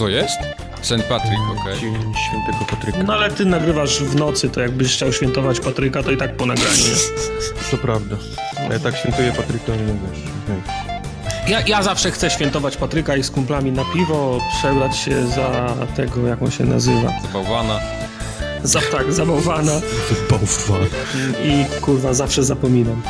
Co 0.00 0.08
jest? 0.08 0.38
St. 0.82 1.02
Patrick, 1.08 1.40
okej. 1.60 1.80
Dzień 1.80 1.94
świętego 2.28 2.64
Patryka. 2.70 3.02
No 3.02 3.12
ale 3.12 3.30
ty 3.30 3.44
nagrywasz 3.44 4.02
w 4.02 4.16
nocy, 4.16 4.50
to 4.50 4.60
jakbyś 4.60 4.92
chciał 4.92 5.12
świętować 5.12 5.60
Patryka, 5.60 6.02
to 6.02 6.10
i 6.10 6.16
tak 6.16 6.36
po 6.36 6.46
nagraniu. 6.46 6.84
To 7.70 7.78
prawda. 7.78 8.16
Ja 8.70 8.78
tak 8.78 8.96
świętuję 8.96 9.32
Patryka, 9.32 9.72
nie 9.72 9.84
wiesz. 9.84 10.24
Ja, 11.48 11.60
ja 11.60 11.82
zawsze 11.82 12.10
chcę 12.10 12.30
świętować 12.30 12.76
Patryka 12.76 13.16
i 13.16 13.22
z 13.22 13.30
kumplami 13.30 13.72
na 13.72 13.84
piwo, 13.84 14.40
przebrać 14.58 14.96
się 14.96 15.26
za 15.26 15.74
tego, 15.96 16.26
jak 16.26 16.42
on 16.42 16.50
się 16.50 16.64
nazywa. 16.64 17.12
Bałwana. 17.32 17.80
Za 18.62 18.80
tak, 18.92 19.12
za 19.12 19.26
bałwana 19.26 19.72
Bałwan. 20.30 20.88
i 21.44 21.80
kurwa 21.80 22.14
zawsze 22.14 22.44
zapominam. 22.44 23.02